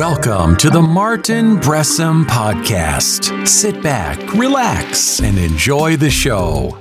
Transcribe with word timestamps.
Welcome 0.00 0.56
to 0.56 0.70
the 0.70 0.80
Martin 0.80 1.58
Bressum 1.58 2.24
Podcast. 2.24 3.46
Sit 3.46 3.82
back, 3.82 4.16
relax, 4.32 5.20
and 5.20 5.36
enjoy 5.36 5.98
the 5.98 6.08
show. 6.08 6.74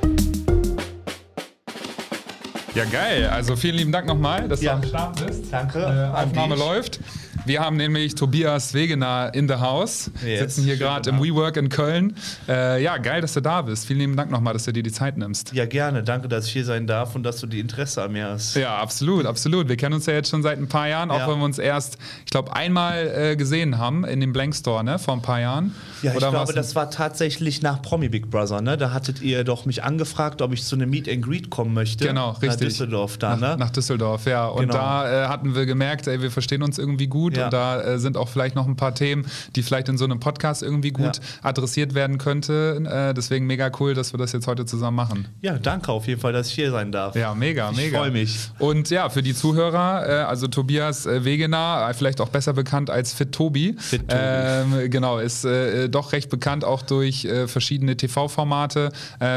Ja, 2.74 2.86
geil. 2.86 3.30
Also 3.30 3.58
vielen 3.58 3.76
lieben 3.76 3.92
Dank 3.92 4.08
nochmal, 4.08 4.48
dass 4.48 4.62
Ja. 4.62 4.76
du 4.76 4.84
am 4.84 4.88
Start 4.88 5.26
bist. 5.26 5.52
Danke. 5.52 5.80
Äh, 5.80 6.18
Aufnahme 6.18 6.56
läuft. 6.56 7.02
Wir 7.50 7.62
haben 7.62 7.78
nämlich 7.78 8.14
Tobias 8.14 8.76
Wegener 8.76 9.32
in 9.34 9.48
the 9.48 9.56
house. 9.56 10.12
Yes, 10.24 10.40
Sitzen 10.42 10.66
hier 10.66 10.78
gerade 10.78 11.10
im. 11.10 11.20
WeWork 11.20 11.58
in 11.58 11.70
Köln. 11.70 12.16
Äh, 12.48 12.84
ja, 12.84 12.98
geil, 12.98 13.22
dass 13.22 13.34
du 13.34 13.42
da 13.42 13.64
bist. 13.64 13.88
Vielen 13.88 13.98
lieben 14.02 14.16
Dank 14.16 14.30
nochmal, 14.30 14.54
dass 14.54 14.66
du 14.66 14.72
dir 14.72 14.84
die 14.84 14.92
Zeit 14.92 15.18
nimmst. 15.18 15.52
Ja, 15.54 15.66
gerne. 15.66 16.04
Danke, 16.04 16.28
dass 16.28 16.46
ich 16.46 16.54
hier 16.54 16.64
sein 16.64 16.86
darf 16.86 17.16
und 17.16 17.24
dass 17.24 17.38
du 17.40 17.48
die 17.48 17.60
Interesse 17.60 18.04
an 18.04 18.12
mir 18.12 18.28
hast. 18.28 18.56
Ja, 18.56 18.78
absolut, 18.78 19.26
absolut. 19.26 19.68
Wir 19.68 19.78
kennen 19.78 19.96
uns 19.96 20.06
ja 20.06 20.14
jetzt 20.14 20.30
schon 20.30 20.44
seit 20.44 20.60
ein 20.60 20.68
paar 20.68 20.88
Jahren, 20.90 21.10
auch 21.10 21.18
Ja. 21.22 21.28
wenn 21.28 21.40
wir 21.40 21.46
uns 21.46 21.58
erst, 21.58 21.98
ich 22.24 22.30
glaube, 22.30 22.56
einmal 22.56 23.08
äh, 23.08 23.36
gesehen 23.36 23.80
haben 23.80 24.06
in 24.06 24.20
dem 24.22 24.32
Blank 24.32 24.54
Store, 24.56 24.84
ne, 24.84 25.00
vor 25.00 25.16
ein 25.16 25.24
paar 25.24 25.40
Jahren. 25.42 25.74
Ja, 26.04 26.12
ich 26.12 26.18
Oder 26.18 26.30
glaube, 26.30 26.38
war's- 26.50 26.54
das 26.56 26.76
war 26.76 26.92
tatsächlich 26.92 27.64
nach 27.64 27.82
Promi 27.82 28.10
Big 28.10 28.30
Brother, 28.30 28.62
ne? 28.62 28.78
Da 28.78 28.94
hattet 28.94 29.24
ihr 29.24 29.44
doch 29.44 29.66
mich 29.66 29.84
angefragt, 29.84 30.44
ob 30.44 30.54
ich 30.54 30.64
zu 30.64 30.76
einem 30.76 30.92
Meet 30.92 31.10
and 31.10 31.24
Greet 31.26 31.50
kommen 31.50 31.74
möchte. 31.74 32.06
Genau, 32.06 32.30
richtig. 32.34 32.50
Nach 32.52 32.58
Düsseldorf 32.58 33.18
da, 33.18 33.36
nach, 33.38 33.50
ne? 33.54 33.58
nach 33.58 33.72
Düsseldorf, 33.72 34.28
ja. 34.28 34.46
Und 34.46 34.62
Genau. 34.68 34.74
da 34.76 35.26
äh, 35.26 35.28
hatten 35.30 35.56
wir 35.56 35.66
gemerkt, 35.66 36.06
ey, 36.06 36.22
wir 36.22 36.30
verstehen 36.30 36.62
uns 36.62 36.78
irgendwie 36.78 37.08
gut 37.08 37.39
Ja. 37.40 37.46
und 37.46 37.54
da 37.54 37.82
äh, 37.82 38.00
sind 38.00 38.18
auch 38.18 38.30
vielleicht 38.30 38.56
noch 38.56 38.68
ein 38.68 38.76
paar 38.76 38.94
Themen, 38.94 39.26
die 39.56 39.64
vielleicht 39.64 39.90
in 39.90 39.98
so 39.98 40.06
einem 40.06 40.20
Podcast 40.20 40.62
irgendwie 40.64 40.92
gut 40.92 41.18
Ja. 41.18 41.24
adressiert 41.44 41.94
werden 41.96 42.18
könnten. 42.18 42.86
Äh, 42.86 43.14
deswegen 43.14 43.46
mega 43.48 43.72
cool, 43.80 43.94
dass 43.94 44.14
wir 44.14 44.18
das 44.18 44.32
jetzt 44.32 44.48
heute 44.48 44.66
zusammen 44.66 44.96
machen. 44.98 45.28
ja, 45.42 45.58
danke 45.58 45.92
auf 45.92 46.08
jeden 46.08 46.20
Fall, 46.22 46.34
dass 46.34 46.48
ich 46.50 46.54
hier 46.54 46.72
sein 46.72 46.92
darf. 46.92 47.16
Ja, 47.16 47.34
mega, 47.34 47.72
Ich 47.72 47.78
mega. 47.78 48.00
freu 48.00 48.12
mich. 48.12 48.50
Und 48.60 48.90
ja, 48.90 49.10
für 49.10 49.22
die 49.24 49.34
Zuhörer, 49.34 50.08
äh, 50.08 50.12
also 50.24 50.48
Tobias 50.48 51.06
äh, 51.06 51.24
Wegener, 51.26 51.88
äh, 51.90 51.94
vielleicht 51.94 52.22
auch 52.22 52.30
besser 52.30 52.54
bekannt 52.54 52.90
als 52.90 53.14
Fit 53.14 53.32
Tobi. 53.32 53.76
Fit 53.80 54.02
Tobi. 54.10 54.14
Ähm, 54.22 54.90
genau, 54.90 55.20
ist 55.20 55.46
äh, 55.46 55.88
doch 55.90 56.12
recht 56.14 56.30
bekannt 56.30 56.64
auch 56.66 56.82
durch 56.82 57.28
verschiedene 57.48 57.96
TV-Formate. 57.98 58.92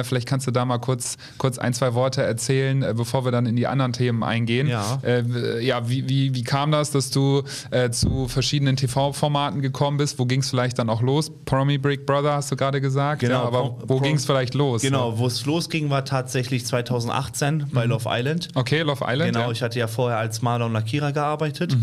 Vielleicht 0.04 0.28
kannst 0.28 0.46
du 0.46 0.50
da 0.50 0.64
mal 0.64 0.78
kurz, 0.78 1.16
kurz 1.38 1.58
ein, 1.58 1.74
zwei 1.74 1.94
Worte 1.94 2.22
erzählen, 2.22 2.82
äh, 2.82 2.94
bevor 2.96 3.24
wir 3.24 3.32
dann 3.32 3.46
in 3.46 3.56
die 3.56 3.66
anderen 3.66 3.92
Themen 3.92 4.22
eingehen. 4.22 4.66
Ja. 4.68 5.00
Ja 5.60 5.88
wie, 5.88 6.08
wie, 6.08 6.34
wie 6.34 6.42
kam 6.44 6.70
das, 6.72 6.90
dass 6.90 7.10
du 7.10 7.42
äh, 7.70 7.90
zu 7.92 8.28
verschiedenen 8.28 8.76
TV-Formaten 8.76 9.62
gekommen 9.62 9.96
bist? 9.96 10.18
Wo 10.18 10.26
ging 10.26 10.40
es 10.40 10.50
vielleicht 10.50 10.78
dann 10.78 10.88
auch 10.90 11.02
los? 11.02 11.30
Promi 11.44 11.78
Big 11.78 12.06
Brother 12.06 12.34
hast 12.34 12.50
du 12.52 12.56
gerade 12.56 12.80
gesagt. 12.80 13.20
Genau, 13.20 13.34
Ja, 13.34 13.42
aber 13.44 13.76
wo 13.86 14.00
ging 14.00 14.16
es 14.16 14.24
vielleicht 14.24 14.54
los? 14.54 14.82
Genau, 14.82 15.18
wo 15.18 15.26
es 15.26 15.44
losging, 15.46 15.90
war 15.90 16.04
tatsächlich 16.04 16.64
2018 16.66 17.66
bei 17.72 17.84
Love 17.84 18.08
Island. 18.10 18.48
Okay, 18.54 18.80
Love 18.82 19.04
Island. 19.06 19.32
Genau, 19.32 19.40
ja. 19.40 19.46
Mhm, 19.46 19.52
ich 19.52 19.62
hatte 19.62 19.78
ja 19.78 19.86
vorher 19.86 20.18
als 20.18 20.42
Maler 20.42 20.66
und 20.66 20.72
Lackierer 20.72 21.12
gearbeitet. 21.12 21.76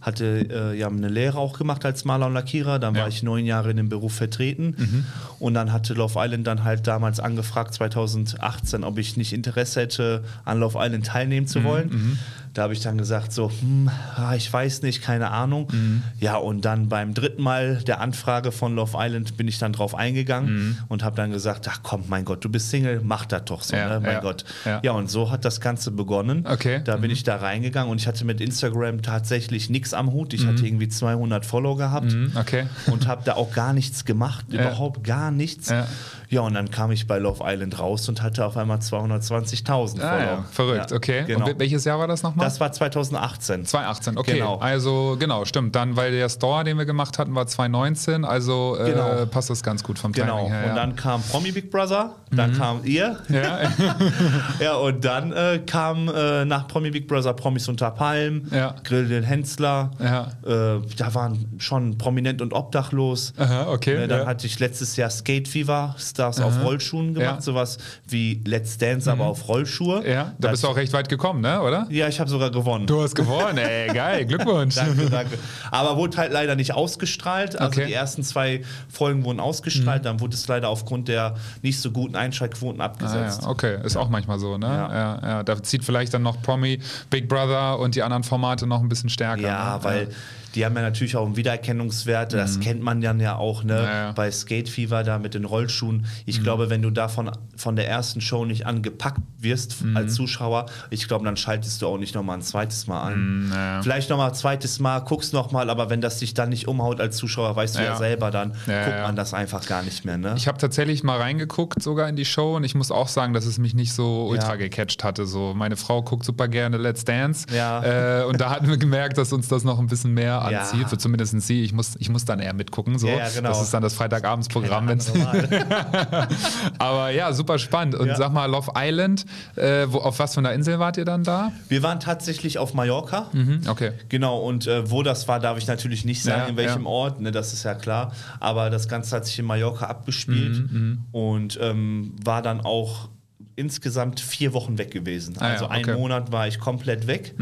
Hatte 0.00 0.46
äh, 0.74 0.78
ja 0.78 0.88
eine 0.88 1.08
Lehre 1.08 1.38
auch 1.38 1.58
gemacht 1.58 1.84
als 1.84 2.04
Maler 2.04 2.26
und 2.26 2.34
Lackierer. 2.34 2.78
Dann 2.78 2.94
Ja. 2.94 3.00
Mhm. 3.00 3.02
war 3.02 3.08
ich 3.08 3.22
neun 3.22 3.44
Jahre 3.46 3.70
in 3.70 3.76
dem 3.76 3.88
Beruf 3.88 4.14
vertreten. 4.14 5.04
Und 5.38 5.54
dann 5.54 5.72
hatte 5.72 5.94
Love 5.94 6.14
Island 6.18 6.46
dann 6.46 6.64
halt 6.64 6.86
damals 6.86 7.20
angefragt, 7.20 7.74
2018, 7.74 8.84
ob 8.84 8.98
ich 8.98 9.16
nicht 9.16 9.32
Interesse 9.32 9.80
hätte, 9.82 10.24
an 10.44 10.60
Love 10.60 10.78
Island 10.80 11.06
teilnehmen 11.06 11.44
Mhm, 11.44 11.50
zu 11.50 11.64
wollen. 11.64 12.18
Da 12.56 12.62
habe 12.62 12.72
ich 12.72 12.80
dann 12.80 12.96
gesagt, 12.96 13.32
so, 13.32 13.50
hm, 13.50 13.90
ah, 14.16 14.34
ich 14.34 14.50
weiß 14.50 14.80
nicht, 14.80 15.02
keine 15.02 15.30
Ahnung. 15.30 15.68
Mhm. 15.70 16.02
Ja, 16.20 16.36
und 16.36 16.64
dann 16.64 16.88
beim 16.88 17.12
dritten 17.12 17.42
Mal 17.42 17.76
der 17.86 18.00
Anfrage 18.00 18.50
von 18.50 18.74
Love 18.74 18.96
Island 18.98 19.36
bin 19.36 19.46
ich 19.46 19.58
dann 19.58 19.74
drauf 19.74 19.94
eingegangen 19.94 20.78
und 20.88 21.04
habe 21.04 21.16
dann 21.16 21.30
gesagt, 21.32 21.68
ach 21.70 21.80
komm, 21.82 22.04
mein 22.08 22.24
Gott, 22.24 22.42
du 22.44 22.48
bist 22.48 22.70
Single, 22.70 23.02
mach 23.04 23.26
das 23.26 23.44
doch 23.44 23.62
so, 23.62 23.76
Mhm. 23.76 23.80
Ja, 23.82 23.88
ne? 23.88 24.00
mein 24.00 24.12
ja, 24.12 24.20
Gott. 24.20 24.44
ja. 24.64 24.80
ja, 24.82 24.92
und 24.92 25.10
so 25.10 25.30
hat 25.30 25.44
das 25.44 25.60
Ganze 25.60 25.90
begonnen. 25.90 26.46
Okay. 26.50 26.80
Da 26.82 26.96
bin 26.96 27.10
ich 27.10 27.24
da 27.24 27.36
reingegangen 27.36 27.90
und 27.90 28.00
ich 28.00 28.06
hatte 28.06 28.24
mit 28.24 28.40
Instagram 28.40 29.02
tatsächlich 29.02 29.68
nichts 29.68 29.92
am 29.92 30.12
Hut. 30.12 30.32
Ich 30.32 30.46
hatte 30.46 30.66
irgendwie 30.66 30.88
200 30.88 31.44
Follower 31.44 31.76
gehabt 31.76 32.12
Mhm, 32.12 32.32
okay. 32.36 32.66
und 32.86 33.06
habe 33.06 33.20
da 33.24 33.34
auch 33.34 33.52
gar 33.52 33.74
nichts 33.74 34.06
gemacht, 34.06 34.46
überhaupt 34.50 35.04
gar 35.04 35.30
nichts. 35.30 35.68
Ja. 35.68 36.40
Und 36.40 36.54
dann 36.54 36.70
kam 36.70 36.90
ich 36.90 37.06
bei 37.06 37.18
Love 37.18 37.44
Island 37.46 37.78
raus 37.78 38.08
und 38.08 38.22
hatte 38.22 38.44
auf 38.46 38.56
einmal 38.56 38.78
220.000 38.78 40.00
Ah, 40.02 40.08
Follower. 40.10 40.18
ja. 40.26 40.44
Verrückt, 40.50 40.90
Ja, 40.90 40.96
okay. 40.96 41.24
Genau. 41.26 41.44
Und 41.46 41.52
wel- 41.52 41.58
welches 41.58 41.84
Jahr 41.84 41.98
war 41.98 42.08
das 42.08 42.22
nochmal? 42.22 42.45
Das 42.46 42.60
war 42.60 42.72
2018. 42.72 43.64
2018, 43.66 44.18
okay. 44.18 44.34
Genau. 44.34 44.56
Also 44.58 45.16
genau, 45.18 45.44
stimmt. 45.44 45.74
Dann, 45.74 45.96
weil 45.96 46.12
der 46.12 46.28
Store, 46.28 46.64
den 46.64 46.78
wir 46.78 46.84
gemacht 46.86 47.18
hatten, 47.18 47.34
war 47.34 47.46
2019, 47.46 48.24
also 48.24 48.76
äh, 48.80 48.90
Genau. 48.92 49.26
passt 49.26 49.50
das 49.50 49.62
ganz 49.62 49.82
gut 49.82 49.98
vom 49.98 50.12
Genau. 50.12 50.36
Timing 50.38 50.52
her. 50.52 50.62
Und 50.62 50.68
ja. 50.70 50.74
dann 50.74 50.96
kam 50.96 51.22
Promi 51.22 51.52
Big 51.52 51.70
Brother, 51.70 52.14
dann 52.30 52.56
kam 52.56 52.80
ihr. 52.84 53.16
ja. 53.28 53.58
Ja, 54.60 54.74
und 54.76 55.04
dann 55.04 55.32
äh, 55.32 55.60
kam 55.66 56.08
äh, 56.08 56.44
nach 56.44 56.66
Promi 56.68 56.90
Big 56.90 57.06
Brother 57.08 57.32
Promis 57.34 57.68
unter 57.68 57.90
Palm, 57.90 58.46
Ja. 58.50 58.74
Grill 58.84 59.08
den 59.08 59.24
Hensler. 59.24 59.90
Ja. 60.00 60.28
Äh, 60.46 60.80
da 60.96 61.14
waren 61.14 61.46
schon 61.58 61.98
prominent 61.98 62.40
und 62.42 62.52
obdachlos. 62.52 63.32
Aha, 63.36 63.66
okay. 63.68 63.96
Ne, 63.98 64.08
dann 64.08 64.20
ja. 64.20 64.26
hatte 64.26 64.46
ich 64.46 64.58
letztes 64.58 64.96
Jahr 64.96 65.10
Skate 65.10 65.48
Fever, 65.48 65.94
Stars 65.98 66.40
auf 66.40 66.62
Rollschuhen 66.62 67.14
gemacht, 67.14 67.26
Ja. 67.30 67.36
Mhm. 67.36 67.40
sowas 67.40 67.78
wie 68.08 68.40
Let's 68.46 68.78
Dance, 68.78 69.10
aber 69.10 69.24
auf 69.26 69.48
Rollschuhe. 69.48 70.06
ja, 70.08 70.24
da 70.24 70.32
Das- 70.38 70.50
bist 70.52 70.64
du 70.64 70.68
auch 70.68 70.76
recht 70.76 70.92
weit 70.92 71.08
gekommen, 71.08 71.40
ne, 71.40 71.60
oder? 71.60 71.86
Ja, 71.90 72.08
ich 72.08 72.20
habe 72.20 72.30
sogar 72.36 72.50
gewonnen. 72.50 72.86
Du 72.86 73.02
hast 73.02 73.14
gewonnen, 73.14 73.58
ey, 73.58 73.88
geil, 73.94 74.24
Glückwunsch. 74.26 74.74
Danke, 74.74 75.08
danke. 75.10 75.38
Aber 75.70 75.96
wurde 75.96 76.16
halt 76.18 76.32
leider 76.32 76.54
nicht 76.54 76.74
ausgestrahlt. 76.74 77.56
Also 77.58 77.66
Okay. 77.66 77.82
Mhm. 77.84 77.86
die 77.88 77.92
ersten 77.94 78.22
zwei 78.22 78.62
Folgen 78.88 79.24
wurden 79.24 79.40
ausgestrahlt, 79.40 80.04
dann 80.04 80.20
wurde 80.20 80.34
es 80.34 80.46
leider 80.48 80.68
aufgrund 80.68 81.08
der 81.08 81.34
nicht 81.62 81.80
so 81.80 81.90
guten 81.90 82.16
Einschaltquoten 82.16 82.80
Ah, 82.80 82.84
abgesetzt. 82.86 83.42
ja, 83.42 83.48
okay, 83.48 83.78
ist 83.84 83.96
auch 83.96 84.08
manchmal 84.08 84.38
so, 84.38 84.58
ne? 84.58 84.66
Ja. 84.66 84.92
Ja. 84.94 85.20
Ja, 85.22 85.42
Da 85.42 85.62
zieht 85.62 85.84
vielleicht 85.84 86.12
dann 86.14 86.22
noch 86.22 86.40
Promi, 86.42 86.78
Big 87.10 87.28
Brother 87.28 87.78
und 87.78 87.94
die 87.94 88.02
anderen 88.02 88.22
Formate 88.24 88.66
noch 88.66 88.80
ein 88.80 88.88
bisschen 88.88 89.08
stärker. 89.10 89.42
Ja, 89.42 89.76
ne? 89.78 89.84
weil 89.84 90.08
die 90.56 90.64
haben 90.64 90.74
ja 90.74 90.82
natürlich 90.82 91.16
auch 91.16 91.26
einen 91.26 91.36
Wiedererkennungswert. 91.36 92.32
Das 92.32 92.58
kennt 92.60 92.82
man 92.82 93.00
dann 93.00 93.20
ja 93.20 93.36
auch, 93.36 93.62
ne? 93.62 93.74
Mhm. 93.74 93.78
Ja, 93.84 93.92
ja. 94.06 94.12
Bei 94.12 94.30
Skate 94.30 94.68
Fever 94.68 95.04
da 95.04 95.18
mit 95.18 95.34
den 95.34 95.44
Rollschuhen. 95.44 96.06
Ich 96.24 96.42
glaube, 96.42 96.70
wenn 96.70 96.82
du 96.82 96.90
davon 96.90 97.30
von 97.56 97.76
der 97.76 97.88
ersten 97.88 98.20
Show 98.20 98.44
nicht 98.44 98.66
angepackt 98.66 99.20
wirst 99.38 99.82
Mhm. 99.84 99.96
als 99.96 100.14
Zuschauer, 100.14 100.66
ich 100.90 101.06
glaube, 101.08 101.24
dann 101.24 101.36
schaltest 101.36 101.82
du 101.82 101.86
auch 101.86 101.98
nicht 101.98 102.14
nochmal 102.14 102.38
ein 102.38 102.42
zweites 102.42 102.86
Mal 102.86 103.02
an. 103.02 103.44
Mhm, 103.46 103.52
ja. 103.52 103.82
Vielleicht 103.82 104.10
nochmal 104.10 104.30
ein 104.30 104.34
zweites 104.34 104.80
Mal, 104.80 105.00
guckst 105.00 105.32
nochmal, 105.32 105.70
aber 105.70 105.90
wenn 105.90 106.00
das 106.00 106.18
dich 106.18 106.34
dann 106.34 106.48
nicht 106.48 106.66
umhaut 106.68 107.00
als 107.00 107.16
Zuschauer, 107.16 107.54
weißt 107.54 107.76
du 107.78 107.82
ja, 107.84 107.96
selber, 107.96 108.30
dann 108.30 108.50
guckt 108.52 109.02
man 109.02 109.14
das 109.16 109.34
einfach 109.34 109.66
gar 109.66 109.82
nicht 109.82 110.04
mehr, 110.04 110.16
ne? 110.18 110.34
Ich 110.36 110.48
habe 110.48 110.58
tatsächlich 110.58 111.04
mal 111.04 111.18
reingeguckt, 111.20 111.82
sogar 111.82 112.08
in 112.08 112.16
die 112.16 112.24
Show, 112.24 112.56
und 112.56 112.64
ich 112.64 112.74
muss 112.74 112.90
auch 112.90 113.08
sagen, 113.08 113.34
dass 113.34 113.44
es 113.46 113.58
mich 113.58 113.74
nicht 113.74 113.92
so 113.92 114.26
ultra 114.28 114.50
Ja. 114.52 114.56
gecatcht 114.56 115.04
hatte. 115.04 115.26
So, 115.26 115.52
meine 115.54 115.76
Frau 115.76 116.02
guckt 116.02 116.24
super 116.24 116.48
gerne 116.48 116.76
Let's 116.78 117.04
Dance. 117.04 117.46
Ja. 117.54 118.22
Äh, 118.22 118.24
und 118.24 118.40
da 118.40 118.50
hatten 118.50 118.68
wir 118.68 118.76
gemerkt, 118.78 119.18
dass 119.18 119.32
uns 119.32 119.48
das 119.48 119.64
noch 119.64 119.78
ein 119.78 119.86
bisschen 119.86 120.14
mehr 120.14 120.42
Ja. 120.50 120.60
anzieht. 120.60 120.88
Für 120.88 120.98
zumindest 120.98 121.40
sie. 121.42 121.62
Ich 121.62 121.72
muss, 121.72 121.96
ich 121.98 122.08
muss 122.08 122.24
dann 122.24 122.38
eher 122.40 122.52
mitgucken. 122.54 122.98
So. 122.98 123.06
Ja, 123.08 123.18
ja, 123.18 123.28
genau. 123.34 123.48
Das 123.50 123.62
ist 123.62 123.72
dann 123.74 123.82
das 123.82 123.94
Freitagabendsprogramm. 123.94 124.86
Aber 126.78 127.10
ja, 127.10 127.32
super 127.32 127.58
spannend. 127.58 127.94
Und 127.94 128.08
Ja. 128.08 128.16
sag 128.16 128.32
mal, 128.32 128.46
Love 128.46 128.72
Island, 128.76 129.24
äh, 129.56 129.86
wo, 129.88 129.98
auf 129.98 130.18
was 130.18 130.34
für 130.34 130.40
einer 130.40 130.52
Insel 130.52 130.78
wart 130.78 130.96
ihr 130.96 131.04
dann 131.04 131.24
da? 131.24 131.52
Wir 131.68 131.82
waren 131.82 132.00
tatsächlich 132.00 132.58
auf 132.58 132.74
Mallorca. 132.74 133.28
Mhm, 133.32 133.60
okay. 133.68 133.92
Genau, 134.08 134.38
und 134.38 134.66
äh, 134.66 134.90
wo 134.90 135.02
das 135.02 135.28
war, 135.28 135.40
darf 135.40 135.58
ich 135.58 135.66
natürlich 135.66 136.04
nicht 136.04 136.22
sagen, 136.22 136.42
Ja, 136.42 136.46
in 136.48 136.56
welchem 136.56 136.82
ja. 136.82 136.88
Ort, 136.88 137.20
ne, 137.20 137.32
das 137.32 137.52
ist 137.52 137.64
ja 137.64 137.74
klar. 137.74 138.12
Aber 138.40 138.70
das 138.70 138.88
Ganze 138.88 139.16
hat 139.16 139.26
sich 139.26 139.38
in 139.38 139.44
Mallorca 139.44 139.86
abgespielt 139.86 140.70
Mhm, 140.70 141.04
und 141.12 141.58
ähm, 141.60 142.12
war 142.24 142.42
dann 142.42 142.60
auch 142.60 143.08
insgesamt 143.56 144.20
vier 144.20 144.52
Wochen 144.52 144.76
weg 144.76 144.90
gewesen. 144.90 145.34
Ah 145.38 145.46
ja, 145.46 145.52
also 145.54 145.64
okay. 145.66 145.78
Mhm. 145.82 145.88
einen 145.90 145.98
Monat 146.00 146.30
war 146.32 146.46
ich 146.46 146.58
komplett 146.60 147.06
weg. 147.06 147.34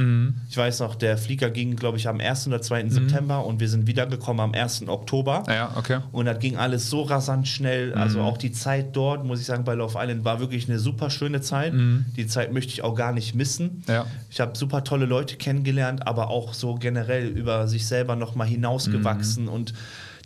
Ich 0.48 0.56
weiß 0.56 0.78
noch, 0.80 0.94
der 0.94 1.18
Flieger 1.18 1.50
ging, 1.50 1.74
glaube 1.74 1.98
ich, 1.98 2.06
am 2.08 2.20
1. 2.20 2.46
oder 2.46 2.62
2. 2.62 2.88
September 2.88 3.44
und 3.44 3.58
wir 3.58 3.68
sind 3.68 3.86
wiedergekommen 3.88 4.40
am 4.40 4.52
1. 4.54 4.86
Oktober. 4.88 5.42
Ah 5.46 5.52
ja, 5.54 5.70
okay. 5.76 5.98
Und 6.12 6.26
das 6.26 6.38
ging 6.38 6.56
alles 6.56 6.88
so 6.88 7.02
rasant 7.02 7.48
schnell. 7.48 7.92
Also 7.94 8.20
Mhm. 8.20 8.24
auch 8.26 8.36
die 8.38 8.52
Zeit 8.52 8.94
dort, 8.94 9.24
muss 9.24 9.40
ich 9.40 9.46
sagen, 9.46 9.64
bei 9.64 9.74
Love 9.74 9.98
Island 10.00 10.24
war 10.24 10.38
wirklich 10.38 10.68
eine 10.68 10.78
super 10.78 11.10
schöne 11.10 11.40
Zeit. 11.40 11.72
Die 11.74 12.26
Zeit 12.28 12.52
möchte 12.52 12.72
ich 12.72 12.82
auch 12.82 12.94
gar 12.94 13.12
nicht 13.12 13.34
missen. 13.34 13.82
Mhm. 13.88 13.92
Ja. 13.92 14.06
Ich 14.30 14.40
habe 14.40 14.56
super 14.56 14.84
tolle 14.84 15.06
Leute 15.06 15.34
kennengelernt, 15.36 16.06
aber 16.06 16.28
auch 16.30 16.54
so 16.54 16.76
generell 16.76 17.26
über 17.26 17.66
sich 17.66 17.86
selber 17.86 18.14
nochmal 18.14 18.46
hinausgewachsen 18.46 19.44
Mhm. 19.44 19.48
und 19.50 19.74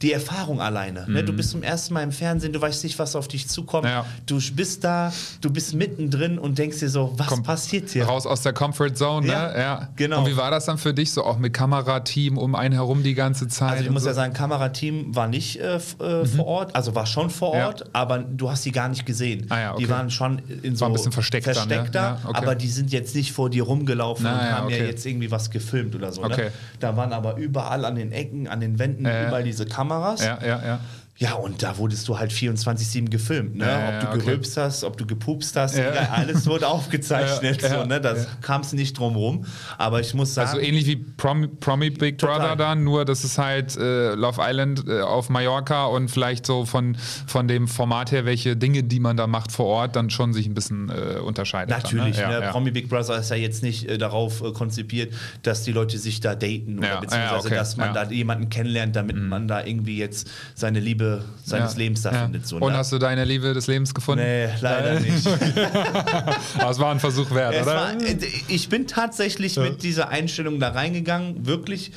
die 0.03 0.13
Erfahrung 0.13 0.61
alleine. 0.61 1.05
Ne? 1.09 1.25
Du 1.25 1.33
bist 1.33 1.51
zum 1.51 1.63
ersten 1.63 1.95
Mal 1.95 2.03
im 2.03 2.13
Fernsehen, 2.13 2.53
du 2.53 2.61
weißt 2.61 2.85
nicht, 2.85 2.99
was 2.99 3.17
auf 3.17 3.27
dich 3.29 3.49
zukommt. 3.49 3.87
Ja. 3.87 4.05
Du 4.27 4.39
bist 4.55 4.85
da, 4.85 5.13
du 5.41 5.51
bist 5.51 5.75
mittendrin 5.75 6.39
und 6.39 6.59
denkst 6.59 6.79
dir 6.79 6.89
so, 6.89 7.13
was 7.17 7.27
Komm, 7.27 7.43
passiert 7.43 7.91
hier? 7.91 8.05
Raus 8.05 8.27
aus 8.27 8.43
der 8.43 8.53
Comfort 8.53 8.91
Zone, 8.95 9.27
ne? 9.27 9.33
Ja, 9.33 9.59
Ja. 9.59 9.89
genau. 9.97 10.21
Und 10.21 10.27
wie 10.31 10.37
war 10.37 10.51
das 10.51 10.67
dann 10.67 10.79
für 10.79 10.95
dich, 10.95 11.11
so 11.13 11.25
auch 11.25 11.39
mit 11.39 11.53
Kamerateam 11.53 12.39
um 12.39 12.55
einen 12.55 12.75
herum 12.75 13.03
die 13.03 13.15
ganze 13.15 13.49
Zeit? 13.49 13.73
Also 13.73 13.85
ich 13.85 13.91
muss 13.91 14.03
so? 14.03 14.09
ja 14.09 14.15
sagen, 14.15 14.33
Kamerateam 14.33 15.15
war 15.17 15.27
nicht 15.29 15.59
äh, 15.61 15.77
äh, 15.77 16.25
vor 16.27 16.47
Ort, 16.47 16.77
also 16.77 16.95
war 16.95 17.07
schon 17.07 17.31
vor 17.31 17.49
Mhm. 17.55 17.59
Ja. 17.61 17.67
Ort, 17.69 17.85
aber 17.95 18.19
du 18.19 18.51
hast 18.51 18.65
die 18.65 18.73
gar 18.73 18.89
nicht 18.89 19.07
gesehen. 19.07 19.47
Ah 19.49 19.59
ja, 19.59 19.73
okay. 19.75 19.83
Die 19.85 19.91
waren 19.91 20.11
schon 20.11 20.39
in 20.63 20.77
so 20.77 20.83
War 20.83 20.91
ein 20.91 20.93
bisschen 20.93 21.13
versteckter, 21.13 21.51
ne? 21.53 21.57
versteckter 21.57 22.01
Ja, 22.01 22.19
okay. 22.25 22.37
aber 22.39 22.55
die 22.55 22.69
sind 22.69 22.93
jetzt 22.93 23.15
nicht 23.15 23.33
vor 23.33 23.49
dir 23.51 23.63
rumgelaufen 23.65 24.25
Na 24.25 24.33
und 24.35 24.45
ja, 24.45 24.53
haben 24.59 24.69
ja 24.71 24.77
okay. 24.77 24.87
jetzt 24.87 25.07
irgendwie 25.07 25.31
was 25.31 25.51
gefilmt 25.51 25.95
oder 25.95 26.13
so. 26.13 26.23
Okay. 26.23 26.45
Ne? 26.47 26.53
Da 26.81 26.97
waren 26.97 27.13
aber 27.13 27.37
überall 27.37 27.85
an 27.85 27.95
den 27.97 28.13
Ecken, 28.13 28.47
an 28.49 28.61
den 28.61 28.79
Wänden, 28.79 29.05
Ja, 29.07 29.13
ja. 29.23 29.27
überall 29.29 29.45
diese 29.45 29.65
Kameras. 29.67 29.88
Ja, 30.25 30.39
ja, 30.43 30.61
ja. 30.67 30.79
Ja, 31.21 31.35
und 31.35 31.65
da 31.65 31.79
wurdest 31.79 32.07
du 32.07 32.17
halt 32.17 32.31
24-7 32.31 33.11
gefilmt, 33.11 33.57
ne? 33.57 33.67
Ja, 33.67 33.89
ob 33.89 34.01
du 34.01 34.07
okay. 34.07 34.19
gerülpst 34.19 34.57
hast, 34.57 34.85
ob 34.85 34.97
du 34.97 35.05
gepupst 35.05 35.57
hast, 35.57 35.77
Ja. 35.77 35.91
egal, 35.91 36.09
alles 36.13 36.47
wurde 36.47 36.69
aufgezeichnet. 36.69 37.61
Ja, 37.61 37.69
ja, 37.69 37.81
so, 37.81 37.87
ne? 37.87 38.01
Das 38.01 38.25
ja. 38.25 38.31
kamst 38.41 38.71
du 38.71 38.77
nicht 38.77 38.97
drum 38.97 39.17
rum. 39.17 39.45
Aber 39.79 39.99
ich 39.99 40.15
muss 40.15 40.35
sagen. 40.35 40.49
Also 40.49 40.61
ähnlich 40.61 40.87
wie 40.87 40.95
Promi, 40.95 41.49
Promi 41.49 41.91
Big 41.91 42.19
Total. 42.19 42.39
Brother 42.39 42.57
dann, 42.57 42.85
nur 42.85 43.05
das 43.05 43.25
ist 43.25 43.37
halt 43.37 43.77
äh, 43.77 44.15
Love 44.15 44.41
Island 44.41 44.85
äh, 44.87 45.01
auf 45.01 45.29
Mallorca 45.29 45.87
und 45.87 46.09
vielleicht 46.09 46.47
so 46.47 46.65
von, 46.65 46.97
von 47.27 47.49
dem 47.49 47.67
Format 47.67 48.13
her, 48.13 48.25
welche 48.25 48.57
Dinge, 48.57 48.85
die 48.85 49.01
man 49.01 49.17
da 49.17 49.27
macht 49.27 49.51
vor 49.51 49.67
Ort, 49.67 49.97
dann 49.97 50.11
schon 50.11 50.33
sich 50.33 50.47
ein 50.47 50.55
bisschen 50.55 50.89
äh, 50.89 51.19
unterscheidet. 51.19 51.71
Natürlich, 51.77 52.17
dann, 52.17 52.29
ne? 52.31 52.35
Ja, 52.37 52.43
ja. 52.45 52.51
Promi 52.53 52.71
Big 52.71 52.89
Brother 52.89 53.19
ist 53.19 53.31
ja 53.31 53.37
jetzt 53.37 53.65
nicht 53.65 53.89
äh, 53.89 53.99
darauf 53.99 54.41
äh, 54.41 54.53
konzipiert, 54.53 55.13
dass 55.43 55.65
die 55.65 55.73
Leute 55.73 55.99
sich 55.99 56.21
da 56.21 56.37
daten 56.37 56.79
oder 56.79 56.89
Ja, 56.89 57.01
beziehungsweise 57.01 57.35
ja, 57.35 57.39
okay, 57.41 57.55
dass 57.57 57.77
man 57.77 57.93
ja. 57.93 58.05
Mhm. 58.05 58.09
da 58.09 58.15
jemanden 58.15 58.49
kennenlernt, 58.51 58.95
damit 58.95 59.17
man 59.17 59.49
da 59.49 59.65
irgendwie 59.65 59.99
jetzt 59.99 60.31
seine 60.55 60.79
Liebe 60.79 61.08
seines 61.45 61.73
Ja, 61.73 61.79
Lebens 61.79 62.03
da 62.03 62.13
ja. 62.13 62.23
findet. 62.25 62.47
So, 62.47 62.57
Und 62.57 62.73
ne? 62.73 62.79
hast 62.79 62.93
du 62.93 62.99
deine 62.99 63.25
Liebe 63.25 63.53
des 63.55 63.67
Lebens 63.67 63.95
gefunden? 63.95 64.25
Nee, 64.25 64.49
leider 64.61 65.01
nicht. 65.01 65.27
Aber 66.59 66.71
es 66.71 66.79
war 66.79 66.91
ein 66.93 67.01
Versuch 67.01 67.31
wert, 67.33 67.55
Es 67.55 67.63
oder? 67.63 67.75
war, 67.75 67.93
äh, 68.01 68.17
ich 68.49 68.69
bin 68.69 68.87
tatsächlich 68.87 69.57
mit 69.57 69.83
dieser 69.83 70.09
Einstellung 70.09 70.61
da 70.61 70.71
reingegangen, 70.71 71.47
wirklich. 71.47 71.93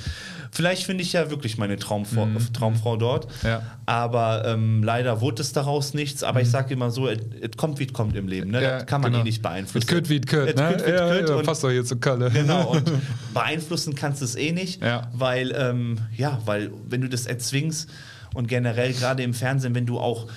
Vielleicht 0.53 0.83
finde 0.83 1.01
ich 1.01 1.13
ja 1.13 1.29
wirklich 1.29 1.57
meine 1.57 1.77
Traumfrau, 1.77 2.27
Traumfrau 2.51 2.97
dort. 2.97 3.25
Mhm. 3.41 3.49
Ja. 3.49 3.61
Aber 3.85 4.43
ähm, 4.45 4.83
leider 4.83 5.21
wurde 5.21 5.41
es 5.41 5.53
daraus 5.53 5.93
nichts. 5.93 6.23
Aber 6.23 6.41
ich 6.41 6.49
sage 6.49 6.73
immer 6.73 6.91
so, 6.91 7.07
es 7.07 7.19
es 7.39 7.55
kommt 7.55 7.79
wie 7.79 7.85
es 7.85 7.93
kommt 7.93 8.17
im 8.17 8.27
Leben. 8.27 8.51
Ne? 8.51 8.57
Mhm. 8.57 8.63
Ja, 8.65 8.71
das 8.79 8.85
kann 8.85 8.99
man 8.99 9.11
genau. 9.13 9.23
eh 9.23 9.27
nicht 9.27 9.41
beeinflussen. 9.41 9.77
Mit 9.77 9.87
Kürt 9.87 10.09
wie 10.09 10.17
Es 10.17 10.55
ne? 10.57 10.73
kütt 10.73 10.85
wie 10.85 10.91
ja, 10.91 11.15
ja, 11.25 11.41
passt 11.41 11.63
doch 11.63 11.69
hier 11.71 11.85
zu 11.85 11.95
Kalle. 11.95 12.29
Genau, 12.31 12.71
und 12.71 12.83
beeinflussen 13.33 13.95
kannst 13.95 14.19
du 14.19 14.25
es 14.25 14.35
eh 14.35 14.51
nicht, 14.51 14.83
Ja. 14.83 15.09
weil, 15.13 15.53
ähm, 15.57 15.97
ja, 16.17 16.41
weil 16.45 16.69
wenn 16.89 16.99
du 16.99 17.07
das 17.07 17.27
erzwingst 17.27 17.89
und 18.33 18.47
generell 18.47 18.93
gerade 18.93 19.23
im 19.23 19.33
Fernsehen, 19.33 19.75
wenn 19.75 19.85
du 19.85 19.99
auch 19.99 20.27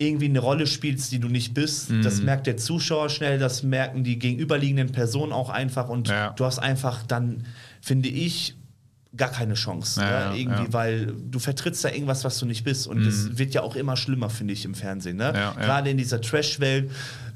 irgendwie 0.00 0.26
eine 0.26 0.38
Rolle 0.38 0.66
spielst, 0.66 1.10
die 1.10 1.18
du 1.18 1.28
nicht 1.28 1.54
bist, 1.54 1.90
Mhm. 1.90 2.02
das 2.02 2.22
merkt 2.22 2.46
der 2.46 2.56
Zuschauer 2.56 3.08
schnell, 3.10 3.38
das 3.38 3.62
merken 3.64 4.04
die 4.04 4.18
gegenüberliegenden 4.18 4.92
Personen 4.92 5.32
auch 5.32 5.50
einfach 5.50 5.88
und 5.88 6.08
Ja. 6.08 6.30
du 6.30 6.44
hast 6.44 6.58
einfach 6.60 7.02
dann, 7.02 7.44
finde 7.80 8.08
ich, 8.08 8.54
gar 9.16 9.30
keine 9.30 9.54
Chance. 9.54 10.00
Ja, 10.00 10.06
ne? 10.06 10.12
ja, 10.12 10.34
irgendwie, 10.34 10.72
weil 10.72 11.06
du 11.28 11.38
vertrittst 11.40 11.82
da 11.82 11.88
irgendwas, 11.88 12.22
was 12.24 12.38
du 12.38 12.46
nicht 12.46 12.62
bist. 12.62 12.86
Und 12.86 13.04
das 13.04 13.38
wird 13.38 13.54
ja 13.54 13.62
auch 13.62 13.74
immer 13.74 13.96
schlimmer, 13.96 14.28
finde 14.30 14.52
ich, 14.52 14.64
im 14.66 14.74
Fernsehen. 14.74 15.16
Ne? 15.16 15.32
Mhm. 15.32 15.60
Gerade 15.62 15.90
in 15.90 15.96
dieser 15.96 16.20
Trash-Welt. 16.20 16.90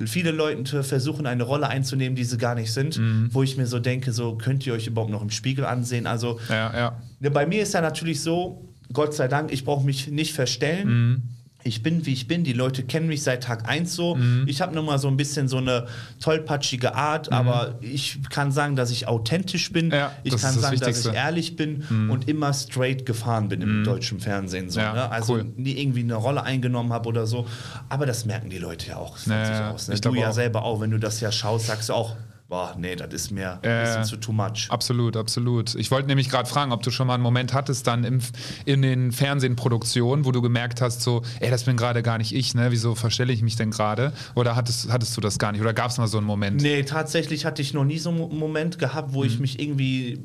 Viele 0.05 0.31
Leute 0.33 0.85
versuchen, 0.85 1.27
eine 1.27 1.43
Rolle 1.43 1.69
einzunehmen, 1.69 2.15
die 2.15 2.25
sie 2.25 2.37
gar 2.39 2.55
nicht 2.55 2.73
sind. 2.73 2.99
Mhm. 2.99 3.31
Wo 3.33 3.43
ich 3.43 3.57
mir 3.57 3.67
so 3.67 3.81
denke, 3.81 4.13
so 4.13 4.37
könnt 4.37 4.65
ihr 4.67 4.75
euch 4.75 4.87
überhaupt 4.87 5.11
noch 5.11 5.23
im 5.23 5.31
Spiegel 5.31 5.65
ansehen. 5.65 6.07
Also 6.07 6.39
ne, 6.49 7.31
bei 7.33 7.47
mir 7.47 7.63
ist 7.63 7.75
ja 7.75 7.81
natürlich 7.81 8.21
so, 8.21 8.69
Gott 8.93 9.15
sei 9.15 9.29
Dank, 9.29 9.53
ich 9.53 9.65
brauche 9.65 9.85
mich 9.85 10.09
nicht 10.09 10.33
verstellen. 10.35 10.89
Mhm. 10.89 11.23
Ich 11.65 11.85
bin, 11.85 12.05
wie 12.07 12.13
ich 12.13 12.27
bin. 12.27 12.43
Die 12.43 12.55
Leute 12.55 12.83
kennen 12.83 13.07
mich 13.07 13.23
seit 13.23 13.45
Tag 13.45 13.69
1 13.69 13.95
so. 13.95 14.17
Mhm. 14.17 14.47
Ich 14.49 14.61
habe 14.61 14.75
nur 14.75 14.83
mal 14.83 14.99
so 14.99 15.07
ein 15.07 15.17
bisschen 15.17 15.47
so 15.47 15.59
eine 15.59 15.87
tollpatschige 16.21 16.97
Art, 16.97 17.31
aber 17.31 17.79
ich 17.81 18.19
kann 18.31 18.51
sagen, 18.51 18.75
dass 18.75 18.91
ich 18.91 19.07
authentisch 19.07 19.71
bin. 19.73 19.93
Ja, 19.93 20.11
ich 20.25 20.33
das 20.33 20.43
kann 20.43 20.55
das 20.55 20.63
sagen, 20.63 20.79
dass 20.81 20.89
ich 20.89 20.97
Wichtigste. 20.97 21.15
ehrlich 21.17 21.55
bin 21.55 21.85
und 22.11 22.29
immer 22.29 22.53
straight 22.53 23.07
gefahren 23.07 23.49
bin 23.49 23.63
im 23.63 23.85
deutschen 23.85 24.19
Fernsehen. 24.19 24.71
So, 24.71 24.81
Ja, 24.81 24.93
ne? 24.93 25.11
Also 25.13 25.35
cool. 25.35 25.53
nie 25.57 25.75
irgendwie 25.81 26.01
eine 26.01 26.17
Rolle 26.17 26.43
eingenommen 26.43 26.93
habe 26.93 27.09
oder 27.09 27.27
so. 27.29 27.47
Aber 27.89 28.07
das 28.07 28.25
merken 28.25 28.51
die 28.51 28.59
Leute 28.59 28.89
ja 28.89 28.97
auch 28.97 29.17
von 29.19 29.33
Ja, 29.33 29.45
sich 29.47 29.55
ja, 29.55 29.71
aus. 29.71 29.87
Ne? 29.87 29.95
ich 29.95 30.01
Du 30.01 30.13
ja 30.17 30.31
auch. 30.31 30.33
selber 30.35 30.65
auch, 30.65 30.81
wenn 30.81 30.91
du 30.91 30.99
das 30.99 31.21
ja 31.21 31.31
schaust, 31.31 31.69
sagst 31.69 31.91
du 31.91 31.93
auch, 31.93 32.17
boah, 32.53 32.75
nee, 32.79 32.95
das 32.97 33.15
ist 33.15 33.31
mir 33.31 33.41
Ja, 33.41 33.59
ein 33.63 33.83
bisschen 33.83 34.05
zu 34.05 34.17
too 34.19 34.31
much. 34.33 34.67
Absolut, 34.69 35.17
absolut. 35.17 35.75
Ich 35.75 35.91
wollte 35.91 36.07
nämlich 36.07 36.29
gerade 36.29 36.47
fragen, 36.47 36.71
ob 36.73 36.83
du 36.83 36.91
schon 36.91 37.07
mal 37.07 37.15
einen 37.15 37.23
Moment 37.23 37.55
hattest 37.55 37.87
dann 37.87 38.05
im, 38.05 38.21
in 38.67 38.83
den 38.83 39.11
Fernsehproduktionen, 39.11 40.27
wo 40.27 40.33
du 40.33 40.43
gemerkt 40.43 40.83
hast, 40.83 41.01
so, 41.01 41.23
ey, 41.41 41.49
das 41.51 41.65
bin 41.65 41.79
gerade 41.79 42.03
gar 42.03 42.19
nicht 42.19 42.35
ich, 42.35 42.55
ne? 42.55 42.71
Wieso 42.71 42.95
verstelle 42.95 43.33
ich 43.33 43.41
mich 43.41 43.57
denn 43.57 43.71
gerade? 43.71 44.13
Oder 44.35 44.55
hattest, 44.55 44.93
hattest 44.93 45.17
du 45.17 45.23
das 45.23 45.39
gar 45.39 45.53
nicht? 45.53 45.63
Oder 45.63 45.73
gab 45.73 45.91
es 45.91 45.97
mal 45.97 46.07
so 46.09 46.19
einen 46.19 46.27
Moment? 46.27 46.61
Nee, 46.61 46.83
tatsächlich 46.83 47.47
hatte 47.47 47.63
ich 47.63 47.73
noch 47.73 47.85
nie 47.85 47.99
so 47.99 48.11
einen 48.11 48.39
Moment 48.39 48.79
gehabt, 48.79 49.15
wo 49.15 49.25
ich 49.25 49.37
Mhm. 49.37 49.41
mich 49.41 49.59
irgendwie 49.59 50.19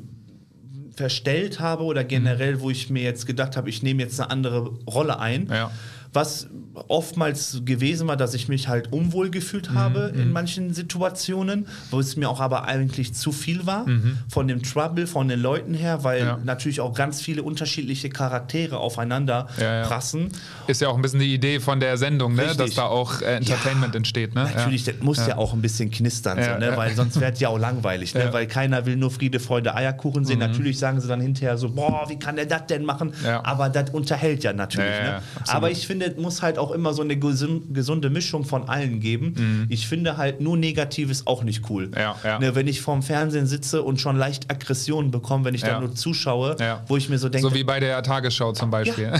verstellt 0.94 1.60
habe 1.60 1.84
oder 1.84 2.04
generell, 2.04 2.60
wo 2.60 2.70
ich 2.70 2.90
mir 2.90 3.02
jetzt 3.04 3.24
gedacht 3.24 3.56
habe, 3.56 3.70
ich 3.70 3.82
nehme 3.82 4.02
jetzt 4.02 4.20
eine 4.20 4.30
andere 4.30 4.68
Rolle 4.86 5.18
ein. 5.18 5.46
Ja. 5.48 5.70
Was 6.12 6.48
oftmals 6.88 7.60
gewesen 7.64 8.08
war, 8.08 8.16
dass 8.16 8.34
ich 8.34 8.48
mich 8.48 8.68
halt 8.68 8.92
unwohl 8.92 9.30
gefühlt 9.30 9.70
habe 9.70 10.10
Mhm, 10.14 10.20
in 10.20 10.32
manchen 10.32 10.72
Situationen, 10.74 11.66
wo 11.90 12.00
es 12.00 12.16
mir 12.16 12.28
auch 12.30 12.40
aber 12.40 12.64
eigentlich 12.64 13.14
zu 13.14 13.32
viel 13.32 13.66
war 13.66 13.86
von 14.28 14.48
dem 14.48 14.62
Trouble, 14.62 15.06
von 15.06 15.28
den 15.28 15.40
Leuten 15.40 15.74
her, 15.74 16.04
weil 16.04 16.20
Mhm. 16.22 16.26
Ja. 16.28 16.38
natürlich 16.44 16.80
auch 16.80 16.94
ganz 16.94 17.20
viele 17.20 17.42
unterschiedliche 17.42 18.08
Charaktere 18.10 18.78
aufeinander 18.78 19.48
Ja, 19.58 19.80
ja. 19.80 19.86
prassen. 19.86 20.28
Ist 20.66 20.80
ja 20.80 20.88
auch 20.88 20.96
ein 20.96 21.02
bisschen 21.02 21.20
die 21.20 21.32
Idee 21.34 21.60
von 21.60 21.80
der 21.80 21.96
Sendung, 21.96 22.34
ne? 22.34 22.54
Dass 22.56 22.74
da 22.74 22.84
auch 22.86 23.20
äh, 23.22 23.36
Entertainment 23.36 23.94
entsteht. 23.94 24.34
Ne? 24.34 24.44
Natürlich, 24.54 24.84
das 24.84 24.96
muss 25.00 25.18
ja. 25.26 25.36
auch 25.36 25.52
ein 25.52 25.62
bisschen 25.62 25.90
knistern, 25.90 26.38
so, 26.42 26.58
ne? 26.58 26.72
weil 26.76 26.94
sonst 26.94 27.20
wäre 27.20 27.32
es 27.32 27.40
ja 27.40 27.48
auch 27.48 27.58
langweilig. 27.58 28.14
Ne? 28.14 28.26
Mhm. 28.26 28.32
Weil 28.32 28.46
keiner 28.46 28.86
will 28.86 28.96
nur 28.96 29.10
Friede, 29.10 29.40
Freude, 29.40 29.74
Eierkuchen 29.74 30.24
sehen. 30.24 30.38
Natürlich 30.38 30.78
sagen 30.78 31.00
sie 31.00 31.08
dann 31.08 31.20
hinterher 31.20 31.56
so, 31.58 31.70
boah, 31.70 32.06
wie 32.08 32.18
kann 32.18 32.36
der 32.36 32.46
das 32.46 32.66
denn 32.66 32.84
machen? 32.84 33.12
Aber 33.42 33.68
das 33.68 33.90
unterhält 33.90 34.42
ja 34.44 34.52
natürlich. 34.52 34.88
Ne? 35.00 35.20
Aber 35.46 35.70
ich 35.70 35.86
finde, 35.86 35.97
es 36.00 36.16
muss 36.16 36.42
halt 36.42 36.58
auch 36.58 36.70
immer 36.70 36.92
so 36.94 37.02
eine 37.02 37.16
gesund, 37.18 37.74
gesunde 37.74 38.10
Mischung 38.10 38.44
von 38.44 38.68
allen 38.68 39.00
geben. 39.00 39.66
Ich 39.68 39.86
finde 39.88 40.16
halt 40.16 40.40
nur 40.40 40.56
Negatives 40.56 41.26
auch 41.26 41.42
nicht 41.42 41.68
cool. 41.70 41.88
Mhm. 41.88 41.94
Ja, 41.96 42.16
ja. 42.24 42.38
Ne? 42.38 42.54
Wenn 42.54 42.68
ich 42.68 42.80
vorm 42.80 43.02
Fernsehen 43.02 43.46
sitze 43.46 43.82
und 43.82 44.00
schon 44.00 44.16
leicht 44.16 44.50
Aggressionen 44.50 45.10
bekomme, 45.10 45.44
wenn 45.44 45.54
ich 45.54 45.62
Ja. 45.62 45.74
da 45.74 45.80
nur 45.80 45.94
zuschaue, 45.94 46.56
wo 46.86 46.96
ich 46.96 47.08
mir 47.08 47.18
so 47.18 47.28
denke, 47.28 47.48
So 47.48 47.54
wie 47.54 47.64
bei 47.64 47.80
der 47.80 48.02
Tagesschau 48.02 48.52
zum 48.52 48.70
Beispiel. 48.70 49.12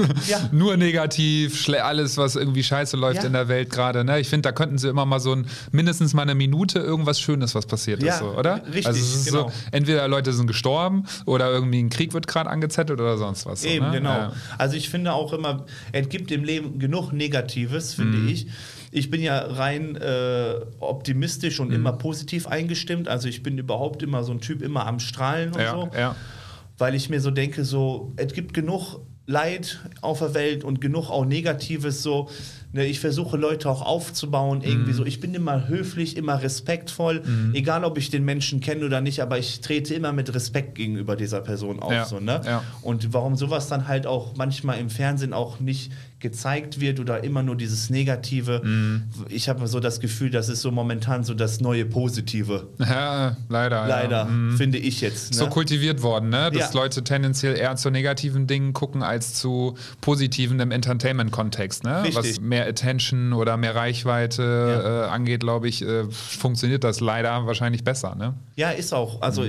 Nur 0.52 0.76
negativ, 0.76 1.68
alles, 1.80 2.16
was 2.16 2.36
irgendwie 2.36 2.62
scheiße 2.62 2.96
läuft 2.96 3.24
in 3.24 3.32
der 3.32 3.48
Welt 3.48 3.70
gerade. 3.70 4.04
Ne? 4.04 4.20
Ich 4.20 4.28
finde, 4.28 4.42
da 4.42 4.52
könnten 4.52 4.78
sie 4.78 4.88
immer 4.88 5.06
mal 5.06 5.20
so 5.20 5.32
ein, 5.32 5.46
mindestens 5.72 6.14
mal 6.14 6.22
eine 6.22 6.34
Minute 6.34 6.78
irgendwas 6.78 7.20
Schönes, 7.20 7.54
was 7.54 7.66
passiert 7.66 8.02
ist, 8.02 8.18
so, 8.18 8.26
oder? 8.26 8.62
richtig, 8.66 8.86
also 8.86 9.00
es 9.00 9.14
ist 9.14 9.26
genau. 9.26 9.48
so, 9.48 9.52
entweder 9.72 10.06
Leute 10.08 10.32
sind 10.32 10.46
gestorben 10.46 11.04
oder 11.24 11.50
irgendwie 11.50 11.82
ein 11.82 11.90
Krieg 11.90 12.12
wird 12.14 12.26
gerade 12.26 12.50
angezettelt 12.50 13.00
oder 13.00 13.16
sonst 13.18 13.46
was. 13.46 13.62
So, 13.62 13.68
Eben, 13.68 13.86
ne? 13.86 13.92
genau. 13.98 14.32
Also 14.58 14.76
ich 14.76 14.88
finde 14.88 15.12
auch 15.12 15.32
immer, 15.32 15.64
es 15.92 16.08
gibt 16.08 16.25
im 16.30 16.44
Leben 16.44 16.78
genug 16.78 17.12
Negatives, 17.12 17.94
finde 17.94 18.18
Mhm. 18.18 18.28
ich. 18.28 18.46
Ich 18.92 19.10
bin 19.10 19.20
ja 19.22 19.38
rein 19.38 19.96
äh, 19.96 20.54
optimistisch 20.80 21.58
Mhm. 21.58 21.66
und 21.66 21.72
immer 21.72 21.92
positiv 21.92 22.46
eingestimmt. 22.46 23.08
Also 23.08 23.28
ich 23.28 23.42
bin 23.42 23.58
überhaupt 23.58 24.02
immer 24.02 24.24
so 24.24 24.32
ein 24.32 24.40
Typ, 24.40 24.62
immer 24.62 24.86
am 24.86 25.00
Strahlen 25.00 25.52
und 25.52 25.60
Ja, 25.60 25.72
so. 25.72 25.90
ja. 25.96 26.16
Weil 26.78 26.94
ich 26.94 27.08
mir 27.08 27.20
so 27.20 27.30
denke, 27.30 27.64
so, 27.64 28.12
es 28.16 28.32
gibt 28.32 28.52
genug 28.54 29.00
Leid 29.28 29.80
auf 30.02 30.20
der 30.20 30.34
Welt 30.34 30.62
und 30.62 30.80
genug 30.80 31.10
auch 31.10 31.24
Negatives 31.24 32.02
so. 32.02 32.28
Ne, 32.72 32.84
ich 32.84 33.00
versuche 33.00 33.36
Leute 33.38 33.68
auch 33.70 33.80
aufzubauen, 33.82 34.60
irgendwie 34.62 34.90
Mhm. 34.92 34.96
so. 34.96 35.04
Ich 35.06 35.18
bin 35.20 35.34
immer 35.34 35.66
höflich, 35.68 36.16
immer 36.16 36.42
respektvoll, 36.42 37.22
egal 37.54 37.84
ob 37.84 37.96
ich 37.96 38.10
den 38.10 38.24
Menschen 38.24 38.60
kenne 38.60 38.84
oder 38.84 39.00
nicht, 39.00 39.20
aber 39.22 39.38
ich 39.38 39.60
trete 39.62 39.94
immer 39.94 40.12
mit 40.12 40.32
Respekt 40.34 40.74
gegenüber 40.74 41.16
dieser 41.16 41.40
Person 41.40 41.80
auf. 41.80 41.90
Ja, 41.92 42.04
So, 42.04 42.20
ne? 42.20 42.40
ja. 42.44 42.62
Und 42.82 43.12
warum 43.14 43.34
sowas 43.36 43.68
dann 43.68 43.88
halt 43.88 44.06
auch 44.06 44.36
manchmal 44.36 44.78
im 44.78 44.90
Fernsehen 44.90 45.32
auch 45.32 45.58
nicht 45.58 45.90
gezeigt 46.18 46.80
wird 46.80 46.98
oder 46.98 47.22
immer 47.24 47.42
nur 47.42 47.56
dieses 47.56 47.90
Negative. 47.90 48.62
Mhm. 48.64 49.02
Ich 49.28 49.50
habe 49.50 49.66
so 49.68 49.80
das 49.80 50.00
Gefühl, 50.00 50.30
das 50.30 50.48
ist 50.48 50.62
so 50.62 50.70
momentan 50.70 51.24
so 51.24 51.34
das 51.34 51.60
neue 51.60 51.84
Positive. 51.84 52.68
ja 52.78 53.36
leider. 53.50 53.86
Leider, 53.86 54.16
Ja. 54.20 54.24
Mhm. 54.24 54.56
finde 54.56 54.78
ich 54.78 55.02
jetzt. 55.02 55.32
Ne? 55.32 55.36
So 55.36 55.48
kultiviert 55.48 56.02
worden, 56.02 56.30
ne? 56.30 56.50
dass 56.50 56.72
Ja. 56.72 56.80
Leute 56.80 57.04
tendenziell 57.04 57.56
eher 57.58 57.76
zu 57.76 57.90
negativen 57.90 58.46
Dingen 58.46 58.72
gucken 58.72 59.02
als 59.02 59.34
zu 59.34 59.76
positiven 60.00 60.58
im 60.60 60.70
Entertainment-Kontext. 60.70 61.84
Ne? 61.84 62.02
Richtig. 62.04 62.16
Was 62.16 62.40
mehr 62.40 62.66
Attention 62.66 63.34
oder 63.34 63.56
mehr 63.58 63.74
Reichweite 63.74 64.42
Ja. 64.42 65.04
äh, 65.04 65.08
angeht, 65.10 65.40
glaube 65.40 65.68
ich, 65.68 65.82
äh, 65.82 66.04
funktioniert 66.10 66.82
das 66.82 67.00
leider 67.00 67.46
wahrscheinlich 67.46 67.84
besser. 67.84 68.14
Ne? 68.14 68.34
Ja, 68.56 68.70
ist 68.70 68.94
auch. 68.94 69.20
Also 69.20 69.44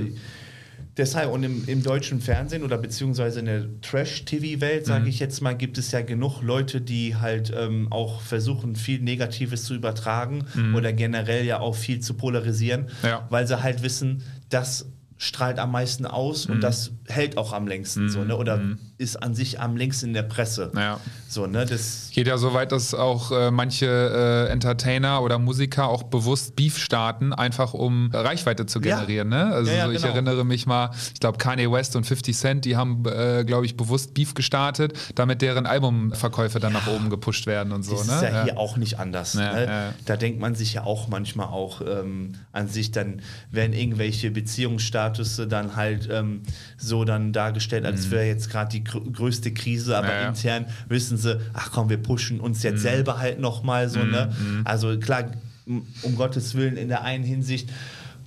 deshalb 0.98 1.30
und 1.32 1.42
im, 1.44 1.64
im 1.66 1.82
deutschen 1.82 2.20
Fernsehen 2.20 2.62
oder 2.62 2.76
beziehungsweise 2.78 3.40
in 3.40 3.46
der 3.46 3.80
Trash-TV-Welt, 3.80 4.84
sage 4.86 5.08
ich 5.08 5.18
jetzt 5.18 5.40
mal, 5.40 5.54
gibt 5.56 5.78
es 5.78 5.92
ja 5.92 6.00
genug 6.02 6.42
Leute, 6.42 6.80
die 6.80 7.16
halt 7.16 7.52
ähm, 7.56 7.86
auch 7.90 8.20
versuchen, 8.20 8.76
viel 8.76 9.00
Negatives 9.00 9.64
zu 9.64 9.74
übertragen 9.74 10.44
oder 10.74 10.92
generell 10.92 11.44
ja 11.44 11.60
auch 11.60 11.74
viel 11.76 12.00
zu 12.00 12.14
polarisieren, 12.14 12.86
Ja. 13.02 13.26
weil 13.30 13.46
sie 13.46 13.62
halt 13.62 13.82
wissen, 13.82 14.22
das 14.50 14.90
strahlt 15.16 15.58
am 15.58 15.72
meisten 15.72 16.06
aus 16.06 16.46
und 16.46 16.60
das 16.62 16.92
hält 17.08 17.36
auch 17.38 17.52
am 17.52 17.66
längsten 17.66 18.08
so, 18.08 18.22
ne? 18.24 18.36
Oder 18.36 18.60
ist 18.98 19.22
an 19.22 19.34
sich 19.34 19.60
am 19.60 19.76
längsten 19.76 20.08
in 20.08 20.12
der 20.12 20.22
Presse. 20.22 20.70
Ja. 20.76 21.00
So, 21.28 21.46
ne? 21.46 21.64
Das 21.64 22.10
Geht 22.12 22.26
ja 22.26 22.36
so 22.36 22.52
weit, 22.52 22.72
dass 22.72 22.94
auch 22.94 23.30
äh, 23.30 23.50
manche 23.50 23.86
äh, 23.86 24.52
Entertainer 24.52 25.22
oder 25.22 25.38
Musiker 25.38 25.88
auch 25.88 26.02
bewusst 26.02 26.56
Beef 26.56 26.78
starten, 26.78 27.32
einfach 27.32 27.74
um 27.74 28.10
Reichweite 28.12 28.66
zu 28.66 28.80
Ja. 28.80 28.96
generieren. 28.96 29.28
Ne? 29.28 29.46
Also 29.52 29.70
Ja, 29.70 29.76
ja, 29.78 29.86
so, 29.86 29.92
ich 29.92 30.02
genau. 30.02 30.12
erinnere 30.14 30.44
mich 30.44 30.66
mal, 30.66 30.90
ich 31.14 31.20
glaube 31.20 31.38
Kanye 31.38 31.70
West 31.70 31.96
und 31.96 32.04
50 32.04 32.36
Cent, 32.36 32.64
die 32.64 32.76
haben, 32.76 33.04
äh, 33.06 33.44
glaube 33.44 33.66
ich, 33.66 33.76
bewusst 33.76 34.14
Beef 34.14 34.34
gestartet, 34.34 34.94
damit 35.14 35.42
deren 35.42 35.66
Albumverkäufe 35.66 36.58
dann 36.58 36.72
nach 36.72 36.86
oben 36.88 37.10
gepusht 37.10 37.46
werden 37.46 37.72
und 37.72 37.84
so. 37.84 37.96
Das 37.96 38.06
ne? 38.06 38.14
ist 38.14 38.22
ja, 38.22 38.44
hier 38.44 38.58
auch 38.58 38.76
nicht 38.76 38.98
anders. 38.98 39.34
Ja, 39.34 39.52
ne? 39.52 39.66
ja. 39.66 39.94
Da 40.06 40.16
denkt 40.16 40.40
man 40.40 40.54
sich 40.54 40.74
ja 40.74 40.84
auch 40.84 41.08
manchmal 41.08 41.46
auch 41.48 41.80
ähm, 41.82 42.32
an 42.52 42.68
sich, 42.68 42.90
dann 42.90 43.22
werden 43.50 43.72
irgendwelche 43.72 44.30
Beziehungsstarter 44.30 44.98
Status 44.98 45.40
dann 45.48 45.76
halt 45.76 46.08
ähm, 46.10 46.42
so 46.76 47.04
dann 47.04 47.32
dargestellt, 47.32 47.84
als 47.84 48.10
wäre 48.10 48.24
jetzt 48.26 48.50
gerade 48.50 48.70
die 48.70 48.84
größte 48.88 49.52
Krise, 49.52 49.96
aber 49.96 50.06
Mhm. 50.08 50.12
Ja, 50.12 50.20
ja. 50.22 50.28
intern 50.28 50.66
wissen 50.88 51.16
sie, 51.16 51.38
ach 51.54 51.70
komm, 51.72 51.88
wir 51.88 51.98
pushen 51.98 52.40
uns 52.40 52.58
Mhm. 52.62 52.70
jetzt 52.70 52.82
selber 52.82 53.18
halt 53.18 53.38
nochmal 53.40 53.88
so, 53.88 54.04
ne? 54.04 54.30
Also 54.64 54.98
klar, 54.98 55.24
um 55.66 56.14
Gottes 56.16 56.54
Willen, 56.54 56.76
in 56.78 56.88
der 56.88 57.02
einen 57.02 57.24
Hinsicht 57.24 57.68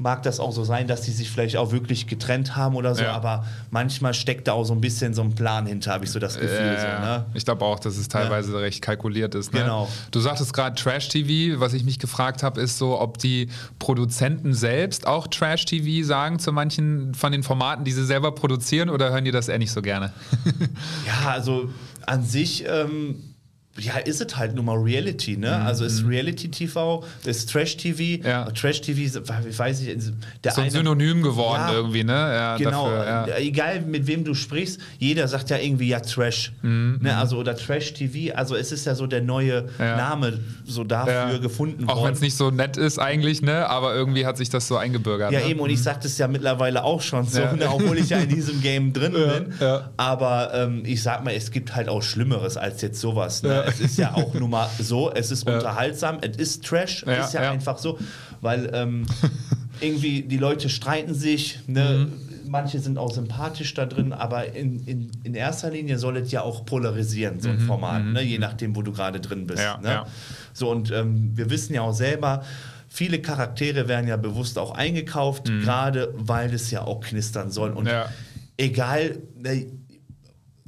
mag 0.02 0.24
das 0.24 0.40
auch 0.40 0.52
so 0.52 0.64
sein, 0.64 0.88
dass 0.88 1.02
die 1.02 1.12
sich 1.12 1.30
vielleicht 1.30 1.56
auch 1.58 1.72
wirklich 1.72 2.08
getrennt 2.08 2.56
haben 2.56 2.76
oder 2.76 2.96
so, 2.96 3.04
Ja. 3.04 3.14
aber 3.14 3.46
manchmal 3.70 4.14
steckt 4.14 4.48
da 4.48 4.54
auch 4.54 4.64
so 4.64 4.74
ein 4.74 4.82
bisschen 4.82 5.14
so 5.14 5.22
ein 5.22 5.36
Plan 5.36 5.66
hinter, 5.68 5.94
habe 5.94 6.06
ich 6.06 6.12
so 6.12 6.18
das 6.20 6.40
Gefühl. 6.40 6.74
Ja, 6.76 6.80
so, 7.00 7.06
ne? 7.06 7.26
Ich 7.36 7.46
glaube 7.46 7.64
auch, 7.64 7.80
dass 7.80 7.98
es 7.98 8.08
teilweise 8.08 8.60
recht 8.60 8.82
kalkuliert 8.82 9.36
ist. 9.36 9.54
Ne? 9.54 9.62
Genau. 9.62 9.88
Du 10.10 10.20
sagtest 10.20 10.54
gerade 10.54 10.76
Trash-TV. 10.76 11.60
Was 11.60 11.74
ich 11.74 11.84
mich 11.84 12.00
gefragt 12.00 12.42
habe, 12.42 12.60
ist 12.60 12.78
so, 12.80 13.00
ob 13.00 13.20
die 13.20 13.50
Produzenten 13.80 14.54
selbst 14.54 15.06
auch 15.06 15.28
Trash-TV 15.28 16.06
sagen 16.06 16.40
zu 16.40 16.52
manchen 16.52 17.14
von 17.14 17.32
den 17.32 17.44
Formaten, 17.44 17.86
die 17.86 17.92
sie 17.92 18.06
selber 18.06 18.32
produzieren, 18.34 18.90
oder 18.90 19.12
hören 19.12 19.26
die 19.26 19.32
das 19.32 19.48
eher 19.48 19.60
nicht 19.60 19.72
so 19.72 19.82
gerne? 19.82 20.12
Ja, 21.06 21.30
also 21.32 21.70
an 22.06 22.24
sich, 22.24 22.66
ähm, 22.68 23.31
ja, 23.80 23.98
ist 23.98 24.20
es 24.22 24.36
halt 24.38 24.54
nur 24.54 24.64
mal 24.66 24.76
Reality, 24.78 25.38
ne? 25.38 25.56
Also 25.64 25.86
ist 25.86 26.06
Reality-TV, 26.06 27.04
ist 27.24 27.50
Trash-TV. 27.52 28.22
Mhm. 28.22 28.26
Ja. 28.28 28.46
Trash-TV, 28.52 29.20
ich 29.50 29.58
weiß 29.60 29.82
nicht, 29.82 30.12
der 30.44 30.52
so 30.52 30.60
ein 30.62 30.64
eine- 30.68 30.72
Synonym 30.72 31.22
geworden 31.24 31.62
Ja, 31.68 31.74
irgendwie, 31.74 32.04
ne? 32.04 32.12
Ja, 32.14 32.58
Genau, 32.58 32.90
dafür, 32.90 33.38
egal 33.38 33.82
mit 33.82 34.08
wem 34.08 34.24
du 34.26 34.34
sprichst, 34.34 34.80
jeder 35.00 35.28
sagt 35.28 35.50
ja 35.50 35.58
irgendwie 35.58 35.88
ja 35.88 36.02
Trash. 36.02 36.52
Ne? 36.62 37.16
Also 37.18 37.38
oder 37.38 37.56
Trash 37.56 37.94
TV, 37.94 38.36
also 38.36 38.56
es 38.56 38.72
ist 38.72 38.86
ja 38.86 38.94
so 38.94 39.08
der 39.08 39.22
neue 39.22 39.64
Mhm. 39.64 39.70
Name 39.80 40.40
so 40.66 40.84
dafür 40.84 41.40
gefunden 41.40 41.86
Auch 41.88 41.96
wenn 41.96 42.02
worden. 42.04 42.14
es 42.16 42.22
nicht 42.22 42.36
so 42.36 42.52
nett 42.52 42.76
ist 42.78 43.00
eigentlich, 43.00 43.42
ne? 43.42 43.68
Aber 43.70 43.96
irgendwie 43.96 44.26
hat 44.26 44.38
sich 44.38 44.50
das 44.50 44.68
so 44.68 44.76
eingebürgert. 44.78 45.32
Ja, 45.32 45.40
ne? 45.40 45.46
eben, 45.46 45.60
und 45.62 45.70
ich 45.70 45.82
sag 45.82 46.02
das 46.02 46.18
ja 46.18 46.28
mittlerweile 46.28 46.84
auch 46.84 47.02
schon 47.02 47.26
so, 47.26 47.40
ne, 47.40 47.70
obwohl 47.72 47.98
ich 47.98 48.10
ja 48.10 48.18
in 48.18 48.30
diesem 48.30 48.62
Game 48.62 48.92
drin 48.94 49.14
bin. 49.14 49.54
Aber 49.98 50.52
ähm, 50.54 50.84
ich 50.86 51.02
sag 51.02 51.24
mal, 51.24 51.34
es 51.34 51.52
gibt 51.52 51.74
halt 51.76 51.88
auch 51.90 52.02
Schlimmeres 52.04 52.58
als 52.58 52.82
jetzt 52.82 53.00
sowas. 53.00 53.44
Ne? 53.44 53.61
Ja. 53.64 53.70
Es 53.70 53.80
ist 53.80 53.98
ja 53.98 54.14
auch 54.14 54.34
nun 54.34 54.50
mal 54.50 54.70
so, 54.80 55.12
es 55.12 55.32
ist 55.32 55.48
unterhaltsam, 55.48 56.18
es 56.22 56.38
ist 56.38 56.64
Trash, 56.66 57.04
Ja, 57.08 57.26
ist 57.26 57.34
ja, 57.34 57.50
einfach 57.52 57.78
so, 57.78 57.98
weil 58.42 58.70
ähm, 58.74 59.06
irgendwie 59.82 60.22
die 60.24 60.38
Leute 60.38 60.70
streiten 60.70 61.14
sich, 61.14 61.60
ne? 61.68 62.08
Mhm. 62.08 62.50
manche 62.50 62.80
sind 62.80 62.98
auch 62.98 63.12
sympathisch 63.14 63.74
da 63.74 63.86
drin, 63.86 64.12
aber 64.14 64.54
in, 64.54 64.80
in, 64.86 65.12
in 65.24 65.34
erster 65.36 65.70
Linie 65.72 65.98
soll 65.98 66.18
es 66.18 66.32
ja 66.32 66.42
auch 66.42 66.66
polarisieren, 66.66 67.40
so 67.40 67.50
ein 67.50 67.60
Format, 67.62 68.04
ne? 68.04 68.22
je 68.22 68.38
nachdem, 68.40 68.76
wo 68.76 68.82
du 68.82 68.92
gerade 68.92 69.20
drin 69.22 69.48
bist. 69.48 69.60
Mhm, 69.80 69.86
Ja, 69.86 70.02
ne? 70.04 70.06
So, 70.54 70.70
und 70.70 70.92
ähm, 70.92 71.32
wir 71.36 71.50
wissen 71.50 71.74
ja 71.74 71.82
auch 71.82 71.94
selber, 71.94 72.44
viele 72.90 73.22
Charaktere 73.22 73.88
werden 73.88 74.08
ja 74.10 74.18
bewusst 74.18 74.58
auch 74.60 74.72
eingekauft, 74.76 75.46
gerade 75.46 76.14
weil 76.18 76.54
es 76.54 76.70
ja 76.72 76.82
auch 76.84 77.00
knistern 77.00 77.52
soll. 77.52 77.72
Und 77.72 77.86
Mhm. 77.86 77.90
Ja. 77.92 78.10
egal, 78.58 79.20
ne, 79.38 79.68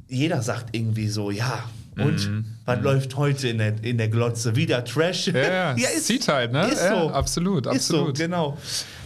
jeder 0.08 0.40
sagt 0.42 0.74
irgendwie 0.74 1.08
so, 1.08 1.30
ja. 1.30 1.64
Und 1.96 2.28
Mhm. 2.28 2.44
was 2.64 2.80
läuft 2.80 3.16
heute 3.16 3.48
in 3.48 3.58
der, 3.58 3.74
in 3.84 3.98
der 3.98 4.08
Glotze? 4.08 4.56
Wieder 4.56 4.84
Trash? 4.84 5.28
Ja, 5.28 5.74
ja, 5.76 5.88
es 5.96 6.04
zieht 6.06 6.26
halt, 6.28 6.52
ne? 6.52 6.66
Ist 6.68 6.82
Ja, 6.82 7.02
so. 7.02 7.10
absolut, 7.10 7.66
Ist 7.66 7.86
so, 7.88 7.96
absolut. 7.98 8.16
genau. 8.18 8.56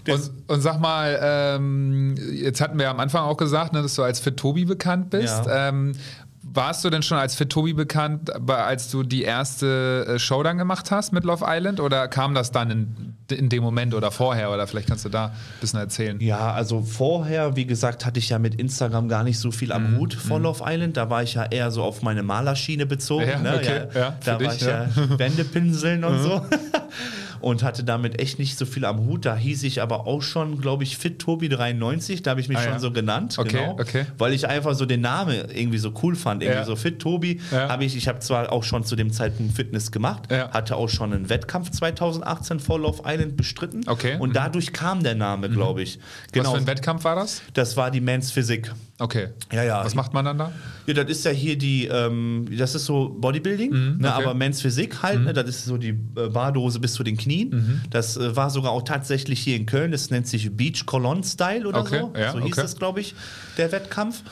Und, 0.08 0.30
und 0.46 0.60
sag 0.62 0.80
mal, 0.80 1.18
ähm, 1.22 2.14
jetzt 2.32 2.60
hatten 2.62 2.78
wir 2.78 2.84
ja 2.84 2.90
am 2.92 3.00
Anfang 3.00 3.24
auch 3.24 3.36
gesagt, 3.36 3.74
ne, 3.74 3.82
dass 3.82 3.94
du 3.94 4.02
als 4.02 4.20
Fit 4.20 4.38
Tobi 4.38 4.64
bekannt 4.64 5.10
bist. 5.10 5.44
Ja. 5.46 5.68
Ähm, 5.68 5.92
warst 6.58 6.84
du 6.84 6.90
denn 6.90 7.02
schon 7.02 7.18
als 7.18 7.36
Fit 7.36 7.50
Tobi 7.50 7.72
bekannt, 7.72 8.32
als 8.50 8.90
du 8.90 9.04
die 9.04 9.22
erste 9.22 10.06
äh, 10.08 10.18
Show 10.18 10.42
dann 10.42 10.58
gemacht 10.58 10.90
hast 10.90 11.12
mit 11.12 11.22
Love 11.24 11.44
Island? 11.46 11.78
Oder 11.78 12.08
kam 12.08 12.34
das 12.34 12.50
dann 12.50 12.70
in, 12.70 13.14
in 13.30 13.48
dem 13.48 13.62
Moment 13.62 13.94
oder 13.94 14.10
vorher? 14.10 14.50
Oder 14.50 14.66
vielleicht 14.66 14.88
kannst 14.88 15.04
du 15.04 15.08
da 15.08 15.26
ein 15.26 15.32
bisschen 15.60 15.78
erzählen. 15.78 16.20
Ja, 16.20 16.52
also 16.52 16.82
vorher, 16.82 17.54
wie 17.54 17.64
gesagt, 17.64 18.04
hatte 18.04 18.18
ich 18.18 18.30
ja 18.30 18.40
mit 18.40 18.56
Instagram 18.56 19.08
gar 19.08 19.22
nicht 19.22 19.38
so 19.38 19.52
viel 19.52 19.70
am 19.70 19.92
Mhm. 19.92 19.98
Hut 19.98 20.14
vor 20.14 20.40
Love 20.40 20.64
Island. 20.66 20.96
Da 20.96 21.08
war 21.08 21.22
ich 21.22 21.34
ja 21.34 21.44
eher 21.44 21.70
so 21.70 21.84
auf 21.84 22.02
meine 22.02 22.24
Malerschiene 22.24 22.86
bezogen. 22.86 23.28
Ja, 23.28 23.38
ne? 23.38 23.54
okay, 23.54 23.80
ja, 23.94 24.12
für 24.20 24.24
da 24.24 24.32
war 24.32 24.38
dich, 24.38 24.60
ich 24.60 24.66
ja. 24.66 24.84
ja, 24.84 25.18
Wände 25.18 25.44
pinseln 25.44 26.02
und 26.02 26.22
so. 26.22 26.44
Und 27.40 27.62
hatte 27.62 27.84
damit 27.84 28.20
echt 28.20 28.38
nicht 28.38 28.56
so 28.58 28.66
viel 28.66 28.84
am 28.84 29.00
Hut. 29.06 29.24
Da 29.24 29.36
hieß 29.36 29.62
ich 29.64 29.80
aber 29.82 30.06
auch 30.06 30.22
schon, 30.22 30.60
glaube 30.60 30.82
ich, 30.84 30.96
Fit 30.98 31.18
Tobi 31.18 31.48
93. 31.48 32.22
Da 32.22 32.30
habe 32.32 32.40
ich 32.40 32.48
mich 32.48 32.58
Ah, 32.58 32.62
schon 32.62 32.72
ja. 32.72 32.78
so 32.78 32.90
genannt. 32.92 33.36
Okay, 33.38 33.58
genau. 33.58 33.76
okay. 33.78 34.06
Weil 34.18 34.32
ich 34.32 34.48
einfach 34.48 34.74
so 34.74 34.86
den 34.86 35.00
Namen 35.00 35.34
irgendwie 35.54 35.78
so 35.78 35.92
cool 36.02 36.14
fand. 36.16 36.42
Irgendwie 36.42 36.58
Ja. 36.60 36.64
so 36.64 36.76
Fit 36.76 36.98
Tobi. 36.98 37.40
Ja. 37.50 37.68
Habe 37.68 37.84
ich, 37.84 37.96
ich 37.96 38.08
habe 38.08 38.18
zwar 38.20 38.52
auch 38.52 38.64
schon 38.64 38.84
zu 38.84 38.96
dem 38.96 39.10
Zeitpunkt 39.12 39.54
Fitness 39.54 39.92
gemacht, 39.92 40.32
hatte 40.32 40.76
auch 40.76 40.88
schon 40.88 41.12
einen 41.12 41.28
Wettkampf 41.28 41.70
2018 41.70 42.60
vor 42.60 42.78
Love 42.80 43.02
Island 43.06 43.36
bestritten. 43.36 43.82
Okay. 43.86 44.16
Und 44.18 44.30
Mhm. 44.30 44.34
dadurch 44.34 44.72
kam 44.72 45.02
der 45.02 45.14
Name, 45.14 45.48
glaube 45.48 45.82
ich. 45.82 45.98
Genau. 46.32 46.46
Was 46.46 46.52
für 46.54 46.58
ein 46.60 46.66
Wettkampf 46.66 47.04
war 47.04 47.14
das? 47.16 47.42
Das 47.54 47.76
war 47.76 47.90
die 47.90 48.00
Men's 48.00 48.30
Physik. 48.30 48.72
Okay. 49.00 49.28
Ja, 49.52 49.62
ja. 49.62 49.84
Was 49.84 49.94
macht 49.94 50.12
man 50.12 50.24
dann 50.24 50.38
da? 50.38 50.52
Ja, 50.86 50.94
das 50.94 51.08
ist 51.10 51.24
ja 51.24 51.30
hier 51.30 51.56
die, 51.56 51.86
ähm, 51.86 52.46
das 52.58 52.74
ist 52.74 52.84
so 52.86 53.10
Bodybuilding, 53.20 53.70
ne, 53.98 54.08
okay. 54.12 54.22
aber 54.24 54.34
Men's 54.34 54.60
Physik 54.60 55.02
halt, 55.02 55.20
ne, 55.22 55.32
das 55.32 55.48
ist 55.48 55.66
so 55.66 55.76
die 55.76 55.90
äh, 55.90 56.28
Bardose 56.32 56.80
bis 56.80 56.94
zu 56.94 57.04
den 57.04 57.16
Knien. 57.16 57.27
Das 57.90 58.16
äh, 58.16 58.34
war 58.36 58.50
sogar 58.50 58.72
auch 58.72 58.82
tatsächlich 58.82 59.40
hier 59.40 59.56
in 59.56 59.66
Köln, 59.66 59.92
das 59.92 60.10
nennt 60.10 60.26
sich 60.26 60.56
Beach 60.56 60.86
Cologne 60.86 61.22
Style 61.24 61.66
oder 61.66 61.80
Okay, 61.80 62.00
so. 62.00 62.12
ja, 62.18 62.32
so 62.32 62.40
hieß 62.40 62.52
okay. 62.58 62.66
es, 62.66 62.76
glaube 62.76 63.00
ich, 63.00 63.14
der 63.56 63.70
Wettkampf. 63.72 64.22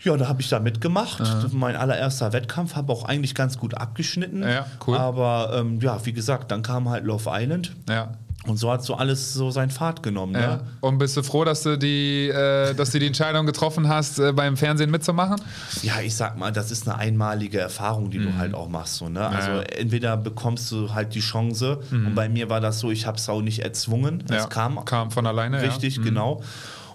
Ja, 0.00 0.16
da 0.16 0.28
habe 0.28 0.40
ich 0.40 0.48
da 0.48 0.60
mitgemacht. 0.60 1.20
Mein 1.52 1.74
allererster 1.74 2.32
Wettkampf, 2.32 2.76
habe 2.76 2.92
auch 2.92 3.04
eigentlich 3.04 3.34
ganz 3.34 3.58
gut 3.58 3.74
abgeschnitten. 3.74 4.42
Ja, 4.42 4.66
cool. 4.86 4.96
Aber 4.96 5.52
ähm, 5.58 5.80
ja, 5.80 6.04
wie 6.06 6.12
gesagt, 6.12 6.50
dann 6.52 6.62
kam 6.62 6.88
halt 6.88 7.04
Love 7.04 7.28
Island 7.32 7.72
Ja. 7.88 8.12
Und 8.48 8.56
so 8.56 8.70
hat 8.70 8.82
so 8.84 8.94
alles 8.94 9.32
so 9.34 9.50
seinen 9.50 9.70
Pfad 9.70 10.02
genommen. 10.02 10.34
ja. 10.34 10.56
Ne? 10.56 10.60
Und 10.80 10.98
bist 10.98 11.16
du 11.16 11.22
froh, 11.22 11.44
dass 11.44 11.62
du 11.62 11.76
die, 11.78 12.28
äh, 12.28 12.74
dass 12.74 12.90
du 12.90 12.98
die 12.98 13.06
Entscheidung 13.06 13.46
getroffen 13.46 13.88
hast, 13.88 14.18
äh, 14.18 14.32
beim 14.32 14.56
Fernsehen 14.56 14.90
mitzumachen? 14.90 15.40
Ja, 15.82 16.00
ich 16.00 16.14
sag 16.16 16.38
mal, 16.38 16.50
das 16.52 16.70
ist 16.70 16.88
eine 16.88 16.96
einmalige 16.98 17.58
Erfahrung, 17.60 18.10
die 18.10 18.18
du 18.18 18.36
halt 18.36 18.54
auch 18.54 18.68
machst. 18.68 18.96
So, 18.96 19.08
ne? 19.08 19.26
Also 19.28 19.50
Mhm. 19.50 19.56
Ja. 19.58 19.62
entweder 19.78 20.16
bekommst 20.16 20.70
du 20.72 20.92
halt 20.94 21.14
die 21.14 21.20
Chance 21.20 21.78
und 21.90 22.14
bei 22.14 22.28
mir 22.28 22.48
war 22.50 22.60
das 22.60 22.80
so, 22.80 22.90
ich 22.90 23.06
habe 23.06 23.16
es 23.18 23.28
auch 23.28 23.42
nicht 23.42 23.60
erzwungen. 23.60 24.22
Es 24.28 24.34
Ja, 24.34 24.46
kam, 24.46 24.84
kam 24.84 25.10
von 25.10 25.26
alleine, 25.26 25.56
ja. 25.58 25.62
Richtig, 25.68 25.98
Mhm. 25.98 26.04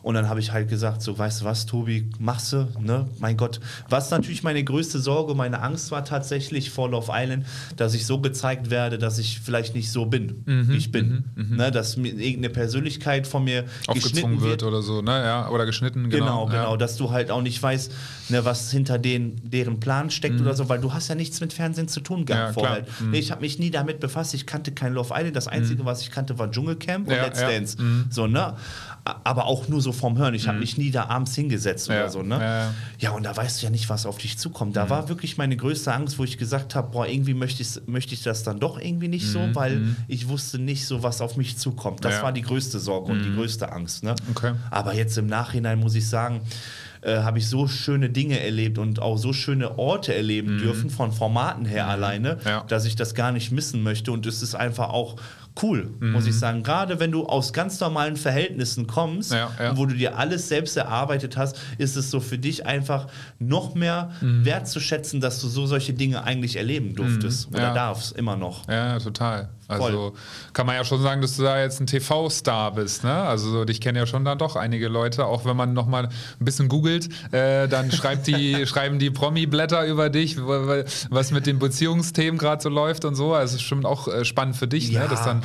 Und 0.03 0.15
dann 0.15 0.27
habe 0.29 0.39
ich 0.41 0.51
halt 0.51 0.69
gesagt, 0.69 1.01
so, 1.01 1.17
weißt 1.17 1.41
du 1.41 1.45
was, 1.45 1.65
Tobi, 1.65 2.09
machst 2.19 2.51
du, 2.53 2.67
ne? 2.79 3.07
Mein 3.19 3.37
Gott. 3.37 3.59
Was 3.89 4.11
natürlich 4.11 4.43
meine 4.43 4.63
größte 4.63 4.99
Sorge, 4.99 5.33
meine 5.33 5.61
Angst 5.61 5.89
war 5.91 6.03
tatsächlich 6.05 6.69
vor 6.71 6.89
Love 6.89 7.11
Island, 7.13 7.45
dass 7.77 7.93
ich 7.93 8.05
so 8.05 8.19
gezeigt 8.19 8.69
werde, 8.69 8.97
dass 8.97 9.17
ich 9.17 9.39
vielleicht 9.39 9.73
nicht 9.75 9.89
so 9.91 10.05
bin, 10.05 10.43
Mhm, 10.45 10.67
wie 10.69 10.75
ich 10.77 10.91
bin. 10.91 11.23
Ne? 11.35 11.71
Dass 11.71 11.95
mir 11.97 12.09
irgendeine 12.09 12.49
Persönlichkeit 12.49 13.25
von 13.27 13.45
mir 13.45 13.63
Aufgezwungen 13.87 14.41
wird 14.41 14.43
wird 14.53 14.63
oder 14.63 14.81
so, 14.81 15.01
ne? 15.01 15.11
Ja, 15.23 15.49
oder 15.49 15.65
geschnitten, 15.65 16.09
genau. 16.09 16.25
Genau, 16.25 16.45
genau, 16.47 16.71
Ja. 16.71 16.77
dass 16.77 16.97
du 16.97 17.09
halt 17.11 17.31
auch 17.31 17.41
nicht 17.41 17.63
weißt, 17.63 17.91
ne, 18.29 18.43
was 18.45 18.69
hinter 18.71 18.99
den, 18.99 19.39
deren 19.49 19.79
Plan 19.79 20.11
steckt 20.11 20.39
oder 20.41 20.53
so, 20.53 20.67
weil 20.69 20.79
du 20.81 20.93
hast 20.93 21.07
ja 21.07 21.15
nichts 21.15 21.39
mit 21.39 21.53
Fernsehen 21.53 21.87
zu 21.87 22.01
tun 22.01 22.25
gehabt 22.25 22.57
Mhm. 22.57 22.61
Ja, 22.61 22.67
vorher. 22.67 22.85
Mhm. 22.99 23.13
Ich 23.13 23.31
habe 23.31 23.39
mich 23.41 23.57
nie 23.57 23.71
damit 23.71 24.01
befasst, 24.01 24.33
ich 24.33 24.45
kannte 24.45 24.73
kein 24.73 24.93
Love 24.93 25.13
Island, 25.17 25.35
das 25.35 25.47
Einzige, 25.47 25.85
was 25.85 26.01
ich 26.01 26.11
kannte, 26.11 26.37
war 26.37 26.51
Dschungelcamp 26.51 27.07
und 27.07 27.13
Ja, 27.13 27.23
Let's 27.23 27.39
ja. 27.39 27.47
Mhm. 27.47 27.51
Dance. 27.53 27.77
So, 28.09 28.27
ne? 28.27 28.55
Aber 29.05 29.47
auch 29.47 29.67
nur 29.67 29.81
so 29.81 29.91
vom 29.91 30.17
Hören. 30.17 30.33
Ich 30.33 30.47
habe 30.47 30.59
mich 30.59 30.77
nie 30.77 30.89
da 30.89 31.07
abends 31.07 31.35
hingesetzt 31.35 31.89
Ja, 31.89 31.95
oder 31.95 32.09
so, 32.09 32.23
ne? 32.23 32.39
ja, 32.39 32.73
ja. 32.99 33.11
Und 33.11 33.23
da 33.23 33.35
weißt 33.35 33.61
du 33.61 33.65
ja 33.65 33.69
nicht, 33.69 33.89
was 33.89 34.05
auf 34.05 34.17
dich 34.17 34.37
zukommt. 34.37 34.71
Mhm. 34.71 34.75
Da 34.75 34.89
war 34.89 35.09
wirklich 35.09 35.37
meine 35.37 35.57
größte 35.57 35.93
Angst, 35.93 36.17
wo 36.19 36.23
ich 36.23 36.37
gesagt 36.37 36.73
habe, 36.73 36.89
boah, 36.91 37.05
irgendwie 37.05 37.33
möchte 37.33 37.61
ich, 37.63 37.81
möchte 37.85 38.13
ich 38.13 38.23
das 38.23 38.43
dann 38.43 38.59
doch 38.61 38.79
irgendwie 38.79 39.09
nicht 39.09 39.27
so, 39.27 39.39
weil 39.53 39.95
ich 40.07 40.29
wusste 40.29 40.57
nicht 40.57 40.85
so, 40.87 41.03
was 41.03 41.19
auf 41.19 41.35
mich 41.35 41.57
zukommt. 41.57 42.05
Das 42.05 42.11
Mhm, 42.11 42.13
Ja. 42.13 42.19
Mhm. 42.19 42.23
war 42.23 42.31
die 42.31 42.41
größte 42.43 42.79
Sorge 42.79 43.11
und 43.11 43.23
die 43.25 43.33
größte 43.33 43.71
Angst. 43.73 44.03
Ne? 44.03 44.15
Okay. 44.31 44.53
Aber 44.71 44.93
jetzt 44.93 45.17
im 45.17 45.27
Nachhinein 45.27 45.79
muss 45.79 45.95
ich 45.95 46.07
sagen, 46.07 46.39
äh, 47.01 47.17
habe 47.17 47.39
ich 47.39 47.49
so 47.49 47.67
schöne 47.67 48.09
Dinge 48.09 48.39
erlebt 48.39 48.77
und 48.77 49.01
auch 49.01 49.17
so 49.17 49.33
schöne 49.33 49.77
Orte 49.77 50.15
erleben 50.15 50.59
dürfen, 50.59 50.89
von 50.89 51.11
Formaten 51.11 51.65
her 51.65 51.87
alleine, 51.89 52.35
Mhm. 52.35 52.67
Dass 52.69 52.85
ich 52.85 52.95
das 52.95 53.13
gar 53.15 53.33
nicht 53.33 53.51
missen 53.51 53.83
möchte. 53.83 54.13
Und 54.13 54.25
es 54.25 54.41
ist 54.41 54.55
einfach 54.55 54.87
auch 54.91 55.17
cool, 55.61 55.91
muss 55.99 56.23
Mhm. 56.23 56.29
ich 56.29 56.39
sagen. 56.39 56.63
Gerade 56.63 56.99
wenn 56.99 57.11
du 57.11 57.25
aus 57.27 57.53
ganz 57.53 57.79
normalen 57.79 58.15
Verhältnissen 58.17 58.87
kommst, 58.87 59.31
Ja, 59.33 59.51
ja. 59.59 59.77
wo 59.77 59.85
du 59.85 59.93
dir 59.93 60.17
alles 60.17 60.47
selbst 60.49 60.75
erarbeitet 60.77 61.37
hast, 61.37 61.59
ist 61.77 61.95
es 61.95 62.09
so 62.09 62.19
für 62.19 62.37
dich 62.39 62.65
einfach 62.65 63.07
noch 63.39 63.75
mehr 63.75 64.09
Mhm. 64.21 64.45
wertzuschätzen, 64.45 65.21
dass 65.21 65.39
du 65.41 65.47
so 65.47 65.65
solche 65.67 65.93
Dinge 65.93 66.23
eigentlich 66.23 66.55
erleben 66.55 66.95
durftest 66.95 67.49
oder 67.49 67.61
Ja. 67.61 67.73
darfst, 67.73 68.17
immer 68.17 68.35
noch. 68.35 68.67
Ja, 68.67 68.97
total. 68.99 69.49
Also 69.81 70.09
Voll. 70.09 70.11
kann 70.53 70.65
man 70.65 70.75
ja 70.75 70.83
schon 70.83 71.01
sagen, 71.01 71.21
dass 71.21 71.37
du 71.37 71.43
da 71.43 71.59
jetzt 71.61 71.79
ein 71.79 71.87
TV-Star 71.87 72.73
bist. 72.73 73.03
Ne? 73.03 73.11
Also 73.13 73.49
so, 73.51 73.65
dich 73.65 73.81
kennen 73.81 73.97
ja 73.97 74.05
schon 74.05 74.23
dann 74.25 74.37
doch 74.37 74.55
einige 74.55 74.87
Leute. 74.87 75.25
Auch 75.25 75.45
wenn 75.45 75.55
man 75.57 75.73
noch 75.73 75.87
mal 75.87 76.05
ein 76.05 76.45
bisschen 76.45 76.67
googelt, 76.69 77.09
äh, 77.33 77.67
dann 77.67 77.91
schreibt 77.91 78.27
die, 78.27 78.65
schreiben 78.67 78.99
die 78.99 79.09
Promi-Blätter 79.11 79.85
über 79.85 80.09
dich, 80.09 80.37
wa- 80.37 80.67
wa- 80.67 80.83
was 81.09 81.31
mit 81.31 81.45
den 81.47 81.59
Beziehungsthemen 81.59 82.37
gerade 82.37 82.61
so 82.61 82.69
läuft 82.69 83.05
und 83.05 83.15
so. 83.15 83.33
Also 83.33 83.55
es 83.55 83.61
ist 83.61 83.67
schon 83.67 83.85
auch 83.85 84.07
äh, 84.07 84.25
spannend 84.25 84.55
für 84.55 84.67
dich, 84.67 84.89
Ja. 84.89 85.03
ne? 85.03 85.09
dass 85.09 85.23
dann 85.23 85.41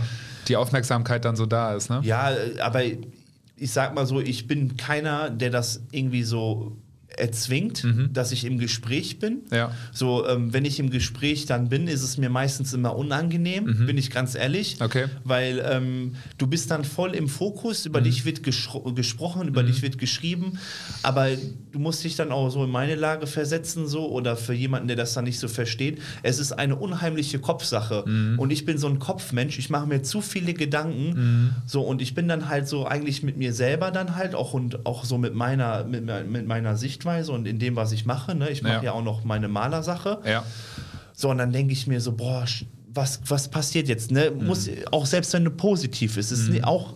die 0.49 0.57
Aufmerksamkeit 0.57 1.25
dann 1.25 1.37
so 1.37 1.47
da 1.47 1.75
ist. 1.75 1.91
Ne? 1.91 2.01
Ja, 2.05 2.31
äh, 2.33 2.61
aber 2.61 2.83
ich 2.85 3.73
sag 3.73 3.95
mal 3.95 4.07
so, 4.07 4.21
ich 4.21 4.47
bin 4.47 4.77
keiner, 4.77 5.31
der 5.31 5.51
das 5.51 5.81
irgendwie 5.91 6.23
so 6.23 6.77
erzwingt, 7.19 7.85
dass 8.13 8.33
ich 8.33 8.45
im 8.45 8.59
Gespräch 8.59 9.19
bin. 9.19 9.43
Mhm. 9.51 9.57
Ja. 9.57 9.73
So, 9.93 10.27
ähm, 10.27 10.53
wenn 10.53 10.65
ich 10.65 10.79
im 10.79 10.91
Gespräch 10.91 11.47
dann 11.47 11.69
bin, 11.69 11.89
ist 11.89 12.03
es 12.03 12.19
mir 12.19 12.31
meistens 12.31 12.73
immer 12.73 12.97
unangenehm, 12.97 13.87
bin 13.87 13.99
ich 13.99 14.11
ganz 14.11 14.35
ehrlich. 14.35 14.79
Mhm. 14.79 14.87
Okay. 14.87 15.07
Weil 15.25 15.63
ähm, 15.65 16.15
du 16.39 16.47
bist 16.47 16.71
dann 16.71 16.85
voll 16.85 17.15
im 17.15 17.29
Fokus, 17.29 17.87
über 17.87 18.01
dich 18.01 18.25
wird 18.25 18.43
gesprochen, 18.43 19.49
über 19.49 19.63
dich 19.63 19.83
wird 19.83 19.99
geschrieben, 19.99 20.59
aber 21.03 21.29
du 21.73 21.79
musst 21.79 22.05
dich 22.05 22.17
dann 22.17 22.33
auch 22.33 22.51
so 22.51 22.65
in 22.65 22.71
meine 22.71 22.95
Lage 22.95 23.27
versetzen, 23.27 23.87
so 23.87 24.09
oder 24.09 24.37
für 24.37 24.55
jemanden, 24.55 24.89
der 24.89 24.97
das 24.97 25.15
dann 25.15 25.25
nicht 25.25 25.39
so 25.39 25.49
versteht. 25.49 26.01
Es 26.23 26.39
ist 26.39 26.53
eine 26.53 26.77
unheimliche 26.77 27.39
Kopfsache 27.39 28.05
und 28.37 28.51
ich 28.51 28.65
bin 28.65 28.79
so 28.79 28.87
ein 28.89 28.99
Kopfmensch, 28.99 29.59
ich 29.59 29.71
mache 29.71 29.87
mir 29.87 30.03
zu 30.03 30.21
viele 30.21 30.55
Gedanken, 30.55 31.55
so 31.67 31.83
und 31.83 32.01
ich 32.03 32.15
bin 32.15 32.29
dann 32.29 32.49
halt 32.49 32.69
so 32.69 32.87
eigentlich 32.87 33.23
mit 33.23 33.37
mir 33.37 33.53
selber 33.53 33.91
dann 33.91 34.17
halt 34.17 34.35
auch 34.35 34.55
und 34.55 34.87
auch 34.87 35.05
so 35.05 35.19
mit 35.19 35.35
meiner, 35.35 35.85
mit, 35.85 36.05
mit 36.29 36.47
meiner 36.47 36.77
Sichtweise 36.77 37.08
und 37.35 37.47
in 37.47 37.59
dem, 37.59 37.77
was 37.77 37.93
ich 37.93 38.07
mache. 38.07 38.35
Ne? 38.35 38.49
Ich 38.51 38.63
mache 38.63 38.75
Ja. 38.75 38.83
ja. 38.83 38.93
auch 38.93 39.03
noch 39.03 39.25
meine 39.25 39.49
Malersache. 39.49 40.19
Ja. 40.25 40.45
So, 41.15 41.31
und 41.31 41.39
dann 41.39 41.53
denke 41.53 41.73
ich 41.73 41.87
mir 41.87 42.01
so, 42.01 42.13
boah, 42.13 42.45
was, 42.95 43.21
was 43.27 43.49
passiert 43.49 43.89
jetzt? 43.89 44.11
Ne? 44.11 44.31
Mhm. 44.31 44.47
Muss, 44.47 44.69
auch 44.93 45.07
selbst 45.07 45.33
wenn 45.33 45.45
du 45.45 45.51
positiv 45.51 46.17
ist, 46.17 46.31
ist 46.31 46.49
nie- 46.49 46.63
auch 46.63 46.95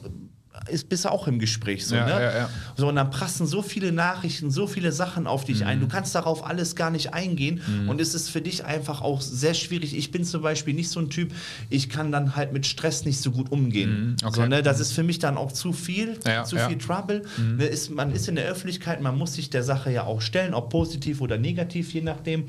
ist, 0.71 0.89
bist 0.89 1.05
du 1.05 1.11
auch 1.11 1.27
im 1.27 1.39
Gespräch 1.39 1.87
so, 1.87 1.95
Ja, 1.97 2.05
ne? 2.07 2.13
ja, 2.13 2.37
ja. 2.39 2.51
So, 2.77 2.89
und 2.89 2.97
dann 2.97 3.11
prassen 3.11 3.47
so 3.47 3.63
viele 3.63 3.93
Nachrichten, 3.93 4.51
so 4.51 4.67
viele 4.67 4.93
Sachen 4.93 5.27
auf 5.27 5.45
dich 5.45 5.61
Mhm. 5.61 5.67
ein. 5.67 5.81
Du 5.81 5.89
kannst 5.89 6.15
darauf 6.15 6.47
alles 6.47 6.77
gar 6.77 6.91
nicht 6.91 7.15
eingehen. 7.15 7.61
Und 7.89 8.01
es 8.01 8.15
ist 8.15 8.29
für 8.31 8.41
dich 8.41 8.65
einfach 8.65 9.03
auch 9.03 9.21
sehr 9.21 9.55
schwierig. 9.55 9.97
Ich 9.97 10.11
bin 10.11 10.25
zum 10.25 10.43
Beispiel 10.43 10.75
nicht 10.75 10.89
so 10.91 11.01
ein 11.01 11.11
Typ, 11.11 11.33
ich 11.71 11.89
kann 11.89 12.13
dann 12.13 12.37
halt 12.37 12.53
mit 12.53 12.67
Stress 12.67 13.05
nicht 13.05 13.21
so 13.21 13.31
gut 13.31 13.51
umgehen. 13.51 14.17
Mhm, 14.21 14.27
okay. 14.27 14.35
So, 14.35 14.47
ne? 14.47 14.63
Das 14.63 14.79
ist 14.81 14.93
für 14.93 15.03
mich 15.03 15.19
dann 15.19 15.37
auch 15.37 15.53
zu 15.53 15.73
viel, 15.73 16.19
zu. 16.45 16.57
Mhm. 16.57 16.61
viel 16.69 16.79
Trouble. 16.79 17.23
Ne? 17.57 17.65
Ist, 17.67 17.91
man 17.91 18.13
ist 18.13 18.29
in 18.29 18.37
der 18.37 18.47
Öffentlichkeit, 18.47 19.01
man 19.01 19.17
muss 19.19 19.35
sich 19.35 19.51
der 19.51 19.63
Sache 19.63 19.91
ja 19.91 20.05
auch 20.05 20.21
stellen, 20.21 20.55
ob 20.55 20.71
positiv 20.71 21.21
oder 21.21 21.39
negativ, 21.39 21.93
je 21.93 22.03
nachdem. 22.03 22.45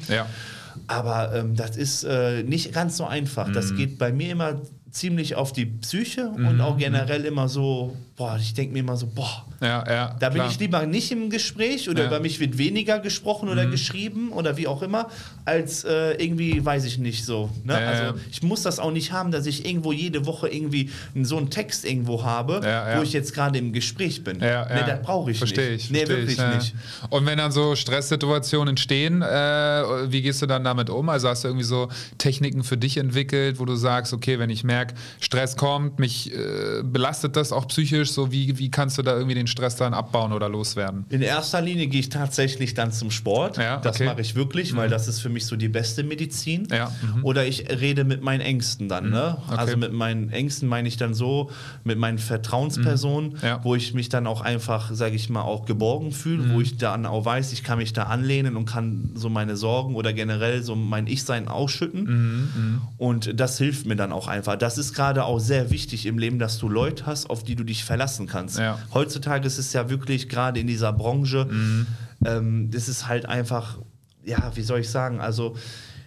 Aber 0.88 1.34
ähm, 1.36 1.56
das 1.56 1.78
ist 1.78 2.04
äh, 2.04 2.44
nicht 2.44 2.74
ganz 2.74 2.98
so 2.98 3.06
einfach. 3.06 3.48
Mhm. 3.48 3.54
Das 3.54 3.76
geht 3.76 3.98
bei 3.98 4.12
mir 4.12 4.32
immer 4.32 4.62
ziemlich 4.94 5.36
auf 5.36 5.52
die 5.52 5.66
Psyche 5.66 6.30
und 6.30 6.62
auch 6.62 6.78
generell 6.78 7.26
immer 7.26 7.50
so, 7.50 7.98
boah, 8.16 8.38
ich 8.40 8.54
denke 8.54 8.74
mir 8.74 8.80
immer 8.80 8.96
so, 8.96 9.08
boah, 9.08 9.44
Ja, 9.60 9.84
ja. 9.90 10.16
da 10.20 10.30
bin 10.30 10.36
klar. 10.42 10.52
ich 10.52 10.60
lieber 10.60 10.86
nicht 10.86 11.12
im 11.12 11.30
Gespräch 11.32 11.90
oder 11.90 12.04
Ja. 12.04 12.08
Mhm. 12.10 12.14
über 12.14 12.22
mich 12.22 12.40
wird 12.40 12.58
weniger 12.60 13.00
gesprochen 13.00 13.50
oder 13.50 13.66
geschrieben 13.66 14.32
oder 14.32 14.56
wie 14.58 14.68
auch 14.68 14.84
immer, 14.84 15.08
als 15.46 15.84
äh, 15.84 16.12
irgendwie, 16.24 16.64
weiß 16.64 16.86
ich 16.86 17.00
nicht 17.00 17.26
so. 17.26 17.50
Ne? 17.64 17.76
Also 17.76 18.20
ich 18.32 18.44
muss 18.44 18.62
das 18.62 18.78
auch 18.80 18.92
nicht 18.92 19.12
haben, 19.12 19.32
dass 19.32 19.48
ich 19.48 19.66
irgendwo 19.66 19.92
jede 19.92 20.26
Woche 20.28 20.48
irgendwie 20.48 20.92
so 21.24 21.38
einen 21.38 21.50
Text 21.50 21.86
irgendwo 21.86 22.24
habe, 22.24 22.62
wo 22.98 23.02
ich 23.02 23.14
jetzt 23.14 23.34
gerade 23.34 23.58
im 23.58 23.74
Gespräch 23.74 24.24
bin. 24.24 24.40
Ja, 24.40 24.68
nee, 24.72 24.82
das 24.86 25.02
brauche 25.02 25.32
ich 25.32 25.38
Versteh 25.40 25.72
nicht. 25.72 25.86
Ich, 25.86 25.92
nee, 25.92 26.08
wirklich 26.08 26.38
ich, 26.38 26.56
nicht. 26.56 26.76
Und 27.10 27.26
wenn 27.26 27.40
dann 27.40 27.52
so 27.52 27.76
Stresssituationen 27.76 28.70
entstehen, 28.74 29.22
äh, 29.24 30.12
wie 30.12 30.22
gehst 30.22 30.42
du 30.42 30.46
dann 30.46 30.64
damit 30.64 30.90
um? 30.90 31.10
Also 31.10 31.30
hast 31.30 31.44
du 31.46 31.48
irgendwie 31.48 31.66
so 31.66 31.90
Techniken 32.20 32.64
für 32.64 32.78
dich 32.78 32.98
entwickelt, 32.98 33.60
wo 33.60 33.66
du 33.66 33.76
sagst, 33.76 34.14
okay, 34.14 34.38
wenn 34.40 34.50
ich 34.52 34.64
merke, 34.64 34.94
Stress 35.20 35.58
kommt, 35.58 35.98
mich 36.00 36.32
äh, 36.34 36.84
belastet 36.84 37.36
das 37.36 37.52
auch 37.52 37.68
psychisch, 37.68 38.03
so 38.12 38.32
wie, 38.32 38.58
wie 38.58 38.70
kannst 38.72 38.98
du 38.98 39.02
da 39.02 39.14
irgendwie 39.16 39.36
den 39.36 39.48
Stress 39.48 39.76
dann 39.76 39.94
abbauen 39.94 40.34
oder 40.34 40.50
loswerden? 40.50 41.06
In 41.10 41.22
erster 41.22 41.62
Linie 41.62 41.88
gehe 41.88 42.00
ich 42.02 42.10
tatsächlich 42.10 42.74
dann 42.74 42.92
zum 42.92 43.12
Sport. 43.12 43.58
Ja, 43.58 43.78
das 43.78 43.96
okay. 43.98 44.06
mache 44.06 44.22
ich 44.22 44.36
wirklich, 44.36 44.76
weil 44.76 44.90
das 44.90 45.08
ist 45.08 45.20
für 45.20 45.30
mich 45.30 45.46
so 45.46 45.56
die 45.56 45.70
beste 45.70 46.04
Medizin. 46.04 46.68
Ja, 46.72 46.92
mhm. 47.02 47.24
Oder 47.24 47.46
ich 47.46 47.70
rede 47.70 48.04
mit 48.04 48.22
meinen 48.24 48.42
Ängsten 48.42 48.90
dann. 48.90 49.10
Ne? 49.10 49.38
okay. 49.48 49.56
Also 49.58 49.78
mit 49.78 49.94
meinen 49.94 50.30
Ängsten 50.32 50.68
meine 50.68 50.88
ich 50.88 50.98
dann 50.98 51.14
so, 51.14 51.50
mit 51.84 51.98
meinen 51.98 52.18
Vertrauenspersonen, 52.18 53.32
Mhm. 53.34 53.38
Ja. 53.42 53.60
wo 53.64 53.76
ich 53.76 53.94
mich 53.94 54.10
dann 54.10 54.28
auch 54.28 54.42
einfach, 54.42 54.92
sage 54.94 55.16
ich 55.16 55.30
mal, 55.30 55.42
auch 55.42 55.66
geborgen 55.66 56.12
fühle, 56.12 56.44
Mhm. 56.44 56.54
wo 56.54 56.62
ich 56.62 56.78
dann 56.78 57.06
auch 57.06 57.26
weiß, 57.26 57.54
ich 57.54 57.64
kann 57.64 57.78
mich 57.78 57.94
da 57.94 58.04
anlehnen 58.04 58.56
und 58.58 58.66
kann 58.66 59.12
so 59.16 59.30
meine 59.30 59.56
Sorgen 59.58 59.96
oder 59.96 60.14
generell 60.14 60.64
so 60.64 60.76
mein 60.76 61.08
Ich-Sein 61.08 61.48
ausschütten. 61.48 62.04
Mhm, 62.04 62.82
Und 62.98 63.40
das 63.40 63.58
hilft 63.58 63.86
mir 63.86 63.96
dann 63.96 64.12
auch 64.12 64.28
einfach. 64.28 64.56
Das 64.56 64.78
ist 64.78 64.94
gerade 64.94 65.26
auch 65.26 65.40
sehr 65.40 65.72
wichtig 65.72 66.06
im 66.06 66.18
Leben, 66.18 66.40
dass 66.40 66.58
du 66.60 66.70
Leute 66.70 67.06
hast, 67.06 67.30
auf 67.30 67.44
die 67.44 67.56
du 67.56 67.64
dich 67.64 67.84
verlassen 67.94 68.26
kannst. 68.28 68.58
Ja. 68.58 68.80
Heutzutage 68.94 69.46
ist 69.46 69.60
es 69.60 69.72
ja 69.74 69.88
wirklich 69.90 70.28
gerade 70.28 70.60
in 70.60 70.66
dieser 70.68 70.92
Branche, 70.94 71.46
Mhm. 71.50 71.88
ähm, 72.26 72.72
das 72.72 72.90
ist 72.90 73.08
halt 73.08 73.28
einfach, 73.28 73.78
ja, 74.26 74.52
wie 74.56 74.64
soll 74.64 74.80
ich 74.80 74.90
sagen, 74.90 75.22
also 75.22 75.56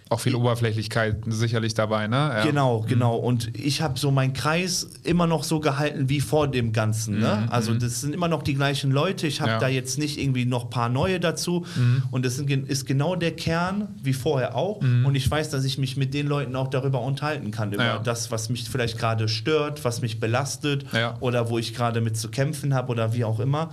Auch 0.09 0.19
viel 0.19 0.35
Oberflächlichkeit 0.35 1.17
sicherlich 1.27 1.73
dabei, 1.73 2.07
ne? 2.07 2.15
Ja. 2.15 2.43
Genau, 2.45 2.81
genau. 2.87 3.15
Und 3.17 3.55
ich 3.57 3.81
habe 3.81 3.99
so 3.99 4.09
meinen 4.11 4.33
Kreis 4.33 4.87
immer 5.03 5.27
noch 5.27 5.43
so 5.43 5.59
gehalten 5.59 6.09
wie 6.09 6.21
vor 6.21 6.47
dem 6.47 6.71
Ganzen. 6.73 7.19
Ne? 7.19 7.47
Also 7.51 7.73
das 7.73 8.01
sind 8.01 8.13
immer 8.13 8.27
noch 8.27 8.43
die 8.43 8.53
gleichen 8.53 8.91
Leute. 8.91 9.27
Ich 9.27 9.41
habe 9.41 9.47
Mhm, 9.47 9.51
Ja. 9.51 9.57
Mhm. 9.57 9.61
da 9.61 9.67
jetzt 9.67 9.97
nicht 9.97 10.17
irgendwie 10.19 10.45
noch 10.45 10.65
ein 10.65 10.69
paar 10.69 10.89
neue 10.89 11.19
dazu. 11.19 11.65
Und 12.11 12.25
das 12.25 12.35
sind, 12.37 12.49
ist 12.69 12.85
genau 12.85 13.15
der 13.15 13.31
Kern, 13.35 13.87
wie 14.01 14.13
vorher 14.13 14.55
auch. 14.55 14.77
Und 14.81 15.15
ich 15.15 15.29
weiß, 15.29 15.49
dass 15.49 15.63
ich 15.65 15.77
mich 15.77 15.97
mit 15.97 16.13
den 16.13 16.27
Leuten 16.27 16.55
auch 16.55 16.67
darüber 16.69 17.01
unterhalten 17.01 17.51
kann. 17.51 17.73
Über 17.73 17.83
Ja. 17.85 17.99
das, 17.99 18.31
was 18.31 18.49
mich 18.49 18.69
vielleicht 18.69 18.97
gerade 18.97 19.27
stört, 19.27 19.83
was 19.85 20.01
mich 20.01 20.19
belastet 20.19 20.85
oder 21.19 21.49
wo 21.49 21.57
ich 21.59 21.73
gerade 21.73 22.01
mit 22.01 22.17
zu 22.17 22.29
kämpfen 22.29 22.73
habe 22.73 22.91
oder 22.91 23.13
wie 23.13 23.23
auch 23.23 23.39
immer. 23.39 23.71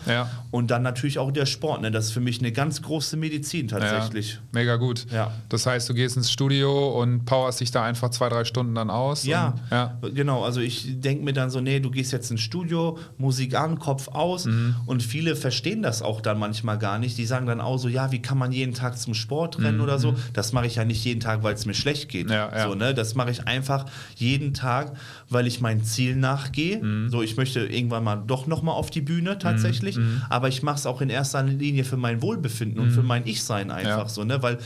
Und 0.50 0.70
dann 0.70 0.82
natürlich 0.82 1.18
auch 1.18 1.30
der 1.30 1.46
Sport. 1.46 1.82
Ne? 1.82 1.90
Das 1.90 2.06
ist 2.06 2.11
für 2.12 2.20
mich 2.20 2.40
eine 2.40 2.52
ganz 2.52 2.82
große 2.82 3.16
Medizin 3.16 3.68
tatsächlich. 3.68 4.38
Mega 4.52 4.76
gut. 4.76 5.06
Ja. 5.12 5.30
Das 5.48 5.66
heißt, 5.66 5.88
du 5.88 5.94
gehst 5.94 6.16
ins 6.16 6.23
Studio 6.30 7.00
und 7.00 7.24
powerst 7.24 7.60
dich 7.60 7.70
da 7.70 7.84
einfach 7.84 8.10
zwei, 8.10 8.28
drei 8.28 8.44
Stunden 8.44 8.74
dann 8.74 8.90
aus. 8.90 9.24
Ja, 9.24 9.48
Und, 9.48 9.60
ja. 9.70 9.98
genau. 10.14 10.44
Also 10.44 10.60
ich 10.60 11.00
denke 11.00 11.24
mir 11.24 11.32
dann 11.32 11.50
so, 11.50 11.60
nee, 11.60 11.80
du 11.80 11.90
gehst 11.90 12.12
jetzt 12.12 12.30
ins 12.30 12.40
Studio, 12.40 12.98
Musik 13.18 13.54
an, 13.58 13.78
Kopf 13.78 14.08
aus. 14.08 14.46
Mhm. 14.46 14.76
Und 14.87 15.02
viele 15.02 15.37
verstehen 15.37 15.82
das 15.82 16.02
auch 16.02 16.20
dann 16.20 16.38
manchmal 16.38 16.78
gar 16.78 16.98
nicht. 16.98 17.18
Die 17.18 17.26
sagen 17.26 17.46
dann 17.46 17.60
auch 17.60 17.78
so, 17.78 17.88
ja, 17.88 18.12
wie 18.12 18.20
kann 18.20 18.38
man 18.38 18.52
jeden 18.52 18.74
Tag 18.74 18.98
zum 18.98 19.14
Sport 19.14 19.58
rennen 19.60 19.80
oder 19.80 19.98
so? 19.98 20.14
Das 20.32 20.52
mache 20.52 20.66
ich 20.66 20.76
ja 20.76 20.84
nicht 20.84 21.04
jeden 21.04 21.20
Tag, 21.20 21.42
weil 21.42 21.54
es 21.54 21.66
mir 21.66 21.74
schlecht 21.74 22.08
geht. 22.08 22.26
Mhm. 22.26 22.32
Ja, 22.32 22.50
ja. 22.56 22.68
So, 22.68 22.74
ne? 22.74 22.94
Das 22.94 23.14
mache 23.14 23.30
ich 23.30 23.46
einfach 23.46 23.87
jeden 24.16 24.54
Tag, 24.54 24.92
weil 25.28 25.46
ich 25.46 25.60
mein 25.60 25.84
Ziel 25.84 26.16
nachgehe. 26.16 26.82
Mhm. 26.82 27.08
So, 27.10 27.22
ich 27.22 27.37
möchte 27.37 27.60
irgendwann 27.60 28.04
mal 28.04 28.16
doch 28.26 28.46
nochmal 28.46 28.74
auf 28.74 28.90
die 28.90 29.00
Bühne 29.00 29.38
tatsächlich. 29.38 29.96
Mhm. 29.96 30.22
Aber 30.28 30.48
ich 30.48 30.62
mache 30.62 30.76
es 30.76 30.87
auch 30.87 31.00
in 31.00 31.10
erster 31.10 31.42
Linie 31.42 31.84
für 31.84 31.96
mein 31.96 32.22
Wohlbefinden 32.22 32.80
und 32.80 32.90
für 32.90 33.02
mein 33.02 33.26
Ich-Sein 33.26 33.70
einfach 33.70 34.04
Ja. 34.04 34.08
so, 34.08 34.24
ne? 34.24 34.42
Weil 34.42 34.58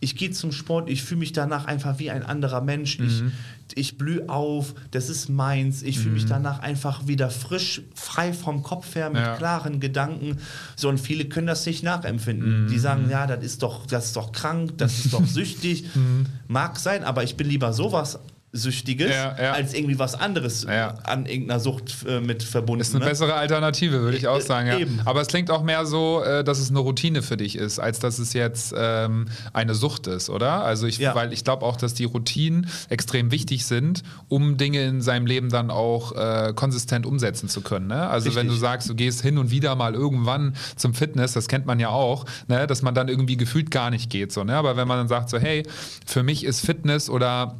ich 0.00 0.16
gehe 0.16 0.30
zum 0.30 0.52
Sport, 0.52 0.90
ich 0.90 1.02
fühle 1.02 1.20
mich 1.20 1.32
danach 1.32 1.64
einfach 1.64 1.98
wie 1.98 2.10
ein 2.10 2.22
anderer 2.24 2.60
Mensch. 2.60 2.98
Ich, 3.00 3.22
Mhm. 3.22 3.32
ich 3.74 3.96
blühe 3.96 4.28
auf, 4.28 4.74
das 4.90 5.08
ist 5.08 5.28
meins. 5.30 5.82
Ich 5.82 5.98
fühle 5.98 6.14
mich 6.14 6.26
danach 6.26 6.58
einfach 6.58 7.06
wieder 7.06 7.30
frisch, 7.30 7.80
frei 7.94 8.32
vom 8.34 8.62
Kopf 8.62 8.94
her, 8.94 9.08
mit 9.08 9.22
Ja. 9.22 9.36
klaren 9.36 9.80
Gedanken. 9.80 10.36
So, 10.76 10.88
und 10.90 10.98
viele 11.00 11.24
können 11.24 11.46
das 11.46 11.64
nicht 11.64 11.82
nachempfinden. 11.82 12.64
Mhm. 12.64 12.68
Die 12.68 12.78
sagen, 12.78 13.08
ja, 13.08 13.26
das 13.26 13.42
ist 13.44 13.62
doch, 13.62 13.86
das 13.86 14.06
ist 14.06 14.16
doch 14.16 14.32
krank, 14.32 14.76
das 14.76 15.04
ist 15.04 15.14
doch 15.14 15.24
süchtig. 15.26 15.84
Mhm. 15.94 16.26
Mag 16.48 16.78
sein, 16.78 17.02
aber 17.04 17.24
ich 17.24 17.36
bin 17.36 17.48
lieber 17.48 17.72
sowas 17.72 18.18
Süchtiges, 18.56 19.10
Ja, 19.10 19.36
ja. 19.40 19.52
als 19.52 19.74
irgendwie 19.74 19.98
was 19.98 20.14
anderes 20.14 20.62
Ja. 20.62 20.94
an 21.02 21.26
irgendeiner 21.26 21.58
Sucht 21.58 21.96
äh, 22.06 22.20
mit 22.20 22.42
verbunden. 22.44 22.80
Ist 22.82 22.94
eine 22.94 23.04
ne? 23.04 23.10
bessere 23.10 23.34
Alternative, 23.34 24.00
würde 24.02 24.16
ich 24.16 24.28
auch 24.28 24.38
Äh, 24.38 24.42
sagen. 24.42 24.68
Ja. 24.68 24.78
eben. 24.78 25.00
Aber 25.04 25.20
es 25.20 25.26
klingt 25.28 25.50
auch 25.50 25.64
mehr 25.64 25.84
so, 25.86 26.22
äh, 26.22 26.44
dass 26.44 26.60
es 26.60 26.70
eine 26.70 26.78
Routine 26.78 27.22
für 27.22 27.36
dich 27.36 27.56
ist, 27.56 27.80
als 27.80 27.98
dass 27.98 28.18
es 28.20 28.32
jetzt 28.32 28.72
ähm, 28.76 29.26
eine 29.52 29.74
Sucht 29.74 30.06
ist, 30.06 30.30
oder? 30.30 30.62
Also 30.64 30.86
ich, 30.86 31.00
weil 31.00 31.32
ich 31.32 31.42
glaube 31.42 31.64
auch, 31.66 31.76
dass 31.76 31.94
die 31.94 32.04
Routinen 32.04 32.68
extrem 32.88 33.32
wichtig 33.32 33.66
sind, 33.66 34.02
um 34.28 34.56
Dinge 34.56 34.84
in 34.84 35.02
seinem 35.02 35.26
Leben 35.26 35.48
dann 35.50 35.70
auch 35.70 36.12
äh, 36.12 36.52
konsistent 36.54 37.06
umsetzen 37.06 37.48
zu 37.48 37.60
können. 37.60 37.88
Ne? 37.88 38.08
Also 38.08 38.34
wenn 38.36 38.46
du 38.46 38.52
Richtig. 38.52 38.60
sagst, 38.60 38.88
du 38.88 38.94
gehst 38.94 39.22
hin 39.22 39.36
und 39.38 39.50
wieder 39.50 39.74
mal 39.74 39.94
irgendwann 39.94 40.54
zum 40.76 40.94
Fitness, 40.94 41.32
das 41.32 41.48
kennt 41.48 41.66
man 41.66 41.80
ja 41.80 41.88
auch, 41.88 42.24
ne? 42.46 42.66
dass 42.68 42.82
man 42.82 42.94
dann 42.94 43.08
irgendwie 43.08 43.36
gefühlt 43.36 43.72
gar 43.72 43.90
nicht 43.90 44.10
geht. 44.10 44.30
So, 44.32 44.44
ne? 44.44 44.54
Aber 44.54 44.76
wenn 44.76 44.86
man 44.86 44.98
dann 44.98 45.08
sagt, 45.08 45.28
so, 45.30 45.38
hey, 45.38 45.64
für 46.06 46.22
mich 46.22 46.44
ist 46.44 46.60
Fitness 46.64 47.10
oder 47.10 47.56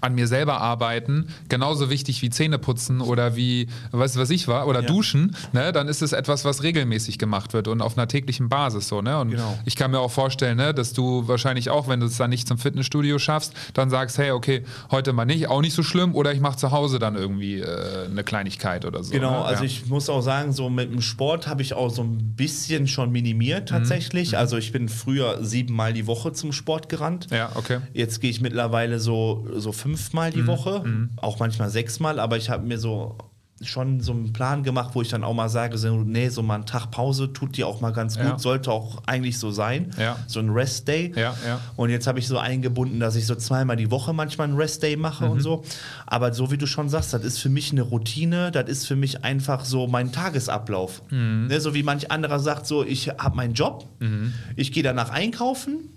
an 0.00 0.14
mir 0.14 0.26
selber 0.26 0.60
arbeiten 0.62 1.26
genauso 1.50 1.90
wichtig 1.90 2.22
wie 2.22 2.30
Zähne 2.30 2.58
putzen 2.58 3.00
oder 3.02 3.36
wie, 3.36 3.66
weißt 3.90 4.16
du, 4.16 4.20
was 4.20 4.30
ich 4.30 4.48
war, 4.48 4.66
oder 4.66 4.80
Ja. 4.80 4.86
duschen, 4.86 5.36
ne, 5.52 5.72
dann 5.72 5.88
ist 5.88 6.00
es 6.00 6.12
etwas, 6.12 6.44
was 6.44 6.62
regelmäßig 6.62 7.18
gemacht 7.18 7.52
wird 7.52 7.68
und 7.68 7.82
auf 7.82 7.98
einer 7.98 8.08
täglichen 8.08 8.48
Basis 8.48 8.88
so, 8.88 9.02
ne? 9.02 9.18
Und 9.18 9.30
Genau. 9.32 9.58
ich 9.66 9.76
kann 9.76 9.90
mir 9.90 9.98
auch 10.00 10.10
vorstellen, 10.10 10.56
ne, 10.56 10.72
dass 10.72 10.92
du 10.94 11.28
wahrscheinlich 11.28 11.68
auch, 11.68 11.86
wenn 11.88 12.00
du 12.00 12.06
es 12.06 12.16
dann 12.16 12.30
nicht 12.30 12.48
zum 12.48 12.56
Fitnessstudio 12.56 13.18
schaffst, 13.18 13.52
dann 13.74 13.90
sagst, 13.90 14.16
hey, 14.16 14.30
okay, 14.30 14.64
heute 14.90 15.12
mal 15.12 15.26
nicht, 15.26 15.48
auch 15.48 15.60
nicht 15.60 15.74
so 15.74 15.82
schlimm, 15.82 16.14
oder 16.14 16.32
ich 16.32 16.40
mache 16.40 16.56
zu 16.56 16.70
Hause 16.70 16.98
dann 16.98 17.14
irgendwie 17.16 17.58
äh, 17.60 18.06
eine 18.06 18.24
Kleinigkeit 18.24 18.84
oder 18.86 19.02
so. 19.04 19.12
Genau, 19.12 19.40
ne? 19.40 19.44
also 19.44 19.64
ja. 19.64 19.66
ich 19.66 19.86
muss 19.86 20.08
auch 20.08 20.22
sagen, 20.22 20.52
so 20.52 20.70
mit 20.70 20.90
dem 20.92 21.02
Sport 21.02 21.46
habe 21.46 21.60
ich 21.62 21.74
auch 21.74 21.90
so 21.90 22.02
ein 22.02 22.34
bisschen 22.36 22.88
schon 22.88 23.08
Mhm. 23.08 23.12
minimiert 23.12 23.68
tatsächlich. 23.68 24.38
Also 24.38 24.56
ich 24.56 24.72
bin 24.72 24.88
früher 24.88 25.44
siebenmal 25.44 25.92
die 25.92 26.06
Woche 26.06 26.32
zum 26.32 26.52
Sport 26.52 26.88
gerannt. 26.88 27.26
Ja, 27.30 27.50
okay. 27.54 27.80
Jetzt 27.92 28.20
gehe 28.20 28.30
ich 28.30 28.40
mittlerweile 28.40 28.98
so, 29.00 29.46
so 29.56 29.72
fünfmal 29.80 30.30
Mhm. 30.30 30.34
die 30.34 30.46
Woche, 30.46 30.84
auch 31.16 31.38
manchmal 31.38 31.70
sechsmal, 31.70 32.18
aber 32.20 32.36
ich 32.36 32.50
habe 32.50 32.66
mir 32.66 32.78
so 32.78 33.16
schon 33.62 34.00
so 34.00 34.12
einen 34.12 34.32
Plan 34.32 34.62
gemacht, 34.62 34.90
wo 34.94 35.02
ich 35.02 35.08
dann 35.08 35.22
auch 35.22 35.34
mal 35.34 35.50
sage, 35.50 35.76
so, 35.76 35.94
nee, 35.98 36.30
so 36.30 36.42
mal 36.42 36.54
einen 36.54 36.66
Tag 36.66 36.90
Pause 36.90 37.30
tut 37.32 37.58
dir 37.58 37.66
auch 37.66 37.82
mal 37.82 37.92
ganz 37.92 38.16
gut, 38.16 38.24
Ja. 38.26 38.38
sollte 38.38 38.72
auch 38.72 39.02
eigentlich 39.06 39.38
so 39.38 39.50
sein. 39.50 39.90
Ja. 39.98 40.16
So 40.26 40.40
ein 40.40 40.48
Rest-Day. 40.48 41.12
Ja, 41.14 41.34
ja. 41.46 41.60
Und 41.76 41.90
jetzt 41.90 42.06
habe 42.06 42.18
ich 42.18 42.26
so 42.26 42.38
eingebunden, 42.38 43.00
dass 43.00 43.16
ich 43.16 43.26
so 43.26 43.34
zweimal 43.34 43.76
die 43.76 43.90
Woche 43.90 44.14
manchmal 44.14 44.48
einen 44.48 44.56
Rest-Day 44.56 44.96
mache 44.96 45.26
Mhm. 45.26 45.30
und 45.32 45.40
so. 45.40 45.62
Aber 46.06 46.32
so 46.32 46.50
wie 46.50 46.56
du 46.56 46.66
schon 46.66 46.88
sagst, 46.88 47.12
das 47.12 47.22
ist 47.22 47.38
für 47.38 47.50
mich 47.50 47.70
eine 47.72 47.82
Routine, 47.82 48.50
das 48.50 48.66
ist 48.68 48.86
für 48.86 48.96
mich 48.96 49.24
einfach 49.24 49.64
so 49.66 49.86
mein 49.86 50.10
Tagesablauf. 50.10 51.02
Mhm. 51.10 51.48
Ne, 51.48 51.60
so 51.60 51.74
wie 51.74 51.82
manch 51.82 52.10
anderer 52.10 52.38
sagt, 52.40 52.66
so 52.66 52.82
ich 52.82 53.08
habe 53.18 53.36
meinen 53.36 53.52
Job, 53.52 53.84
Mhm. 54.00 54.32
ich 54.56 54.72
gehe 54.72 54.82
danach 54.82 55.10
einkaufen 55.10 55.90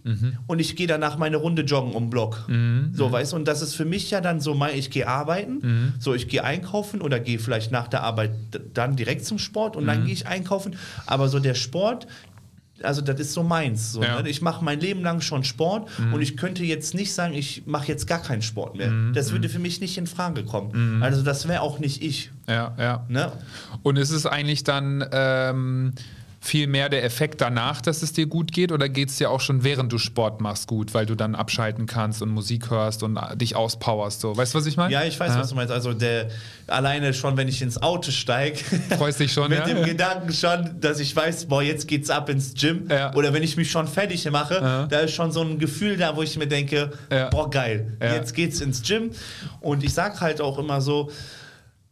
und 0.48 0.60
ich 0.60 0.76
gehe 0.76 0.88
danach 0.88 1.18
meine 1.18 1.38
Runde 1.38 1.62
joggen 1.62 1.94
um 1.94 2.04
den 2.06 2.10
Block. 2.10 2.44
Mhm. 2.50 2.92
So, 2.94 3.10
weißt 3.10 3.32
du, 3.32 3.38
und 3.38 3.48
das 3.48 3.62
ist 3.62 3.74
für 3.74 3.86
mich 3.86 4.12
ja 4.12 4.20
dann 4.20 4.42
so, 4.42 4.54
mein, 4.54 4.76
ich 4.78 4.92
gehe 4.92 5.08
arbeiten, 5.08 5.60
Mhm. 5.62 5.94
so 6.00 6.14
ich 6.14 6.28
gehe 6.28 6.44
einkaufen 6.44 7.00
oder 7.00 7.22
gehe 7.22 7.40
vielleicht 7.40 7.53
nach 7.72 7.88
der 7.88 8.04
Arbeit 8.04 8.32
dann 8.74 8.96
direkt 8.96 9.26
zum 9.26 9.38
Sport 9.40 9.76
und 9.76 9.84
Mhm. 9.84 9.88
dann 9.88 10.06
gehe 10.06 10.14
ich 10.14 10.28
einkaufen. 10.28 10.76
Aber 11.06 11.28
so 11.30 11.40
der 11.40 11.54
Sport, 11.56 12.08
also 12.82 13.02
das 13.02 13.20
ist 13.20 13.34
so 13.34 13.44
meins. 13.44 13.94
So, 13.94 14.04
Ja. 14.04 14.22
ne? 14.22 14.28
Ich 14.30 14.42
mache 14.42 14.64
mein 14.64 14.80
Leben 14.80 15.02
lang 15.04 15.22
schon 15.22 15.44
Sport 15.44 15.88
Mhm. 16.00 16.14
und 16.14 16.22
ich 16.22 16.36
könnte 16.36 16.64
jetzt 16.64 16.94
nicht 16.94 17.14
sagen, 17.14 17.34
ich 17.34 17.64
mache 17.66 17.88
jetzt 17.88 18.08
gar 18.08 18.22
keinen 18.22 18.42
Sport 18.42 18.76
mehr. 18.76 18.92
Das 19.14 19.32
würde 19.32 19.48
für 19.48 19.60
mich 19.60 19.80
nicht 19.80 19.98
in 19.98 20.08
Frage 20.08 20.44
kommen. 20.44 21.02
Also 21.02 21.22
das 21.22 21.48
wäre 21.48 21.62
auch 21.62 21.80
nicht 21.80 22.02
ich. 22.04 22.32
Ja, 22.48 22.74
ja. 22.78 23.06
Ne? 23.08 23.32
Und 23.84 23.98
ist 23.98 24.12
es 24.12 24.26
eigentlich 24.26 24.64
dann 24.64 25.06
ähm, 25.12 25.94
viel 26.46 26.68
mehr 26.68 26.90
der 26.90 27.06
Effekt 27.06 27.40
danach, 27.40 27.80
dass 27.80 28.04
es 28.04 28.12
dir 28.12 28.26
gut 28.26 28.52
geht? 28.52 28.74
Oder 28.74 28.90
geht 28.90 29.08
es 29.10 29.16
dir 29.18 29.32
auch 29.32 29.40
schon 29.40 29.64
während 29.64 29.94
du 29.94 29.98
Sport 29.98 30.42
machst 30.42 30.68
gut, 30.68 30.94
weil 30.94 31.06
du 31.06 31.16
dann 31.16 31.36
abschalten 31.36 31.86
kannst 31.86 32.22
und 32.22 32.30
Musik 32.30 32.70
hörst 32.70 33.02
und 33.02 33.16
äh, 33.16 33.38
dich 33.38 33.56
auspowerst? 33.56 34.20
So. 34.20 34.36
Weißt 34.36 34.54
du, 34.54 34.58
was 34.58 34.66
ich 34.66 34.76
meine? 34.76 34.92
Ja, 34.92 35.04
ich 35.06 35.18
weiß, 35.18 35.30
Ja. 35.36 35.40
was 35.40 35.50
du 35.50 35.56
meinst. 35.56 35.72
Also 35.72 35.94
der 35.94 36.28
alleine 36.68 37.14
schon, 37.14 37.38
wenn 37.38 37.48
ich 37.48 37.62
ins 37.62 37.82
Auto 37.82 38.12
steige, 38.12 38.58
Freust 38.98 39.22
dich 39.22 39.32
schon, 39.32 39.50
mit 39.50 39.60
ja? 39.60 39.66
dem. 39.66 39.86
Gedanken 39.86 40.34
schon, 40.34 40.82
dass 40.82 41.00
ich 41.00 41.16
weiß, 41.16 41.46
boah, 41.46 41.64
jetzt 41.64 41.88
geht's 41.88 42.10
ab 42.10 42.28
ins 42.30 42.54
Gym. 42.56 42.88
Ja. 42.90 43.14
Oder 43.16 43.32
wenn 43.34 43.44
ich 43.44 43.56
mich 43.56 43.72
schon 43.72 43.88
fertig 43.88 44.30
mache, 44.30 44.88
da 44.90 45.00
ist 45.00 45.14
schon 45.14 45.32
so 45.32 45.42
ein 45.42 45.60
Gefühl 45.60 45.96
da, 45.96 46.16
wo 46.18 46.24
ich 46.24 46.38
mir 46.38 46.48
denke, 46.48 46.92
boah, 47.32 47.50
geil, 47.50 47.98
jetzt 48.02 48.34
geht's 48.34 48.60
ins 48.60 48.82
Gym. 48.82 49.12
Und 49.62 49.84
ich 49.84 49.94
sag 49.94 50.20
halt 50.20 50.42
auch 50.42 50.60
immer 50.60 50.82
so, 50.82 51.10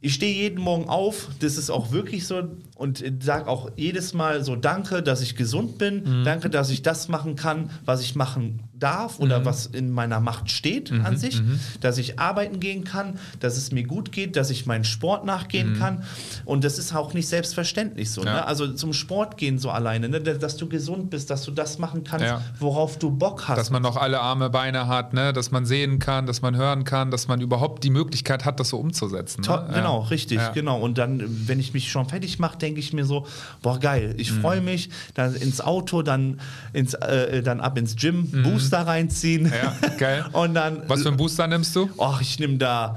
ich 0.02 0.16
stehe 0.16 0.34
jeden 0.34 0.60
Morgen 0.60 0.90
auf, 0.90 1.30
das 1.40 1.58
ist 1.58 1.70
auch 1.70 1.92
wirklich 1.92 2.26
so 2.26 2.42
und 2.76 3.04
sage 3.22 3.48
auch 3.48 3.70
jedes 3.76 4.14
Mal 4.14 4.44
so 4.44 4.56
Danke, 4.56 5.04
dass 5.04 5.22
ich 5.22 5.36
gesund 5.36 5.78
bin, 5.78 6.04
Mhm. 6.22 6.24
danke, 6.26 6.50
dass 6.50 6.70
ich 6.72 6.82
das 6.82 7.08
machen 7.08 7.36
kann, 7.36 7.70
was 7.86 8.02
ich 8.02 8.16
machen 8.16 8.60
darf 8.82 9.20
oder 9.20 9.40
Mhm. 9.40 9.46
was 9.46 9.66
in 9.68 9.92
meiner 9.92 10.20
Macht 10.20 10.50
steht 10.52 10.92
an 10.92 11.16
sich, 11.18 11.42
dass 11.80 11.98
ich 11.98 12.20
arbeiten 12.20 12.60
gehen 12.60 12.84
kann, 12.84 13.20
dass 13.40 13.58
es 13.58 13.72
mir 13.72 13.84
gut 13.84 14.12
geht, 14.12 14.36
dass 14.36 14.50
ich 14.50 14.66
meinen 14.66 14.84
Sport 14.84 15.26
nachgehen 15.26 15.78
kann 15.78 16.04
und 16.46 16.64
das 16.64 16.78
ist 16.80 16.94
auch 16.96 17.14
nicht 17.14 17.28
selbstverständlich 17.28 18.10
so. 18.12 18.22
Mhm. 18.22 18.28
Ja. 18.28 18.34
Ne? 18.34 18.48
Also 18.48 18.68
zum 18.74 18.94
Sport 18.94 19.38
gehen 19.38 19.60
so 19.60 19.70
alleine, 19.70 20.10
ne? 20.10 20.20
dass 20.22 20.58
du 20.58 20.68
gesund 20.68 21.10
bist, 21.10 21.30
dass 21.30 21.44
du 21.44 21.52
das 21.52 21.78
machen 21.80 22.04
kannst, 22.04 22.26
Ja. 22.26 22.42
worauf 22.60 22.98
du 23.00 23.12
Bock 23.12 23.48
hast. 23.48 23.58
Dass 23.58 23.70
man 23.70 23.82
noch 23.82 23.98
alle 23.98 24.20
Arme, 24.20 24.50
Beine 24.50 24.88
hat, 24.88 25.14
ne? 25.14 25.34
dass 25.34 25.52
man 25.52 25.66
sehen 25.66 26.00
kann, 26.00 26.26
dass 26.26 26.42
man 26.42 26.56
hören 26.56 26.84
kann, 26.84 27.12
dass 27.12 27.28
man 27.28 27.40
überhaupt 27.42 27.84
die 27.84 27.90
Möglichkeit 27.92 28.46
hat, 28.46 28.60
das 28.60 28.70
so 28.70 28.78
umzusetzen. 28.78 29.44
To 29.44 29.52
Ne? 29.58 29.68
genau, 29.76 30.02
Ja. 30.02 30.08
richtig, 30.08 30.38
Ja. 30.40 30.50
genau. 30.52 30.80
Und 30.80 30.98
dann, 30.98 31.24
wenn 31.48 31.60
ich 31.60 31.74
mich 31.74 31.92
schon 31.92 32.08
fertig 32.10 32.40
mache, 32.40 32.58
denke 32.58 32.80
ich 32.80 32.94
mir 32.94 33.06
so, 33.06 33.28
boah, 33.62 33.80
geil, 33.80 34.16
ich 34.18 34.32
Mhm. 34.32 34.42
freue 34.42 34.62
mich, 34.62 34.90
dann 35.14 35.36
ins 35.36 35.62
Auto, 35.62 36.02
dann, 36.02 36.40
ins, 36.74 36.94
äh, 36.96 37.42
dann 37.44 37.60
ab 37.62 37.78
ins 37.78 37.96
Gym, 37.96 38.30
Booster 38.72 38.88
reinziehen. 38.88 39.44
Mhm. 39.44 39.52
Ja, 39.54 39.90
geil. 39.98 40.26
Und 40.34 40.54
dann, 40.54 40.84
Was 40.88 41.02
für 41.02 41.10
einen 41.10 41.18
Booster 41.18 41.48
nimmst 41.48 41.76
du? 41.76 41.90
oh, 41.98 42.16
ich 42.22 42.40
nehme 42.40 42.58
da 42.58 42.96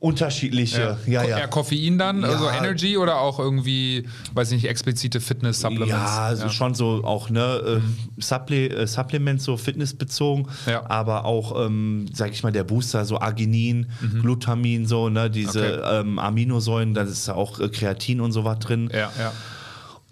unterschiedliche, 0.00 0.98
ja, 1.06 1.22
ja. 1.22 1.38
Eher 1.38 1.46
Koffein 1.48 1.96
dann, 1.96 2.22
Ja. 2.22 2.28
also 2.30 2.48
Energy 2.50 2.96
oder 2.96 3.20
auch 3.20 3.38
irgendwie, 3.38 4.08
weiß 4.34 4.48
ich 4.50 4.54
nicht, 4.62 4.68
explizite 4.68 5.20
Fitness-Supplements? 5.20 5.90
Ja, 5.90 6.24
also 6.24 6.48
schon 6.48 6.74
so 6.74 7.02
auch 7.04 7.30
ne 7.30 7.80
äh, 8.18 8.20
Supple 8.20 8.66
äh, 8.68 8.86
Supplements 8.88 9.44
so 9.44 9.56
fitnessbezogen, 9.56 10.48
Ja. 10.66 10.90
aber 10.90 11.24
auch 11.24 11.64
ähm, 11.66 12.06
sag 12.12 12.32
ich 12.32 12.42
mal 12.42 12.50
der 12.50 12.64
Booster 12.64 13.04
so 13.04 13.20
Arginin, 13.20 13.86
Glutamin 14.22 14.86
so 14.86 15.08
ne 15.08 15.30
diese 15.30 15.78
Okay. 15.84 16.00
ähm, 16.00 16.18
Aminosäuren, 16.18 16.94
da 16.94 17.02
ist 17.02 17.28
ja 17.28 17.34
auch 17.36 17.60
äh, 17.60 17.68
Kreatin 17.68 18.20
und 18.20 18.32
so 18.32 18.44
was 18.44 18.58
drin. 18.58 18.90
Ja, 18.92 19.12
ja. 19.16 19.32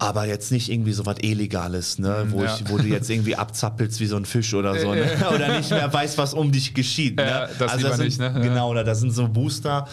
Aber 0.01 0.25
jetzt 0.25 0.51
nicht 0.51 0.71
irgendwie 0.71 0.93
so 0.93 1.05
was 1.05 1.17
Illegales, 1.21 1.99
ne? 1.99 2.25
wo, 2.29 2.43
ja. 2.43 2.55
ich, 2.55 2.67
wo 2.71 2.79
du 2.79 2.87
jetzt 2.87 3.07
irgendwie 3.07 3.35
abzappelst 3.35 3.99
wie 3.99 4.07
so 4.07 4.15
ein 4.15 4.25
Fisch 4.25 4.51
oder 4.55 4.79
so. 4.79 4.95
Ne? 4.95 5.05
Oder 5.31 5.55
nicht 5.59 5.69
mehr 5.69 5.93
weißt, 5.93 6.17
was 6.17 6.33
um 6.33 6.51
dich 6.51 6.73
geschieht. 6.73 7.17
Ne? 7.17 7.27
Ja, 7.27 7.47
das 7.59 7.77
lieber 7.77 7.95
sind, 7.95 8.05
nicht, 8.05 8.19
ne? 8.19 8.33
Genau, 8.41 8.73
da 8.73 8.95
sind 8.95 9.11
so 9.11 9.27
Booster, 9.27 9.87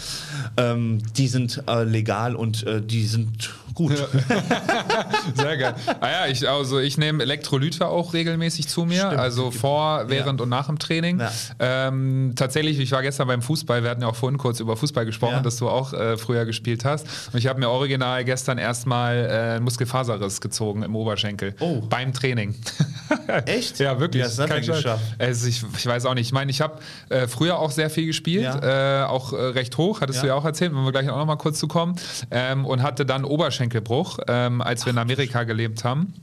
ähm, 0.57 1.03
die 1.19 1.29
sind 1.29 1.63
äh, 1.69 1.85
legal 1.85 2.37
und 2.37 2.67
äh, 2.67 2.81
die 2.81 3.05
sind 3.05 3.51
gut. 3.79 3.97
Sehr 5.35 5.57
geil. 5.57 5.75
Ah 6.01 6.09
ja, 6.11 6.27
ich, 6.27 6.49
also 6.49 6.79
ich 6.81 6.99
nehme 6.99 7.23
Elektrolyte 7.23 7.87
auch 7.87 8.13
regelmäßig 8.13 8.69
zu 8.69 8.85
mir, 8.85 9.07
Stimmt. 9.07 9.17
also 9.21 9.51
vor, 9.51 10.05
während 10.09 10.41
und 10.41 10.49
nach 10.49 10.67
dem 10.67 10.79
Training. 10.79 11.21
Ja. 11.21 11.31
Ähm, 11.61 12.33
tatsächlich, 12.37 12.79
ich 12.81 12.91
war 12.93 13.03
gestern 13.03 13.29
beim 13.29 13.41
Fußball, 13.43 13.83
wir 13.85 13.91
hatten 13.91 14.03
ja 14.03 14.09
auch 14.09 14.17
vorhin 14.17 14.37
kurz 14.39 14.59
über 14.61 14.77
Fußball 14.77 15.07
gesprochen, 15.07 15.35
Ja. 15.37 15.41
dass 15.41 15.57
du 15.59 15.69
auch 15.69 15.93
äh, 15.93 16.17
früher 16.17 16.45
gespielt 16.45 16.85
hast. 16.85 17.07
Und 17.33 17.39
ich 17.39 17.47
habe 17.47 17.61
mir 17.61 17.69
original 17.71 18.25
gestern 18.25 18.59
erstmal 18.59 19.29
äh, 19.31 19.61
Muskelfaserriss 19.61 20.41
gezogen 20.41 20.83
im 20.83 20.97
Oberschenkel. 20.97 21.55
Oh. 21.61 21.81
Beim 21.89 22.13
Training. 22.13 22.55
Echt? 23.47 23.79
Ja, 23.79 24.01
wirklich. 24.01 24.25
Du 24.25 24.37
das 24.37 24.49
Scheiß. 24.49 24.67
geschafft? 24.67 25.05
Also 25.19 25.47
ich, 25.47 25.63
ich 25.77 25.87
weiß 25.87 26.05
auch 26.07 26.15
nicht. 26.15 26.27
Ich 26.27 26.33
meine, 26.33 26.51
ich 26.51 26.61
habe 26.61 26.79
äh, 27.11 27.27
früher 27.29 27.59
auch 27.59 27.71
sehr 27.71 27.91
viel 27.91 28.07
gespielt, 28.07 28.47
äh, 28.63 29.03
auch 29.07 29.33
äh, 29.33 29.37
recht 29.37 29.77
hoch, 29.79 30.01
hattest 30.01 30.19
Ja. 30.19 30.23
du 30.23 30.29
ja 30.29 30.35
auch 30.35 30.45
erzählt, 30.45 30.73
wenn 30.75 30.83
wir 30.85 30.93
gleich 30.93 31.09
auch 31.09 31.17
noch 31.17 31.27
mal 31.27 31.37
kurz 31.37 31.59
zu 31.59 31.69
kommen. 31.69 31.95
Ähm, 32.31 32.65
und 32.67 32.83
hatte 32.83 33.07
dann 33.07 33.25
Oberschenkelbruch, 33.69 34.19
ähm, 34.29 34.61
als 34.63 34.85
wir 34.87 34.93
in 34.93 34.99
Amerika 34.99 35.45
gelebt 35.45 35.85
haben. 35.85 36.15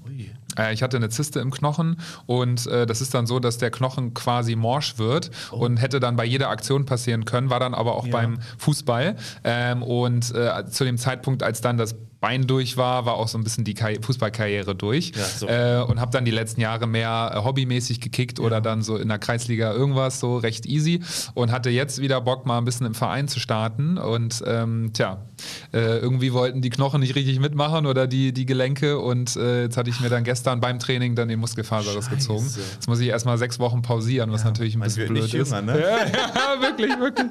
Äh, 0.57 0.73
Ich 0.73 0.81
hatte 0.83 0.97
eine 0.97 1.09
Zyste 1.09 1.39
im 1.39 1.51
Knochen 1.51 1.97
und 2.25 2.65
äh, 2.67 2.85
das 2.85 3.01
ist 3.01 3.13
dann 3.13 3.27
so, 3.27 3.39
dass 3.39 3.57
der 3.57 3.71
Knochen 3.71 4.13
quasi 4.13 4.55
morsch 4.55 4.97
wird 4.97 5.29
und 5.51 5.77
hätte 5.77 5.99
dann 5.99 6.15
bei 6.15 6.25
jeder 6.25 6.49
Aktion 6.49 6.85
passieren 6.85 7.25
können, 7.25 7.49
war 7.49 7.59
dann 7.59 7.73
aber 7.73 7.95
auch 7.95 8.03
Oh. 8.05 8.07
Ja. 8.07 8.11
beim 8.13 8.39
Fußball. 8.59 9.15
Ähm, 9.43 9.81
und 9.83 10.33
äh, 10.35 10.65
zu 10.69 10.83
dem 10.85 10.97
Zeitpunkt, 10.97 11.41
als 11.43 11.61
dann 11.61 11.77
das 11.77 11.95
Bein 12.25 12.47
durch 12.47 12.75
war, 12.75 13.05
war 13.05 13.13
auch 13.13 13.27
so 13.27 13.37
ein 13.37 13.43
bisschen 13.43 13.63
die 13.65 13.75
Karri 13.75 13.99
Fußballkarriere 14.01 14.73
durch 14.73 15.11
Ja, 15.15 15.23
so. 15.23 15.47
äh, 15.47 15.83
und 15.87 15.99
habe 15.99 16.11
dann 16.11 16.25
die 16.25 16.31
letzten 16.31 16.59
Jahre 16.59 16.87
mehr 16.87 17.31
äh, 17.35 17.43
hobbymäßig 17.43 18.01
gekickt 18.01 18.39
oder 18.39 18.61
dann 18.61 18.81
so 18.81 18.97
in 18.97 19.09
der 19.09 19.19
Kreisliga 19.19 19.71
irgendwas, 19.73 20.19
so 20.19 20.37
recht 20.37 20.65
easy 20.65 21.01
und 21.35 21.51
hatte 21.51 21.69
jetzt 21.69 22.01
wieder 22.01 22.19
Bock, 22.21 22.47
mal 22.47 22.57
ein 22.57 22.65
bisschen 22.65 22.87
im 22.87 22.95
Verein 22.95 23.27
zu 23.27 23.39
starten 23.39 23.99
und 23.99 24.43
ähm, 24.47 24.89
tja, 24.93 25.23
äh, 25.71 25.97
irgendwie 25.99 26.33
wollten 26.33 26.61
die 26.63 26.71
Knochen 26.71 27.01
nicht 27.01 27.13
richtig 27.15 27.39
mitmachen 27.39 27.85
oder 27.85 28.07
die, 28.07 28.33
die 28.33 28.47
Gelenke 28.47 28.97
und 28.97 29.35
äh, 29.35 29.61
jetzt 29.63 29.77
hatte 29.77 29.91
ich 29.91 29.99
mir 29.99 30.09
dann 30.09 30.23
gestern 30.23 30.59
beim 30.59 30.79
Training 30.79 31.13
dann 31.15 31.27
den 31.27 31.39
Muskelfaserriss 31.39 32.05
Scheiße. 32.05 32.15
gezogen. 32.15 32.45
Jetzt 32.73 32.87
muss 32.87 32.99
ich 33.01 33.07
erstmal 33.09 33.37
sechs 33.37 33.59
Wochen 33.59 33.83
pausieren, 33.83 34.31
was 34.31 34.43
natürlich 34.43 34.73
ein 34.73 34.81
bisschen 34.81 35.07
blöd 35.09 35.21
nicht 35.23 35.33
ist. 35.35 35.49
jünger, 35.51 35.61
ne? 35.61 35.79
Ja, 35.79 35.97
ja, 36.07 36.61
wirklich, 36.61 36.89
wirklich. 36.99 37.27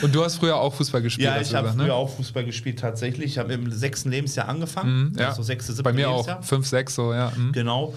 Und 0.00 0.14
du 0.14 0.24
hast 0.24 0.36
früher 0.36 0.56
auch 0.56 0.72
Fußball 0.74 1.02
gespielt. 1.02 1.26
Ja, 1.26 1.40
ich 1.40 1.52
habe 1.54 1.64
gesagt, 1.68 1.76
früher 1.82 1.88
ne? 1.88 1.94
auch 1.94 2.08
Fußball 2.16 2.44
gespielt, 2.44 2.78
tatsächlich. 2.78 3.32
Ich 3.32 3.38
habe 3.38 3.52
im 3.52 3.70
sechsten 3.70 4.10
Lebensjahr 4.10 4.37
angefangen. 4.46 5.16
Ja. 5.18 5.28
Also 5.28 5.42
sechste, 5.42 5.72
siebte 5.72 5.82
Bei 5.84 5.92
mir 5.92 6.08
Lebensjahr. 6.08 6.38
auch. 6.40 6.44
Fünf, 6.44 6.66
sechs, 6.66 6.94
so, 6.94 7.12
ja. 7.12 7.32
Mhm. 7.36 7.52
Genau. 7.52 7.94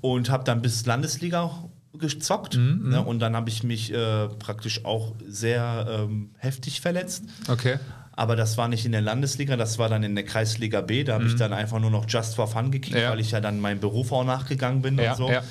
Und 0.00 0.30
habe 0.30 0.44
dann 0.44 0.62
bis 0.62 0.86
Landesliga 0.86 1.50
gezockt. 1.98 2.56
Mhm, 2.56 2.88
ne? 2.90 3.02
Und 3.02 3.18
dann 3.18 3.34
habe 3.36 3.48
ich 3.50 3.62
mich 3.64 3.92
äh, 3.92 4.28
praktisch 4.28 4.84
auch 4.84 5.14
sehr 5.26 5.86
ähm, 5.90 6.30
heftig 6.38 6.80
verletzt. 6.80 7.24
Okay. 7.48 7.78
Aber 8.12 8.36
das 8.36 8.58
war 8.58 8.68
nicht 8.68 8.84
in 8.84 8.92
der 8.92 9.00
Landesliga, 9.00 9.56
das 9.56 9.78
war 9.78 9.88
dann 9.88 10.02
in 10.02 10.14
der 10.14 10.24
Kreisliga 10.24 10.82
B. 10.82 11.04
Da 11.04 11.14
habe 11.14 11.24
ich 11.24 11.36
dann 11.36 11.52
einfach 11.54 11.78
nur 11.80 11.90
noch 11.90 12.04
just 12.08 12.34
for 12.36 12.46
fun 12.48 12.70
gekickt, 12.70 12.94
Mhm. 12.96 13.02
Ja. 13.02 13.10
weil 13.10 13.20
ich 13.20 13.30
ja 13.30 13.40
dann 13.40 13.60
meinem 13.60 13.80
Beruf 13.80 14.12
auch 14.12 14.24
nachgegangen 14.24 14.82
bin 14.82 14.98
Ja, 14.98 15.12
und 15.12 15.16
so. 15.16 15.30
ja. 15.30 15.42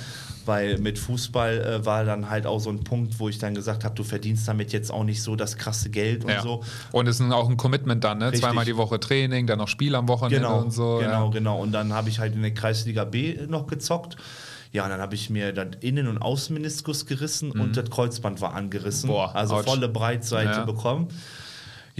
Weil 0.49 0.79
mit 0.79 0.97
Fußball 0.97 1.61
äh, 1.61 1.85
war 1.85 2.03
dann 2.05 2.29
halt 2.29 2.47
auch 2.47 2.59
so 2.59 2.69
ein 2.71 2.83
Punkt, 2.83 3.19
wo 3.19 3.29
ich 3.29 3.37
dann 3.37 3.53
gesagt 3.53 3.83
habe, 3.85 3.93
du 3.93 4.03
verdienst 4.03 4.47
damit 4.47 4.73
jetzt 4.73 4.91
auch 4.91 5.03
nicht 5.03 5.21
so 5.21 5.35
das 5.35 5.55
krasse 5.57 5.89
Geld 5.91 6.23
und 6.25 6.31
Ja. 6.31 6.41
so. 6.41 6.63
Und 6.91 7.07
es 7.07 7.19
ist 7.19 7.31
auch 7.31 7.47
ein 7.47 7.55
Commitment 7.55 8.03
dann, 8.03 8.17
ne? 8.17 8.25
Richtig. 8.25 8.41
Zweimal 8.41 8.65
die 8.65 8.75
Woche 8.75 8.99
Training, 8.99 9.45
dann 9.45 9.59
noch 9.59 9.67
Spiel 9.67 9.93
am 9.95 10.07
Wochenende 10.07 10.39
Genau, 10.47 10.59
und 10.61 10.71
so. 10.71 10.97
genau, 10.99 11.25
ja. 11.25 11.31
genau. 11.31 11.61
Und 11.61 11.71
dann 11.71 11.93
habe 11.93 12.09
ich 12.09 12.17
halt 12.19 12.33
in 12.33 12.41
der 12.41 12.53
Kreisliga 12.53 13.03
B 13.05 13.37
noch 13.47 13.67
gezockt. 13.67 14.17
Ja, 14.71 14.83
und 14.83 14.89
dann 14.91 15.01
habe 15.01 15.15
ich 15.15 15.29
mir 15.29 15.51
das 15.53 15.67
Innen- 15.81 16.07
und 16.07 16.17
Außenmeniskus 16.19 17.05
gerissen 17.05 17.51
und 17.51 17.75
das 17.77 17.89
Kreuzband 17.89 18.39
war 18.41 18.53
angerissen. 18.53 19.09
Mhm. 19.09 19.13
Boah, 19.13 19.35
also 19.35 19.55
ouch. 19.55 19.63
volle 19.65 19.87
Breitseite 19.89 20.51
Ja. 20.59 20.65
bekommen. 20.65 21.07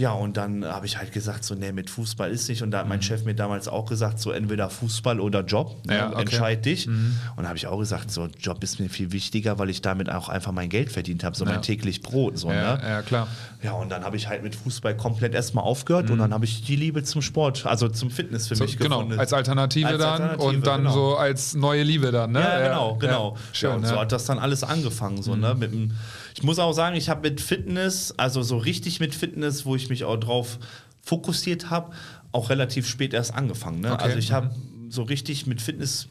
Ja, 0.00 0.12
und 0.12 0.38
dann 0.38 0.64
habe 0.64 0.86
ich 0.86 0.96
halt 0.96 1.12
gesagt, 1.12 1.44
so, 1.44 1.54
nee, 1.54 1.72
mit 1.72 1.90
Fußball 1.90 2.30
ist 2.30 2.48
nicht. 2.48 2.62
Und 2.62 2.70
da 2.70 2.78
hat 2.78 2.88
mein 2.88 3.02
Chef 3.02 3.24
mir 3.24 3.34
damals 3.34 3.68
auch 3.68 3.84
gesagt, 3.84 4.18
so 4.18 4.32
entweder 4.32 4.70
Fußball 4.70 5.20
oder 5.20 5.42
Job. 5.44 5.76
ne, 5.86 5.92
Mhm. 5.92 5.98
Ja, 5.98 6.06
okay. 6.06 6.14
Mhm. 6.14 6.20
Entscheid 6.20 6.64
dich. 6.64 6.88
Und 6.88 7.18
da 7.36 7.48
habe 7.48 7.58
ich 7.58 7.66
auch 7.66 7.78
gesagt, 7.78 8.10
so, 8.10 8.26
Job 8.40 8.64
ist 8.64 8.80
mir 8.80 8.88
viel 8.88 9.12
wichtiger, 9.12 9.58
weil 9.58 9.68
ich 9.68 9.82
damit 9.82 10.10
auch 10.10 10.30
einfach 10.30 10.52
mein 10.52 10.70
Geld 10.70 10.90
verdient 10.90 11.22
habe, 11.22 11.36
so 11.36 11.44
Ja. 11.44 11.52
mein 11.52 11.62
täglich 11.62 12.00
Brot. 12.00 12.38
So, 12.38 12.50
Ja, 12.50 12.76
ne? 12.76 12.82
ja, 12.82 13.02
klar. 13.02 13.28
Ja, 13.62 13.72
und 13.72 13.90
dann 13.90 14.04
habe 14.04 14.16
ich 14.16 14.26
halt 14.26 14.42
mit 14.42 14.54
Fußball 14.56 14.96
komplett 14.96 15.34
erstmal 15.34 15.64
aufgehört 15.64 16.08
und 16.10 16.16
dann 16.18 16.32
habe 16.32 16.46
ich 16.46 16.64
die 16.64 16.76
Liebe 16.76 17.02
zum 17.04 17.20
Sport, 17.20 17.66
also 17.66 17.88
zum 17.90 18.10
Fitness 18.10 18.48
für 18.48 18.54
Mhm. 18.54 18.58
So, 18.58 18.64
mich 18.64 18.78
genau, 18.78 18.98
gefunden. 19.00 19.20
als 19.20 19.34
Alternative 19.34 19.86
Als 19.88 19.98
dann 19.98 20.22
Alternative, 20.22 20.42
und 20.48 20.66
dann 20.66 20.80
genau. 20.84 20.92
so 20.94 21.16
als 21.16 21.54
neue 21.54 21.82
Liebe 21.82 22.10
dann, 22.10 22.32
ne? 22.32 22.40
Ja, 22.40 22.68
genau, 22.68 22.94
genau. 22.96 23.36
Schön, 23.52 23.72
und 23.74 23.86
so 23.86 23.94
ja. 23.96 24.00
hat 24.00 24.12
das 24.12 24.24
dann 24.24 24.38
alles 24.38 24.64
angefangen. 24.64 25.20
So, 25.22 25.36
ne? 25.36 25.54
mit 25.54 25.72
dem, 25.72 25.90
ich 26.34 26.42
muss 26.42 26.58
auch 26.58 26.72
sagen, 26.72 26.96
ich 26.96 27.08
habe 27.08 27.28
mit 27.28 27.40
Fitness, 27.40 28.14
also 28.16 28.42
so 28.42 28.56
richtig 28.58 29.00
mit 29.00 29.14
Fitness, 29.14 29.64
wo 29.66 29.76
ich 29.76 29.88
mich 29.88 30.04
auch 30.04 30.16
drauf 30.16 30.58
fokussiert 31.02 31.70
habe, 31.70 31.92
auch 32.32 32.50
relativ 32.50 32.86
spät 32.88 33.14
erst 33.14 33.34
angefangen. 33.34 33.80
Ne? 33.80 33.92
Okay. 33.92 34.02
Also 34.04 34.18
ich 34.18 34.30
Mhm. 34.30 34.34
habe 34.34 34.50
so 34.88 35.02
richtig 35.02 35.46
mit 35.46 35.60
Fitness 35.62 36.08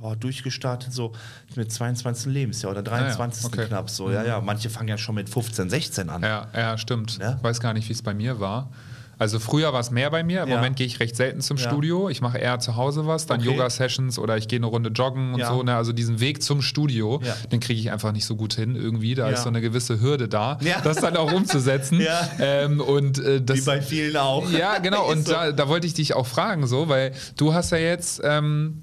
boah, 0.00 0.16
durchgestartet, 0.16 0.92
so 0.92 1.12
mit 1.56 1.70
22. 1.70 2.32
Lebensjahr 2.32 2.72
oder 2.72 2.82
23. 2.82 3.44
okay. 3.46 3.66
knapp 3.66 3.90
so. 3.90 4.10
Ja, 4.10 4.24
ja, 4.24 4.40
manche 4.40 4.70
fangen 4.70 4.88
ja 4.88 4.96
schon 4.98 5.14
mit 5.14 5.28
15, 5.28 5.68
16 5.68 6.08
an. 6.08 6.22
Ja, 6.22 6.48
ja, 6.54 6.78
stimmt. 6.78 7.18
Ja? 7.18 7.34
Ich 7.36 7.42
weiß 7.42 7.60
gar 7.60 7.74
nicht, 7.74 7.88
wie 7.88 7.92
es 7.92 8.02
bei 8.02 8.14
mir 8.14 8.40
war. 8.40 8.70
Also 9.20 9.38
früher 9.38 9.72
war 9.72 9.78
es 9.80 9.90
mehr 9.92 10.10
bei 10.10 10.24
mir. 10.24 10.42
Im 10.42 10.48
Ja. 10.48 10.56
Moment 10.56 10.74
gehe 10.76 10.86
ich 10.86 10.98
recht 10.98 11.14
selten 11.14 11.40
zum 11.42 11.58
Ja. 11.58 11.68
Studio. 11.68 12.08
Ich 12.08 12.20
mache 12.22 12.38
eher 12.38 12.58
zu 12.58 12.74
Hause 12.74 13.06
was, 13.06 13.26
dann 13.26 13.38
Okay. 13.40 13.50
Yoga-Sessions 13.50 14.18
oder 14.18 14.36
ich 14.38 14.48
gehe 14.48 14.58
eine 14.58 14.66
Runde 14.66 14.90
joggen 14.90 15.34
und 15.34 15.40
Ja. 15.40 15.48
so. 15.52 15.62
Ne? 15.62 15.76
Also 15.76 15.92
diesen 15.92 16.20
Weg 16.20 16.42
zum 16.42 16.62
Studio, 16.62 17.20
den 17.52 17.60
kriege 17.60 17.78
ich 17.78 17.92
einfach 17.92 18.12
nicht 18.12 18.24
so 18.24 18.34
gut 18.34 18.54
hin 18.54 18.74
irgendwie. 18.74 19.14
Da 19.14 19.28
ist 19.28 19.42
so 19.42 19.48
eine 19.50 19.60
gewisse 19.60 20.00
Hürde 20.00 20.26
da, 20.26 20.58
das 20.82 20.96
dann 20.96 21.16
auch 21.16 21.32
umzusetzen. 21.32 22.00
Ähm, 22.40 22.80
und 22.80 23.18
äh, 23.18 23.42
das, 23.42 23.58
Wie 23.58 23.64
bei 23.66 23.82
vielen 23.82 24.16
auch. 24.16 24.50
ja, 24.50 24.78
genau. 24.78 25.06
Und 25.10 25.26
so. 25.26 25.32
da, 25.32 25.52
da 25.52 25.68
wollte 25.68 25.86
ich 25.86 25.92
dich 25.94 26.14
auch 26.14 26.26
fragen, 26.26 26.66
so, 26.66 26.88
weil 26.88 27.12
du 27.36 27.52
hast 27.52 27.70
ja 27.72 27.78
jetzt 27.78 28.20
ähm, 28.24 28.82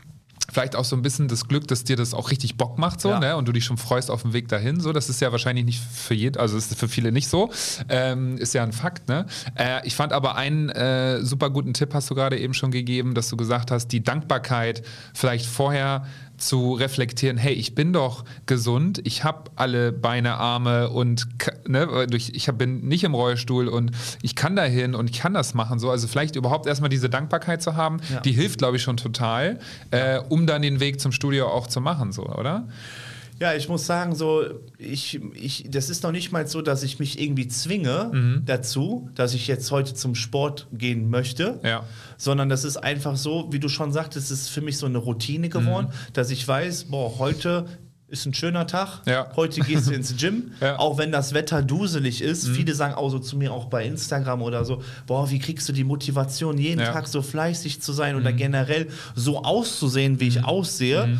vielleicht 0.51 0.75
auch 0.75 0.85
so 0.85 0.95
ein 0.95 1.01
bisschen 1.01 1.27
das 1.27 1.47
Glück, 1.47 1.67
dass 1.67 1.83
dir 1.83 1.95
das 1.95 2.13
auch 2.13 2.31
richtig 2.31 2.55
Bock 2.57 2.77
macht, 2.77 3.01
so, 3.01 3.09
Ja. 3.09 3.19
ne? 3.19 3.35
Und 3.37 3.47
du 3.47 3.51
dich 3.51 3.65
schon 3.65 3.77
freust 3.77 4.09
auf 4.09 4.21
dem 4.21 4.33
Weg 4.33 4.47
dahin. 4.47 4.79
So, 4.79 4.93
das 4.93 5.09
ist 5.09 5.19
ja 5.21 5.31
wahrscheinlich 5.31 5.65
nicht 5.65 5.81
für 5.81 6.13
jeden, 6.13 6.37
also 6.39 6.57
ist 6.57 6.73
für 6.75 6.87
viele 6.87 7.11
nicht 7.11 7.27
so. 7.27 7.51
Ähm, 7.89 8.37
ist 8.37 8.53
ja 8.53 8.63
ein 8.63 8.71
Fakt, 8.71 9.09
ne? 9.09 9.25
Äh, 9.55 9.85
ich 9.85 9.95
fand 9.95 10.13
aber 10.13 10.35
einen 10.35 10.69
äh, 10.69 11.21
super 11.23 11.49
guten 11.49 11.73
Tipp 11.73 11.93
hast 11.93 12.09
du 12.09 12.15
gerade 12.15 12.37
eben 12.39 12.53
schon 12.53 12.71
gegeben, 12.71 13.13
dass 13.13 13.27
du 13.29 13.37
gesagt 13.37 13.71
hast, 13.71 13.89
die 13.89 14.03
Dankbarkeit 14.03 14.83
vielleicht 15.13 15.45
vorher 15.45 16.05
zu 16.37 16.73
reflektieren, 16.73 17.37
hey, 17.37 17.53
ich 17.53 17.73
bin 17.75 17.93
doch 17.93 18.23
gesund, 18.45 19.01
ich 19.03 19.23
habe 19.23 19.49
alle 19.55 19.91
Beine, 19.91 20.35
Arme 20.35 20.89
und 20.89 21.27
ne, 21.67 22.07
durch, 22.09 22.31
ich 22.33 22.45
bin 22.53 22.87
nicht 22.87 23.03
im 23.03 23.13
Rollstuhl 23.13 23.67
und 23.67 23.91
ich 24.21 24.35
kann 24.35 24.55
dahin 24.55 24.93
und 24.95 25.09
ich 25.09 25.19
kann 25.19 25.33
das 25.33 25.53
machen. 25.53 25.79
So. 25.79 25.89
Also 25.89 26.07
vielleicht 26.07 26.35
überhaupt 26.35 26.67
erstmal 26.67 26.89
diese 26.89 27.09
Dankbarkeit 27.09 27.61
zu 27.61 27.75
haben, 27.75 27.99
Ja. 28.11 28.19
die 28.21 28.31
hilft, 28.33 28.59
glaube 28.59 28.77
ich, 28.77 28.83
schon 28.83 28.97
total, 28.97 29.59
äh, 29.91 30.19
um 30.29 30.45
dann 30.47 30.61
den 30.61 30.79
Weg 30.79 31.01
zum 31.01 31.11
Studio 31.11 31.47
auch 31.47 31.67
zu 31.67 31.81
machen, 31.81 32.11
so, 32.11 32.23
oder? 32.27 32.67
Ja, 33.39 33.53
ich 33.53 33.69
muss 33.69 33.85
sagen, 33.85 34.15
so, 34.15 34.43
ich, 34.79 35.19
ich, 35.35 35.65
das 35.69 35.89
ist 35.89 36.01
noch 36.03 36.11
nicht 36.11 36.31
mal 36.31 36.47
so, 36.47 36.61
dass 36.61 36.81
ich 36.83 36.97
mich 36.99 37.21
irgendwie 37.21 37.47
zwinge 37.47 38.09
Mhm. 38.11 38.41
dazu, 38.45 39.09
dass 39.15 39.33
ich 39.33 39.47
jetzt 39.47 39.69
heute 39.71 39.93
zum 39.93 40.15
Sport 40.15 40.67
gehen 40.73 41.09
möchte, 41.09 41.59
Ja. 41.63 41.83
sondern 42.17 42.49
das 42.49 42.63
ist 42.63 42.77
einfach 42.77 43.15
so, 43.15 43.47
wie 43.51 43.59
du 43.59 43.69
schon 43.69 43.91
sagtest, 43.91 44.31
es 44.31 44.41
ist 44.41 44.49
für 44.49 44.61
mich 44.61 44.77
so 44.77 44.85
eine 44.87 44.97
Routine 44.97 45.49
geworden, 45.49 45.87
Mhm. 45.87 46.13
dass 46.13 46.31
ich 46.31 46.47
weiß, 46.47 46.85
boah, 46.85 47.19
heute 47.19 47.65
ist 48.09 48.25
ein 48.25 48.33
schöner 48.33 48.65
Tag, 48.67 49.01
Ja. 49.05 49.27
heute 49.35 49.59
gehst 49.59 49.87
du 49.87 49.91
ins 49.93 50.15
Gym, 50.15 50.51
Ja. 50.61 50.75
Mhm. 50.75 50.79
auch 50.79 50.97
wenn 50.97 51.11
das 51.11 51.33
Wetter 51.33 51.61
duselig 51.61 52.21
ist. 52.21 52.47
Viele 52.47 52.73
sagen 52.73 52.93
auch 52.93 53.09
so 53.09 53.19
zu 53.19 53.35
mir, 53.35 53.51
auch 53.51 53.65
bei 53.65 53.85
Instagram 53.85 54.41
oder 54.41 54.63
so, 54.63 54.81
boah, 55.07 55.29
wie 55.29 55.39
kriegst 55.39 55.67
du 55.67 55.73
die 55.73 55.83
Motivation, 55.83 56.57
jeden 56.57 56.79
Ja. 56.79 56.89
Mhm. 56.89 56.93
Tag 56.93 57.07
so 57.09 57.21
fleißig 57.21 57.81
zu 57.81 57.91
sein 57.91 58.15
oder 58.15 58.31
generell 58.31 58.87
so 59.13 59.43
auszusehen, 59.43 60.21
wie 60.21 60.29
ich 60.29 60.45
aussehe, 60.45 61.19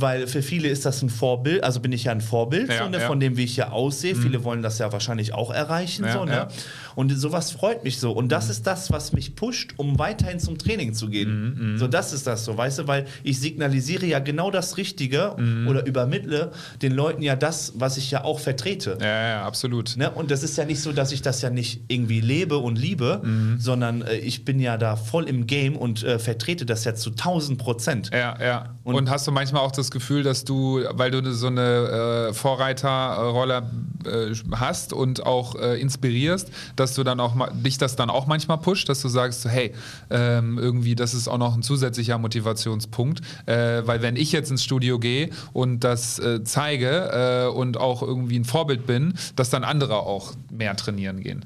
weil 0.00 0.26
für 0.26 0.42
viele 0.42 0.68
ist 0.68 0.84
das 0.86 1.02
ein 1.02 1.08
Vorbild, 1.10 1.64
also 1.64 1.80
bin 1.80 1.92
ich 1.92 2.04
ja 2.04 2.12
ein 2.12 2.20
Vorbild 2.20 2.70
Ja, 2.70 2.84
so, 2.84 2.88
ne, 2.90 2.98
ja. 3.00 3.06
von 3.06 3.20
dem, 3.20 3.36
wie 3.36 3.44
ich 3.44 3.56
ja 3.56 3.70
aussehe. 3.70 4.14
Viele 4.14 4.44
wollen 4.44 4.62
das 4.62 4.78
ja 4.78 4.92
wahrscheinlich 4.92 5.34
auch 5.34 5.50
erreichen. 5.52 6.04
Ja, 6.04 6.12
so, 6.12 6.24
ne? 6.24 6.48
Und 6.94 7.10
sowas 7.18 7.50
freut 7.50 7.84
mich 7.84 7.98
so. 7.98 8.12
Und 8.12 8.30
das 8.32 8.48
ist 8.48 8.66
das, 8.66 8.90
was 8.90 9.12
mich 9.12 9.34
pusht, 9.36 9.74
um 9.76 9.98
weiterhin 9.98 10.38
zum 10.40 10.56
Training 10.58 10.94
zu 10.94 11.08
gehen. 11.08 11.76
So, 11.78 11.86
das 11.88 12.12
ist 12.12 12.26
das 12.26 12.44
so, 12.44 12.56
weißt 12.56 12.78
du, 12.80 12.86
weil 12.88 13.06
ich 13.22 13.38
signalisiere 13.40 14.06
ja 14.06 14.18
genau 14.18 14.50
das 14.50 14.76
Richtige 14.76 15.32
oder 15.68 15.84
übermittle 15.86 16.52
den 16.82 16.92
Leuten 16.92 17.22
ja 17.22 17.36
das, 17.36 17.72
was 17.76 17.96
ich 17.96 18.10
ja 18.10 18.24
auch 18.24 18.38
vertrete. 18.40 18.96
Ja, 19.00 19.28
ja, 19.28 19.42
absolut. 19.44 19.96
Ne? 19.96 20.10
Und 20.10 20.30
das 20.30 20.42
ist 20.42 20.56
ja 20.56 20.64
nicht 20.64 20.80
so, 20.80 20.92
dass 20.92 21.12
ich 21.12 21.22
das 21.22 21.42
ja 21.42 21.50
nicht 21.50 21.82
irgendwie 21.88 22.20
lebe 22.20 22.58
und 22.58 22.76
liebe, 22.78 23.22
sondern 23.58 24.02
äh, 24.02 24.16
ich 24.16 24.44
bin 24.44 24.58
ja 24.60 24.76
da 24.78 24.96
voll 24.96 25.24
im 25.28 25.46
Game 25.46 25.76
und 25.76 26.02
äh, 26.02 26.18
vertrete 26.18 26.64
das 26.66 26.84
ja 26.84 26.94
zu 26.94 27.10
1000 27.10 27.58
Prozent. 27.58 28.10
Ja, 28.12 28.36
ja. 28.42 28.74
Und, 28.84 28.94
Und- 28.94 29.10
hast 29.10 29.26
du 29.26 29.32
manchmal 29.32 29.62
auch 29.62 29.72
das 29.72 29.85
Gefühl, 29.90 30.22
dass 30.22 30.44
du, 30.44 30.82
weil 30.92 31.10
du 31.10 31.32
so 31.32 31.46
eine 31.48 32.28
äh, 32.30 32.32
Vorreiterrolle 32.34 33.70
äh, 34.04 34.34
hast 34.52 34.92
und 34.92 35.24
auch 35.26 35.54
äh, 35.56 35.80
inspirierst, 35.80 36.50
dass 36.76 36.94
du 36.94 37.04
dann 37.04 37.20
auch 37.20 37.34
ma- 37.34 37.50
dich 37.50 37.78
das 37.78 37.96
dann 37.96 38.10
auch 38.10 38.26
manchmal 38.26 38.58
pusht, 38.58 38.88
dass 38.88 39.02
du 39.02 39.08
sagst, 39.08 39.44
hey, 39.46 39.72
ähm, 40.10 40.58
irgendwie, 40.58 40.94
das 40.94 41.14
ist 41.14 41.28
auch 41.28 41.38
noch 41.38 41.54
ein 41.56 41.62
zusätzlicher 41.62 42.18
Motivationspunkt, 42.18 43.20
äh, 43.46 43.82
weil 43.86 44.02
wenn 44.02 44.16
ich 44.16 44.32
jetzt 44.32 44.50
ins 44.50 44.64
Studio 44.64 44.98
gehe 44.98 45.30
und 45.52 45.80
das 45.80 46.18
äh, 46.18 46.42
zeige 46.44 47.46
äh, 47.46 47.48
und 47.48 47.76
auch 47.76 48.02
irgendwie 48.02 48.38
ein 48.38 48.44
Vorbild 48.44 48.86
bin, 48.86 49.14
dass 49.36 49.50
dann 49.50 49.64
andere 49.64 49.96
auch 49.96 50.32
mehr 50.50 50.76
trainieren 50.76 51.20
gehen. 51.20 51.44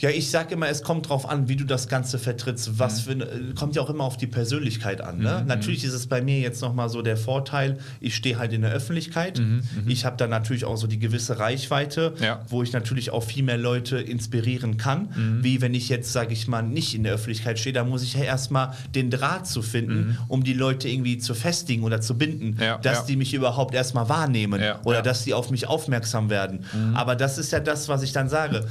Ja, 0.00 0.08
ich 0.10 0.30
sag 0.30 0.50
immer, 0.50 0.68
es 0.68 0.82
kommt 0.82 1.08
drauf 1.10 1.28
an, 1.28 1.48
wie 1.48 1.56
du 1.56 1.64
das 1.64 1.86
Ganze 1.86 2.18
vertrittst. 2.18 2.78
Was 2.78 3.02
für, 3.02 3.10
eine- 3.12 3.26
kommt 3.54 3.76
ja 3.76 3.82
auch 3.82 3.90
immer 3.90 4.04
auf 4.04 4.16
die 4.16 4.26
Persönlichkeit 4.26 5.02
an. 5.02 5.18
Ne? 5.18 5.44
Natürlich 5.46 5.84
ist 5.84 5.92
es 5.92 6.06
bei 6.06 6.22
mir 6.22 6.40
jetzt 6.40 6.62
nochmal 6.62 6.88
so 6.88 7.02
der 7.02 7.18
Vorteil, 7.18 7.78
ich 8.00 8.16
stehe 8.16 8.38
halt 8.38 8.52
in 8.54 8.62
der 8.62 8.72
Öffentlichkeit. 8.72 9.40
Ich 9.86 10.04
habe 10.06 10.16
da 10.16 10.26
natürlich 10.26 10.64
auch 10.64 10.76
so 10.76 10.86
die 10.86 10.98
gewisse 10.98 11.38
Reichweite, 11.38 12.14
Ja. 12.20 12.40
wo 12.48 12.62
ich 12.62 12.72
natürlich 12.72 13.10
auch 13.10 13.22
viel 13.22 13.42
mehr 13.42 13.58
Leute 13.58 13.98
inspirieren 13.98 14.78
kann. 14.78 15.38
Wie 15.42 15.60
wenn 15.60 15.74
ich 15.74 15.88
jetzt, 15.90 16.12
sage 16.12 16.32
ich 16.32 16.48
mal, 16.48 16.62
nicht 16.62 16.94
in 16.94 17.02
der 17.04 17.12
Öffentlichkeit 17.12 17.58
stehe, 17.58 17.74
da 17.74 17.84
muss 17.84 18.02
ich 18.02 18.14
ja 18.14 18.22
erstmal 18.24 18.72
den 18.94 19.10
Draht 19.10 19.46
zu 19.46 19.60
finden, 19.60 20.16
um 20.28 20.44
die 20.44 20.54
Leute 20.54 20.88
irgendwie 20.88 21.18
zu 21.18 21.34
festigen 21.34 21.82
oder 21.82 22.00
zu 22.00 22.16
binden, 22.16 22.56
Ja, 22.58 22.78
dass 22.78 23.00
ja. 23.00 23.04
die 23.04 23.16
mich 23.16 23.34
überhaupt 23.34 23.74
erstmal 23.74 24.08
wahrnehmen 24.08 24.62
oder 24.84 25.02
dass 25.02 25.24
die 25.24 25.34
auf 25.34 25.50
mich 25.50 25.66
aufmerksam 25.68 26.30
werden. 26.30 26.64
Aber 26.94 27.16
das 27.16 27.36
ist 27.36 27.52
ja 27.52 27.60
das, 27.60 27.88
was 27.88 28.02
ich 28.02 28.12
dann 28.12 28.30
sage. 28.30 28.66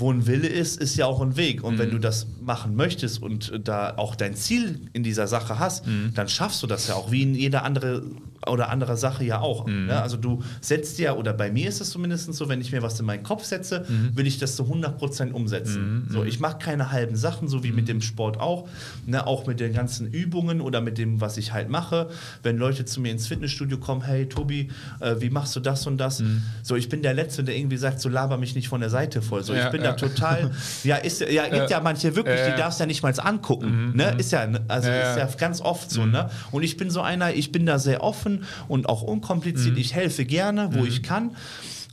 Wo 0.00 0.12
ein 0.12 0.26
Wille 0.26 0.46
ist, 0.48 0.80
ist 0.80 0.96
ja 0.96 1.06
auch 1.06 1.20
ein 1.20 1.36
Weg. 1.36 1.64
Und 1.64 1.74
Mhm. 1.74 1.78
wenn 1.78 1.90
du 1.90 1.98
das 1.98 2.26
machen 2.40 2.76
möchtest 2.76 3.20
und 3.22 3.52
da 3.64 3.94
auch 3.96 4.14
dein 4.14 4.34
Ziel 4.34 4.80
in 4.92 5.02
dieser 5.02 5.26
Sache 5.26 5.58
hast, 5.58 5.86
Mhm. 5.86 6.12
dann 6.14 6.28
schaffst 6.28 6.62
du 6.62 6.66
das 6.66 6.88
ja 6.88 6.94
auch, 6.94 7.10
wie 7.10 7.22
in 7.22 7.34
jeder 7.34 7.64
andere 7.64 8.02
oder 8.46 8.70
andere 8.70 8.96
Sache 8.96 9.24
ja 9.24 9.40
auch. 9.40 9.66
Mhm. 9.66 9.86
Ne? 9.86 10.00
Also 10.00 10.16
du 10.16 10.42
setzt 10.60 10.98
ja, 10.98 11.14
oder 11.14 11.32
bei 11.32 11.50
mir 11.50 11.68
ist 11.68 11.80
es 11.80 11.90
zumindest 11.90 12.32
so, 12.34 12.48
wenn 12.48 12.60
ich 12.60 12.72
mir 12.72 12.82
was 12.82 12.98
in 13.00 13.06
meinen 13.06 13.22
Kopf 13.22 13.44
setze, 13.44 13.84
Mhm. 13.88 14.16
will 14.16 14.26
ich 14.26 14.38
das 14.38 14.54
zu 14.56 14.64
100% 14.64 15.32
umsetzen. 15.32 16.06
So, 16.10 16.24
ich 16.24 16.38
mache 16.40 16.58
keine 16.58 16.92
halben 16.92 17.16
Sachen, 17.16 17.48
so 17.48 17.64
wie 17.64 17.70
Mhm. 17.70 17.76
mit 17.76 17.88
dem 17.88 18.00
Sport 18.00 18.38
auch. 18.40 18.68
Ne? 19.06 19.26
Auch 19.26 19.46
mit 19.46 19.60
den 19.60 19.72
ganzen 19.72 20.06
Übungen 20.12 20.60
oder 20.60 20.80
mit 20.80 20.98
dem, 20.98 21.20
was 21.20 21.36
ich 21.36 21.52
halt 21.52 21.68
mache. 21.68 22.08
Wenn 22.42 22.56
Leute 22.58 22.84
zu 22.84 23.00
mir 23.00 23.10
ins 23.12 23.26
Fitnessstudio 23.26 23.78
kommen, 23.78 24.02
hey 24.02 24.26
Tobi, 24.28 24.70
äh, 25.00 25.16
wie 25.18 25.30
machst 25.30 25.56
du 25.56 25.60
das 25.60 25.86
und 25.86 25.98
das? 25.98 26.20
Mhm. 26.20 26.42
So, 26.62 26.76
ich 26.76 26.88
bin 26.88 27.02
der 27.02 27.14
Letzte, 27.14 27.42
der 27.44 27.56
irgendwie 27.56 27.76
sagt, 27.76 28.00
so 28.00 28.08
laber 28.08 28.36
mich 28.38 28.54
nicht 28.54 28.68
von 28.68 28.80
der 28.80 28.90
Seite 28.90 29.20
voll. 29.22 29.42
So, 29.42 29.52
Ja, 29.54 29.66
ich 29.66 29.72
bin 29.72 29.82
ja. 29.82 29.88
da 29.90 29.96
total, 29.96 30.50
ja, 30.84 30.96
ist, 30.96 31.20
ja, 31.20 31.48
gibt 31.48 31.70
ja 31.70 31.80
manche 31.80 32.14
wirklich, 32.14 32.38
äh, 32.38 32.52
die 32.52 32.56
darfst 32.56 32.78
ja 32.78 32.86
nicht 32.86 33.02
mal 33.02 33.12
angucken. 33.18 33.92
Ne? 33.96 34.14
Ist 34.18 34.30
ja, 34.32 34.46
also 34.68 34.88
Ja, 34.88 34.94
ja. 34.94 35.10
ist 35.12 35.18
ja 35.18 35.26
ganz 35.38 35.60
oft 35.60 35.90
so, 35.90 36.06
ne? 36.06 36.30
Und 36.52 36.62
ich 36.62 36.76
bin 36.76 36.90
so 36.90 37.00
einer, 37.00 37.32
ich 37.34 37.50
bin 37.52 37.66
da 37.66 37.78
sehr 37.78 38.02
offen 38.02 38.27
und 38.68 38.88
auch 38.88 39.02
unkompliziert. 39.02 39.76
Ich 39.78 39.94
helfe 39.94 40.24
gerne, 40.24 40.70
wo 40.74 40.84
ich 40.84 41.02
kann. 41.02 41.36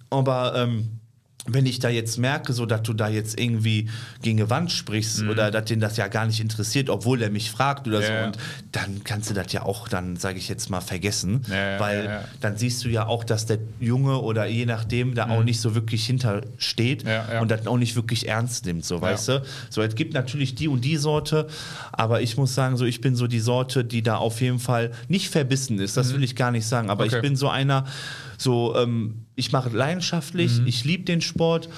Aber 0.09 0.55
ähm, 0.55 0.99
wenn 1.47 1.65
ich 1.67 1.77
da 1.79 1.89
jetzt 1.89 2.17
merke, 2.17 2.53
so 2.53 2.65
dass 2.65 2.81
du 2.83 2.93
da 2.93 3.07
jetzt 3.07 3.39
irgendwie 3.39 3.89
gegen 4.23 4.39
eine 4.39 4.49
Wand 4.49 4.71
sprichst 4.71 5.21
oder 5.23 5.51
dass 5.51 5.65
den 5.65 5.79
das 5.79 5.95
ja 5.95 6.07
gar 6.07 6.25
nicht 6.25 6.39
interessiert, 6.39 6.89
obwohl 6.89 7.21
er 7.21 7.29
mich 7.29 7.51
fragt 7.51 7.87
oder 7.87 8.01
Ja, 8.01 8.07
so, 8.21 8.25
und 8.27 8.37
dann 8.71 9.03
kannst 9.03 9.29
du 9.29 9.35
das 9.35 9.53
ja 9.53 9.61
auch 9.61 9.87
dann, 9.87 10.15
sage 10.17 10.39
ich 10.39 10.49
jetzt 10.49 10.69
mal, 10.71 10.81
vergessen, 10.81 11.41
Ja, 11.47 11.79
weil 11.79 12.05
ja, 12.05 12.23
dann 12.41 12.57
siehst 12.57 12.83
du 12.83 12.89
ja 12.89 13.05
auch, 13.05 13.23
dass 13.23 13.45
der 13.45 13.59
Junge 13.79 14.19
oder 14.21 14.47
je 14.47 14.65
nachdem 14.65 15.13
da 15.13 15.29
auch 15.29 15.43
nicht 15.43 15.61
so 15.61 15.75
wirklich 15.75 16.05
hintersteht 16.05 17.03
Mhm. 17.05 17.41
Und 17.41 17.51
das 17.51 17.67
auch 17.67 17.77
nicht 17.77 17.95
wirklich 17.95 18.27
ernst 18.27 18.65
nimmt, 18.65 18.83
so 18.85 18.99
weißt 19.01 19.27
du. 19.27 19.43
So, 19.69 19.81
es 19.81 19.95
gibt 19.95 20.13
natürlich 20.13 20.55
die 20.55 20.67
und 20.67 20.83
die 20.83 20.97
Sorte, 20.97 21.47
aber 21.91 22.21
ich 22.21 22.37
muss 22.37 22.55
sagen, 22.55 22.77
so 22.77 22.85
ich 22.85 23.01
bin 23.01 23.15
so 23.15 23.27
die 23.27 23.39
Sorte, 23.39 23.85
die 23.85 24.01
da 24.01 24.15
auf 24.17 24.41
jeden 24.41 24.59
Fall 24.59 24.91
nicht 25.07 25.29
verbissen 25.29 25.77
ist. 25.79 25.95
Das 25.97 26.13
will 26.13 26.23
ich 26.23 26.35
gar 26.35 26.51
nicht 26.51 26.65
sagen, 26.65 26.89
aber 26.89 27.03
Mhm. 27.03 27.09
Okay. 27.09 27.15
ich 27.17 27.21
bin 27.21 27.35
so 27.35 27.49
einer, 27.49 27.85
so 28.37 28.75
ähm, 28.75 29.25
ich 29.35 29.51
mache 29.51 29.69
leidenschaftlich, 29.69 30.59
Mhm. 30.59 30.67
ich 30.67 30.83
liebe 30.85 31.03
den 31.03 31.21
Sport. 31.21 31.69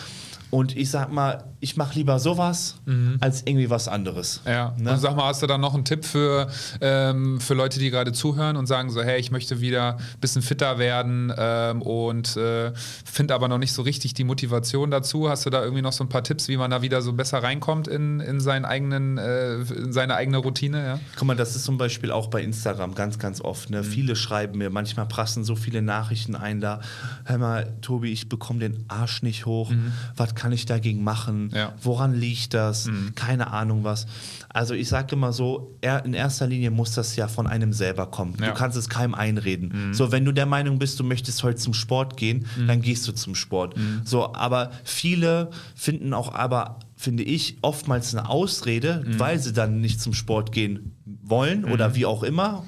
Und 0.50 0.76
ich 0.78 0.90
sag 0.90 1.12
mal, 1.12 1.44
ich 1.60 1.76
mache 1.76 1.96
lieber 1.96 2.20
sowas 2.20 2.76
als 3.20 3.42
irgendwie 3.46 3.70
was 3.70 3.88
anderes. 3.88 4.42
Mhm. 4.46 4.52
Ja, 4.52 4.74
Ne? 4.78 4.92
und 4.92 5.00
sag 5.00 5.16
mal, 5.16 5.26
hast 5.26 5.42
du 5.42 5.48
dann 5.48 5.60
noch 5.60 5.74
einen 5.74 5.86
Tipp 5.86 6.06
für, 6.06 6.48
ähm, 6.82 7.40
für 7.42 7.54
Leute, 7.54 7.80
die 7.80 7.90
gerade 7.90 8.12
zuhören 8.14 8.56
und 8.58 8.68
sagen 8.68 8.90
so, 8.92 9.02
hey, 9.02 9.20
ich 9.20 9.32
möchte 9.32 9.60
wieder 9.60 9.98
ein 9.98 10.20
bisschen 10.22 10.42
fitter 10.42 10.78
werden 10.78 11.34
ähm, 11.38 11.82
und 11.82 12.38
äh, 12.38 12.72
finde 13.06 13.34
aber 13.34 13.48
noch 13.48 13.58
nicht 13.58 13.74
so 13.74 13.82
richtig 13.82 14.14
die 14.14 14.24
Motivation 14.24 14.92
dazu. 14.92 15.30
Hast 15.30 15.46
du 15.46 15.50
da 15.50 15.64
irgendwie 15.64 15.82
noch 15.82 15.94
so 15.94 16.04
ein 16.04 16.10
paar 16.10 16.24
Tipps, 16.24 16.48
wie 16.48 16.58
man 16.58 16.70
da 16.72 16.82
wieder 16.82 17.02
so 17.02 17.12
besser 17.14 17.42
reinkommt 17.42 17.88
in, 17.88 18.20
in, 18.20 18.40
seinen 18.40 18.66
eigenen, 18.66 19.18
äh, 19.18 19.56
in 19.56 19.92
seine 19.92 20.16
eigene 20.16 20.38
Routine? 20.38 20.86
Ja? 20.86 21.00
Guck 21.18 21.28
mal, 21.28 21.36
das 21.36 21.56
ist 21.56 21.66
zum 21.66 21.78
Beispiel 21.78 22.12
auch 22.12 22.28
bei 22.28 22.42
Instagram 22.42 22.94
ganz, 22.96 23.18
ganz 23.20 23.42
oft. 23.42 23.70
Mhm. 23.70 23.78
Ne? 23.78 23.84
Viele 23.84 24.16
schreiben 24.16 24.60
mir, 24.60 24.70
manchmal 24.70 25.08
prassen 25.08 25.44
so 25.44 25.56
viele 25.56 25.82
Nachrichten 25.82 26.36
ein 26.36 26.62
da. 26.62 26.82
Hör 27.26 27.38
mal, 27.40 27.74
Tobi, 27.82 28.12
ich 28.14 28.30
bekomme 28.30 28.60
den 28.60 28.86
Arsch 28.88 29.24
nicht 29.24 29.46
hoch. 29.46 29.72
Was 30.16 30.36
kann 30.38 30.54
ich 30.54 30.66
dagegen 30.66 31.04
machen? 31.04 31.46
Mhm. 31.48 31.52
Ja. 31.56 31.68
Mhm. 31.70 31.74
Woran 31.82 32.14
liegt 32.16 32.54
das? 32.54 32.90
Keine 33.16 33.52
Ahnung 33.52 33.84
was. 33.84 34.06
Also 34.48 34.74
ich 34.74 34.88
sage 34.88 35.16
immer 35.16 35.34
so, 35.34 35.76
in 36.06 36.14
erster 36.14 36.48
Linie 36.48 36.72
muss 36.72 36.92
das 36.94 37.16
ja 37.18 37.28
von 37.28 37.48
einem 37.48 37.74
selber 37.74 38.06
kommen. 38.08 38.36
Ja. 38.40 38.48
Du 38.48 38.54
kannst 38.54 38.78
es 38.78 38.88
keinem 38.88 39.14
einreden. 39.16 39.90
Mhm. 39.90 39.94
So, 39.94 40.12
wenn 40.12 40.24
du 40.24 40.32
der 40.32 40.46
Meinung 40.46 40.80
bist, 40.80 41.00
du 41.00 41.04
möchtest 41.04 41.44
heute 41.44 41.58
zum 41.58 41.74
Sport 41.74 42.16
gehen, 42.16 42.46
dann 42.68 42.82
gehst 42.82 43.08
du 43.08 43.12
zum 43.12 43.36
Sport. 43.36 43.76
Mhm. 43.76 44.02
So, 44.06 44.34
aber 44.34 44.72
viele 44.86 45.50
finden 45.76 46.14
auch 46.14 46.34
aber 46.34 46.80
finde 47.00 47.22
ich, 47.24 47.58
oftmals 47.62 48.16
eine 48.16 48.28
Ausrede, 48.28 49.04
Mhm. 49.06 49.20
weil 49.20 49.38
sie 49.40 49.54
dann 49.54 49.82
nicht 49.82 50.02
zum 50.02 50.14
Sport 50.14 50.52
gehen 50.52 50.96
wollen 51.06 51.64
oder 51.66 51.94
wie 51.94 52.06
auch 52.08 52.24
immer. 52.24 52.66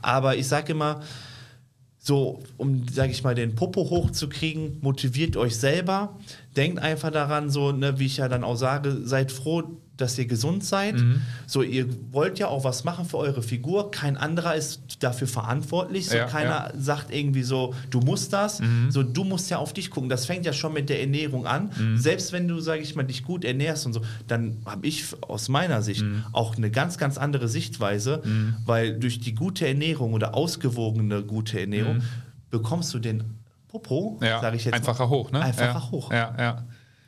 Aber 0.00 0.36
ich 0.36 0.48
sage 0.48 0.72
immer, 0.72 1.00
so, 1.98 2.42
um, 2.56 2.86
sage 2.88 3.10
ich 3.10 3.24
mal, 3.24 3.34
den 3.34 3.54
Popo 3.56 3.90
hochzukriegen, 3.90 4.78
motiviert 4.80 5.36
euch 5.36 5.56
selber. 5.56 6.16
Denkt 6.56 6.78
einfach 6.80 7.10
daran, 7.10 7.50
so, 7.50 7.70
ne, 7.72 7.98
wie 7.98 8.06
ich 8.06 8.16
ja 8.16 8.28
dann 8.28 8.42
auch 8.42 8.56
sage, 8.56 8.96
seid 9.04 9.30
froh, 9.30 9.62
dass 9.98 10.18
ihr 10.18 10.26
gesund 10.26 10.62
seid. 10.64 10.96
Mhm. 10.96 11.22
So, 11.46 11.62
ihr 11.62 11.86
wollt 12.12 12.38
ja 12.38 12.48
auch 12.48 12.64
was 12.64 12.84
machen 12.84 13.04
für 13.06 13.16
eure 13.18 13.42
Figur. 13.42 13.90
Kein 13.90 14.16
anderer 14.18 14.54
ist 14.54 14.80
dafür 15.00 15.26
verantwortlich. 15.26 16.08
So, 16.08 16.16
Ja, 16.16 16.26
keiner 16.26 16.48
ja. 16.50 16.72
sagt 16.78 17.14
irgendwie 17.14 17.42
so, 17.42 17.74
du 17.90 18.00
musst 18.00 18.32
das. 18.32 18.60
Mhm. 18.60 18.90
So, 18.90 19.02
du 19.02 19.24
musst 19.24 19.48
ja 19.50 19.56
auf 19.58 19.72
dich 19.72 19.90
gucken. 19.90 20.08
Das 20.10 20.26
fängt 20.26 20.44
ja 20.44 20.52
schon 20.52 20.72
mit 20.74 20.88
der 20.90 21.00
Ernährung 21.00 21.46
an. 21.46 21.70
Mhm. 21.78 21.96
Selbst 21.96 22.32
wenn 22.32 22.46
du, 22.48 22.60
sage 22.60 22.82
ich 22.82 22.94
mal, 22.94 23.04
dich 23.04 23.22
gut 23.24 23.44
ernährst 23.44 23.86
und 23.86 23.92
so, 23.94 24.02
dann 24.26 24.58
habe 24.66 24.86
ich 24.86 25.04
aus 25.22 25.48
meiner 25.48 25.80
Sicht 25.82 26.02
Mhm. 26.02 26.24
auch 26.32 26.56
eine 26.56 26.70
ganz, 26.70 26.98
ganz 26.98 27.16
andere 27.18 27.48
Sichtweise, 27.48 28.22
weil 28.66 28.98
durch 28.98 29.18
die 29.20 29.34
gute 29.34 29.66
Ernährung 29.66 30.12
oder 30.14 30.34
ausgewogene 30.34 31.22
gute 31.22 31.58
Ernährung 31.60 32.02
bekommst 32.50 32.92
du 32.94 32.98
den 32.98 33.24
Popo. 33.78 34.18
Ja, 34.22 34.40
sage 34.40 34.56
ich 34.56 34.64
jetzt 34.64 34.74
einfacher 34.74 35.04
mal, 35.04 35.10
hoch, 35.10 35.30
ne? 35.30 35.42
Einfacher 35.42 35.78
ja. 35.78 35.90
hoch. 35.90 36.12
Ja, 36.12 36.34
ja. 36.38 36.64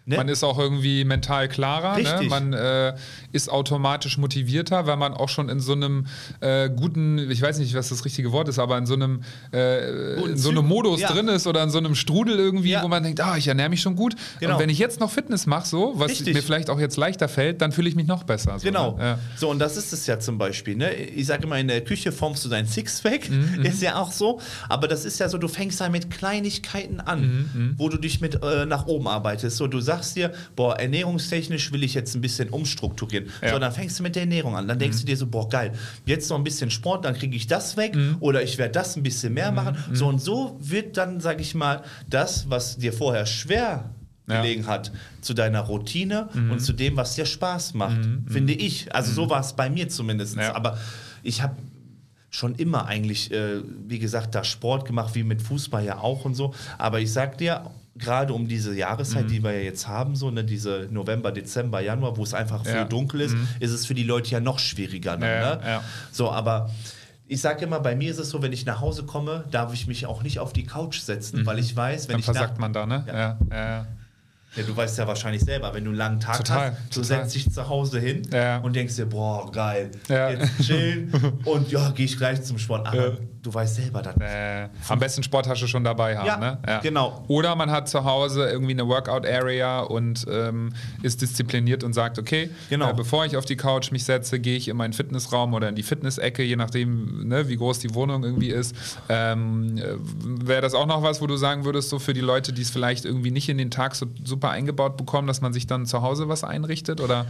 Ne? 0.08 0.16
Man 0.16 0.28
ist 0.28 0.42
auch 0.42 0.58
irgendwie 0.58 1.04
mental 1.04 1.48
klarer, 1.48 1.98
ne? 1.98 2.22
Man 2.28 2.52
äh, 2.52 2.94
ist 3.32 3.50
automatisch 3.50 4.18
motivierter, 4.18 4.86
weil 4.86 4.96
man 4.96 5.14
auch 5.14 5.28
schon 5.28 5.48
in 5.48 5.60
so 5.60 5.72
einem 5.72 6.06
äh, 6.40 6.70
guten, 6.70 7.18
ich 7.30 7.42
weiß 7.42 7.58
nicht, 7.58 7.74
was 7.74 7.90
das 7.90 8.04
richtige 8.04 8.32
Wort 8.32 8.48
ist, 8.48 8.58
aber 8.58 8.78
in 8.78 8.86
so 8.86 8.94
einem, 8.94 9.22
äh, 9.52 10.14
in 10.24 10.36
so 10.36 10.50
einem 10.50 10.66
Modus 10.66 11.00
ja. 11.00 11.12
drin 11.12 11.28
ist 11.28 11.46
oder 11.46 11.62
in 11.62 11.70
so 11.70 11.78
einem 11.78 11.94
Strudel 11.94 12.38
irgendwie, 12.38 12.70
Ja. 12.70 12.82
wo 12.82 12.88
man 12.88 13.02
denkt, 13.02 13.20
ah, 13.20 13.36
ich 13.36 13.46
ernähre 13.48 13.68
mich 13.68 13.80
schon 13.82 13.96
gut. 13.96 14.14
Genau. 14.40 14.54
Und 14.54 14.60
wenn 14.60 14.68
ich 14.70 14.78
jetzt 14.78 15.00
noch 15.00 15.10
Fitness 15.10 15.46
mache, 15.46 15.66
so, 15.66 15.92
was 15.96 16.10
Richtig. 16.10 16.34
mir 16.34 16.42
vielleicht 16.42 16.70
auch 16.70 16.80
jetzt 16.80 16.96
leichter 16.96 17.28
fällt, 17.28 17.60
dann 17.60 17.72
fühle 17.72 17.88
ich 17.88 17.94
mich 17.96 18.06
noch 18.06 18.24
besser. 18.24 18.58
So, 18.58 18.64
Genau. 18.66 18.96
Ne? 18.96 19.02
Ja. 19.04 19.18
So, 19.36 19.50
und 19.50 19.58
das 19.58 19.76
ist 19.76 19.92
es 19.92 20.06
ja 20.06 20.18
zum 20.18 20.38
Beispiel. 20.38 20.76
Ne? 20.76 20.94
Ich 20.94 21.26
sage 21.26 21.42
immer, 21.44 21.58
in 21.58 21.68
der 21.68 21.82
Küche 21.82 22.12
formst 22.12 22.44
du 22.44 22.48
dein 22.48 22.66
Sixpack. 22.66 23.28
Mhm, 23.30 23.62
Ist 23.64 23.82
ja 23.82 23.96
auch 24.00 24.12
so. 24.12 24.40
Aber 24.68 24.88
das 24.88 25.04
ist 25.04 25.20
ja 25.20 25.28
so, 25.28 25.36
du 25.38 25.48
fängst 25.48 25.80
da 25.80 25.88
mit 25.88 26.10
Kleinigkeiten 26.10 27.00
an, 27.00 27.18
Mhm, 27.18 27.74
wo 27.76 27.88
du 27.88 27.98
dich 27.98 28.20
mit 28.20 28.42
äh, 28.42 28.64
nach 28.66 28.86
oben 28.86 29.06
arbeitest. 29.08 29.56
So, 29.56 29.66
du 29.66 29.80
sagst 29.80 29.97
dir, 30.14 30.32
boah, 30.56 30.78
ernährungstechnisch 30.78 31.72
will 31.72 31.82
ich 31.84 31.94
jetzt 31.94 32.14
ein 32.14 32.20
bisschen 32.20 32.48
umstrukturieren. 32.50 33.26
Ja. 33.42 33.48
Mhm. 33.48 33.52
So, 33.54 33.58
dann 33.58 33.72
fängst 33.72 33.98
du 33.98 34.02
mit 34.02 34.14
der 34.16 34.22
Ernährung 34.22 34.56
an. 34.56 34.68
Dann 34.68 34.78
denkst 34.78 35.00
du 35.00 35.06
dir 35.06 35.16
so, 35.16 35.26
boah, 35.26 35.48
geil, 35.48 35.72
jetzt 36.06 36.28
noch 36.30 36.36
ein 36.38 36.44
bisschen 36.44 36.70
Sport, 36.70 37.04
dann 37.04 37.14
kriege 37.14 37.36
ich 37.36 37.46
das 37.46 37.76
weg. 37.76 37.94
Mhm. 37.94 38.16
Oder 38.20 38.42
ich 38.42 38.58
werde 38.58 38.72
das 38.72 38.96
ein 38.96 39.02
bisschen 39.02 39.34
mehr 39.34 39.52
machen. 39.52 39.76
So 39.92 40.06
und 40.08 40.20
so 40.20 40.56
wird 40.60 40.96
dann, 40.96 41.20
sage 41.20 41.42
ich 41.42 41.54
mal, 41.54 41.82
das, 42.08 42.48
was 42.50 42.76
dir 42.78 42.92
vorher 42.92 43.26
schwer 43.26 43.90
Ja. 44.28 44.42
gelegen 44.42 44.66
hat, 44.66 44.92
zu 45.22 45.32
deiner 45.34 45.60
Routine 45.62 46.28
Mhm. 46.34 46.50
und 46.52 46.60
zu 46.60 46.72
dem, 46.74 46.96
was 46.96 47.14
dir 47.14 47.24
Spaß 47.26 47.74
macht, 47.74 47.98
finde 48.26 48.52
ich. 48.52 48.94
Also 48.94 49.12
so 49.12 49.30
war 49.30 49.40
es 49.40 49.54
bei 49.54 49.70
mir 49.70 49.88
zumindest. 49.88 50.36
Ja. 50.36 50.54
Aber 50.54 50.76
ich 51.22 51.40
habe 51.42 51.56
schon 52.30 52.54
immer 52.56 52.84
eigentlich, 52.86 53.32
äh, 53.32 53.62
wie 53.86 53.98
gesagt, 53.98 54.34
da 54.34 54.44
Sport 54.44 54.84
gemacht, 54.86 55.14
wie 55.14 55.22
mit 55.22 55.40
Fußball 55.40 55.82
ja 55.82 55.98
auch 56.00 56.26
und 56.26 56.34
so. 56.34 56.52
Aber 56.76 57.00
ich 57.00 57.10
sag 57.10 57.38
dir, 57.38 57.70
gerade 57.98 58.32
um 58.32 58.48
diese 58.48 58.74
Jahreszeit, 58.74 59.24
Mhm. 59.24 59.28
die 59.28 59.42
wir 59.42 59.52
ja 59.52 59.60
jetzt 59.60 59.86
haben, 59.88 60.16
so 60.16 60.30
ne, 60.30 60.44
diese 60.44 60.88
November, 60.90 61.32
Dezember, 61.32 61.80
Januar, 61.80 62.16
wo 62.16 62.22
es 62.22 62.34
einfach 62.34 62.64
Ja. 62.64 62.72
früh 62.82 62.88
dunkel 62.88 63.20
ist, 63.22 63.36
ist 63.60 63.72
es 63.72 63.86
für 63.86 63.94
die 63.94 64.04
Leute 64.04 64.30
ja 64.30 64.40
noch 64.40 64.58
schwieriger. 64.58 65.16
Dann, 65.16 65.22
Ja, 65.28 65.56
ne? 65.56 65.60
ja. 65.66 65.84
So, 66.12 66.30
aber 66.30 66.70
ich 67.26 67.40
sage 67.40 67.64
immer, 67.64 67.80
bei 67.80 67.94
mir 67.94 68.10
ist 68.10 68.18
es 68.18 68.30
so, 68.30 68.40
wenn 68.42 68.52
ich 68.52 68.64
nach 68.64 68.80
Hause 68.80 69.02
komme, 69.04 69.44
darf 69.50 69.74
ich 69.74 69.86
mich 69.86 70.06
auch 70.06 70.22
nicht 70.22 70.38
auf 70.38 70.52
die 70.52 70.64
Couch 70.64 71.00
setzen, 71.00 71.44
weil 71.44 71.58
ich 71.58 71.74
weiß, 71.76 72.08
wenn 72.08 72.14
Dann 72.14 72.20
ich 72.20 72.24
versagt 72.24 72.58
man 72.58 72.72
da, 72.72 72.86
ne? 72.86 73.04
Ja. 73.06 73.38
Ja. 73.50 73.86
Ja, 74.56 74.62
du 74.62 74.74
weißt 74.74 74.96
ja 74.96 75.06
wahrscheinlich 75.06 75.42
selber, 75.42 75.74
wenn 75.74 75.84
du 75.84 75.90
einen 75.90 75.98
langen 75.98 76.20
Tag 76.20 76.38
Total, 76.38 76.70
hast, 76.72 76.78
du 76.96 77.02
total. 77.02 77.04
setzt 77.22 77.34
dich 77.34 77.52
zu 77.52 77.68
Hause 77.68 78.00
hin 78.00 78.22
Ja. 78.32 78.56
und 78.58 78.74
denkst 78.74 78.96
dir, 78.96 79.04
boah, 79.04 79.52
geil, 79.52 79.90
Ja. 80.08 80.30
jetzt 80.30 80.62
chillen 80.62 81.12
und 81.44 81.70
ja, 81.70 81.90
gehe 81.90 82.06
ich 82.06 82.16
gleich 82.16 82.42
zum 82.42 82.58
Sport. 82.58 82.86
Aber. 82.86 83.18
Du 83.48 83.54
weißt 83.54 83.76
selber, 83.76 84.02
das 84.02 84.16
Äh, 84.18 84.68
am 84.88 84.98
besten 84.98 85.22
Sporttasche 85.22 85.68
schon 85.68 85.84
dabei 85.84 86.16
haben. 86.18 86.26
Ja, 86.26 86.36
ne? 86.38 86.58
genau. 86.82 87.24
Oder 87.28 87.54
man 87.56 87.70
hat 87.70 87.88
zu 87.88 88.04
Hause 88.04 88.48
irgendwie 88.48 88.72
eine 88.72 88.86
Workout-Area 88.86 89.80
und 89.80 90.26
ähm, 90.30 90.70
ist 91.02 91.22
diszipliniert 91.22 91.82
und 91.84 91.92
sagt, 91.94 92.18
okay, 92.18 92.50
Genau. 92.68 92.90
äh, 92.90 92.94
bevor 92.94 93.24
ich 93.24 93.36
auf 93.36 93.44
die 93.44 93.56
Couch 93.56 93.90
mich 93.90 94.04
setze, 94.04 94.38
gehe 94.38 94.56
ich 94.56 94.68
in 94.68 94.76
meinen 94.76 94.92
Fitnessraum 94.92 95.54
oder 95.54 95.68
in 95.68 95.74
die 95.74 95.82
Fitnessecke, 95.82 96.42
je 96.42 96.56
nachdem, 96.56 97.26
ne, 97.28 97.48
wie 97.48 97.56
groß 97.56 97.78
die 97.78 97.94
Wohnung 97.94 98.22
irgendwie 98.24 98.50
ist. 98.50 98.74
Ähm, 99.08 99.78
äh, 99.78 99.94
Wäre 100.46 100.60
das 100.60 100.74
auch 100.74 100.86
noch 100.86 101.02
was, 101.02 101.20
wo 101.22 101.26
du 101.26 101.36
sagen 101.36 101.64
würdest, 101.64 101.88
so 101.88 101.98
für 101.98 102.12
die 102.12 102.20
Leute, 102.20 102.52
die 102.52 102.62
es 102.62 102.70
vielleicht 102.70 103.04
irgendwie 103.04 103.30
nicht 103.30 103.48
in 103.48 103.58
den 103.58 103.70
Tag 103.70 103.94
so 103.94 104.06
super 104.24 104.50
eingebaut 104.50 104.96
bekommen, 104.96 105.26
dass 105.26 105.40
man 105.40 105.52
sich 105.52 105.66
dann 105.66 105.86
zu 105.86 106.02
Hause 106.02 106.28
was 106.28 106.44
einrichtet? 106.44 107.00
Oder? 107.00 107.26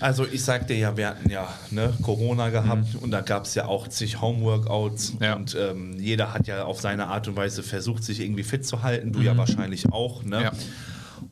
Also 0.00 0.26
ich 0.26 0.44
sagte 0.44 0.74
ja, 0.74 0.96
wir 0.96 1.08
hatten 1.08 1.30
ja 1.30 1.48
ne, 1.70 1.92
Corona 2.02 2.50
gehabt 2.50 2.96
und 3.00 3.10
da 3.10 3.22
gab 3.22 3.44
es 3.46 3.54
ja 3.54 3.66
auch 3.66 3.88
zig 3.88 4.20
Homeworkouts 4.20 5.14
Mhm. 5.14 5.22
Ja. 5.22 5.34
und 5.36 5.54
ähm, 5.58 5.94
jeder 5.98 6.34
hat 6.34 6.46
ja 6.46 6.64
auf 6.64 6.80
seine 6.80 7.06
Art 7.08 7.28
und 7.28 7.36
Weise 7.36 7.62
versucht, 7.62 8.04
sich 8.04 8.20
irgendwie 8.20 8.42
fit 8.42 8.66
zu 8.66 8.82
halten. 8.82 9.12
Du 9.12 9.20
ja 9.20 9.36
wahrscheinlich 9.36 9.90
auch. 9.92 10.22
Ne? 10.22 10.36
Mhm. 10.38 10.42
Ja. 10.44 10.52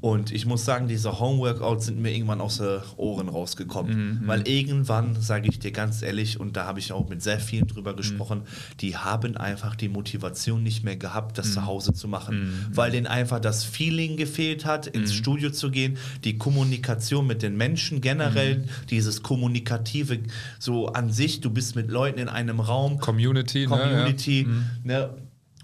Und 0.00 0.32
ich 0.32 0.46
muss 0.46 0.64
sagen, 0.64 0.88
diese 0.88 1.20
Homeworkouts 1.20 1.86
sind 1.86 2.00
mir 2.00 2.12
irgendwann 2.12 2.40
aus 2.40 2.58
den 2.58 2.80
Ohren 2.96 3.28
rausgekommen. 3.28 4.20
Mhm, 4.22 4.26
Weil 4.26 4.48
irgendwann, 4.48 5.20
sage 5.20 5.48
ich 5.48 5.58
dir 5.58 5.72
ganz 5.72 6.02
ehrlich, 6.02 6.40
und 6.40 6.56
da 6.56 6.64
habe 6.66 6.78
ich 6.78 6.92
auch 6.92 7.08
mit 7.08 7.22
sehr 7.22 7.38
vielen 7.40 7.66
drüber 7.66 7.92
Mhm. 7.92 7.96
gesprochen, 7.96 8.42
die 8.80 8.96
haben 8.96 9.36
einfach 9.36 9.74
die 9.76 9.88
Motivation 9.88 10.62
nicht 10.62 10.84
mehr 10.84 10.96
gehabt, 10.96 11.38
das 11.38 11.48
Mhm. 11.48 11.52
zu 11.52 11.66
Hause 11.66 11.92
zu 11.92 12.08
machen. 12.08 12.66
Weil 12.72 12.90
denen 12.90 13.06
einfach 13.06 13.40
das 13.40 13.64
Feeling 13.64 14.16
gefehlt 14.16 14.64
hat, 14.64 14.86
ins 14.86 15.14
Studio 15.14 15.50
zu 15.50 15.70
gehen, 15.70 15.96
die 16.24 16.38
Kommunikation 16.38 17.26
mit 17.26 17.42
den 17.42 17.56
Menschen 17.56 18.00
generell, 18.00 18.58
Mhm. 18.58 18.64
dieses 18.90 19.22
Kommunikative 19.22 20.18
so 20.58 20.88
an 20.88 21.10
sich, 21.10 21.40
du 21.40 21.50
bist 21.50 21.76
mit 21.76 21.90
Leuten 21.90 22.18
in 22.18 22.28
einem 22.28 22.60
Raum, 22.60 22.98
Community, 22.98 23.66
Community, 23.66 24.46
Ne? 24.48 24.64
ne? 24.84 25.10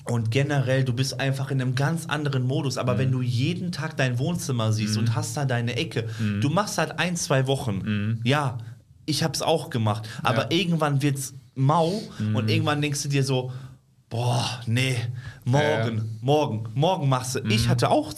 Und 0.07 0.31
generell, 0.31 0.85
du 0.85 0.93
bist 0.93 1.21
einfach 1.21 1.51
in 1.51 1.61
einem 1.61 1.75
ganz 1.75 2.07
anderen 2.07 2.45
Modus. 2.47 2.79
Aber 2.79 2.95
Mhm. 2.95 2.99
wenn 2.99 3.13
du 3.13 3.23
jeden 3.23 3.71
Tag 3.71 3.97
dein 3.97 4.19
Wohnzimmer 4.19 4.73
siehst 4.73 4.97
und 4.97 5.15
hast 5.15 5.37
da 5.37 5.45
deine 5.45 5.77
Ecke, 5.77 6.07
Mhm. 6.19 6.41
du 6.41 6.49
machst 6.49 6.79
halt 6.79 6.99
ein, 6.99 7.17
zwei 7.17 7.47
Wochen. 7.47 8.21
Ja, 8.25 8.59
ich 9.07 9.23
hab's 9.23 9.43
auch 9.43 9.71
gemacht. 9.71 10.09
Aber 10.23 10.43
Ja. 10.43 10.45
Mhm. 10.47 10.51
irgendwann 10.53 11.03
wird's 11.03 11.35
mau 11.55 12.03
und 12.35 12.49
irgendwann 12.51 12.81
denkst 12.81 13.03
du 13.03 13.09
dir 13.09 13.23
so, 13.25 13.53
boah, 14.11 14.61
nee, 14.67 14.97
morgen, 15.45 15.97
Ja, 15.99 16.03
morgen, 16.21 16.65
morgen 16.75 17.09
machst 17.09 17.37
du. 17.37 17.41
Ich 17.49 17.69
hatte 17.69 17.91
auch 17.91 18.13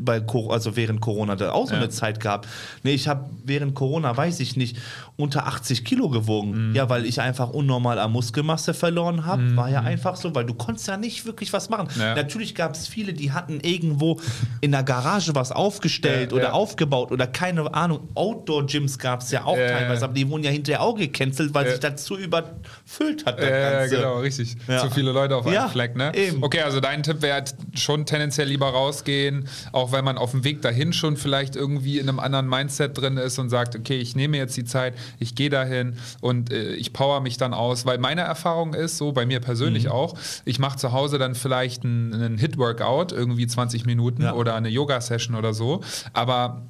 bei, 0.00 0.20
also 0.50 0.76
während 0.76 1.00
Corona 1.00 1.36
da 1.36 1.52
auch 1.52 1.66
so 1.68 1.72
Ja. 1.74 1.78
eine 1.80 1.88
Zeit 1.88 2.18
gehabt. 2.20 2.48
Nee, 2.82 2.92
ich 2.94 3.06
habe 3.08 3.30
während 3.44 3.74
Corona, 3.76 4.14
weiß 4.16 4.40
ich 4.40 4.56
nicht, 4.56 4.76
unter 5.16 5.46
80 5.46 5.84
Kilo 5.84 6.08
gewogen. 6.10 6.70
Mhm. 6.70 6.74
Ja, 6.74 6.90
weil 6.90 7.06
ich 7.06 7.20
einfach 7.20 7.50
unnormal 7.50 7.98
an 8.00 8.10
Muskelmasse 8.12 8.74
verloren 8.74 9.24
habe. 9.24 9.56
War 9.56 9.70
ja 9.70 9.80
einfach 9.80 10.16
so, 10.16 10.34
weil 10.34 10.44
du 10.44 10.52
konntest 10.54 10.88
ja 10.88 10.96
nicht 10.96 11.24
wirklich 11.24 11.52
was 11.52 11.70
machen. 11.70 11.88
Ja. 11.98 12.14
Natürlich 12.16 12.54
gab 12.54 12.74
es 12.74 12.86
viele, 12.88 13.12
die 13.14 13.30
hatten 13.32 13.60
irgendwo 13.60 14.20
in 14.60 14.72
der 14.72 14.82
Garage 14.82 15.34
was 15.34 15.52
aufgestellt 15.52 16.32
oder 16.32 16.54
aufgebaut 16.54 17.12
oder 17.12 17.26
keine 17.28 17.72
Ahnung. 17.72 18.08
Outdoor-Gyms 18.14 18.98
gab 18.98 19.20
es 19.22 19.30
ja 19.30 19.44
auch 19.44 19.56
teilweise, 19.56 20.04
aber 20.04 20.14
die 20.14 20.28
wurden 20.28 20.42
ja 20.44 20.50
hinterher 20.50 20.82
auch 20.82 20.96
gecancelt, 20.96 21.54
weil 21.54 21.70
sich 21.70 21.80
das 21.80 22.04
zu 22.04 22.16
überfüllt 22.18 23.24
hat. 23.24 23.38
das 23.38 23.48
Ja, 23.48 23.70
Ganze. 23.80 23.96
genau, 23.96 24.18
richtig. 24.18 24.56
Zu 24.66 24.90
viele 24.90 25.12
Leute 25.12 25.35
auf 25.36 25.46
Ja, 25.46 25.62
einem 25.62 25.70
Fleck, 25.70 25.96
ne? 25.96 26.12
eben. 26.14 26.42
Okay, 26.42 26.60
also 26.62 26.80
dein 26.80 27.02
Tipp 27.02 27.22
wäre 27.22 27.44
schon 27.74 28.06
tendenziell 28.06 28.48
lieber 28.48 28.68
rausgehen, 28.68 29.48
auch 29.72 29.92
wenn 29.92 30.04
man 30.04 30.18
auf 30.18 30.32
dem 30.32 30.44
Weg 30.44 30.62
dahin 30.62 30.92
schon 30.92 31.16
vielleicht 31.16 31.56
irgendwie 31.56 31.98
in 31.98 32.08
einem 32.08 32.18
anderen 32.18 32.48
Mindset 32.48 32.96
drin 32.98 33.16
ist 33.16 33.38
und 33.38 33.48
sagt, 33.50 33.76
okay, 33.76 33.98
ich 33.98 34.16
nehme 34.16 34.36
jetzt 34.36 34.56
die 34.56 34.64
Zeit, 34.64 34.94
ich 35.18 35.34
gehe 35.34 35.50
dahin 35.50 35.96
und 36.20 36.52
äh, 36.52 36.72
ich 36.74 36.92
power 36.92 37.20
mich 37.20 37.36
dann 37.36 37.54
aus, 37.54 37.86
weil 37.86 37.98
meine 37.98 38.22
Erfahrung 38.22 38.74
ist, 38.74 38.98
so 38.98 39.12
bei 39.12 39.26
mir 39.26 39.40
persönlich 39.40 39.84
Mhm. 39.84 39.90
auch, 39.92 40.14
ich 40.44 40.58
mache 40.58 40.78
zu 40.78 40.92
Hause 40.92 41.18
dann 41.18 41.34
vielleicht 41.34 41.84
einen, 41.84 42.14
einen 42.14 42.38
Hit-Workout, 42.38 43.12
irgendwie 43.12 43.46
20 43.46 43.86
Minuten 43.86 44.22
Ja. 44.22 44.34
oder 44.34 44.54
eine 44.54 44.68
Yoga-Session 44.68 45.36
oder 45.36 45.52
so, 45.54 45.82
aber 46.12 46.62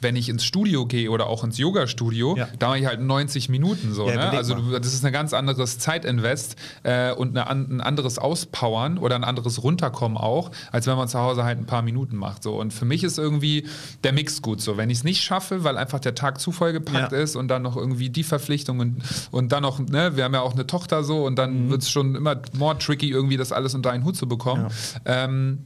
wenn 0.00 0.16
ich 0.16 0.28
ins 0.28 0.44
Studio 0.44 0.86
gehe 0.86 1.10
oder 1.10 1.26
auch 1.26 1.44
ins 1.44 1.58
Yoga-Studio, 1.58 2.36
Ja. 2.36 2.48
da 2.58 2.68
mache 2.68 2.78
ich 2.78 2.86
halt 2.86 3.00
90 3.00 3.48
Minuten 3.48 3.92
so. 3.92 4.08
Ja, 4.08 4.14
ne? 4.16 4.30
Also 4.30 4.54
du, 4.54 4.78
das 4.78 4.92
ist 4.94 5.04
ein 5.04 5.12
ganz 5.12 5.32
anderes 5.34 5.78
Zeitinvest 5.78 6.56
äh, 6.82 7.12
und 7.12 7.36
eine, 7.36 7.48
ein 7.48 7.80
anderes 7.80 8.18
Auspowern 8.18 8.98
oder 8.98 9.16
ein 9.16 9.24
anderes 9.24 9.62
Runterkommen 9.62 10.16
auch, 10.18 10.50
als 10.72 10.86
wenn 10.86 10.96
man 10.96 11.08
zu 11.08 11.18
Hause 11.18 11.44
halt 11.44 11.58
ein 11.58 11.66
paar 11.66 11.82
Minuten 11.82 12.16
macht. 12.16 12.42
So. 12.42 12.54
Und 12.60 12.72
für 12.72 12.84
mich 12.84 13.04
ist 13.04 13.18
irgendwie 13.18 13.66
der 14.04 14.12
Mix 14.12 14.42
gut 14.42 14.60
so. 14.60 14.76
Wenn 14.76 14.90
ich 14.90 14.98
es 14.98 15.04
nicht 15.04 15.22
schaffe, 15.22 15.64
weil 15.64 15.76
einfach 15.76 16.00
der 16.00 16.14
Tag 16.14 16.40
zu 16.40 16.52
vollgepackt 16.52 17.12
Ja. 17.12 17.18
ist 17.18 17.36
und 17.36 17.48
dann 17.48 17.62
noch 17.62 17.76
irgendwie 17.76 18.10
die 18.10 18.22
Verpflichtung 18.24 18.78
und, 18.80 19.02
und 19.30 19.52
dann 19.52 19.62
noch, 19.62 19.78
ne, 19.80 20.16
wir 20.16 20.24
haben 20.24 20.34
ja 20.34 20.40
auch 20.42 20.52
eine 20.54 20.66
Tochter 20.66 21.02
so 21.04 21.24
und 21.26 21.36
dann 21.36 21.66
Mhm. 21.66 21.70
wird 21.70 21.82
es 21.82 21.90
schon 21.90 22.14
immer 22.14 22.36
more 22.56 22.78
tricky, 22.78 23.10
irgendwie 23.10 23.36
das 23.36 23.52
alles 23.52 23.74
unter 23.74 23.90
einen 23.90 24.04
Hut 24.04 24.16
zu 24.16 24.28
bekommen. 24.28 24.68
Ähm, 25.04 25.64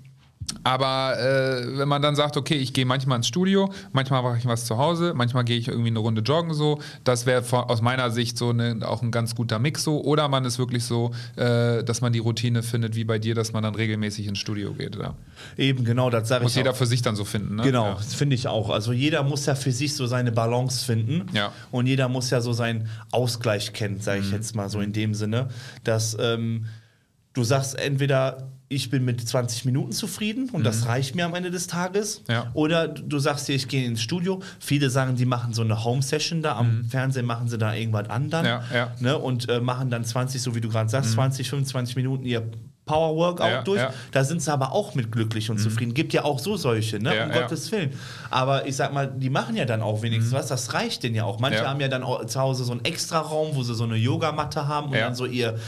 Aber 0.65 1.19
äh, 1.19 1.79
wenn 1.79 1.89
man 1.89 2.03
dann 2.03 2.15
sagt, 2.15 2.37
okay, 2.37 2.55
ich 2.55 2.73
gehe 2.73 2.87
manchmal 2.87 3.17
ins 3.17 3.27
Studio, 3.27 3.73
manchmal 3.93 4.23
mache 4.23 4.39
ich 4.39 4.47
was 4.47 4.65
zu 4.65 4.79
Hause, 4.79 5.13
manchmal 5.15 5.45
gehe 5.45 5.59
ich 5.59 5.69
irgendwie 5.69 5.89
eine 5.91 5.99
Runde 5.99 6.23
joggen 6.23 6.55
so, 6.55 6.79
das 7.05 7.27
wäre 7.27 7.43
aus 7.69 7.83
meiner 7.83 8.11
Sicht 8.11 8.39
so 8.39 8.51
eine, 8.51 8.79
auch 8.87 9.03
ein 9.03 9.11
ganz 9.11 9.35
guter 9.35 9.59
Mix 9.59 9.83
so. 9.85 10.03
Oder 10.03 10.29
man 10.29 10.45
ist 10.45 10.59
wirklich 10.59 10.85
so, 10.85 11.11
äh, 11.37 11.83
dass 11.83 12.01
man 12.01 12.13
die 12.13 12.21
Routine 12.21 12.63
findet, 12.63 12.95
wie 12.95 13.05
bei 13.05 13.19
dir, 13.19 13.35
dass 13.35 13.53
man 13.53 13.63
dann 13.63 13.75
regelmäßig 13.75 14.27
ins 14.27 14.39
Studio 14.39 14.73
geht. 14.73 14.97
Ja. 14.97 15.15
Eben, 15.57 15.85
genau, 15.85 16.11
das 16.11 16.29
sage 16.29 16.43
ich. 16.43 16.45
Muss 16.45 16.55
jeder 16.55 16.71
auch. 16.73 16.77
für 16.77 16.87
sich 16.87 17.03
dann 17.03 17.17
so 17.17 17.25
finden, 17.25 17.57
ne? 17.57 17.63
Genau, 17.63 17.87
Ja. 17.87 17.95
das 17.95 18.15
finde 18.15 18.35
ich 18.37 18.47
auch. 18.47 18.71
Also 18.71 18.93
jeder 18.93 19.23
muss 19.25 19.47
ja 19.47 19.55
für 19.55 19.73
sich 19.73 19.95
so 19.97 20.07
seine 20.07 20.31
Balance 20.33 20.85
finden. 20.85 21.27
Ja. 21.33 21.53
Und 21.71 21.87
jeder 21.87 22.09
muss 22.09 22.31
ja 22.31 22.41
so 22.41 22.53
seinen 22.53 22.89
Ausgleich 23.11 23.73
kennen, 23.73 24.01
sage 24.01 24.21
Mhm. 24.21 24.27
ich 24.27 24.33
jetzt 24.33 24.55
mal 24.55 24.69
so 24.69 24.81
in 24.81 24.93
dem 24.93 25.15
Sinne, 25.15 25.49
dass 25.85 26.17
ähm, 26.21 26.67
du 27.33 27.43
sagst 27.45 27.79
entweder 27.79 28.49
ich 28.73 28.91
bin 28.91 29.05
mit 29.05 29.27
20 29.27 29.65
Minuten 29.65 29.93
zufrieden 29.93 30.49
und 30.51 30.65
das 30.65 30.87
reicht 30.87 31.15
mir 31.15 31.27
am 31.27 31.35
Ende 31.35 31.51
des 31.51 31.67
Tages. 31.67 32.23
Mhm. 32.27 32.33
Ja. 32.33 32.51
Oder 32.55 32.89
du 32.89 33.19
sagst 33.19 33.49
dir, 33.49 33.55
ich 33.55 33.69
gehe 33.69 33.87
ins 33.87 34.03
Studio. 34.03 34.41
Viele 34.59 34.91
sagen, 34.91 35.17
die 35.17 35.27
machen 35.27 35.53
so 35.53 35.63
eine 35.63 35.85
Home-Session 35.85 36.43
da. 36.43 36.57
Am 36.57 36.85
Fernsehen 36.89 37.27
machen 37.27 37.49
sie 37.49 37.59
da 37.59 37.75
irgendwas 37.75 38.09
an 38.09 38.31
dann. 38.31 38.45
Mhm. 38.45 38.49
Ja, 38.49 38.65
ja. 38.75 38.87
Mhm. 38.99 39.05
Ne? 39.05 39.19
Und 39.19 39.49
äh, 39.49 39.61
machen 39.61 39.91
dann 39.91 40.05
20, 40.05 40.41
so 40.41 40.55
wie 40.55 40.61
du 40.61 40.69
gerade 40.69 40.89
sagst, 40.89 41.13
20, 41.13 41.49
25 41.51 41.97
Minuten 41.97 42.25
ihr 42.25 42.51
Power-Workout 42.85 43.49
Ja, 43.51 43.63
durch. 43.63 43.81
ja. 43.81 43.89
Mhm. 43.91 43.95
Da 44.11 44.25
sind 44.25 44.43
sie 44.43 44.53
aber 44.53 44.73
auch 44.73 44.95
mit 44.95 45.13
glücklich 45.13 45.51
und 45.51 45.59
zufrieden. 45.59 45.95
Gibt 45.95 46.13
ja 46.13 46.25
auch 46.25 46.39
so 46.39 46.57
solche, 46.57 46.99
ne? 46.99 47.15
Ja, 47.17 47.27
um. 47.27 47.33
Gottes 47.33 47.71
Willen. 47.71 47.93
Aber 48.31 48.67
ich 48.67 48.75
sag 48.77 48.93
mal, 48.93 49.07
die 49.07 49.31
machen 49.31 49.55
ja 49.57 49.65
dann 49.65 49.83
auch 49.83 50.03
wenigstens 50.03 50.33
was. 50.33 50.49
Das 50.49 50.75
reicht 50.75 51.03
denen 51.05 51.15
ja 51.15 51.25
auch. 51.25 51.39
Manche 51.39 51.63
Mhm. 51.63 51.67
Haben 51.69 51.81
ja 51.81 51.89
dann 51.89 52.03
auch 52.03 52.25
zu 52.27 52.41
Hause 52.41 52.65
so 52.65 52.73
einen 52.73 52.85
extra 52.85 53.21
Raum, 53.21 53.51
wo 53.55 53.63
sie 53.63 53.75
so 53.75 53.85
eine 53.85 53.97
Yogamatte 53.97 54.67
haben 54.67 54.89
und 54.89 54.95
dann 54.97 55.15
so 55.15 55.27
ihr, 55.27 55.59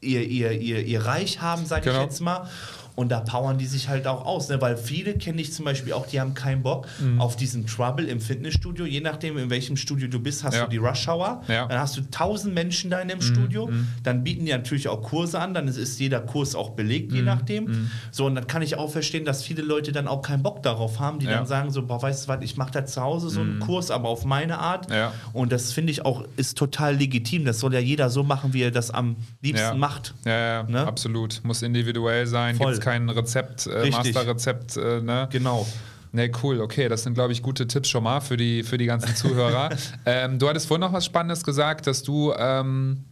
ihr, 0.00 0.22
ihr, 0.26 0.52
ihr, 0.52 0.80
ihr 0.84 1.04
Reich 1.04 1.40
haben, 1.42 1.66
sag 1.66 1.82
Genau. 1.82 1.98
ich 1.98 2.02
jetzt 2.04 2.20
mal. 2.20 2.48
Und 2.94 3.10
da 3.10 3.20
powern 3.20 3.56
die 3.58 3.66
sich 3.66 3.88
halt 3.88 4.06
auch 4.06 4.24
aus, 4.26 4.48
ne? 4.48 4.60
weil 4.60 4.76
viele 4.76 5.14
kenne 5.14 5.40
ich 5.40 5.52
zum 5.52 5.64
Beispiel 5.64 5.92
auch, 5.94 6.06
die 6.06 6.20
haben 6.20 6.34
keinen 6.34 6.62
Bock 6.62 6.86
Mhm. 7.00 7.20
auf 7.20 7.36
diesen 7.36 7.66
Trouble 7.66 8.04
im 8.06 8.20
Fitnessstudio. 8.20 8.84
Je 8.84 9.00
nachdem, 9.00 9.38
in 9.38 9.48
welchem 9.50 9.76
Studio 9.76 10.08
du 10.08 10.20
bist, 10.20 10.44
hast 10.44 10.54
Ja. 10.56 10.64
du 10.64 10.70
die 10.70 10.76
Rush 10.76 11.08
Hour. 11.08 11.42
Ja. 11.48 11.66
Dann 11.66 11.78
hast 11.78 11.96
du 11.96 12.02
tausend 12.10 12.54
Menschen 12.54 12.90
da 12.90 12.98
in 13.00 13.06
Mhm. 13.06 13.10
dem 13.10 13.22
Studio. 13.22 13.70
Dann 14.02 14.22
bieten 14.24 14.44
die 14.44 14.52
natürlich 14.52 14.88
auch 14.88 15.00
Kurse 15.02 15.38
an. 15.40 15.54
Dann 15.54 15.68
ist, 15.68 15.98
jeder 16.00 16.20
Kurs 16.20 16.54
auch 16.54 16.70
belegt, 16.70 17.10
Mhm. 17.10 17.16
je 17.16 17.22
nachdem. 17.22 17.90
So, 18.10 18.26
und 18.26 18.34
dann 18.34 18.46
kann 18.46 18.62
ich 18.62 18.76
auch 18.76 18.90
verstehen, 18.90 19.24
dass 19.24 19.42
viele 19.42 19.62
Leute 19.62 19.92
dann 19.92 20.06
auch 20.08 20.20
keinen 20.22 20.42
Bock 20.42 20.62
darauf 20.62 21.00
haben, 21.00 21.18
die 21.18 21.26
Ja. 21.26 21.32
dann 21.38 21.46
sagen 21.46 21.70
so, 21.70 21.82
boah, 21.86 22.02
weißt 22.02 22.24
du 22.24 22.28
was, 22.28 22.42
ich 22.42 22.56
mache 22.56 22.72
da 22.72 22.84
zu 22.84 23.00
Hause 23.00 23.30
so 23.30 23.40
einen 23.40 23.58
Kurs, 23.60 23.90
aber 23.90 24.08
auf 24.08 24.24
meine 24.24 24.58
Art. 24.58 24.88
Und 25.32 25.50
das 25.52 25.72
finde 25.72 25.92
ich 25.92 26.04
auch, 26.04 26.24
ist 26.36 26.58
total 26.58 26.96
legitim. 26.96 27.44
Das 27.44 27.58
soll 27.60 27.72
ja 27.72 27.80
jeder 27.80 28.10
so 28.10 28.22
machen, 28.22 28.52
wie 28.52 28.62
er 28.62 28.70
das 28.70 28.90
am 28.90 29.16
liebsten 29.40 29.78
macht. 29.78 30.14
Ja, 30.26 30.32
ja, 30.38 30.62
Ne? 30.64 30.86
absolut. 30.86 31.40
Muss 31.44 31.62
individuell 31.62 32.26
sein. 32.26 32.56
Voll. 32.56 32.81
Kein 32.82 33.08
Rezept, 33.08 33.68
äh. 33.68 33.90
Masterrezept, 33.90 34.76
äh, 34.76 35.00
ne? 35.00 35.28
Genau. 35.30 35.66
Ne, 36.10 36.30
cool, 36.42 36.60
okay. 36.60 36.88
Das 36.88 37.04
sind, 37.04 37.14
glaube 37.14 37.32
ich, 37.32 37.42
gute 37.42 37.66
Tipps 37.66 37.88
schon 37.88 38.02
mal 38.02 38.20
für 38.20 38.36
die, 38.36 38.64
für 38.64 38.76
die 38.76 38.86
ganzen 38.86 39.14
Zuhörer. 39.14 39.70
ähm, 40.06 40.38
du 40.38 40.48
hattest 40.48 40.66
vorhin 40.66 40.80
noch 40.80 40.92
was 40.92 41.06
Spannendes 41.06 41.44
gesagt, 41.44 41.86
dass 41.86 42.02
du, 42.02 42.34
ähm, 42.36 43.04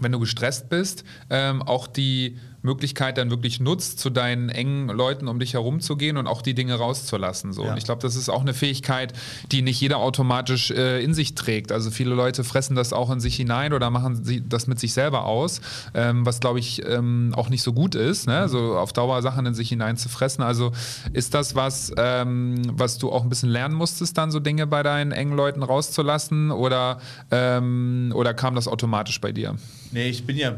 wenn 0.00 0.12
du 0.12 0.20
gestresst 0.20 0.68
bist, 0.68 1.04
ähm, 1.30 1.62
auch 1.62 1.88
die 1.88 2.38
Möglichkeit 2.62 3.18
dann 3.18 3.30
wirklich 3.30 3.60
nutzt, 3.60 3.98
zu 4.00 4.10
deinen 4.10 4.48
engen 4.48 4.88
Leuten 4.88 5.28
um 5.28 5.38
dich 5.38 5.54
herum 5.54 5.80
zu 5.80 5.96
gehen 5.96 6.16
und 6.16 6.26
auch 6.26 6.42
die 6.42 6.54
Dinge 6.54 6.74
rauszulassen. 6.74 7.52
So. 7.52 7.64
Ja. 7.64 7.72
Und 7.72 7.78
ich 7.78 7.84
glaube, 7.84 8.02
das 8.02 8.16
ist 8.16 8.28
auch 8.28 8.40
eine 8.40 8.54
Fähigkeit, 8.54 9.12
die 9.52 9.62
nicht 9.62 9.80
jeder 9.80 9.98
automatisch 9.98 10.70
äh, 10.70 11.02
in 11.02 11.14
sich 11.14 11.34
trägt. 11.34 11.72
Also 11.72 11.90
viele 11.90 12.14
Leute 12.14 12.44
fressen 12.44 12.74
das 12.74 12.92
auch 12.92 13.10
in 13.10 13.20
sich 13.20 13.36
hinein 13.36 13.72
oder 13.72 13.90
machen 13.90 14.22
das 14.48 14.66
mit 14.66 14.80
sich 14.80 14.92
selber 14.92 15.24
aus, 15.24 15.60
ähm, 15.94 16.26
was 16.26 16.40
glaube 16.40 16.58
ich 16.58 16.84
ähm, 16.84 17.32
auch 17.36 17.48
nicht 17.48 17.62
so 17.62 17.72
gut 17.72 17.94
ist, 17.94 18.26
ne? 18.26 18.48
so 18.48 18.76
auf 18.76 18.92
Dauer 18.92 19.22
Sachen 19.22 19.46
in 19.46 19.54
sich 19.54 19.68
hinein 19.68 19.96
zu 19.96 20.08
fressen. 20.08 20.42
Also 20.42 20.72
ist 21.12 21.34
das 21.34 21.54
was, 21.54 21.92
ähm, 21.96 22.62
was 22.72 22.98
du 22.98 23.10
auch 23.10 23.22
ein 23.22 23.28
bisschen 23.28 23.50
lernen 23.50 23.74
musstest, 23.74 24.18
dann 24.18 24.30
so 24.30 24.40
Dinge 24.40 24.66
bei 24.66 24.82
deinen 24.82 25.12
engen 25.12 25.36
Leuten 25.36 25.62
rauszulassen 25.62 26.50
oder, 26.50 27.00
ähm, 27.30 28.12
oder 28.14 28.34
kam 28.34 28.54
das 28.54 28.68
automatisch 28.68 29.20
bei 29.20 29.32
dir? 29.32 29.56
Nee, 29.92 30.08
ich 30.08 30.26
bin 30.26 30.36
ja, 30.36 30.56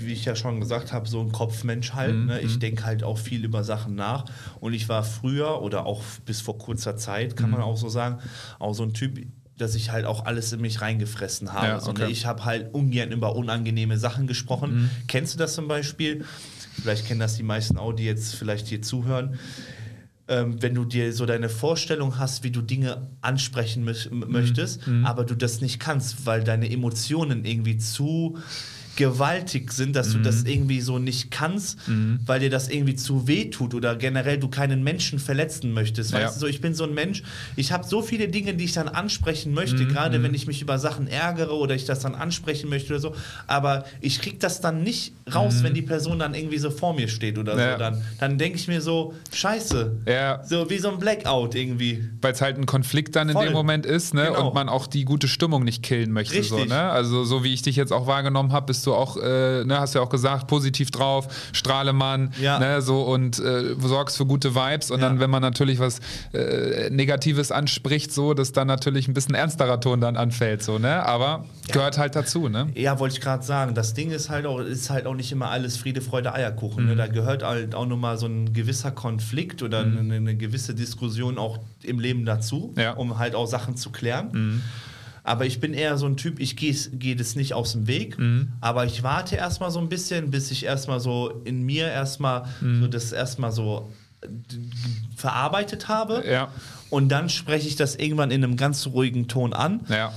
wie 0.00 0.12
ich 0.12 0.24
ja 0.24 0.34
schon 0.36 0.60
gesagt 0.60 0.92
habe, 0.92 1.08
so 1.08 1.20
ein 1.20 1.32
Kopfmensch 1.32 1.92
halt. 1.92 2.14
Mhm, 2.14 2.26
Ne? 2.26 2.40
Ich 2.40 2.58
denke 2.58 2.84
halt 2.84 3.02
auch 3.04 3.18
viel 3.18 3.44
über 3.44 3.62
Sachen 3.64 3.94
nach. 3.94 4.24
Und 4.60 4.72
ich 4.74 4.88
war 4.88 5.02
früher 5.04 5.62
oder 5.62 5.86
auch 5.86 6.02
bis 6.26 6.40
vor 6.40 6.58
kurzer 6.58 6.96
Zeit, 6.96 7.36
kann 7.36 7.46
Mhm. 7.50 7.56
man 7.56 7.60
auch 7.62 7.76
so 7.76 7.88
sagen, 7.88 8.18
auch 8.58 8.72
so 8.74 8.82
ein 8.84 8.92
Typ, 8.94 9.20
dass 9.58 9.74
ich 9.74 9.90
halt 9.92 10.06
auch 10.06 10.24
alles 10.24 10.52
in 10.52 10.60
mich 10.60 10.80
reingefressen 10.80 11.52
habe. 11.52 11.66
Ja, 11.66 11.80
So, 11.80 11.90
okay. 11.90 12.04
ne? 12.04 12.10
Ich 12.10 12.26
habe 12.26 12.44
halt 12.44 12.74
ungern 12.74 13.12
über 13.12 13.36
unangenehme 13.36 13.98
Sachen 13.98 14.26
gesprochen. 14.26 14.74
Mhm. 14.84 14.90
Kennst 15.08 15.34
du 15.34 15.38
das 15.38 15.54
zum 15.54 15.68
Beispiel? 15.68 16.24
Vielleicht 16.80 17.06
kennen 17.06 17.20
das 17.20 17.36
die 17.36 17.42
meisten 17.42 17.76
auch, 17.76 17.92
die 17.92 18.04
jetzt 18.04 18.34
vielleicht 18.34 18.66
hier 18.68 18.80
zuhören. 18.82 19.38
Ähm, 20.28 20.62
wenn 20.62 20.74
du 20.74 20.84
dir 20.84 21.12
so 21.12 21.26
deine 21.26 21.48
Vorstellung 21.48 22.18
hast, 22.18 22.44
wie 22.44 22.50
du 22.52 22.62
Dinge 22.62 23.08
ansprechen 23.20 23.84
mö 23.84 23.92
Mhm. 24.10 24.30
möchtest, 24.30 24.80
aber 25.02 25.24
du 25.24 25.34
das 25.34 25.60
nicht 25.60 25.80
kannst, 25.80 26.24
weil 26.26 26.44
deine 26.44 26.70
Emotionen 26.70 27.44
irgendwie 27.44 27.76
zu 27.76 28.38
gewaltig 28.96 29.72
sind, 29.72 29.96
dass 29.96 30.12
du 30.12 30.18
Mhm. 30.18 30.22
das 30.22 30.42
irgendwie 30.44 30.80
so 30.80 30.98
nicht 30.98 31.30
kannst, 31.30 31.78
weil 32.26 32.40
dir 32.40 32.50
das 32.50 32.68
irgendwie 32.68 32.94
zu 32.94 33.26
weh 33.26 33.46
tut 33.50 33.74
oder 33.74 33.96
generell 33.96 34.38
du 34.38 34.48
keinen 34.48 34.82
Menschen 34.84 35.18
verletzen 35.18 35.72
möchtest. 35.72 36.12
Ja. 36.12 36.20
Weißt 36.20 36.36
du, 36.36 36.40
so, 36.40 36.46
ich 36.46 36.60
bin 36.60 36.74
so 36.74 36.84
ein 36.84 36.94
Mensch, 36.94 37.22
ich 37.56 37.72
habe 37.72 37.84
so 37.86 38.02
viele 38.02 38.28
Dinge, 38.28 38.54
die 38.54 38.64
ich 38.64 38.72
dann 38.72 38.88
ansprechen 38.88 39.54
möchte, 39.54 39.84
Mhm. 39.84 39.88
gerade 39.88 40.22
wenn 40.22 40.34
ich 40.34 40.46
mich 40.46 40.60
über 40.62 40.78
Sachen 40.78 41.06
ärgere 41.06 41.52
oder 41.56 41.74
ich 41.74 41.84
das 41.84 42.00
dann 42.00 42.14
ansprechen 42.14 42.68
möchte 42.68 42.90
oder 42.92 43.00
so, 43.00 43.14
aber 43.46 43.84
ich 44.00 44.20
krieg 44.20 44.40
das 44.40 44.60
dann 44.60 44.82
nicht 44.82 45.14
raus, 45.34 45.62
wenn 45.62 45.74
die 45.74 45.82
Person 45.82 46.18
dann 46.18 46.34
irgendwie 46.34 46.58
so 46.58 46.70
vor 46.70 46.94
mir 46.94 47.08
steht 47.08 47.38
oder 47.38 47.54
Mhm. 47.54 47.58
Ja. 47.60 47.72
so. 47.72 47.78
Dann, 47.78 48.02
dann 48.20 48.38
denke 48.38 48.58
ich 48.58 48.68
mir 48.68 48.80
so, 48.80 49.14
scheiße. 49.32 49.96
Ja. 50.06 50.42
So 50.44 50.68
wie 50.70 50.78
so 50.78 50.90
ein 50.90 50.98
Blackout 50.98 51.54
irgendwie. 51.54 52.04
Weil 52.20 52.32
es 52.32 52.40
halt 52.40 52.58
ein 52.58 52.66
Konflikt 52.66 53.16
dann 53.16 53.28
in 53.28 53.34
Voll. 53.34 53.46
dem 53.46 53.52
Moment 53.54 53.86
ist, 53.86 54.14
ne? 54.14 54.26
Genau. 54.26 54.48
Und 54.48 54.54
man 54.54 54.68
auch 54.68 54.86
die 54.86 55.04
gute 55.04 55.28
Stimmung 55.28 55.64
nicht 55.64 55.82
killen 55.82 56.12
möchte. 56.12 56.42
So, 56.42 56.64
ne? 56.64 56.90
Also 56.90 57.24
so 57.24 57.42
wie 57.44 57.52
ich 57.54 57.62
dich 57.62 57.76
jetzt 57.76 57.92
auch 57.92 58.06
wahrgenommen 58.06 58.52
habe, 58.52 58.66
bist 58.66 58.81
du 58.86 58.94
auch, 58.94 59.16
äh, 59.16 59.64
ne, 59.64 59.78
hast 59.80 59.94
du 59.94 59.98
ja 59.98 60.04
auch 60.04 60.08
gesagt, 60.10 60.46
positiv 60.46 60.90
drauf, 60.90 61.28
Strahlemann, 61.52 62.32
Ja. 62.40 62.58
ne, 62.58 62.82
so 62.82 63.02
und 63.02 63.38
äh, 63.38 63.74
sorgst 63.80 64.16
für 64.16 64.26
gute 64.26 64.54
Vibes. 64.54 64.90
Und 64.90 65.00
Ja. 65.00 65.08
dann, 65.08 65.20
wenn 65.20 65.30
man 65.30 65.42
natürlich 65.42 65.78
was 65.78 66.00
äh, 66.32 66.90
Negatives 66.90 67.52
anspricht, 67.52 68.12
so, 68.12 68.34
dass 68.34 68.52
dann 68.52 68.66
natürlich 68.66 69.08
ein 69.08 69.14
bisschen 69.14 69.34
ernsterer 69.34 69.80
Ton 69.80 70.00
dann 70.00 70.16
anfällt, 70.16 70.62
so, 70.62 70.78
ne? 70.78 71.04
Aber 71.06 71.44
gehört 71.70 71.98
halt 71.98 72.16
dazu, 72.16 72.48
ne? 72.48 72.68
Ja, 72.74 72.98
wollte 72.98 73.14
ich 73.16 73.20
gerade 73.20 73.42
sagen. 73.44 73.74
Das 73.74 73.94
Ding 73.94 74.10
ist 74.10 74.30
halt 74.30 74.46
auch, 74.46 74.58
ist 74.60 74.90
halt 74.90 75.06
auch 75.06 75.14
nicht 75.14 75.32
immer 75.32 75.50
alles 75.50 75.76
Friede, 75.76 76.00
Freude, 76.00 76.32
Eierkuchen. 76.34 76.86
Ne? 76.86 76.96
Da 76.96 77.06
gehört 77.06 77.42
halt 77.42 77.74
auch 77.74 77.86
nochmal 77.86 78.18
so 78.18 78.26
ein 78.26 78.52
gewisser 78.52 78.90
Konflikt 78.90 79.62
oder 79.62 79.80
eine, 79.80 80.14
eine 80.16 80.36
gewisse 80.36 80.74
Diskussion 80.74 81.38
auch 81.38 81.58
im 81.82 81.98
Leben 81.98 82.24
dazu, 82.24 82.74
Ja. 82.76 82.92
um 82.92 83.18
halt 83.18 83.34
auch 83.34 83.46
Sachen 83.46 83.76
zu 83.76 83.90
klären. 83.90 84.62
Aber 85.24 85.46
ich 85.46 85.60
bin 85.60 85.72
eher 85.72 85.96
so 85.98 86.06
ein 86.06 86.16
Typ, 86.16 86.40
ich 86.40 86.56
gehe 86.56 86.74
geh 86.94 87.14
das 87.14 87.36
nicht 87.36 87.54
aus 87.54 87.72
dem 87.72 87.86
Weg, 87.86 88.16
aber 88.60 88.84
ich 88.86 89.02
warte 89.04 89.36
erstmal 89.36 89.70
so 89.70 89.78
ein 89.78 89.88
bisschen, 89.88 90.30
bis 90.32 90.50
ich 90.50 90.64
erstmal 90.64 90.98
so 91.00 91.42
in 91.44 91.62
mir 91.62 91.86
erstmal 91.88 92.46
so 92.80 92.88
das 92.88 93.12
erstmal 93.12 93.52
so 93.52 93.90
d- 94.26 94.56
verarbeitet 95.16 95.88
habe. 95.88 96.24
Ja. 96.28 96.48
Und 96.90 97.08
dann 97.08 97.28
spreche 97.28 97.68
ich 97.68 97.76
das 97.76 97.96
irgendwann 97.96 98.30
in 98.30 98.42
einem 98.44 98.56
ganz 98.56 98.86
ruhigen 98.86 99.28
Ton 99.28 99.52
an. 99.52 99.80
Ja. 99.88 100.12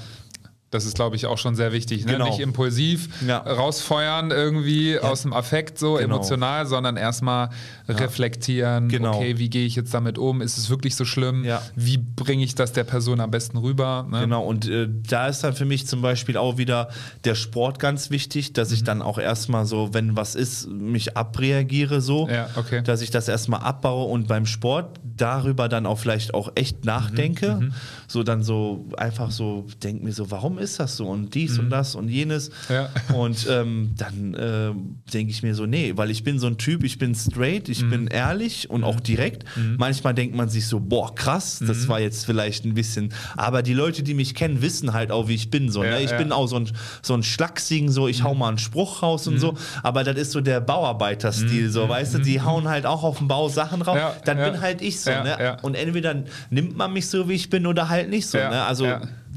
Das 0.72 0.84
ist, 0.86 0.96
glaube 0.96 1.16
ich, 1.16 1.26
auch 1.28 1.38
schon 1.38 1.56
sehr 1.56 1.72
wichtig. 1.72 2.06
Ne? 2.06 2.14
Genau. 2.14 2.26
Nicht 2.26 2.40
impulsiv 2.40 3.08
Ja. 3.26 3.38
rausfeuern 3.38 4.32
irgendwie 4.32 5.00
aus 5.00 5.22
dem 5.22 5.32
Affekt 5.32 5.80
so 5.80 5.94
Genau. 5.94 6.16
emotional, 6.16 6.66
sondern 6.66 6.98
erstmal 6.98 7.50
reflektieren. 7.88 8.90
Genau. 8.90 9.16
Okay, 9.16 9.38
wie 9.38 9.50
gehe 9.50 9.66
ich 9.66 9.76
jetzt 9.76 9.94
damit 9.94 10.18
um? 10.18 10.42
Ist 10.42 10.58
es 10.58 10.70
wirklich 10.70 10.96
so 10.96 11.06
schlimm? 11.06 11.44
Ja. 11.44 11.62
Wie 11.76 11.98
bringe 11.98 12.44
ich 12.44 12.56
das 12.56 12.74
der 12.74 12.84
Person 12.84 13.20
am 13.20 13.32
besten 13.32 13.58
rüber? 13.58 14.06
Ne? 14.10 14.22
Genau, 14.22 14.44
und 14.44 14.68
äh, 14.68 14.88
da 15.10 15.28
ist 15.28 15.44
dann 15.44 15.54
für 15.54 15.66
mich 15.66 15.88
zum 15.88 16.02
Beispiel 16.02 16.38
auch 16.38 16.58
wieder 16.58 16.90
der 17.24 17.36
Sport 17.36 17.80
ganz 17.80 18.10
wichtig, 18.10 18.54
dass 18.54 18.70
Mhm. 18.70 18.76
ich 18.76 18.84
dann 18.84 19.02
auch 19.02 19.18
erstmal 19.18 19.66
so, 19.66 19.94
wenn 19.94 20.16
was 20.16 20.36
ist, 20.36 20.68
mich 20.70 21.18
abreagiere 21.18 22.02
so, 22.02 22.28
Ja, 22.30 22.50
okay. 22.56 22.82
dass 22.84 23.02
ich 23.02 23.12
das 23.12 23.28
erstmal 23.28 23.62
abbaue 23.62 24.06
und 24.12 24.28
beim 24.28 24.46
Sport 24.46 25.00
darüber 25.18 25.70
dann 25.70 25.86
auch 25.86 26.00
vielleicht 26.00 26.34
auch 26.34 26.52
echt 26.56 26.86
nachdenke. 26.86 27.56
Mhm, 27.62 27.74
So 28.08 28.24
dann 28.24 28.44
so 28.44 28.86
einfach 28.98 29.32
so, 29.32 29.66
denk 29.84 30.04
mir 30.04 30.12
so, 30.12 30.30
warum 30.32 30.55
ist 30.58 30.80
das 30.80 30.98
so 30.98 31.08
und 31.08 31.34
dies 31.36 31.60
und 31.60 31.70
das 31.70 31.96
und 31.96 32.10
jenes. 32.10 32.50
Mhm. 32.70 32.76
Ja. 32.76 32.90
Und 33.16 33.48
ähm, 33.50 33.92
dann 33.98 34.34
äh, 34.34 34.72
denke 35.12 35.32
ich 35.32 35.42
mir 35.44 35.56
so, 35.56 35.66
nee, 35.66 35.94
weil 35.96 36.12
ich 36.12 36.24
bin 36.24 36.40
so 36.40 36.48
ein 36.48 36.58
Typ, 36.58 36.84
ich 36.84 36.98
bin 36.98 37.14
straight, 37.16 37.68
Mhm. 37.68 37.72
ich 37.72 37.90
bin 37.90 38.08
ehrlich 38.08 38.70
und 38.70 38.84
auch 38.84 39.00
direkt. 39.00 39.46
Manchmal 39.78 40.14
denkt 40.14 40.36
man 40.36 40.50
sich 40.50 40.68
so, 40.68 40.80
boah, 40.80 41.14
krass, 41.16 41.62
Mhm. 41.62 41.68
das 41.68 41.88
war 41.88 42.00
jetzt 42.00 42.26
vielleicht 42.26 42.66
ein 42.66 42.74
bisschen. 42.74 43.14
Aber 43.38 43.62
die 43.64 43.74
Leute, 43.74 44.04
die 44.04 44.14
mich 44.14 44.36
kennen, 44.36 44.62
wissen 44.62 44.94
halt 44.94 45.12
auch, 45.12 45.28
wie 45.28 45.36
ich 45.36 45.50
bin. 45.50 45.70
So, 45.72 45.84
Ja, 45.84 45.92
ne? 45.92 46.02
Ich 46.02 46.12
ja. 46.12 46.18
bin 46.18 46.32
auch 46.32 46.48
so 46.48 46.58
ein, 46.58 46.70
so 47.02 47.14
ein 47.14 47.24
Schlagsigen, 47.24 47.92
so 47.92 48.08
ich 48.08 48.24
hau 48.24 48.34
mal 48.36 48.50
einen 48.50 48.58
Spruch 48.58 49.02
raus 49.04 49.28
und 49.28 49.40
so. 49.40 49.56
Aber 49.84 50.04
das 50.04 50.16
ist 50.18 50.32
so 50.32 50.42
der 50.42 50.60
Bauarbeiterstil, 50.62 51.70
so, 51.70 51.88
weißt 51.88 52.16
du, 52.16 52.20
die 52.20 52.42
hauen 52.42 52.68
halt 52.68 52.86
auch 52.86 53.04
auf 53.04 53.18
dem 53.20 53.28
Bau 53.28 53.50
Sachen 53.50 53.82
raus. 53.82 53.98
Ja, 53.98 54.16
dann 54.26 54.38
bin 54.38 54.62
halt 54.62 54.82
ich 54.82 55.00
so, 55.02 55.12
ne? 55.12 55.58
Und 55.62 55.76
entweder 55.76 56.24
nimmt 56.50 56.76
man 56.78 56.94
mich 56.94 57.08
so, 57.08 57.28
wie 57.30 57.34
ich 57.34 57.50
bin, 57.50 57.66
oder 57.68 57.90
halt 57.90 58.10
nicht 58.10 58.28
so. 58.28 58.38
Ne? 58.38 58.64
Also. 58.64 58.86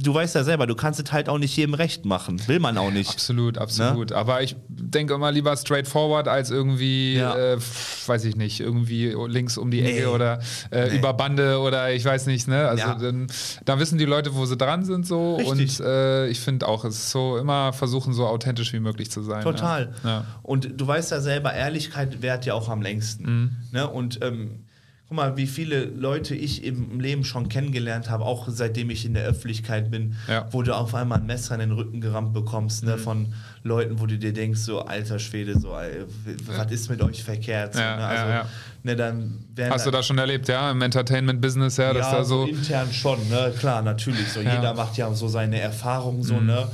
Du 0.01 0.15
weißt 0.15 0.35
ja 0.35 0.45
selber, 0.45 0.67
du 0.67 0.75
kannst 0.75 1.01
es 1.01 1.13
halt 1.13 1.29
auch 1.29 1.39
nicht 1.39 1.57
jedem 1.57 1.75
recht 1.75 2.05
machen. 2.05 2.41
Will 2.47 2.61
man 2.61 2.79
auch 2.79 2.91
nicht. 2.91 3.11
Absolut, 3.11 3.59
absolut. 3.59 4.11
Ne? 4.11 4.17
Aber 4.17 4.43
ich 4.43 4.57
denke 4.69 5.15
immer 5.15 5.33
lieber 5.33 5.57
straightforward 5.57 6.29
als 6.29 6.51
irgendwie, 6.51 7.17
ja. 7.17 7.37
äh, 7.37 7.59
weiß 8.07 8.25
ich 8.25 8.37
nicht, 8.37 8.61
irgendwie 8.61 9.15
links 9.27 9.59
um 9.59 9.71
die 9.71 9.83
Ecke 9.83 10.01
nee. 10.01 10.07
oder 10.07 10.41
äh, 10.71 10.89
nee. 10.89 10.97
über 10.97 11.15
Bande 11.15 11.59
oder 11.59 11.93
ich 11.93 12.05
weiß 12.05 12.27
nicht, 12.27 12.49
ne? 12.49 12.69
Also 12.69 12.85
ja. 12.85 12.95
dann, 12.95 13.27
da 13.65 13.79
wissen 13.79 13.99
die 13.99 14.05
Leute, 14.05 14.35
wo 14.35 14.47
sie 14.47 14.57
dran 14.57 14.85
sind 14.85 15.07
so 15.07 15.37
Richtig. 15.37 15.81
und 15.81 15.87
äh, 15.87 16.29
ich 16.29 16.41
finde 16.41 16.69
auch, 16.69 16.85
es 16.85 16.97
ist 16.97 17.11
so 17.11 17.37
immer 17.37 17.73
versuchen, 17.73 18.13
so 18.13 18.27
authentisch 18.27 18.73
wie 18.73 18.81
möglich 18.81 19.11
zu 19.11 19.23
sein. 19.23 19.43
Total. 19.43 19.93
Ja. 20.05 20.25
Und 20.43 20.81
du 20.81 20.87
weißt 20.87 21.11
ja 21.11 21.21
selber, 21.21 21.53
Ehrlichkeit 21.53 22.23
währt 22.23 22.47
ja 22.47 22.55
auch 22.55 22.69
am 22.69 22.83
längsten. 22.83 23.25
Mhm. 23.25 23.57
Ne? 23.73 23.89
Und 23.89 24.21
ähm, 24.23 24.65
guck 25.09 25.17
mal, 25.17 25.37
wie 25.39 25.47
viele 25.47 25.87
Leute 25.87 26.35
ich 26.35 26.65
im 26.65 27.01
Leben 27.01 27.25
schon 27.25 27.49
kennengelernt 27.49 28.11
habe, 28.11 28.25
auch 28.25 28.47
seitdem 28.51 28.91
ich 28.91 29.07
in 29.07 29.15
der 29.15 29.25
Öffentlichkeit 29.25 29.91
bin, 29.91 30.17
ja. 30.29 30.47
wo 30.51 30.61
du 30.63 30.77
auf 30.77 30.95
einmal 30.95 31.19
ein 31.21 31.27
Messer 31.27 31.55
in 31.55 31.61
den 31.61 31.73
Rücken 31.73 32.03
gerammt 32.03 32.35
bekommst, 32.35 32.85
ne, 32.85 32.97
mhm. 32.97 33.01
von 33.01 33.35
Leuten, 33.63 34.01
wo 34.01 34.07
du 34.07 34.19
dir 34.19 34.35
denkst, 34.35 34.61
so 34.61 34.83
alter 34.83 35.19
Schwede, 35.19 35.59
so, 35.59 35.75
ey, 35.75 36.05
was 36.45 36.71
ist 36.71 36.91
mit 36.91 37.01
euch 37.01 37.25
verkehrt? 37.25 37.75
Ja, 37.75 37.97
ne? 37.97 38.05
also, 38.05 38.31
ja, 38.31 38.47
ne, 38.83 38.97
dann 38.97 39.45
Hast 39.71 39.87
du 39.87 39.91
das 39.91 40.07
schon 40.07 40.19
erlebt, 40.19 40.47
ja, 40.47 40.71
im 40.71 40.83
Entertainment-Business, 40.83 41.79
ja, 41.79 41.95
dass 41.95 42.11
da 42.11 42.23
so, 42.25 42.45
so 42.45 42.53
intern 42.53 42.93
schon, 42.93 43.19
ne, 43.31 43.55
klar, 43.59 43.81
natürlich, 43.81 44.29
so 44.29 44.41
jeder 44.41 44.75
macht 44.75 44.99
ja 44.99 45.13
so 45.15 45.27
seine 45.27 45.59
Erfahrungen, 45.59 46.23
so, 46.23 46.35
mhm. 46.35 46.47
ne, 46.49 46.69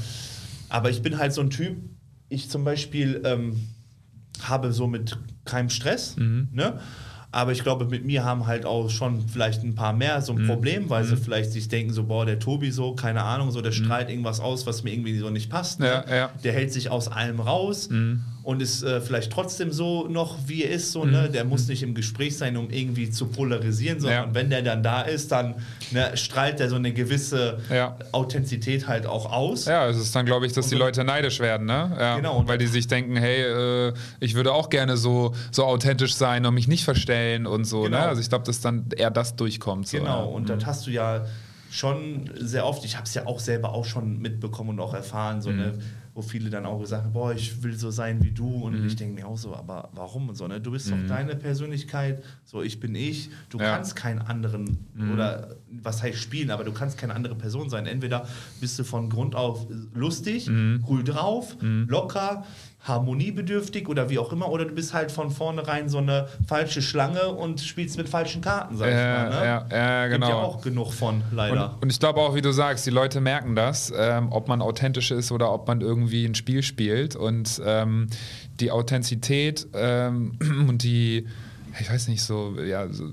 aber 0.70 0.90
ich 0.90 1.02
bin 1.02 1.18
halt 1.18 1.32
so 1.32 1.40
ein 1.40 1.50
Typ, 1.50 1.76
ich 2.28 2.50
zum 2.50 2.64
Beispiel 2.64 3.22
ähm, 3.24 3.68
habe 4.42 4.72
so 4.72 4.88
mit 4.88 5.16
keinem 5.44 5.70
Stress, 5.70 6.16
mhm. 6.16 6.48
ne, 6.50 6.80
aber 7.34 7.50
ich 7.52 7.62
glaube, 7.62 7.84
mit 7.84 8.04
mir 8.04 8.24
haben 8.24 8.46
halt 8.46 8.64
auch 8.64 8.88
schon 8.90 9.26
vielleicht 9.28 9.64
ein 9.64 9.74
paar 9.74 9.92
mehr 9.92 10.22
so 10.22 10.32
ein 10.32 10.42
mhm. 10.42 10.46
Problem, 10.46 10.90
weil 10.90 11.02
mhm. 11.02 11.08
sie 11.08 11.16
vielleicht 11.16 11.50
sich 11.52 11.68
denken, 11.68 11.92
so, 11.92 12.04
boah, 12.04 12.24
der 12.24 12.38
Tobi 12.38 12.70
so, 12.70 12.94
keine 12.94 13.22
Ahnung, 13.22 13.50
so, 13.50 13.60
der 13.60 13.72
mhm. 13.72 13.76
strahlt 13.76 14.08
irgendwas 14.08 14.38
aus, 14.38 14.66
was 14.66 14.84
mir 14.84 14.92
irgendwie 14.92 15.18
so 15.18 15.30
nicht 15.30 15.50
passt. 15.50 15.80
Ne? 15.80 15.86
Ja, 15.86 16.14
ja. 16.14 16.30
Der 16.44 16.52
hält 16.52 16.72
sich 16.72 16.90
aus 16.90 17.08
allem 17.08 17.40
raus. 17.40 17.90
Mhm 17.90 18.22
und 18.44 18.60
ist 18.60 18.82
äh, 18.82 19.00
vielleicht 19.00 19.32
trotzdem 19.32 19.72
so 19.72 20.06
noch, 20.06 20.36
wie 20.46 20.64
er 20.64 20.70
ist. 20.70 20.92
So, 20.92 21.04
ne? 21.04 21.06
mhm. 21.06 21.12
ne? 21.12 21.30
Der 21.30 21.44
muss 21.44 21.66
nicht 21.66 21.82
im 21.82 21.94
Gespräch 21.94 22.36
sein, 22.36 22.56
um 22.58 22.70
irgendwie 22.70 23.10
zu 23.10 23.26
polarisieren, 23.26 24.00
sondern 24.00 24.28
ja. 24.28 24.34
wenn 24.34 24.50
der 24.50 24.60
dann 24.60 24.82
da 24.82 25.00
ist, 25.00 25.32
dann 25.32 25.54
ne, 25.90 26.14
strahlt 26.16 26.60
er 26.60 26.68
so 26.68 26.76
eine 26.76 26.92
gewisse 26.92 27.58
ja. 27.70 27.96
Authentizität 28.12 28.86
halt 28.86 29.06
auch 29.06 29.32
aus. 29.32 29.64
Ja, 29.64 29.88
es 29.88 29.96
ist 29.96 30.14
dann, 30.14 30.26
glaube 30.26 30.46
ich, 30.46 30.52
dass 30.52 30.66
und 30.66 30.72
die 30.72 30.76
Leute 30.76 31.04
neidisch 31.04 31.40
werden, 31.40 31.66
ne? 31.66 31.96
Ja, 31.98 32.16
genau. 32.16 32.46
Weil 32.46 32.58
die 32.58 32.66
sich 32.66 32.86
denken, 32.86 33.16
hey, 33.16 33.88
äh, 33.88 33.94
ich 34.20 34.34
würde 34.34 34.52
auch 34.52 34.68
gerne 34.68 34.98
so, 34.98 35.34
so 35.50 35.64
authentisch 35.64 36.14
sein 36.14 36.44
und 36.44 36.52
mich 36.52 36.68
nicht 36.68 36.84
verstellen 36.84 37.46
und 37.46 37.64
so. 37.64 37.84
Ne? 37.84 37.90
Genau. 37.90 38.00
Ne? 38.00 38.08
Also 38.08 38.20
ich 38.20 38.28
glaube, 38.28 38.44
dass 38.44 38.60
dann 38.60 38.86
eher 38.94 39.10
das 39.10 39.36
durchkommt. 39.36 39.88
So, 39.88 39.98
genau, 39.98 40.28
und 40.28 40.42
mhm. 40.42 40.46
das 40.48 40.66
hast 40.66 40.86
du 40.86 40.90
ja 40.90 41.24
schon 41.70 42.30
sehr 42.38 42.66
oft, 42.66 42.84
ich 42.84 42.96
habe 42.96 43.06
es 43.06 43.14
ja 43.14 43.26
auch 43.26 43.40
selber 43.40 43.72
auch 43.72 43.84
schon 43.84 44.18
mitbekommen 44.18 44.70
und 44.70 44.80
auch 44.80 44.94
erfahren, 44.94 45.40
so 45.40 45.50
mhm. 45.50 45.56
ne, 45.56 45.72
wo 46.14 46.22
viele 46.22 46.48
dann 46.48 46.64
auch 46.64 46.80
gesagt 46.80 47.04
haben, 47.04 47.12
boah, 47.12 47.32
ich 47.32 47.62
will 47.64 47.74
so 47.74 47.90
sein 47.90 48.22
wie 48.22 48.30
du 48.30 48.46
und 48.46 48.78
mhm. 48.78 48.86
ich 48.86 48.94
denke 48.94 49.20
mir 49.20 49.26
auch 49.26 49.36
so, 49.36 49.54
aber 49.54 49.90
warum 49.94 50.28
und 50.28 50.36
so, 50.36 50.46
ne? 50.46 50.60
Du 50.60 50.70
bist 50.70 50.88
mhm. 50.88 51.02
doch 51.02 51.08
deine 51.08 51.34
Persönlichkeit, 51.34 52.22
so 52.44 52.62
ich 52.62 52.78
bin 52.78 52.94
ich, 52.94 53.30
du 53.50 53.58
ja. 53.58 53.74
kannst 53.74 53.96
keinen 53.96 54.20
anderen 54.20 54.86
mhm. 54.94 55.12
oder 55.12 55.56
was 55.82 56.02
heißt 56.02 56.18
spielen, 56.18 56.52
aber 56.52 56.62
du 56.62 56.72
kannst 56.72 56.98
keine 56.98 57.14
andere 57.14 57.34
Person 57.34 57.68
sein. 57.68 57.86
Entweder 57.86 58.28
bist 58.60 58.78
du 58.78 58.84
von 58.84 59.10
Grund 59.10 59.34
auf 59.34 59.66
lustig, 59.92 60.48
mhm. 60.48 60.84
cool 60.88 61.02
drauf, 61.02 61.60
mhm. 61.60 61.86
locker, 61.88 62.44
harmoniebedürftig 62.84 63.88
oder 63.88 64.10
wie 64.10 64.18
auch 64.18 64.32
immer, 64.32 64.50
oder 64.50 64.66
du 64.66 64.74
bist 64.74 64.94
halt 64.94 65.10
von 65.10 65.30
vornherein 65.30 65.88
so 65.88 65.98
eine 65.98 66.28
falsche 66.46 66.82
Schlange 66.82 67.28
und 67.28 67.60
spielst 67.60 67.96
mit 67.96 68.08
falschen 68.08 68.42
Karten, 68.42 68.76
sag 68.76 68.88
ich 68.88 68.94
äh, 68.94 69.12
mal. 69.12 69.30
Ne? 69.30 69.36
Ja, 69.36 69.66
ja, 69.70 70.06
genau. 70.06 70.26
Gibt 70.26 70.38
ja 70.38 70.42
auch 70.42 70.60
genug 70.60 70.92
von, 70.92 71.22
leider. 71.32 71.74
Und, 71.74 71.82
und 71.82 71.92
ich 71.92 71.98
glaube 71.98 72.20
auch, 72.20 72.34
wie 72.34 72.42
du 72.42 72.52
sagst, 72.52 72.84
die 72.86 72.90
Leute 72.90 73.20
merken 73.20 73.56
das, 73.56 73.92
ähm, 73.96 74.30
ob 74.30 74.48
man 74.48 74.60
authentisch 74.60 75.10
ist 75.10 75.32
oder 75.32 75.52
ob 75.52 75.66
man 75.66 75.80
irgendwie 75.80 76.24
ein 76.26 76.34
Spiel 76.34 76.62
spielt. 76.62 77.16
Und 77.16 77.60
ähm, 77.64 78.08
die 78.60 78.70
Authentizität 78.70 79.66
ähm, 79.72 80.38
und 80.68 80.82
die, 80.82 81.26
ich 81.80 81.90
weiß 81.90 82.08
nicht, 82.08 82.22
so, 82.22 82.56
ja, 82.60 82.88
so 82.88 83.10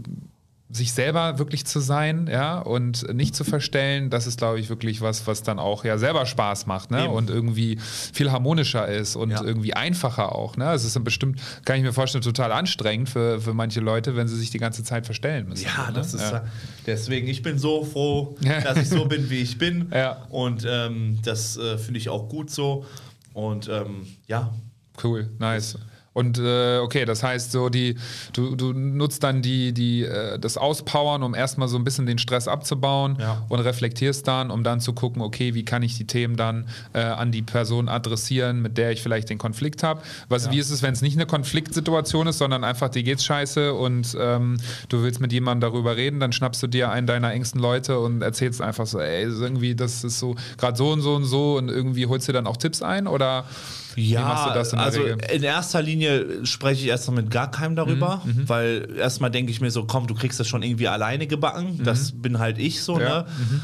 sich 0.74 0.94
selber 0.94 1.38
wirklich 1.38 1.66
zu 1.66 1.80
sein, 1.80 2.28
ja, 2.32 2.60
und 2.60 3.14
nicht 3.14 3.36
zu 3.36 3.44
verstellen, 3.44 4.10
das 4.10 4.28
ist, 4.28 4.38
glaube 4.38 4.60
ich, 4.60 4.70
wirklich 4.70 5.02
was, 5.02 5.28
was 5.28 5.44
dann 5.44 5.60
auch 5.60 5.84
ja 5.84 5.98
selber 5.98 6.26
Spaß 6.26 6.66
macht, 6.66 6.92
ne? 6.92 7.06
Eben. 7.06 7.14
Und 7.14 7.30
irgendwie 7.30 7.78
viel 7.80 8.32
harmonischer 8.32 8.88
ist 8.88 9.16
und 9.16 9.32
ja. 9.32 9.44
irgendwie 9.44 9.74
einfacher 9.74 10.34
auch, 10.34 10.58
ne? 10.58 10.72
Es 10.74 10.86
ist 10.86 10.96
dann 10.96 11.04
bestimmt, 11.04 11.42
kann 11.66 11.78
ich 11.78 11.84
mir 11.84 11.94
vorstellen, 11.94 12.24
total 12.24 12.52
anstrengend 12.52 13.10
für, 13.10 13.42
für 13.42 13.54
manche 13.54 13.82
Leute, 13.82 14.16
wenn 14.16 14.28
sie 14.28 14.38
sich 14.38 14.50
die 14.50 14.60
ganze 14.60 14.84
Zeit 14.84 15.06
verstellen 15.06 15.50
müssen. 15.50 15.66
Ja, 15.66 15.88
ne? 15.88 15.94
das 15.94 16.14
ist 16.14 16.32
ja. 16.32 16.46
deswegen, 16.86 17.28
ich 17.28 17.42
bin 17.42 17.58
so 17.58 17.84
froh, 17.84 18.38
dass 18.42 18.78
ich 18.78 18.90
so 18.90 19.06
bin, 19.06 19.30
wie 19.30 19.42
ich 19.42 19.58
bin. 19.58 19.92
Ja. 20.02 20.26
Und 20.30 20.66
ähm, 20.68 21.20
das 21.24 21.58
äh, 21.58 21.78
finde 21.78 22.00
ich 22.00 22.10
auch 22.10 22.30
gut 22.30 22.50
so. 22.50 22.86
Und 23.34 23.68
ähm, 23.68 24.08
ja. 24.28 24.54
Cool, 25.04 25.30
nice. 25.38 25.78
Und 26.14 26.40
äh, 26.40 26.80
okay, 26.80 27.06
das 27.06 27.24
heißt 27.24 27.54
so, 27.54 27.70
die, 27.70 27.96
du, 28.34 28.56
du 28.56 28.74
nutzt 28.74 29.24
dann 29.24 29.42
die, 29.42 29.72
die, 29.72 30.04
äh, 30.04 30.38
das 30.40 30.58
Auspowern, 30.58 31.24
um 31.24 31.34
erstmal 31.34 31.70
so 31.70 31.78
ein 31.78 31.86
bisschen 31.86 32.06
den 32.06 32.18
Stress 32.18 32.50
abzubauen 32.50 33.18
ja. 33.20 33.46
und 33.48 33.62
reflektierst 33.62 34.28
dann, 34.28 34.52
um 34.52 34.64
dann 34.64 34.82
zu 34.82 34.92
gucken, 34.92 35.22
okay, 35.22 35.54
wie 35.54 35.64
kann 35.64 35.84
ich 35.84 35.98
die 35.98 36.06
Themen 36.06 36.36
dann 36.36 36.68
äh, 36.92 37.00
an 37.00 37.32
die 37.32 37.42
Person 37.42 37.88
adressieren, 37.88 38.62
mit 38.62 38.78
der 38.78 38.92
ich 38.92 39.02
vielleicht 39.02 39.30
den 39.30 39.38
Konflikt 39.38 39.84
habe. 39.84 40.02
ja. 40.48 40.52
Wie 40.52 40.60
ist 40.60 40.70
es, 40.70 40.82
wenn 40.82 40.92
es 40.92 41.02
nicht 41.02 41.16
eine 41.16 41.26
Konfliktsituation 41.26 42.28
ist, 42.28 42.40
sondern 42.40 42.66
einfach 42.66 42.90
dir 42.90 43.04
geht's 43.04 43.24
scheiße 43.24 43.74
und 43.74 44.16
ähm, 44.20 44.58
du 44.90 45.04
willst 45.04 45.22
mit 45.22 45.32
jemandem 45.32 45.72
darüber 45.72 45.96
reden, 45.96 46.20
dann 46.20 46.34
schnappst 46.34 46.62
du 46.62 46.68
dir 46.68 46.92
einen 46.92 47.08
deiner 47.08 47.32
engsten 47.32 47.62
Leute 47.62 48.00
und 48.00 48.22
erzählst 48.22 48.62
einfach 48.62 48.86
so, 48.86 49.00
ey, 49.00 49.24
irgendwie, 49.24 49.76
das 49.76 50.04
ist 50.04 50.20
so 50.20 50.36
gerade 50.58 50.78
so 50.78 50.92
und 50.92 51.02
so 51.02 51.16
und 51.16 51.24
so 51.24 51.58
und 51.58 51.70
irgendwie 51.70 52.06
holst 52.06 52.28
du 52.28 52.34
dann 52.34 52.48
auch 52.48 52.58
Tipps 52.58 52.82
ein 52.82 53.08
oder 53.08 53.46
ja, 53.96 54.20
Wie 54.20 54.24
machst 54.24 54.46
du 54.48 54.54
das 54.54 54.74
in 54.74 54.80
also 54.80 55.02
Regel? 55.02 55.18
in 55.34 55.44
erster 55.44 55.82
Linie 55.82 56.46
spreche 56.46 56.82
ich 56.84 56.88
erstmal 56.88 57.24
mit 57.24 57.32
gar 57.32 57.52
keinem 57.52 57.76
darüber, 57.76 58.22
mhm, 58.24 58.42
mhm. 58.42 58.50
weil 58.50 58.90
erstmal 58.98 59.32
denke 59.32 59.52
ich 59.52 59.62
mir 59.62 59.72
so, 59.72 59.86
komm, 59.86 60.08
du 60.08 60.16
kriegst 60.16 60.40
das 60.40 60.48
schon 60.48 60.64
irgendwie 60.64 60.88
alleine 60.88 61.28
gebacken. 61.28 61.78
Mhm. 61.78 61.84
Das 61.84 62.12
bin 62.14 62.40
halt 62.40 62.58
ich 62.58 62.84
so, 62.84 63.00
ja. 63.00 63.24
ne? 63.24 63.26
Mhm 63.38 63.62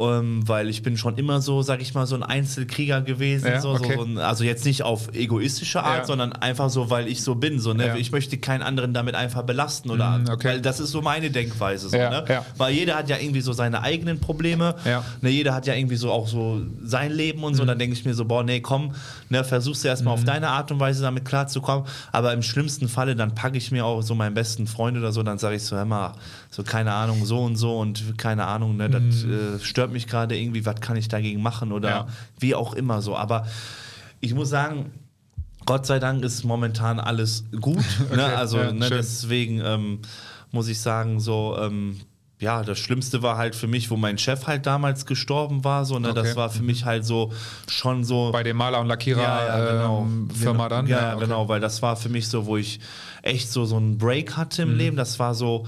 ähm, 0.00 0.46
weil 0.46 0.68
ich 0.68 0.82
bin 0.82 0.96
schon 0.96 1.16
immer 1.16 1.40
so, 1.40 1.62
sag 1.62 1.80
ich 1.80 1.94
mal, 1.94 2.06
so 2.06 2.14
ein 2.14 2.22
Einzelkrieger 2.22 3.02
gewesen. 3.02 3.48
Ja, 3.48 3.60
so, 3.60 3.70
okay. 3.70 3.96
so, 3.96 4.06
so, 4.06 4.20
also 4.20 4.44
jetzt 4.44 4.64
nicht 4.64 4.82
auf 4.82 5.12
egoistische 5.14 5.82
Art, 5.82 6.00
ja. 6.00 6.04
sondern 6.04 6.32
einfach 6.32 6.70
so, 6.70 6.88
weil 6.90 7.08
ich 7.08 7.22
so 7.22 7.34
bin. 7.34 7.58
So, 7.58 7.74
ne? 7.74 7.88
Ja. 7.88 7.96
Ich 7.96 8.12
möchte 8.12 8.38
keinen 8.38 8.62
anderen 8.62 8.94
damit 8.94 9.14
einfach 9.14 9.42
belasten. 9.42 9.90
Oder, 9.90 10.18
mm, 10.18 10.28
okay. 10.30 10.48
Weil 10.48 10.60
das 10.60 10.78
ist 10.78 10.90
so 10.90 11.02
meine 11.02 11.30
Denkweise. 11.30 11.88
So, 11.88 11.96
ne? 11.96 12.24
Weil 12.56 12.74
jeder 12.74 12.96
hat 12.96 13.08
ja 13.08 13.16
irgendwie 13.18 13.40
so 13.40 13.52
seine 13.52 13.82
eigenen 13.82 14.20
Probleme. 14.20 14.76
Ne? 15.20 15.30
Jeder 15.30 15.54
hat 15.54 15.66
ja 15.66 15.74
irgendwie 15.74 15.96
so 15.96 16.12
auch 16.12 16.28
so 16.28 16.62
sein 16.82 17.12
Leben 17.12 17.42
und 17.42 17.54
so. 17.54 17.64
Mhm. 17.64 17.68
Dann 17.68 17.78
denke 17.78 17.94
ich 17.94 18.04
mir 18.04 18.14
so, 18.14 18.24
boah, 18.24 18.44
nee, 18.44 18.60
komm, 18.60 18.94
ne, 19.30 19.42
versuchst 19.44 19.84
du 19.84 19.88
erstmal 19.88 20.14
mhm. 20.14 20.20
auf 20.20 20.24
deine 20.24 20.48
Art 20.48 20.70
und 20.70 20.78
Weise 20.80 21.02
damit 21.02 21.24
klarzukommen. 21.24 21.86
Aber 22.12 22.32
im 22.32 22.42
schlimmsten 22.42 22.88
Falle, 22.88 23.16
dann 23.16 23.34
packe 23.34 23.58
ich 23.58 23.70
mir 23.72 23.84
auch 23.84 24.02
so 24.02 24.14
meinen 24.14 24.34
besten 24.34 24.66
Freund 24.66 24.96
oder 24.96 25.12
so, 25.12 25.22
dann 25.22 25.38
sage 25.38 25.56
ich 25.56 25.64
so, 25.64 25.76
hör 25.76 25.84
mal, 25.84 26.14
so 26.50 26.62
keine 26.62 26.92
Ahnung, 26.92 27.24
so 27.24 27.40
und 27.40 27.56
so 27.56 27.78
und 27.78 28.18
keine 28.18 28.46
Ahnung, 28.46 28.76
ne, 28.76 28.88
das 28.88 29.24
mhm. 29.24 29.56
äh, 29.56 29.58
stört 29.60 29.92
mich 29.92 30.06
gerade 30.06 30.38
irgendwie, 30.38 30.64
was 30.64 30.80
kann 30.80 30.96
ich 30.96 31.08
dagegen 31.08 31.42
machen 31.42 31.72
oder 31.72 31.88
ja. 31.88 32.06
wie 32.38 32.54
auch 32.54 32.74
immer 32.74 33.02
so. 33.02 33.16
Aber 33.16 33.46
ich 34.20 34.34
muss 34.34 34.48
sagen, 34.48 34.90
Gott 35.66 35.86
sei 35.86 35.98
Dank 35.98 36.24
ist 36.24 36.44
momentan 36.44 36.98
alles 36.98 37.44
gut. 37.60 37.76
Ne? 37.98 38.06
okay, 38.06 38.16
ne? 38.16 38.36
Also 38.36 38.58
ja, 38.58 38.72
ne, 38.72 38.88
deswegen 38.88 39.60
ähm, 39.60 40.00
muss 40.50 40.68
ich 40.68 40.80
sagen, 40.80 41.20
so 41.20 41.58
ähm, 41.60 42.00
ja, 42.40 42.62
das 42.62 42.78
Schlimmste 42.78 43.22
war 43.22 43.36
halt 43.36 43.56
für 43.56 43.66
mich, 43.66 43.90
wo 43.90 43.96
mein 43.96 44.16
Chef 44.16 44.46
halt 44.46 44.64
damals 44.64 45.06
gestorben 45.06 45.64
war. 45.64 45.84
So, 45.84 45.98
ne, 45.98 46.10
okay. 46.10 46.22
Das 46.22 46.36
war 46.36 46.50
für 46.50 46.62
mich 46.62 46.84
halt 46.84 47.04
so 47.04 47.32
schon 47.68 48.04
so. 48.04 48.30
Bei 48.32 48.44
dem 48.44 48.56
Maler- 48.56 48.80
und 48.80 48.86
Lackierer 48.86 49.22
ja, 49.22 49.46
ja, 49.46 49.72
genau. 49.72 50.02
ähm, 50.02 50.30
Firma 50.30 50.68
genau. 50.68 50.68
dann? 50.68 50.86
Ja, 50.86 51.00
ja 51.00 51.14
okay. 51.16 51.24
genau, 51.24 51.48
weil 51.48 51.60
das 51.60 51.82
war 51.82 51.96
für 51.96 52.08
mich 52.08 52.28
so, 52.28 52.46
wo 52.46 52.56
ich 52.56 52.78
echt 53.22 53.50
so, 53.50 53.64
so 53.64 53.76
einen 53.76 53.98
Break 53.98 54.36
hatte 54.36 54.62
im 54.62 54.72
mhm. 54.72 54.78
Leben. 54.78 54.96
Das 54.96 55.18
war 55.18 55.34
so, 55.34 55.66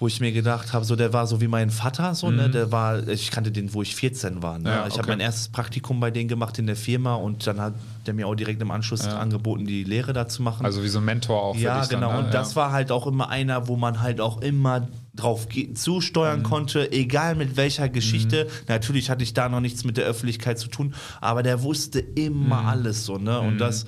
wo 0.00 0.06
ich 0.06 0.18
mir 0.18 0.32
gedacht 0.32 0.72
habe, 0.72 0.84
so 0.86 0.96
der 0.96 1.12
war 1.12 1.26
so 1.26 1.42
wie 1.42 1.46
mein 1.46 1.70
Vater, 1.70 2.14
so, 2.14 2.30
ne? 2.30 2.32
mhm. 2.32 2.38
ne? 2.38 2.50
Der 2.50 2.72
war, 2.72 3.06
ich 3.06 3.30
kannte 3.30 3.52
den, 3.52 3.74
wo 3.74 3.82
ich 3.82 3.94
14 3.94 4.42
war. 4.42 4.58
Ne? 4.58 4.70
Ja, 4.70 4.86
ich 4.86 4.94
okay. 4.94 5.02
habe 5.02 5.08
mein 5.08 5.20
erstes 5.20 5.48
Praktikum 5.48 6.00
bei 6.00 6.10
denen 6.10 6.28
gemacht 6.28 6.58
in 6.58 6.66
der 6.66 6.74
Firma 6.74 7.14
und 7.14 7.46
dann 7.46 7.60
hat 7.60 7.74
der 8.06 8.14
mir 8.14 8.26
auch 8.26 8.34
direkt 8.34 8.62
im 8.62 8.70
Anschluss 8.70 9.04
ja. 9.04 9.18
angeboten, 9.18 9.66
die 9.66 9.84
Lehre 9.84 10.14
da 10.14 10.26
zu 10.26 10.42
machen. 10.42 10.64
Also 10.64 10.82
wie 10.82 10.88
so 10.88 11.00
ein 11.00 11.04
Mentor 11.04 11.42
auch. 11.42 11.54
Ja, 11.54 11.84
genau. 11.84 12.08
Dann, 12.08 12.20
ne? 12.20 12.24
Und 12.24 12.34
das 12.34 12.56
war 12.56 12.72
halt 12.72 12.90
auch 12.90 13.06
immer 13.06 13.28
einer, 13.28 13.68
wo 13.68 13.76
man 13.76 14.00
halt 14.00 14.22
auch 14.22 14.40
immer 14.40 14.88
drauf 15.14 15.46
zusteuern 15.74 16.38
mhm. 16.38 16.44
konnte, 16.44 16.92
egal 16.92 17.34
mit 17.34 17.58
welcher 17.58 17.90
Geschichte. 17.90 18.44
Mhm. 18.44 18.64
Natürlich 18.68 19.10
hatte 19.10 19.22
ich 19.22 19.34
da 19.34 19.50
noch 19.50 19.60
nichts 19.60 19.84
mit 19.84 19.98
der 19.98 20.06
Öffentlichkeit 20.06 20.58
zu 20.58 20.68
tun, 20.68 20.94
aber 21.20 21.42
der 21.42 21.62
wusste 21.62 22.00
immer 22.00 22.62
mhm. 22.62 22.68
alles 22.68 23.04
so, 23.04 23.18
ne? 23.18 23.38
Und 23.38 23.54
mhm. 23.54 23.58
das 23.58 23.84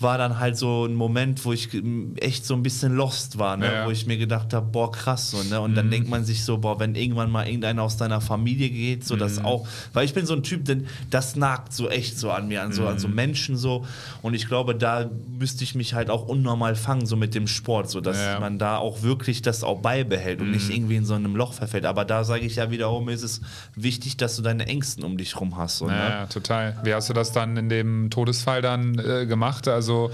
war 0.00 0.16
dann 0.16 0.38
halt 0.38 0.56
so 0.56 0.84
ein 0.86 0.94
Moment, 0.94 1.44
wo 1.44 1.52
ich 1.52 1.74
ähm, 1.74 2.14
echt 2.20 2.46
so 2.46 2.54
ein 2.54 2.62
bisschen 2.62 2.94
lost 2.94 3.38
war, 3.38 3.56
ne? 3.56 3.66
Ja, 3.66 3.72
ja. 3.72 3.86
wo 3.86 3.90
ich 3.90 4.06
mir 4.06 4.16
gedacht 4.16 4.54
habe, 4.54 4.66
boah, 4.66 4.92
krass 4.92 5.30
so, 5.32 5.42
ne? 5.42 5.60
Und 5.60 5.74
dann 5.74 5.90
denkt 5.90 6.08
man 6.08 6.24
sich 6.24 6.44
so, 6.44 6.58
boah, 6.58 6.78
wenn 6.78 6.94
irgendwann 6.94 7.30
mal 7.30 7.46
irgendeiner 7.46 7.82
aus 7.82 7.96
deiner 7.96 8.20
Familie 8.20 8.70
geht, 8.70 9.04
so 9.04 9.16
das 9.16 9.42
auch, 9.44 9.66
weil 9.92 10.04
ich 10.04 10.14
bin 10.14 10.24
so 10.24 10.34
ein 10.34 10.42
Typ, 10.44 10.64
denn 10.66 10.86
das 11.10 11.34
nagt 11.34 11.72
so 11.72 11.88
echt 11.88 12.18
so 12.18 12.30
an 12.30 12.46
mir, 12.46 12.62
an 12.62 12.72
so, 12.72 12.86
an 12.86 12.98
so 13.00 13.08
Menschen 13.08 13.56
so. 13.56 13.84
Und 14.22 14.34
ich 14.34 14.46
glaube, 14.46 14.76
da 14.76 15.10
müsste 15.36 15.64
ich 15.64 15.74
mich 15.74 15.94
halt 15.94 16.10
auch 16.10 16.26
unnormal 16.28 16.76
fangen, 16.76 17.04
so 17.06 17.16
mit 17.16 17.34
dem 17.34 17.48
Sport, 17.48 17.90
so 17.90 18.00
dass 18.00 18.18
Ja. 18.18 18.38
man 18.40 18.58
da 18.58 18.76
auch 18.76 19.02
wirklich 19.02 19.42
das 19.42 19.64
auch 19.64 19.80
beibehält 19.80 20.40
und 20.40 20.52
nicht 20.52 20.70
irgendwie 20.70 20.96
in 20.96 21.04
so 21.04 21.14
einem 21.14 21.34
Loch 21.34 21.54
verfällt. 21.54 21.84
Aber 21.86 22.04
da 22.04 22.22
sage 22.22 22.46
ich 22.46 22.56
ja 22.56 22.70
wiederum, 22.70 23.08
ist 23.08 23.22
es 23.24 23.40
wichtig, 23.74 24.16
dass 24.16 24.36
du 24.36 24.42
deine 24.42 24.66
Ängsten 24.66 25.02
um 25.02 25.16
dich 25.16 25.40
rum 25.40 25.56
hast. 25.56 25.78
So, 25.78 25.86
ne? 25.86 25.92
Ja, 25.96 26.08
ja, 26.10 26.26
total. 26.26 26.76
Wie 26.84 26.94
hast 26.94 27.08
du 27.08 27.14
das 27.14 27.32
dann 27.32 27.56
in 27.56 27.68
dem 27.68 28.10
Todesfall 28.10 28.62
dann 28.62 28.96
äh, 28.98 29.26
gemacht? 29.26 29.66
Also 29.66 29.87
also 29.88 30.10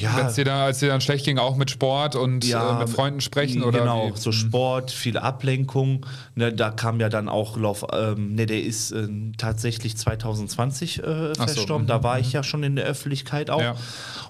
ja, 0.00 0.14
als 0.14 0.34
dir, 0.34 0.44
da, 0.44 0.64
als 0.66 0.78
dir 0.78 0.88
dann 0.88 1.00
schlecht 1.00 1.24
ging, 1.24 1.38
auch 1.38 1.56
mit 1.56 1.70
Sport 1.70 2.14
und 2.14 2.44
äh, 2.44 2.74
mit 2.78 2.88
Freunden 2.90 3.20
sprechen 3.20 3.62
oder 3.62 3.80
genau, 3.80 4.06
wie? 4.06 4.10
Mhm. 4.12 4.16
so 4.16 4.30
Sport, 4.32 4.90
viel 4.92 5.18
Ablenkung. 5.18 6.06
Ne, 6.36 6.52
da 6.52 6.70
kam 6.70 7.00
ja 7.00 7.08
dann 7.08 7.28
auch 7.28 7.56
Lauf, 7.56 7.84
ähm, 7.92 8.34
ne, 8.34 8.46
der 8.46 8.62
ist 8.62 8.92
ähm, 8.92 9.32
tatsächlich 9.36 9.96
2020 9.96 10.98
äh, 11.02 11.02
Ach 11.32 11.34
so, 11.48 11.54
verstorben. 11.54 11.84
mhm, 11.84 11.88
Da 11.88 12.02
war 12.02 12.18
ich 12.20 12.32
ja 12.32 12.42
schon 12.42 12.62
in 12.62 12.76
der 12.76 12.84
Öffentlichkeit 12.84 13.50
auch. 13.50 13.60
Ja. 13.60 13.74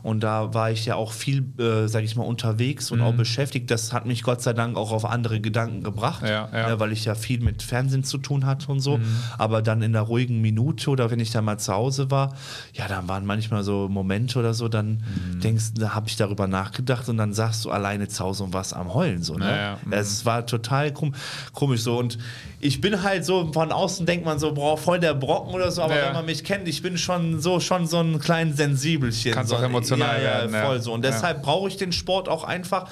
Und 0.03 0.21
da 0.21 0.55
war 0.55 0.71
ich 0.71 0.87
ja 0.87 0.95
auch 0.97 1.13
viel, 1.13 1.45
äh, 1.59 1.89
sag 1.89 2.05
ich 2.05 2.17
mal, 2.17 2.25
unterwegs 2.25 2.91
und 2.91 2.99
Mhm. 2.99 3.05
auch 3.05 3.13
beschäftigt. 3.15 3.71
Das 3.71 3.93
hat 3.93 4.07
mich 4.07 4.23
Gott 4.23 4.41
sei 4.43 4.53
Dank 4.55 4.77
auch 4.77 4.93
auf 4.93 5.05
andere 5.05 5.41
Gedanken 5.41 5.83
gebracht, 5.83 6.23
Ja, 6.23 6.49
ja. 6.53 6.69
Ne, 6.71 6.81
weil 6.81 6.93
ich 6.93 7.05
ja 7.05 7.15
viel 7.15 7.41
mit 7.41 7.63
Fernsehen 7.63 8.05
zu 8.05 8.19
tun 8.19 8.47
hatte 8.47 8.69
und 8.71 8.79
Mhm. 8.79 8.81
so. 8.81 9.01
Aber 9.39 9.63
dann 9.63 9.83
in 9.83 9.93
der 9.93 10.03
ruhigen 10.03 10.41
Minute 10.41 10.91
oder 10.91 11.11
wenn 11.11 11.21
ich 11.21 11.31
dann 11.31 11.45
mal 11.45 11.59
zu 11.59 11.73
Hause 11.75 12.11
war, 12.11 12.35
ja, 12.73 12.89
dann 12.89 13.09
waren 13.09 13.27
manchmal 13.27 13.63
so 13.63 13.89
Momente 13.89 14.39
oder 14.39 14.55
so, 14.55 14.69
dann 14.69 15.03
Mhm. 15.34 15.34
Denkst 15.41 15.73
du, 15.75 15.81
da 15.81 15.95
habe 15.95 16.09
ich 16.09 16.17
darüber 16.17 16.47
nachgedacht 16.47 17.09
und 17.09 17.17
dann 17.17 17.33
sagst 17.35 17.65
du 17.65 17.71
alleine 17.71 18.09
zu 18.09 18.23
Hause 18.25 18.45
und 18.45 18.53
warst 18.53 18.75
am 18.75 18.93
Heulen 18.95 19.23
so. 19.23 19.35
Ne? 19.35 19.47
Ja, 19.47 19.57
ja. 19.57 19.79
Mhm. 19.85 19.93
Es 19.93 20.25
war 20.25 20.47
total 20.47 20.93
krumm, 20.93 21.15
komisch 21.53 21.83
so. 21.83 21.99
Und 21.99 22.19
ich 22.61 22.81
bin 22.81 23.03
halt 23.03 23.25
so, 23.25 23.53
von 23.53 23.73
außen 23.73 24.07
denkt 24.07 24.25
man 24.25 24.39
so, 24.39 24.53
boah, 24.55 24.77
voll 24.79 25.01
der 25.01 25.15
Brocken 25.15 25.55
oder 25.55 25.71
so, 25.71 25.83
aber 25.83 25.97
Ja. 25.99 26.07
wenn 26.07 26.13
man 26.15 26.27
mich 26.27 26.45
kennt, 26.45 26.67
ich 26.69 26.83
bin 26.83 26.97
schon 26.99 27.41
so, 27.41 27.61
schon 27.61 27.87
so 27.87 27.99
ein 28.01 28.19
kleines 28.19 28.57
Sensibelchen. 28.57 29.33
Kannst 29.33 29.51
so, 29.51 29.57
auch 29.57 29.63
emotional 29.63 30.17
ja, 30.17 30.23
ja, 30.23 30.31
werden, 30.39 30.55
ja. 30.55 30.67
Voll 30.67 30.81
so. 30.81 30.93
Und 30.93 31.05
Ja. 31.05 31.11
deshalb 31.11 31.43
brauche 31.43 31.69
ich 31.69 31.77
den 31.77 31.93
Sport 31.93 32.29
auch 32.29 32.45
einfach, 32.45 32.89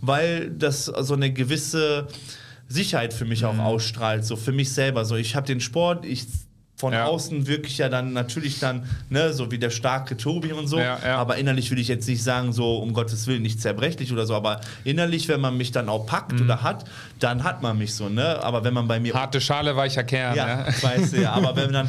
weil 0.00 0.50
das 0.50 0.84
so 0.86 1.14
eine 1.14 1.32
gewisse 1.32 2.06
Sicherheit 2.68 3.12
für 3.12 3.24
mich 3.24 3.44
auch 3.44 3.54
Mhm. 3.54 3.60
ausstrahlt, 3.60 4.24
so 4.24 4.36
für 4.36 4.52
mich 4.52 4.72
selber. 4.72 5.04
So, 5.04 5.16
ich 5.16 5.34
habe 5.36 5.46
den 5.46 5.60
Sport, 5.60 6.04
ich 6.04 6.26
von 6.80 6.92
Ja. 6.94 7.04
außen 7.06 7.46
wirklich 7.46 7.78
ja 7.78 7.88
dann 7.88 8.12
natürlich 8.12 8.58
dann, 8.58 8.84
ne, 9.10 9.32
so 9.32 9.50
wie 9.50 9.58
der 9.58 9.70
starke 9.70 10.16
Tobi 10.16 10.52
und 10.52 10.66
so. 10.66 10.78
Ja, 10.78 10.98
ja. 11.04 11.16
Aber 11.18 11.36
innerlich 11.36 11.70
will 11.70 11.78
ich 11.78 11.88
jetzt 11.88 12.08
nicht 12.08 12.22
sagen, 12.24 12.52
so 12.52 12.78
um 12.78 12.92
Gottes 12.94 13.26
Willen 13.26 13.42
nicht 13.42 13.60
zerbrechlich 13.60 14.12
oder 14.12 14.26
so, 14.26 14.34
aber 14.34 14.60
innerlich, 14.82 15.28
wenn 15.28 15.40
man 15.40 15.56
mich 15.56 15.70
dann 15.72 15.88
auch 15.88 16.06
packt 16.06 16.32
Mhm. 16.32 16.42
oder 16.42 16.62
hat, 16.62 16.84
dann 17.18 17.44
hat 17.44 17.62
man 17.62 17.78
mich 17.78 17.94
so, 17.94 18.08
ne? 18.08 18.42
Aber 18.42 18.64
wenn 18.64 18.74
man 18.74 18.88
bei 18.88 18.98
mir 18.98 19.14
Harte 19.14 19.40
Schale, 19.40 19.76
weicher 19.76 20.02
Kern. 20.04 20.34
ja, 20.36 20.48
Ja. 20.48 20.66
weißt 20.82 21.12
du, 21.12 21.20
ja. 21.22 21.32
Aber 21.32 21.54
wenn 21.56 21.72
dann, 21.72 21.88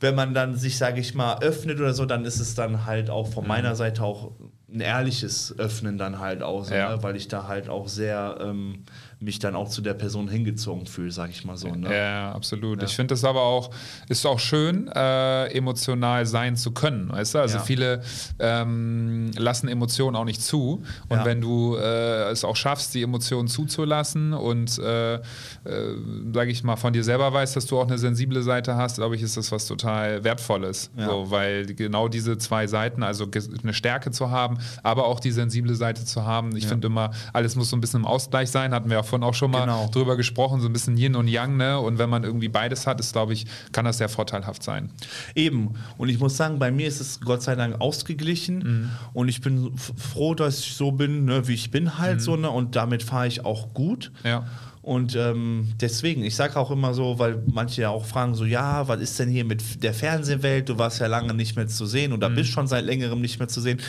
wenn 0.00 0.14
man 0.14 0.32
dann 0.32 0.56
sich, 0.56 0.78
sage 0.78 1.00
ich 1.00 1.14
mal, 1.14 1.38
öffnet 1.42 1.78
oder 1.78 1.92
so, 1.92 2.06
dann 2.06 2.24
ist 2.24 2.40
es 2.40 2.54
dann 2.54 2.86
halt 2.86 3.10
auch 3.10 3.28
von 3.30 3.46
meiner 3.46 3.74
Seite 3.76 4.02
auch 4.04 4.30
ein 4.72 4.80
ehrliches 4.80 5.54
Öffnen 5.58 5.98
dann 5.98 6.18
halt 6.18 6.42
auch, 6.42 6.64
so, 6.64 6.72
ne? 6.74 6.98
weil 7.00 7.16
ich 7.16 7.28
da 7.28 7.46
halt 7.48 7.68
auch 7.68 7.88
sehr 7.88 8.38
ähm, 8.40 8.84
mich 9.20 9.40
dann 9.40 9.56
auch 9.56 9.68
zu 9.68 9.82
der 9.82 9.94
Person 9.94 10.28
hingezogen 10.28 10.86
fühle, 10.86 11.10
sage 11.10 11.32
ich 11.32 11.44
mal 11.44 11.56
so. 11.56 11.74
Ne? 11.74 11.92
Ja, 11.92 12.30
absolut. 12.32 12.82
Ich 12.84 12.94
finde 12.94 13.14
es 13.14 13.24
aber 13.24 13.42
auch, 13.42 13.70
ist 14.08 14.24
auch 14.24 14.38
schön, 14.38 14.86
äh, 14.88 15.46
emotional 15.48 16.24
sein 16.24 16.56
zu 16.56 16.70
können, 16.70 17.10
weißt 17.10 17.34
du? 17.34 17.38
Also 17.40 17.56
Ja. 17.58 17.62
viele 17.64 18.02
ähm, 18.38 19.30
lassen 19.36 19.68
Emotionen 19.68 20.16
auch 20.16 20.24
nicht 20.24 20.40
zu. 20.42 20.82
Und 21.08 21.18
Ja. 21.18 21.24
wenn 21.24 21.40
du 21.40 21.74
äh, 21.76 22.30
es 22.30 22.44
auch 22.44 22.56
schaffst, 22.56 22.94
die 22.94 23.02
Emotionen 23.02 23.48
zuzulassen 23.48 24.32
und, 24.32 24.78
äh, 24.78 25.14
äh, 25.16 25.20
sage 26.32 26.50
ich 26.50 26.62
mal, 26.62 26.76
von 26.76 26.92
dir 26.92 27.02
selber 27.04 27.32
weißt, 27.32 27.56
dass 27.56 27.66
du 27.66 27.78
auch 27.78 27.86
eine 27.86 27.98
sensible 27.98 28.42
Seite 28.42 28.76
hast, 28.76 28.96
glaube 28.96 29.16
ich, 29.16 29.22
ist 29.22 29.36
das 29.36 29.50
was 29.52 29.66
total 29.66 30.22
Wertvolles. 30.24 30.90
Ja. 30.96 31.06
So, 31.06 31.30
weil 31.30 31.66
genau 31.74 32.08
diese 32.08 32.38
zwei 32.38 32.66
Seiten, 32.66 33.02
also 33.02 33.26
eine 33.62 33.72
Stärke 33.74 34.10
zu 34.10 34.30
haben, 34.30 34.58
aber 34.82 35.06
auch 35.06 35.20
die 35.20 35.32
sensible 35.32 35.74
Seite 35.74 36.04
zu 36.04 36.24
haben. 36.24 36.54
Ich 36.56 36.64
Ja. 36.64 36.70
finde 36.70 36.86
immer, 36.86 37.10
alles 37.32 37.56
muss 37.56 37.70
so 37.70 37.76
ein 37.76 37.80
bisschen 37.80 38.00
im 38.00 38.06
Ausgleich 38.06 38.50
sein, 38.50 38.72
hatten 38.72 38.88
wir 38.90 38.98
ja 38.98 39.02
vorhin 39.08 39.24
auch 39.26 39.34
schon 39.34 39.50
mal 39.50 39.62
Genau. 39.62 39.88
drüber 39.92 40.16
gesprochen, 40.16 40.60
so 40.60 40.68
ein 40.68 40.72
bisschen 40.72 40.96
Yin 40.96 41.16
und 41.16 41.26
Yang, 41.28 41.56
ne? 41.56 41.78
Und 41.80 41.98
wenn 41.98 42.08
man 42.10 42.22
irgendwie 42.24 42.48
beides 42.48 42.86
hat, 42.86 43.00
ist, 43.00 43.12
glaube 43.12 43.32
ich, 43.32 43.46
kann 43.72 43.84
das 43.84 43.98
sehr 43.98 44.08
vorteilhaft 44.08 44.62
sein. 44.62 44.90
Eben. 45.34 45.74
Und 45.96 46.08
ich 46.08 46.18
muss 46.20 46.36
sagen, 46.36 46.58
bei 46.58 46.70
mir 46.70 46.86
ist 46.86 47.00
es 47.00 47.20
Gott 47.20 47.42
sei 47.42 47.54
Dank 47.56 47.80
ausgeglichen. 47.80 48.58
Mhm. 48.58 48.90
Und 49.12 49.28
ich 49.28 49.40
bin 49.40 49.76
froh, 49.76 50.34
dass 50.34 50.60
ich 50.60 50.74
so 50.74 50.92
bin, 50.92 51.24
ne, 51.24 51.48
wie 51.48 51.54
ich 51.54 51.70
bin 51.70 51.98
halt 51.98 52.20
so. 52.22 52.36
Ne, 52.36 52.50
und 52.50 52.76
damit 52.76 53.02
fahre 53.02 53.26
ich 53.26 53.44
auch 53.44 53.74
gut. 53.74 54.12
Mhm. 54.22 54.28
Ja. 54.28 54.46
Und 54.88 55.14
ähm, 55.16 55.68
deswegen, 55.80 56.24
ich 56.24 56.34
sage 56.34 56.56
auch 56.58 56.70
immer 56.70 56.94
so, 56.94 57.18
weil 57.18 57.42
manche 57.52 57.82
ja 57.82 57.90
auch 57.90 58.06
fragen 58.06 58.34
so, 58.34 58.46
ja, 58.46 58.88
was 58.88 59.00
ist 59.02 59.18
denn 59.18 59.28
hier 59.28 59.44
mit 59.44 59.82
der 59.82 59.92
Fernsehwelt? 59.92 60.68
Du 60.70 60.78
warst 60.78 60.98
ja 60.98 61.06
lange 61.08 61.34
nicht 61.34 61.56
mehr 61.56 61.66
zu 61.68 61.84
sehen 61.84 62.10
Mhm. 62.10 62.16
oder 62.16 62.30
bist 62.30 62.50
schon 62.50 62.66
seit 62.66 62.86
längerem 62.86 63.20
nicht 63.20 63.38
mehr 63.38 63.48
zu 63.48 63.60
sehen. 63.60 63.80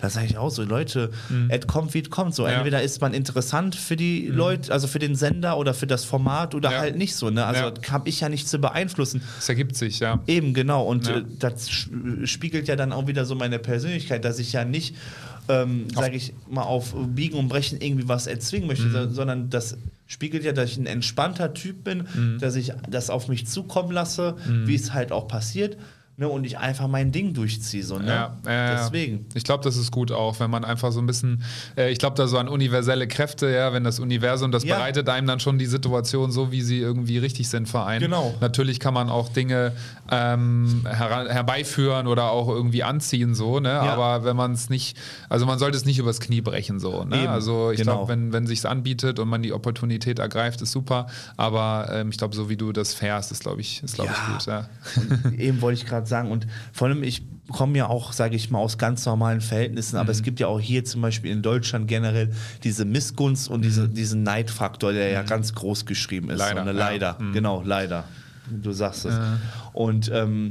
Da 0.00 0.10
sage 0.10 0.26
ich 0.26 0.36
auch 0.36 0.50
so, 0.50 0.64
Leute, 0.64 1.10
et 1.48 1.68
kommt 1.68 1.94
wie 1.94 2.00
es 2.02 2.10
kommt. 2.10 2.34
So, 2.34 2.42
Mhm. 2.42 2.48
Ja. 2.48 2.54
Mhm. 2.54 2.58
entweder 2.58 2.82
ist 2.82 3.00
man 3.00 3.14
interessant 3.14 3.76
für 3.76 3.94
die 3.94 4.26
Leute, 4.26 4.72
also 4.72 4.88
für 4.88 4.98
den 4.98 5.14
Sender 5.14 5.58
oder 5.58 5.74
für 5.74 5.86
das 5.86 6.04
Format 6.04 6.56
oder 6.56 6.72
Ja. 6.72 6.78
halt 6.80 6.96
nicht 6.96 7.14
so. 7.14 7.30
Ne? 7.30 7.46
Also 7.46 7.62
Ja. 7.62 7.72
habe 7.90 8.08
ich 8.08 8.18
ja 8.20 8.28
nicht 8.28 8.48
zu 8.48 8.58
beeinflussen. 8.58 9.22
Es 9.38 9.48
ergibt 9.48 9.76
sich, 9.76 10.00
ja. 10.00 10.20
Eben, 10.26 10.54
genau. 10.54 10.84
Und 10.84 11.08
äh, 11.08 11.22
das 11.38 11.70
spiegelt 12.24 12.66
ja 12.66 12.74
dann 12.74 12.92
auch 12.92 13.06
wieder 13.06 13.24
so 13.24 13.34
meine 13.36 13.60
Persönlichkeit, 13.60 14.24
dass 14.24 14.40
ich 14.40 14.52
ja 14.52 14.64
nicht, 14.64 14.96
ähm, 15.48 15.86
sage 15.94 16.16
ich 16.16 16.32
mal, 16.50 16.62
auf 16.62 16.94
Biegen 16.94 17.38
und 17.38 17.48
Brechen 17.48 17.80
irgendwie 17.80 18.08
was 18.08 18.26
erzwingen 18.26 18.66
möchte, 18.68 18.86
Mhm. 18.86 18.92
so- 18.92 19.10
sondern 19.10 19.50
das 19.50 19.76
spiegelt 20.06 20.44
ja, 20.44 20.52
dass 20.52 20.70
ich 20.70 20.76
ein 20.78 20.86
entspannter 20.86 21.52
Typ 21.54 21.84
bin, 21.84 22.04
Mhm. 22.14 22.38
dass 22.38 22.54
ich 22.56 22.72
das 22.88 23.10
auf 23.10 23.28
mich 23.28 23.46
zukommen 23.46 23.90
lasse, 23.92 24.36
wie 24.66 24.74
es 24.74 24.92
halt 24.94 25.12
auch 25.12 25.28
passiert. 25.28 25.76
Ne, 26.20 26.28
und 26.28 26.42
ich 26.42 26.58
einfach 26.58 26.88
mein 26.88 27.12
Ding 27.12 27.32
durchziehe. 27.32 27.84
So, 27.84 27.96
ne? 28.00 28.08
Ja, 28.08 28.36
ja, 28.44 28.52
ja. 28.52 28.74
Deswegen. 28.74 29.26
Ich 29.34 29.44
glaube, 29.44 29.62
das 29.62 29.76
ist 29.76 29.92
gut 29.92 30.10
auch, 30.10 30.40
wenn 30.40 30.50
man 30.50 30.64
einfach 30.64 30.90
so 30.90 30.98
ein 30.98 31.06
bisschen, 31.06 31.44
äh, 31.76 31.92
ich 31.92 32.00
glaube 32.00 32.16
da 32.16 32.26
so 32.26 32.38
an 32.38 32.48
universelle 32.48 33.06
Kräfte, 33.06 33.48
ja, 33.48 33.72
wenn 33.72 33.84
das 33.84 34.00
Universum, 34.00 34.50
das 34.50 34.64
Ja. 34.64 34.74
bereitet 34.78 35.08
einem 35.08 35.28
dann 35.28 35.38
schon 35.38 35.58
die 35.58 35.66
Situation 35.66 36.32
so, 36.32 36.50
wie 36.50 36.62
sie 36.62 36.80
irgendwie 36.80 37.18
richtig 37.18 37.48
sind 37.48 37.68
für 37.68 37.84
einen. 37.84 38.00
Genau. 38.00 38.34
Natürlich 38.40 38.80
kann 38.80 38.94
man 38.94 39.10
auch 39.10 39.28
Dinge 39.28 39.70
ähm, 40.10 40.84
hera- 40.90 41.28
herbeiführen 41.28 42.08
oder 42.08 42.32
auch 42.32 42.48
irgendwie 42.48 42.82
anziehen, 42.82 43.36
so, 43.36 43.60
ne? 43.60 43.78
Aber 43.78 44.24
wenn 44.24 44.34
man 44.34 44.52
es 44.54 44.68
nicht, 44.70 44.96
also 45.28 45.46
man 45.46 45.60
sollte 45.60 45.76
es 45.76 45.84
nicht 45.84 46.00
übers 46.00 46.18
Knie 46.18 46.40
brechen, 46.40 46.80
so. 46.80 47.04
Ne? 47.04 47.16
Eben, 47.22 47.28
Also 47.28 47.70
ich 47.70 47.78
genau. 47.78 47.92
glaube, 47.98 48.08
wenn, 48.12 48.32
wenn 48.32 48.46
sich 48.48 48.66
anbietet 48.66 49.20
und 49.20 49.28
man 49.28 49.42
die 49.42 49.52
Opportunität 49.52 50.18
ergreift, 50.18 50.62
ist 50.62 50.72
super. 50.72 51.06
Aber 51.36 51.90
ähm, 51.92 52.08
ich 52.10 52.18
glaube, 52.18 52.34
so 52.34 52.48
wie 52.48 52.56
du 52.56 52.72
das 52.72 52.92
fährst, 52.92 53.30
ist, 53.30 53.42
glaube 53.42 53.60
ich, 53.60 53.84
ist, 53.84 53.94
glaube 53.94 54.10
ich, 54.10 54.48
Ja. 54.48 54.66
gut. 54.66 55.26
Ja. 55.28 55.30
Eben 55.38 55.60
wollte 55.60 55.80
ich 55.82 55.86
gerade 55.86 56.07
sagen, 56.08 56.30
und 56.30 56.46
vor 56.72 56.88
allem, 56.88 57.02
ich 57.02 57.22
komme 57.50 57.78
ja 57.78 57.86
auch, 57.86 58.12
sage 58.12 58.36
ich 58.36 58.50
mal, 58.50 58.58
aus 58.58 58.76
ganz 58.76 59.06
normalen 59.06 59.40
Verhältnissen, 59.40 59.96
aber 59.96 60.04
Mhm. 60.06 60.10
es 60.10 60.22
gibt 60.22 60.40
ja 60.40 60.48
auch 60.48 60.60
hier 60.60 60.84
zum 60.84 61.00
Beispiel 61.00 61.30
in 61.30 61.40
Deutschland 61.42 61.88
generell 61.88 62.30
diese 62.64 62.84
Missgunst 62.84 63.48
und 63.48 63.62
diese, 63.64 63.88
diesen 63.88 64.22
Neidfaktor, 64.22 64.92
der 64.92 65.08
ja 65.10 65.22
ganz 65.22 65.54
groß 65.54 65.86
geschrieben 65.86 66.28
ist. 66.30 66.34
Mhm. 66.40 66.40
Leider, 66.40 66.64
So, 66.64 66.66
ja. 66.70 66.72
leider. 66.76 67.16
Mhm. 67.20 67.32
genau, 67.32 67.62
leider. 67.64 68.04
Du 68.50 68.72
sagst 68.72 69.04
es. 69.06 69.14
Und 69.72 70.10
ähm, 70.12 70.50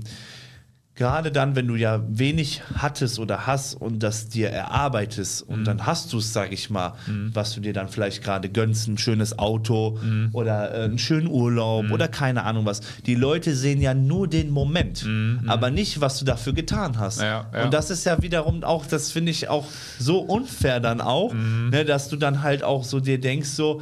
gerade 0.98 1.32
dann, 1.32 1.56
wenn 1.56 1.68
du 1.68 1.76
ja 1.76 2.02
wenig 2.10 2.62
hattest 2.76 3.20
oder 3.20 3.48
hast 3.48 3.76
und 3.76 4.04
das 4.04 4.28
dir 4.28 4.50
erarbeitest 4.50 5.48
Mhm. 5.48 5.54
und 5.54 5.64
dann 5.66 5.86
hast 5.86 6.12
du 6.12 6.18
es, 6.18 6.34
sag 6.34 6.52
ich 6.52 6.70
mal, 6.70 6.94
was 7.34 7.54
du 7.54 7.62
dir 7.62 7.72
dann 7.72 7.88
vielleicht 7.88 8.24
gerade 8.24 8.50
gönnst, 8.50 8.88
ein 8.88 8.98
schönes 8.98 9.38
Auto 9.40 9.98
Mhm. 10.02 10.30
oder 10.34 10.74
äh, 10.74 10.84
einen 10.86 10.98
schönen 10.98 11.28
Urlaub 11.28 11.92
oder 11.92 12.08
keine 12.08 12.44
Ahnung 12.44 12.66
was. 12.66 12.82
Die 13.06 13.16
Leute 13.16 13.56
sehen 13.56 13.80
ja 13.82 13.94
nur 13.94 14.28
den 14.28 14.50
Moment, 14.50 15.06
aber 15.48 15.70
nicht, 15.72 16.02
was 16.02 16.20
du 16.20 16.26
dafür 16.26 16.54
getan 16.54 16.98
hast. 17.00 17.18
Mhm. 17.20 17.24
Ja, 17.26 17.46
ja. 17.54 17.64
Und 17.66 17.74
das 17.74 17.90
ist 17.92 18.06
ja 18.06 18.22
wiederum 18.22 18.64
auch, 18.64 18.86
das 18.86 19.12
finde 19.12 19.32
ich 19.32 19.50
auch 19.50 19.66
so 20.00 20.20
unfair 20.20 20.80
dann 20.80 21.00
auch, 21.00 21.32
Mhm. 21.34 21.70
ne, 21.70 21.86
dass 21.86 22.10
du 22.10 22.16
dann 22.18 22.42
halt 22.42 22.64
auch 22.64 22.84
so 22.84 23.00
dir 23.00 23.20
denkst, 23.22 23.50
so, 23.50 23.82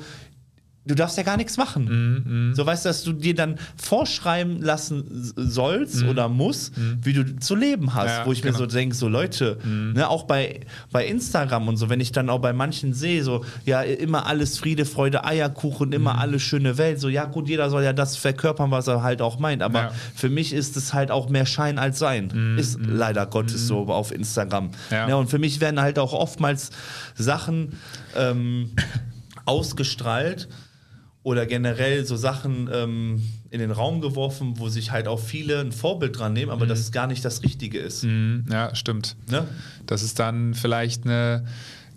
du 0.85 0.95
darfst 0.95 1.17
ja 1.17 1.23
gar 1.23 1.37
nichts 1.37 1.57
machen. 1.57 2.53
So 2.55 2.65
weißt 2.65 2.85
du, 2.85 2.89
dass 2.89 3.03
du 3.03 3.13
dir 3.13 3.35
dann 3.35 3.57
vorschreiben 3.75 4.61
lassen 4.61 5.03
sollst 5.35 6.03
oder 6.03 6.29
musst, 6.29 6.73
wie 7.01 7.13
du 7.13 7.37
zu 7.37 7.55
leben 7.55 7.93
hast. 7.93 8.07
Ja, 8.19 8.25
wo 8.25 8.31
ich 8.31 8.43
mir 8.43 8.51
genau. 8.51 8.59
so 8.59 8.65
denke, 8.67 8.95
so 8.95 9.07
Leute, 9.07 9.57
ne, 9.65 10.07
auch 10.07 10.23
bei, 10.23 10.61
bei 10.91 11.05
Instagram 11.05 11.67
und 11.67 11.77
so, 11.77 11.89
wenn 11.89 11.99
ich 11.99 12.11
dann 12.11 12.29
auch 12.29 12.39
bei 12.39 12.53
manchen 12.53 12.93
sehe, 12.93 13.23
so, 13.23 13.43
ja, 13.65 13.81
immer 13.81 14.25
alles 14.25 14.57
Friede, 14.59 14.85
Freude, 14.85 15.25
Eierkuchen, 15.25 15.91
immer 15.91 16.19
alles 16.19 16.41
schöne 16.43 16.77
Welt, 16.77 16.99
so, 16.99 17.09
ja 17.09 17.25
gut, 17.25 17.49
jeder 17.49 17.69
soll 17.69 17.83
ja 17.83 17.93
das 17.93 18.17
verkörpern, 18.17 18.71
was 18.71 18.87
er 18.87 19.01
halt 19.03 19.21
auch 19.21 19.39
meint, 19.39 19.61
aber 19.63 19.79
Ja. 19.79 19.91
für 20.15 20.29
mich 20.29 20.53
ist 20.53 20.77
es 20.77 20.93
halt 20.93 21.11
auch 21.11 21.29
mehr 21.29 21.45
Schein 21.45 21.79
als 21.79 21.99
Sein. 21.99 22.55
Ist 22.57 22.79
leider 22.85 23.25
Gottes 23.25 23.67
so 23.67 23.87
auf 23.87 24.11
Instagram. 24.11 24.71
Ja. 24.91 25.07
Ne, 25.07 25.17
und 25.17 25.29
für 25.29 25.39
mich 25.39 25.61
werden 25.61 25.79
halt 25.79 25.99
auch 25.99 26.13
oftmals 26.13 26.69
Sachen 27.15 27.73
ähm, 28.15 28.71
ausgestrahlt 29.45 30.47
oder 31.25 31.47
generell 31.47 32.05
so 32.05 32.17
Sachen 32.17 32.69
ähm, 32.71 33.23
in 33.49 33.59
den 33.59 33.71
Raum 33.71 33.99
geworfen, 33.99 34.59
wo 34.59 34.69
sich 34.69 34.91
halt 34.91 35.07
auch 35.07 35.19
viele 35.19 35.59
ein 35.59 35.71
Vorbild 35.71 36.19
dran 36.19 36.33
nehmen, 36.33 36.51
aber 36.51 36.67
das 36.67 36.79
ist 36.79 36.91
gar 36.91 37.07
nicht 37.07 37.25
das 37.25 37.41
Richtige 37.41 37.79
ist. 37.79 38.03
Mhm, 38.03 38.45
ja, 38.47 38.75
stimmt. 38.75 39.15
Ne? 39.31 39.47
Das 39.87 40.03
ist 40.03 40.19
dann 40.19 40.53
vielleicht 40.53 41.05
eine 41.05 41.43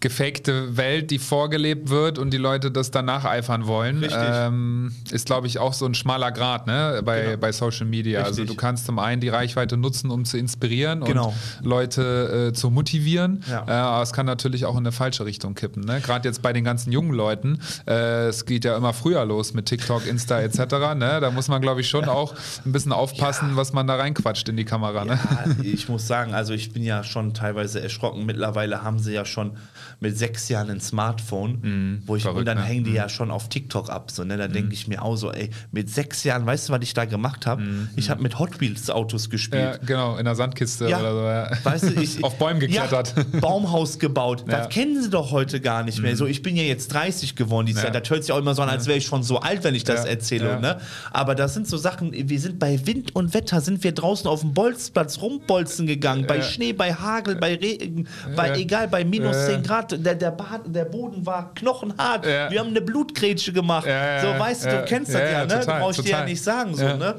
gefakte 0.00 0.76
Welt, 0.76 1.10
die 1.10 1.18
vorgelebt 1.18 1.88
wird 1.90 2.18
und 2.18 2.30
die 2.30 2.36
Leute 2.38 2.70
das 2.70 2.90
dann 2.90 3.06
nacheifern 3.06 3.66
wollen, 3.66 4.06
ähm, 4.10 4.92
ist, 5.10 5.26
glaube 5.26 5.46
ich, 5.46 5.58
auch 5.58 5.72
so 5.72 5.86
ein 5.86 5.94
schmaler 5.94 6.32
Grad 6.32 6.66
ne? 6.66 7.02
bei, 7.04 7.22
Genau. 7.22 7.36
bei 7.38 7.52
Social 7.52 7.86
Media. 7.86 8.20
Also 8.20 8.42
Richtig. 8.42 8.56
du 8.56 8.60
kannst 8.60 8.86
zum 8.86 8.98
einen 8.98 9.20
die 9.20 9.28
Reichweite 9.28 9.76
nutzen, 9.76 10.10
um 10.10 10.24
zu 10.24 10.38
inspirieren 10.38 11.04
Genau. 11.04 11.34
und 11.60 11.66
Leute 11.66 12.48
äh, 12.48 12.52
zu 12.52 12.70
motivieren, 12.70 13.42
Ja. 13.50 13.64
äh, 13.66 13.70
aber 13.72 14.02
es 14.02 14.12
kann 14.12 14.26
natürlich 14.26 14.64
auch 14.64 14.74
in 14.74 14.78
eine 14.78 14.92
falsche 14.92 15.24
Richtung 15.24 15.54
kippen. 15.54 15.82
Ne? 15.84 16.00
Gerade 16.00 16.28
jetzt 16.28 16.42
bei 16.42 16.52
den 16.52 16.64
ganzen 16.64 16.92
jungen 16.92 17.12
Leuten, 17.12 17.58
äh, 17.86 18.28
es 18.28 18.46
geht 18.46 18.64
ja 18.64 18.76
immer 18.76 18.92
früher 18.92 19.24
los 19.24 19.54
mit 19.54 19.66
TikTok, 19.66 20.06
Insta 20.06 20.40
etc. 20.40 20.58
ne? 20.96 21.18
Da 21.20 21.30
muss 21.30 21.48
man, 21.48 21.60
glaube 21.60 21.80
ich, 21.80 21.88
schon 21.88 22.04
auch 22.04 22.34
ein 22.64 22.72
bisschen 22.72 22.92
aufpassen, 22.92 23.56
was 23.56 23.72
man 23.72 23.86
da 23.86 23.96
reinquatscht 23.96 24.48
in 24.48 24.56
die 24.56 24.64
Kamera. 24.64 25.04
Ne? 25.04 25.18
Ja, 25.30 25.62
ich 25.62 25.88
muss 25.88 26.06
sagen, 26.06 26.34
also 26.34 26.52
ich 26.52 26.72
bin 26.72 26.82
ja 26.84 27.02
schon 27.04 27.34
teilweise 27.34 27.80
erschrocken. 27.82 28.24
Mittlerweile 28.26 28.82
haben 28.82 28.98
sie 28.98 29.12
ja 29.12 29.24
schon 29.24 29.52
mit 30.00 30.16
sechs 30.16 30.48
Jahren 30.48 30.70
ein 30.70 30.80
Smartphone, 30.80 32.02
wo 32.06 32.14
ich 32.16 32.22
verrückt, 32.22 32.38
und 32.40 32.46
dann 32.46 32.58
ne? 32.58 32.64
hängen 32.64 32.84
die 32.84 32.92
ja 32.92 33.08
schon 33.08 33.30
auf 33.30 33.48
TikTok 33.48 33.90
ab. 33.90 34.10
So, 34.10 34.22
ne? 34.24 34.36
Da 34.36 34.46
denke 34.48 34.72
ich 34.72 34.86
mir 34.86 35.02
auch 35.02 35.16
so, 35.16 35.32
ey, 35.32 35.50
mit 35.72 35.90
sechs 35.90 36.22
Jahren, 36.24 36.46
weißt 36.46 36.68
du, 36.68 36.72
was 36.72 36.80
ich 36.82 36.94
da 36.94 37.04
gemacht 37.04 37.46
habe? 37.46 37.62
Ich 37.96 38.08
habe 38.10 38.22
mit 38.22 38.38
Hot 38.38 38.60
Wheels 38.60 38.88
Autos 38.90 39.24
Ja, 39.24 39.30
gespielt. 39.30 39.80
genau, 39.86 40.16
in 40.16 40.24
der 40.24 40.34
Sandkiste 40.36 40.88
Ja. 40.88 41.00
oder 41.00 41.12
so. 41.12 41.20
Ja. 41.22 41.64
Weißt 41.64 41.84
du, 41.96 42.00
ich, 42.00 42.22
Auf 42.28 42.36
Bäumen 42.38 42.60
geklettert. 42.60 43.14
Ja, 43.16 43.24
Baumhaus 43.40 43.98
gebaut. 43.98 44.40
Ja. 44.40 44.44
Mhm. 44.46 44.50
Das 44.50 44.68
kennen 44.68 45.02
sie 45.02 45.10
doch 45.10 45.30
heute 45.32 45.60
gar 45.60 45.82
nicht 45.82 46.00
mehr. 46.00 46.16
So, 46.16 46.26
ich 46.26 46.42
bin 46.42 46.56
ja 46.56 46.62
jetzt 46.62 46.92
30 46.94 47.34
geworden 47.34 47.66
dieses 47.66 47.82
Ja. 47.82 47.90
Jahr. 47.92 48.00
Das 48.00 48.08
hört 48.10 48.22
sich 48.24 48.32
auch 48.32 48.38
immer 48.38 48.54
so 48.54 48.62
an, 48.62 48.68
als 48.68 48.86
wäre 48.86 48.98
ich 48.98 49.06
schon 49.06 49.22
so 49.22 49.40
alt, 49.40 49.64
wenn 49.64 49.74
ich 49.74 49.84
das 49.84 50.04
Ja. 50.04 50.10
erzähle. 50.10 50.48
Ja. 50.48 50.60
Ne? 50.60 50.78
Aber 51.10 51.34
das 51.34 51.54
sind 51.54 51.66
so 51.66 51.76
Sachen, 51.76 52.12
wir 52.12 52.40
sind 52.40 52.58
bei 52.58 52.86
Wind 52.86 53.14
und 53.16 53.34
Wetter, 53.34 53.60
sind 53.60 53.82
wir 53.82 53.92
draußen 53.92 54.28
auf 54.28 54.40
dem 54.42 54.54
Bolzplatz 54.54 55.20
rumbolzen 55.20 55.86
gegangen. 55.86 56.26
Bei 56.26 56.36
Ja. 56.36 56.42
Schnee, 56.42 56.72
bei 56.72 56.94
Hagel, 56.94 57.34
bei 57.36 57.56
Regen, 57.56 58.06
bei 58.36 58.48
Ja. 58.50 58.56
egal, 58.56 58.88
bei 58.88 59.04
minus 59.04 59.34
Ja. 59.34 59.46
10 59.46 59.62
Grad. 59.64 59.87
Der, 59.92 60.14
der, 60.14 60.30
Bad, 60.30 60.60
der 60.66 60.84
Boden 60.84 61.24
war 61.24 61.52
knochenhart. 61.54 62.26
Ja. 62.26 62.50
Wir 62.50 62.60
haben 62.60 62.68
eine 62.68 62.80
Blutgrätsche 62.80 63.52
gemacht. 63.52 63.86
Ja, 63.86 64.20
so, 64.20 64.38
weißt 64.38 64.64
du, 64.66 64.70
du 64.70 64.84
kennst 64.84 65.14
das 65.14 65.20
ja, 65.20 65.44
ne? 65.44 65.60
total, 65.60 65.80
Brauche 65.80 65.90
ich 65.92 65.96
dir 65.98 66.02
ja 66.10 66.16
total. 66.16 66.24
nicht 66.28 66.42
sagen. 66.42 66.74
So, 66.74 66.84
Ja. 66.84 66.96
ne? 66.96 67.14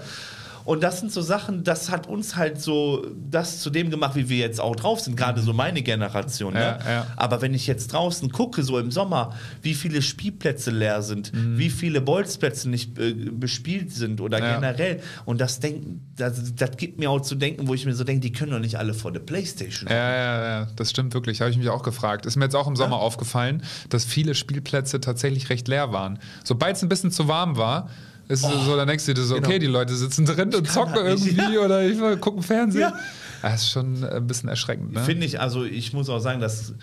Und 0.65 0.83
das 0.83 0.99
sind 0.99 1.11
so 1.11 1.21
Sachen, 1.21 1.63
das 1.63 1.89
hat 1.89 2.07
uns 2.07 2.35
halt 2.35 2.61
so 2.61 3.05
das 3.29 3.59
zu 3.61 3.69
dem 3.69 3.89
gemacht, 3.89 4.15
wie 4.15 4.29
wir 4.29 4.37
jetzt 4.37 4.59
auch 4.61 4.75
drauf 4.75 4.99
sind, 4.99 5.15
gerade 5.17 5.41
so 5.41 5.53
meine 5.53 5.81
Generation. 5.81 6.53
Ne? 6.53 6.59
Ja, 6.85 6.91
ja. 6.91 7.07
Aber 7.15 7.41
wenn 7.41 7.53
ich 7.53 7.67
jetzt 7.67 7.93
draußen 7.93 8.31
gucke, 8.31 8.63
so 8.63 8.77
im 8.79 8.91
Sommer, 8.91 9.33
wie 9.61 9.73
viele 9.73 10.01
Spielplätze 10.01 10.71
leer 10.71 11.01
sind, 11.01 11.31
wie 11.33 11.69
viele 11.69 12.01
Bolzplätze 12.01 12.69
nicht 12.69 12.97
äh, 12.99 13.13
bespielt 13.13 13.91
sind 13.93 14.21
oder 14.21 14.37
Mhm. 14.39 14.43
Ja. 14.45 14.55
generell. 14.55 15.01
Und 15.25 15.41
das, 15.41 15.59
denken, 15.59 16.07
das, 16.15 16.55
das 16.55 16.77
gibt 16.77 16.99
mir 16.99 17.09
auch 17.09 17.21
zu 17.21 17.35
denken, 17.35 17.67
wo 17.67 17.73
ich 17.73 17.85
mir 17.85 17.93
so 17.93 18.03
denke, 18.03 18.21
die 18.21 18.31
können 18.31 18.51
doch 18.51 18.59
nicht 18.59 18.75
alle 18.77 18.93
vor 18.93 19.11
der 19.11 19.19
Playstation. 19.21 19.89
Ja, 19.89 19.95
ja, 20.15 20.43
ja, 20.61 20.67
das 20.75 20.89
stimmt 20.91 21.13
wirklich. 21.13 21.41
Habe 21.41 21.51
ich 21.51 21.57
mich 21.57 21.69
auch 21.69 21.83
gefragt. 21.83 22.25
Ist 22.25 22.35
mir 22.35 22.45
jetzt 22.45 22.55
auch 22.55 22.67
im 22.67 22.75
Sommer 22.75 22.97
aufgefallen, 22.97 23.63
dass 23.89 24.05
viele 24.05 24.35
Spielplätze 24.35 24.99
tatsächlich 25.01 25.49
recht 25.49 25.67
leer 25.67 25.91
waren. 25.91 26.19
Sobald 26.43 26.75
es 26.75 26.83
ein 26.83 26.89
bisschen 26.89 27.11
zu 27.11 27.27
warm 27.27 27.57
war, 27.57 27.89
ist 28.29 28.45
es 28.45 28.65
so, 28.65 28.77
dann 28.77 28.87
denkst 28.87 29.05
du 29.07 29.13
dir 29.13 29.23
so, 29.23 29.35
genau. 29.35 29.47
okay, 29.47 29.59
die 29.59 29.65
Leute 29.65 29.95
sitzen 29.95 30.25
drin 30.25 30.53
und 30.53 30.71
zocken 30.71 30.93
halt 30.93 31.19
irgendwie 31.19 31.57
oder 31.57 31.83
ich 31.83 31.97
gucken 32.21 32.43
Fernsehen. 32.43 32.81
Ja. 32.81 32.93
Das 33.41 33.63
ist 33.63 33.71
schon 33.71 34.03
ein 34.03 34.27
bisschen 34.27 34.49
erschreckend. 34.49 34.93
Ne? 34.93 35.03
Finde 35.03 35.25
ich, 35.25 35.39
also 35.39 35.63
ich 35.65 35.93
muss 35.93 36.09
auch 36.09 36.19
sagen, 36.19 36.39
dass 36.39 36.73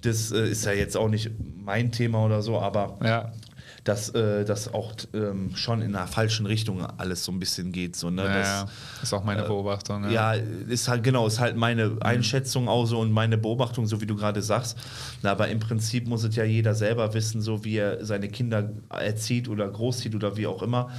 das 0.00 0.32
äh, 0.32 0.48
ist 0.50 0.64
ja 0.64 0.72
jetzt 0.72 0.96
auch 0.96 1.08
nicht 1.08 1.30
mein 1.64 1.92
Thema 1.92 2.24
oder 2.24 2.42
so, 2.42 2.58
aber 2.58 2.98
Ja. 3.02 3.32
Dass 3.88 4.10
äh, 4.10 4.44
das 4.44 4.74
auch 4.74 4.92
ähm, 5.14 5.56
schon 5.56 5.80
in 5.80 5.96
einer 5.96 6.06
falschen 6.06 6.44
Richtung 6.44 6.84
alles 6.84 7.24
so 7.24 7.32
ein 7.32 7.38
bisschen 7.38 7.72
geht. 7.72 7.96
So, 7.96 8.10
ne? 8.10 8.24
Ja, 8.24 8.34
das, 8.34 8.46
ja, 8.46 8.66
ist 9.02 9.14
auch 9.14 9.24
meine 9.24 9.44
Beobachtung. 9.44 10.10
Ja, 10.10 10.34
ist 10.34 10.88
halt 10.88 11.02
genau, 11.02 11.26
ist 11.26 11.40
halt 11.40 11.56
meine 11.56 11.96
Einschätzung 12.00 12.68
auch 12.68 12.84
so 12.84 13.00
und 13.00 13.12
meine 13.12 13.38
Beobachtung, 13.38 13.86
so 13.86 14.02
wie 14.02 14.06
du 14.06 14.14
gerade 14.14 14.42
sagst. 14.42 14.76
Na, 15.22 15.30
aber 15.30 15.48
im 15.48 15.58
Prinzip 15.58 16.06
muss 16.06 16.22
es 16.22 16.36
ja 16.36 16.44
jeder 16.44 16.74
selber 16.74 17.14
wissen, 17.14 17.40
so 17.40 17.64
wie 17.64 17.76
er 17.76 18.04
seine 18.04 18.28
Kinder 18.28 18.70
erzieht 18.90 19.48
oder 19.48 19.66
großzieht 19.66 20.14
oder 20.14 20.36
wie 20.36 20.46
auch 20.46 20.62
immer. 20.62 20.90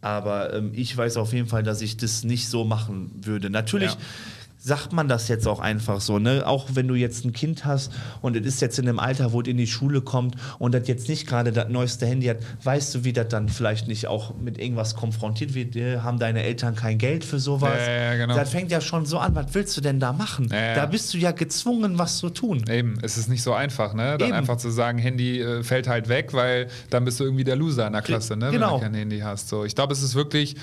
Aber 0.00 0.54
ähm, 0.54 0.70
ich 0.74 0.96
weiß 0.96 1.18
auf 1.18 1.34
jeden 1.34 1.48
Fall, 1.48 1.62
dass 1.62 1.82
ich 1.82 1.98
das 1.98 2.24
nicht 2.24 2.48
so 2.48 2.64
machen 2.64 3.10
würde. 3.20 3.50
Natürlich. 3.50 3.92
Ja. 3.92 3.98
Sagt 4.68 4.92
man 4.92 5.08
das 5.08 5.28
jetzt 5.28 5.48
auch 5.48 5.60
einfach 5.60 6.02
so, 6.02 6.18
ne? 6.18 6.46
Auch 6.46 6.66
wenn 6.74 6.86
du 6.88 6.94
jetzt 6.94 7.24
ein 7.24 7.32
Kind 7.32 7.64
hast 7.64 7.90
und 8.20 8.36
es 8.36 8.46
ist 8.46 8.60
jetzt 8.60 8.78
in 8.78 8.86
einem 8.86 8.98
Alter, 8.98 9.32
wo 9.32 9.40
es 9.40 9.48
in 9.48 9.56
die 9.56 9.66
Schule 9.66 10.02
kommt 10.02 10.36
und 10.58 10.74
das 10.74 10.86
jetzt 10.88 11.08
nicht 11.08 11.26
gerade 11.26 11.52
das 11.52 11.70
neueste 11.70 12.04
Handy 12.04 12.26
hat, 12.26 12.36
weißt 12.62 12.94
du, 12.94 13.04
wie 13.04 13.14
das 13.14 13.28
dann 13.28 13.48
vielleicht 13.48 13.88
nicht 13.88 14.06
auch 14.06 14.34
mit 14.34 14.58
irgendwas 14.58 14.94
konfrontiert 14.94 15.54
wird? 15.54 15.74
Äh, 15.74 16.00
Haben 16.00 16.18
deine 16.18 16.42
Eltern 16.42 16.74
kein 16.74 16.98
Geld 16.98 17.24
für 17.24 17.38
sowas? 17.38 17.78
Ja, 17.86 18.12
ja, 18.12 18.16
genau. 18.16 18.34
Das 18.34 18.50
fängt 18.50 18.70
ja 18.70 18.82
schon 18.82 19.06
so 19.06 19.18
an, 19.18 19.34
was 19.34 19.46
willst 19.52 19.74
du 19.78 19.80
denn 19.80 20.00
da 20.00 20.12
machen? 20.12 20.50
Ja. 20.52 20.74
Da 20.74 20.84
bist 20.84 21.14
du 21.14 21.18
ja 21.18 21.30
gezwungen, 21.30 21.98
was 21.98 22.18
zu 22.18 22.28
tun. 22.28 22.62
Eben, 22.68 22.98
es 23.00 23.16
ist 23.16 23.30
nicht 23.30 23.42
so 23.42 23.54
einfach, 23.54 23.94
ne? 23.94 24.18
Dann 24.18 24.28
Eben. 24.28 24.36
einfach 24.36 24.58
zu 24.58 24.68
sagen, 24.68 24.98
Handy 24.98 25.40
äh, 25.40 25.62
fällt 25.62 25.88
halt 25.88 26.10
weg, 26.10 26.34
weil 26.34 26.68
dann 26.90 27.06
bist 27.06 27.18
du 27.20 27.24
irgendwie 27.24 27.44
der 27.44 27.56
Loser 27.56 27.86
in 27.86 27.94
der 27.94 28.02
Klasse, 28.02 28.36
ne? 28.36 28.46
Wenn 28.46 28.52
genau. 28.52 28.76
du 28.76 28.82
kein 28.82 28.94
Handy 28.94 29.20
hast. 29.20 29.48
So, 29.48 29.64
ich 29.64 29.74
glaube, 29.74 29.94
es 29.94 30.02
ist 30.02 30.14
wirklich. 30.14 30.56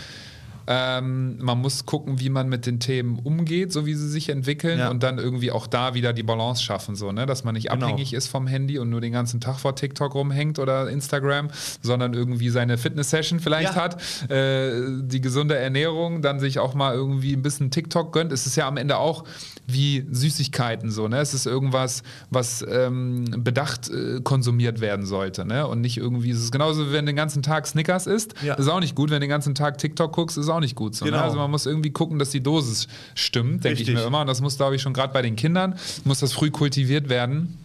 Ähm, 0.67 1.37
man 1.39 1.59
muss 1.59 1.85
gucken, 1.85 2.19
wie 2.19 2.29
man 2.29 2.49
mit 2.49 2.65
den 2.65 2.79
Themen 2.79 3.19
umgeht, 3.19 3.71
so 3.71 3.85
wie 3.85 3.93
sie 3.93 4.09
sich 4.09 4.29
entwickeln 4.29 4.79
Ja. 4.79 4.89
und 4.89 5.03
dann 5.03 5.19
irgendwie 5.19 5.51
auch 5.51 5.67
da 5.67 5.93
wieder 5.93 6.11
die 6.11 6.23
Balance 6.23 6.63
schaffen, 6.63 6.95
so, 6.95 7.11
ne? 7.11 7.25
dass 7.25 7.43
man 7.43 7.53
nicht 7.53 7.69
Genau. 7.69 7.85
abhängig 7.85 8.13
ist 8.13 8.27
vom 8.27 8.47
Handy 8.47 8.79
und 8.79 8.89
nur 8.89 8.99
den 9.01 9.11
ganzen 9.13 9.39
Tag 9.39 9.59
vor 9.59 9.75
TikTok 9.75 10.15
rumhängt 10.15 10.57
oder 10.57 10.89
Instagram, 10.89 11.49
sondern 11.81 12.13
irgendwie 12.13 12.49
seine 12.49 12.77
Fitness-Session 12.77 13.39
vielleicht 13.39 13.75
Ja. 13.75 13.81
hat, 13.83 14.31
äh, 14.31 14.71
die 15.03 15.21
gesunde 15.21 15.55
Ernährung, 15.55 16.21
dann 16.21 16.39
sich 16.39 16.57
auch 16.59 16.73
mal 16.73 16.93
irgendwie 16.95 17.33
ein 17.33 17.41
bisschen 17.43 17.69
TikTok 17.69 18.11
gönnt. 18.11 18.31
Es 18.31 18.47
ist 18.47 18.55
ja 18.55 18.67
am 18.67 18.77
Ende 18.77 18.97
auch 18.97 19.23
wie 19.67 20.05
Süßigkeiten 20.11 20.91
so, 20.91 21.07
ne? 21.07 21.17
Es 21.19 21.33
ist 21.33 21.45
irgendwas, 21.45 22.03
was 22.29 22.65
ähm, 22.67 23.25
bedacht 23.43 23.89
äh, 23.89 24.19
konsumiert 24.21 24.79
werden 24.81 25.05
sollte, 25.05 25.45
ne? 25.45 25.67
Und 25.67 25.81
nicht 25.81 25.97
irgendwie, 25.97 26.31
es 26.31 26.39
ist 26.39 26.51
genauso, 26.51 26.87
wie 26.87 26.91
wenn 26.93 27.05
du 27.05 27.11
den 27.11 27.15
ganzen 27.15 27.41
Tag 27.43 27.67
Snickers 27.67 28.07
isst, 28.07 28.33
Ja. 28.43 28.55
ist 28.55 28.67
auch 28.67 28.79
nicht 28.79 28.95
gut. 28.95 29.09
Wenn 29.09 29.15
du 29.17 29.21
den 29.21 29.29
ganzen 29.29 29.55
Tag 29.55 29.77
TikTok 29.77 30.11
guckst, 30.13 30.37
ist 30.37 30.49
auch 30.49 30.54
nicht 30.59 30.75
gut. 30.75 30.95
So, 30.95 31.05
Genau. 31.05 31.17
ne? 31.17 31.23
Also 31.23 31.37
man 31.37 31.49
muss 31.51 31.65
irgendwie 31.65 31.91
gucken, 31.91 32.19
dass 32.19 32.29
die 32.31 32.41
Dosis 32.41 32.87
stimmt, 33.15 33.63
denke 33.63 33.81
ich 33.81 33.87
mir 33.91 34.03
immer. 34.03 34.21
Und 34.21 34.27
das 34.27 34.41
muss, 34.41 34.57
glaube 34.57 34.75
ich, 34.75 34.81
schon 34.81 34.93
gerade 34.93 35.13
bei 35.13 35.21
den 35.21 35.35
Kindern, 35.35 35.75
muss 36.03 36.19
das 36.19 36.33
früh 36.33 36.51
kultiviert 36.51 37.09
werden. 37.09 37.57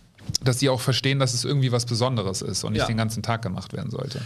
Dass 0.45 0.61
sie 0.61 0.69
auch 0.69 0.81
verstehen, 0.81 1.19
dass 1.19 1.35
es 1.35 1.45
irgendwie 1.45 1.73
was 1.73 1.87
Besonderes 1.87 2.41
ist 2.43 2.63
und 2.63 2.73
nicht 2.73 2.83
Ja. 2.83 2.87
den 2.87 2.97
ganzen 2.99 3.23
Tag 3.23 3.43
gemacht 3.43 3.73
werden 3.73 3.91
sollte. 3.91 4.21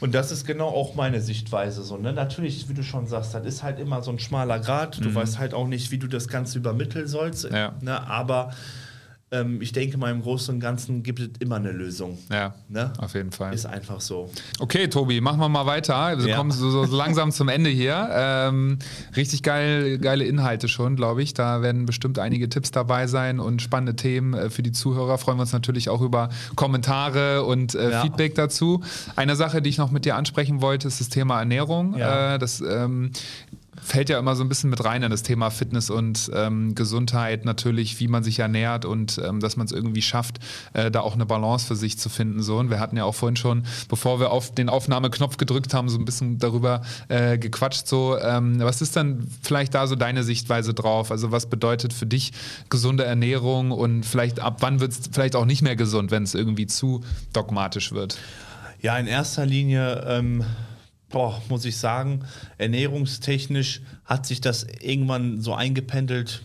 Und 0.00 0.14
das 0.14 0.30
ist 0.32 0.46
genau 0.46 0.68
auch 0.68 0.94
meine 0.94 1.20
Sichtweise. 1.20 1.82
So, 1.82 1.96
ne? 1.96 2.12
Natürlich, 2.12 2.68
wie 2.68 2.74
du 2.74 2.82
schon 2.82 3.06
sagst, 3.06 3.32
das 3.32 3.46
ist 3.46 3.62
halt 3.62 3.78
immer 3.78 4.02
so 4.02 4.10
ein 4.10 4.18
schmaler 4.18 4.58
Grad. 4.58 5.02
Du 5.02 5.14
weißt 5.14 5.38
halt 5.38 5.54
auch 5.54 5.66
nicht, 5.68 5.90
wie 5.90 5.98
du 5.98 6.06
das 6.06 6.28
Ganze 6.28 6.58
übermitteln 6.58 7.06
sollst. 7.06 7.48
Mhm. 7.48 7.56
Ja. 7.56 7.72
Ne? 7.80 8.08
Aber 8.08 8.50
ähm, 9.32 9.60
ich 9.60 9.72
denke 9.72 9.98
mal, 9.98 10.12
im 10.12 10.22
Großen 10.22 10.54
und 10.54 10.60
Ganzen 10.60 11.02
gibt 11.02 11.18
es 11.18 11.28
immer 11.40 11.56
eine 11.56 11.72
Lösung. 11.72 12.16
Ja, 12.30 12.54
Ne? 12.68 12.92
auf 12.98 13.14
jeden 13.14 13.32
Fall. 13.32 13.52
Ist 13.52 13.66
einfach 13.66 14.00
so. 14.00 14.30
Okay, 14.60 14.86
Tobi, 14.88 15.20
machen 15.20 15.40
wir 15.40 15.48
mal 15.48 15.66
weiter. 15.66 16.16
Wir 16.18 16.28
Ja. 16.28 16.36
kommen 16.36 16.52
so, 16.52 16.84
so 16.86 16.96
langsam 16.96 17.32
zum 17.32 17.48
Ende 17.48 17.68
hier. 17.68 18.08
Ähm, 18.12 18.78
richtig 19.16 19.42
geil, 19.42 19.98
geile 19.98 20.24
Inhalte 20.24 20.68
schon, 20.68 20.94
glaube 20.94 21.22
ich. 21.24 21.34
Da 21.34 21.60
werden 21.60 21.86
bestimmt 21.86 22.18
einige 22.20 22.48
Tipps 22.48 22.70
dabei 22.70 23.08
sein 23.08 23.40
und 23.40 23.62
spannende 23.62 23.96
Themen 23.96 24.34
äh, 24.34 24.48
für 24.48 24.62
die 24.62 24.72
Zuhörer. 24.72 25.18
Freuen 25.18 25.38
wir 25.38 25.42
uns 25.42 25.52
natürlich 25.52 25.88
auch 25.88 26.02
über 26.02 26.28
Kommentare 26.54 27.42
und 27.44 27.74
äh, 27.74 27.90
Ja. 27.90 28.02
Feedback 28.02 28.34
dazu. 28.36 28.82
Eine 29.16 29.34
Sache, 29.34 29.60
die 29.62 29.70
ich 29.70 29.78
noch 29.78 29.90
mit 29.90 30.04
dir 30.04 30.14
ansprechen 30.16 30.60
wollte, 30.60 30.86
ist 30.88 31.00
das 31.00 31.08
Thema 31.08 31.38
Ernährung. 31.40 31.96
Ja. 31.98 32.34
Äh, 32.34 32.38
das 32.38 32.60
ähm, 32.60 33.10
fällt 33.86 34.08
ja 34.08 34.18
immer 34.18 34.34
so 34.34 34.42
ein 34.42 34.48
bisschen 34.48 34.68
mit 34.68 34.84
rein 34.84 35.04
in 35.04 35.10
das 35.10 35.22
Thema 35.22 35.50
Fitness 35.50 35.90
und 35.90 36.30
ähm, 36.34 36.74
Gesundheit 36.74 37.44
natürlich, 37.44 38.00
wie 38.00 38.08
man 38.08 38.24
sich 38.24 38.40
ernährt 38.40 38.84
und 38.84 39.20
ähm, 39.24 39.38
dass 39.38 39.56
man 39.56 39.66
es 39.66 39.72
irgendwie 39.72 40.02
schafft, 40.02 40.40
äh, 40.72 40.90
da 40.90 41.00
auch 41.00 41.14
eine 41.14 41.24
Balance 41.24 41.66
für 41.66 41.76
sich 41.76 41.96
zu 41.96 42.08
finden. 42.08 42.42
So. 42.42 42.58
Und 42.58 42.68
wir 42.68 42.80
hatten 42.80 42.96
ja 42.96 43.04
auch 43.04 43.14
vorhin 43.14 43.36
schon, 43.36 43.62
bevor 43.88 44.18
wir 44.18 44.32
auf 44.32 44.52
den 44.52 44.68
Aufnahmeknopf 44.68 45.36
gedrückt 45.36 45.72
haben, 45.72 45.88
so 45.88 45.98
ein 45.98 46.04
bisschen 46.04 46.38
darüber 46.38 46.82
äh, 47.08 47.38
gequatscht. 47.38 47.86
So, 47.86 48.18
ähm, 48.18 48.58
was 48.58 48.82
ist 48.82 48.96
dann 48.96 49.28
vielleicht 49.40 49.74
da 49.74 49.86
so 49.86 49.94
deine 49.94 50.24
Sichtweise 50.24 50.74
drauf? 50.74 51.12
Also 51.12 51.30
was 51.30 51.46
bedeutet 51.46 51.92
für 51.92 52.06
dich 52.06 52.32
gesunde 52.68 53.04
Ernährung 53.04 53.70
und 53.70 54.04
vielleicht 54.04 54.40
ab 54.40 54.56
wann 54.60 54.80
wird 54.80 54.92
es 54.92 55.02
vielleicht 55.12 55.36
auch 55.36 55.44
nicht 55.44 55.62
mehr 55.62 55.76
gesund, 55.76 56.10
wenn 56.10 56.24
es 56.24 56.34
irgendwie 56.34 56.66
zu 56.66 57.02
dogmatisch 57.32 57.92
wird? 57.92 58.18
Ja, 58.82 58.98
in 58.98 59.06
erster 59.06 59.46
Linie 59.46 60.04
ähm, 60.08 60.44
boah, 61.08 61.40
muss 61.48 61.64
ich 61.64 61.76
sagen, 61.76 62.24
ernährungstechnisch 62.58 63.82
hat 64.04 64.26
sich 64.26 64.40
das 64.40 64.64
irgendwann 64.80 65.40
so 65.40 65.54
eingependelt, 65.54 66.42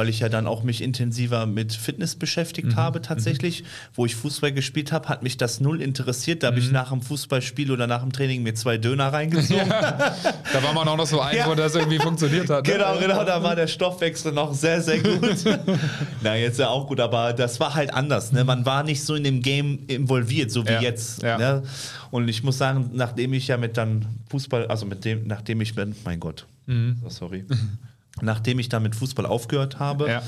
weil 0.00 0.08
ich 0.08 0.20
ja 0.20 0.30
dann 0.30 0.46
auch 0.46 0.62
mich 0.62 0.80
intensiver 0.80 1.44
mit 1.44 1.74
Fitness 1.74 2.14
beschäftigt 2.16 2.74
habe 2.74 3.02
tatsächlich. 3.02 3.64
Wo 3.92 4.06
ich 4.06 4.16
Fußball 4.16 4.50
gespielt 4.50 4.92
habe, 4.92 5.10
hat 5.10 5.22
mich 5.22 5.36
das 5.36 5.60
null 5.60 5.82
interessiert. 5.82 6.42
Da 6.42 6.46
habe 6.46 6.58
ich 6.58 6.70
nach 6.70 6.88
dem 6.88 7.02
Fußballspiel 7.02 7.70
oder 7.70 7.86
nach 7.86 8.00
dem 8.00 8.10
Training 8.10 8.42
mir 8.42 8.54
zwei 8.54 8.78
Döner 8.78 9.12
reingezogen. 9.12 9.68
Da 9.68 10.62
war 10.62 10.72
man 10.72 10.88
auch 10.88 10.96
noch 10.96 11.06
so 11.06 11.20
ein, 11.20 11.36
Ja. 11.36 11.46
wo 11.46 11.54
das 11.54 11.74
irgendwie 11.74 11.98
funktioniert 11.98 12.48
hat. 12.48 12.66
ne? 12.66 12.72
Genau, 12.72 12.98
genau, 12.98 13.24
da 13.24 13.42
war 13.42 13.54
der 13.54 13.66
Stoffwechsel 13.66 14.32
noch 14.32 14.54
sehr, 14.54 14.80
sehr 14.80 15.00
gut. 15.00 15.44
Na, 16.22 16.34
jetzt 16.34 16.58
ja 16.58 16.68
auch 16.68 16.86
gut, 16.86 16.98
aber 16.98 17.34
das 17.34 17.60
war 17.60 17.74
halt 17.74 17.92
anders. 17.92 18.32
Ne? 18.32 18.42
Man 18.44 18.64
war 18.64 18.82
nicht 18.82 19.04
so 19.04 19.14
in 19.14 19.24
dem 19.24 19.42
Game 19.42 19.80
involviert, 19.86 20.50
so 20.50 20.64
wie 20.66 20.72
Ja, 20.72 20.80
jetzt. 20.80 21.22
ja. 21.22 21.36
Ne? 21.36 21.62
Und 22.10 22.26
ich 22.28 22.42
muss 22.42 22.56
sagen, 22.56 22.88
nachdem 22.94 23.34
ich 23.34 23.48
ja 23.48 23.58
mit 23.58 23.76
dann 23.76 24.06
Fußball, 24.30 24.66
also 24.68 24.86
mit 24.86 25.04
dem, 25.04 25.26
nachdem 25.26 25.60
ich 25.60 25.76
mit, 25.76 26.02
mein 26.06 26.18
Gott, 26.20 26.46
Mhm. 26.66 26.96
sorry, 27.08 27.44
nachdem 28.22 28.58
ich 28.58 28.68
dann 28.68 28.82
mit 28.82 28.94
Fußball 28.96 29.26
aufgehört 29.26 29.78
habe, 29.78 30.08
Ja. 30.08 30.22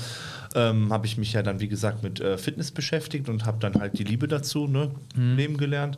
ähm, 0.55 0.91
habe 0.93 1.05
ich 1.07 1.17
mich 1.17 1.33
ja 1.33 1.41
dann, 1.43 1.59
wie 1.59 1.67
gesagt, 1.67 2.03
mit 2.03 2.19
äh, 2.19 2.37
Fitness 2.37 2.71
beschäftigt 2.71 3.29
und 3.29 3.45
habe 3.45 3.57
dann 3.59 3.75
halt 3.75 3.97
die 3.99 4.03
Liebe 4.03 4.27
dazu 4.27 4.67
ne, 4.67 4.91
Mhm. 5.15 5.35
leben 5.35 5.57
gelernt. 5.57 5.97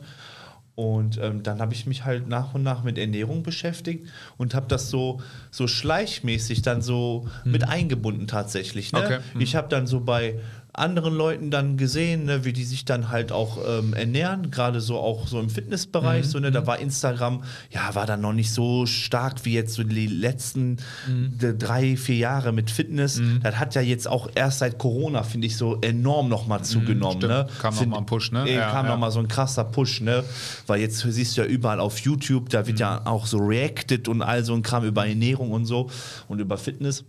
Und 0.74 1.18
ähm, 1.22 1.42
dann 1.42 1.60
habe 1.60 1.72
ich 1.72 1.86
mich 1.86 2.04
halt 2.04 2.28
nach 2.28 2.52
und 2.52 2.62
nach 2.62 2.82
mit 2.84 2.98
Ernährung 2.98 3.42
beschäftigt 3.42 4.08
und 4.36 4.54
habe 4.54 4.66
das 4.68 4.90
so, 4.90 5.22
so 5.50 5.66
schleichmäßig 5.66 6.60
dann 6.60 6.82
so 6.82 7.28
mit 7.44 7.66
eingebunden 7.66 8.26
tatsächlich. 8.26 8.92
Ne? 8.92 8.98
Mhm. 9.00 9.04
Okay. 9.06 9.18
Mhm. 9.34 9.40
Ich 9.40 9.56
habe 9.56 9.68
dann 9.70 9.86
so 9.86 10.00
bei 10.00 10.38
anderen 10.78 11.14
Leuten 11.14 11.50
dann 11.50 11.76
gesehen, 11.76 12.24
ne, 12.26 12.44
wie 12.44 12.52
die 12.52 12.64
sich 12.64 12.84
dann 12.84 13.10
halt 13.10 13.32
auch 13.32 13.58
ähm, 13.66 13.94
ernähren, 13.94 14.50
gerade 14.50 14.80
so 14.80 14.98
auch 14.98 15.26
so 15.26 15.40
im 15.40 15.48
Fitnessbereich. 15.50 16.26
Mhm. 16.26 16.30
So, 16.30 16.38
ne, 16.40 16.50
da 16.52 16.66
war 16.66 16.78
Instagram, 16.78 17.42
ja, 17.70 17.94
war 17.94 18.06
dann 18.06 18.20
noch 18.20 18.32
nicht 18.32 18.50
so 18.52 18.86
stark 18.86 19.44
wie 19.44 19.54
jetzt 19.54 19.74
so 19.74 19.82
die 19.84 20.06
letzten 20.06 20.76
Mhm. 21.08 21.38
drei, 21.58 21.96
vier 21.96 22.16
Jahre 22.16 22.52
mit 22.52 22.70
Fitness. 22.70 23.20
Das 23.42 23.56
hat 23.58 23.74
ja 23.74 23.80
jetzt 23.80 24.06
auch 24.08 24.28
erst 24.34 24.58
seit 24.58 24.78
Corona, 24.78 25.22
finde 25.22 25.46
ich, 25.46 25.56
so 25.56 25.78
enorm 25.80 26.28
nochmal 26.28 26.62
zugenommen. 26.62 27.16
Mhm, 27.16 27.22
stimmt. 27.22 27.32
ne? 27.32 27.46
Kam 27.60 27.74
noch 27.74 27.80
Find- 27.80 27.90
mal 27.92 27.98
ein 27.98 28.06
Push, 28.06 28.32
ne? 28.32 28.48
Äh, 28.48 28.54
Ja, 28.56 28.70
kam 28.70 28.86
ja. 28.86 28.92
noch 28.92 28.98
mal 28.98 29.10
so 29.10 29.18
ein 29.20 29.28
krasser 29.28 29.64
Push, 29.64 30.00
ne? 30.02 30.24
Weil 30.66 30.80
jetzt 30.80 30.98
siehst 30.98 31.36
du 31.36 31.42
ja 31.42 31.46
überall 31.46 31.80
auf 31.80 31.98
YouTube, 32.00 32.50
da 32.50 32.66
wird 32.66 32.78
ja 32.80 33.00
auch 33.06 33.26
so 33.26 33.38
reacted 33.38 34.08
und 34.08 34.20
all 34.22 34.44
so 34.44 34.54
ein 34.54 34.62
Kram 34.62 34.84
über 34.84 35.06
Ernährung 35.06 35.52
und 35.52 35.64
so 35.66 35.88
und 36.28 36.38
über 36.40 36.58
Fitness. 36.58 37.04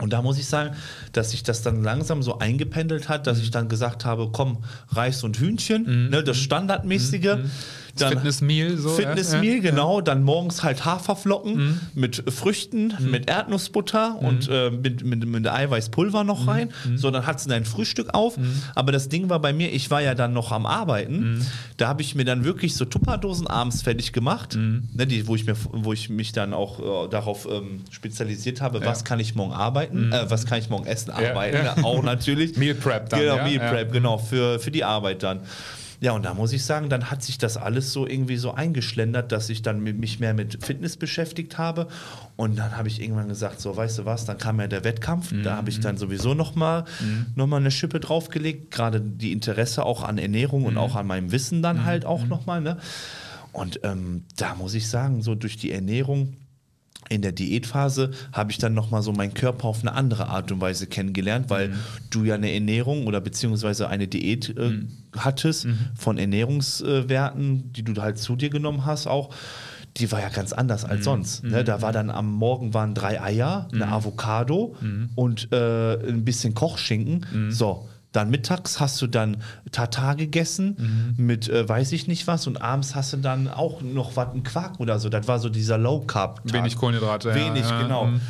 Und 0.00 0.12
da 0.12 0.22
muss 0.22 0.38
ich 0.38 0.46
sagen, 0.46 0.76
dass 1.12 1.32
sich 1.32 1.42
das 1.42 1.62
dann 1.62 1.82
langsam 1.82 2.22
so 2.22 2.38
eingependelt 2.38 3.08
hat, 3.08 3.26
dass 3.26 3.38
ich 3.38 3.50
dann 3.50 3.68
gesagt 3.68 4.04
habe, 4.04 4.30
komm, 4.32 4.58
Reis 4.90 5.24
und 5.24 5.38
Hühnchen, 5.38 6.10
ne, 6.10 6.22
das 6.22 6.36
Standardmäßige. 6.38 7.38
Dann 7.96 8.12
Fitnessmeal, 8.14 8.76
so. 8.76 8.90
Fitnessmeal, 8.90 9.56
ja? 9.56 9.60
genau. 9.60 10.00
Dann 10.00 10.22
morgens 10.22 10.62
halt 10.62 10.84
Haferflocken 10.84 11.80
mit 11.94 12.22
Früchten, 12.32 12.94
mit 13.00 13.28
Erdnussbutter 13.30 14.18
und 14.20 14.48
äh, 14.50 14.70
mit, 14.70 15.04
mit, 15.04 15.26
mit 15.26 15.46
Eiweißpulver 15.46 16.24
noch 16.24 16.46
rein. 16.46 16.70
So, 16.96 17.10
dann 17.10 17.26
hat 17.26 17.40
sie 17.40 17.48
dein 17.48 17.64
Frühstück 17.64 18.14
auf. 18.14 18.38
Aber 18.74 18.92
das 18.92 19.08
Ding 19.08 19.28
war 19.30 19.40
bei 19.40 19.52
mir, 19.52 19.72
ich 19.72 19.90
war 19.90 20.02
ja 20.02 20.14
dann 20.14 20.32
noch 20.32 20.52
am 20.52 20.66
Arbeiten. 20.66 21.44
Da 21.76 21.88
habe 21.88 22.02
ich 22.02 22.14
mir 22.14 22.24
dann 22.24 22.44
wirklich 22.44 22.74
so 22.74 22.84
Tupperdosen 22.84 23.46
abends 23.46 23.82
fertig 23.82 24.12
gemacht, 24.12 24.56
ne, 24.56 25.06
die, 25.06 25.26
wo, 25.26 25.34
ich 25.34 25.46
mir, 25.46 25.54
wo 25.72 25.92
ich 25.92 26.08
mich 26.10 26.32
dann 26.32 26.52
auch 26.54 27.06
äh, 27.06 27.08
darauf 27.08 27.46
ähm, 27.50 27.82
spezialisiert 27.90 28.60
habe, 28.60 28.84
was 28.84 29.04
kann 29.04 29.20
ich 29.20 29.34
morgen 29.34 29.52
arbeiten, 29.52 30.12
äh, 30.12 30.30
was 30.30 30.46
kann 30.46 30.58
ich 30.58 30.68
morgen 30.70 30.86
essen, 30.86 31.10
arbeiten. 31.10 31.56
ja. 31.64 31.76
Auch 31.82 32.02
natürlich. 32.02 32.56
Meal 32.56 32.74
Prep 32.74 33.08
dann, 33.08 33.20
Genau, 33.20 33.36
ja? 33.36 33.44
Meal 33.44 33.60
Ja. 33.62 33.70
Prep, 33.70 33.92
genau, 33.92 34.18
für, 34.18 34.58
für 34.58 34.70
die 34.70 34.84
Arbeit 34.84 35.22
dann. 35.22 35.40
Ja, 36.00 36.12
und 36.12 36.24
da 36.24 36.32
muss 36.34 36.52
ich 36.52 36.64
sagen, 36.64 36.88
dann 36.88 37.10
hat 37.10 37.24
sich 37.24 37.38
das 37.38 37.56
alles 37.56 37.92
so 37.92 38.06
irgendwie 38.06 38.36
so 38.36 38.54
eingeschlendert, 38.54 39.32
dass 39.32 39.50
ich 39.50 39.62
dann 39.62 39.82
mich 39.82 40.20
mehr 40.20 40.32
mit 40.32 40.64
Fitness 40.64 40.96
beschäftigt 40.96 41.58
habe. 41.58 41.88
Und 42.36 42.56
dann 42.56 42.76
habe 42.76 42.86
ich 42.86 43.02
irgendwann 43.02 43.28
gesagt, 43.28 43.60
so, 43.60 43.76
weißt 43.76 43.98
du 43.98 44.04
was, 44.04 44.24
dann 44.24 44.38
kam 44.38 44.60
ja 44.60 44.68
der 44.68 44.84
Wettkampf. 44.84 45.32
Da 45.42 45.56
habe 45.56 45.70
ich 45.70 45.80
dann 45.80 45.96
sowieso 45.96 46.34
nochmal 46.34 46.84
noch 47.34 47.46
mal 47.48 47.56
eine 47.56 47.72
Schippe 47.72 47.98
draufgelegt. 47.98 48.70
Gerade 48.70 49.00
die 49.00 49.32
Interesse 49.32 49.84
auch 49.84 50.04
an 50.04 50.18
Ernährung 50.18 50.64
und 50.64 50.76
auch 50.78 50.94
an 50.94 51.06
meinem 51.06 51.32
Wissen 51.32 51.62
dann 51.62 51.84
halt 51.84 52.04
auch 52.04 52.26
nochmal. 52.26 52.60
Ne? 52.60 52.78
Und 53.52 53.80
ähm, 53.82 54.24
da 54.36 54.54
muss 54.54 54.74
ich 54.74 54.88
sagen, 54.88 55.22
so 55.22 55.34
durch 55.34 55.56
die 55.56 55.72
Ernährung 55.72 56.36
in 57.08 57.22
der 57.22 57.32
Diätphase 57.32 58.10
habe 58.32 58.50
ich 58.50 58.58
dann 58.58 58.74
nochmal 58.74 59.02
so 59.02 59.12
meinen 59.12 59.34
Körper 59.34 59.66
auf 59.66 59.80
eine 59.82 59.92
andere 59.92 60.28
Art 60.28 60.52
und 60.52 60.60
Weise 60.60 60.86
kennengelernt, 60.86 61.50
weil 61.50 61.70
du 62.10 62.24
ja 62.24 62.34
eine 62.34 62.52
Ernährung 62.52 63.06
oder 63.06 63.20
beziehungsweise 63.20 63.88
eine 63.88 64.08
Diät 64.08 64.50
äh, 64.56 64.80
hattest 65.16 65.66
von 65.96 66.18
Ernährungswerten, 66.18 67.72
die 67.72 67.82
du 67.82 68.00
halt 68.00 68.18
zu 68.18 68.36
dir 68.36 68.50
genommen 68.50 68.84
hast 68.84 69.06
auch. 69.06 69.30
Die 69.96 70.12
war 70.12 70.20
ja 70.20 70.28
ganz 70.28 70.52
anders 70.52 70.84
als 70.84 71.04
sonst. 71.04 71.42
Ne? 71.42 71.64
Da 71.64 71.82
war 71.82 71.92
dann 71.92 72.10
am 72.10 72.30
Morgen 72.32 72.72
waren 72.74 72.94
drei 72.94 73.20
Eier, 73.20 73.68
eine 73.72 73.88
Avocado 73.88 74.76
und 75.16 75.48
äh, 75.52 75.94
ein 76.08 76.24
bisschen 76.24 76.54
Kochschinken. 76.54 77.26
So, 77.50 77.88
dann 78.12 78.30
mittags 78.30 78.80
hast 78.80 79.00
du 79.02 79.06
dann 79.06 79.38
Tatar 79.70 80.16
gegessen 80.16 81.14
mit 81.18 81.48
äh, 81.48 81.68
weiß 81.68 81.92
ich 81.92 82.08
nicht 82.08 82.26
was 82.26 82.46
und 82.46 82.60
abends 82.62 82.94
hast 82.94 83.12
du 83.12 83.18
dann 83.18 83.48
auch 83.48 83.82
noch 83.82 84.16
was, 84.16 84.28
ein 84.34 84.42
Quark 84.42 84.80
oder 84.80 84.98
so. 84.98 85.08
Das 85.08 85.28
war 85.28 85.38
so 85.38 85.48
dieser 85.50 85.76
Low 85.78 86.00
Carb. 86.00 86.42
Tag. 86.44 86.52
Wenig 86.52 86.76
Kohlenhydrate, 86.76 87.28
ja, 87.30 87.34
Wenig, 87.34 87.62
ja, 87.68 87.82
genau. 87.82 88.06
mhm. 88.06 88.20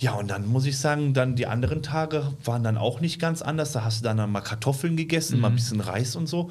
Ja, 0.00 0.12
und 0.12 0.30
dann 0.30 0.46
muss 0.46 0.64
ich 0.64 0.78
sagen, 0.78 1.12
dann 1.12 1.34
die 1.34 1.46
anderen 1.48 1.82
Tage 1.82 2.22
waren 2.44 2.62
dann 2.62 2.76
auch 2.78 3.00
nicht 3.00 3.18
ganz 3.20 3.42
anders. 3.42 3.72
Da 3.72 3.82
hast 3.84 4.00
du 4.00 4.04
dann 4.04 4.30
mal 4.30 4.40
Kartoffeln 4.42 4.96
gegessen, 4.96 5.36
Mhm. 5.36 5.40
mal 5.42 5.48
ein 5.48 5.56
bisschen 5.56 5.80
Reis 5.80 6.14
und 6.14 6.28
so. 6.28 6.50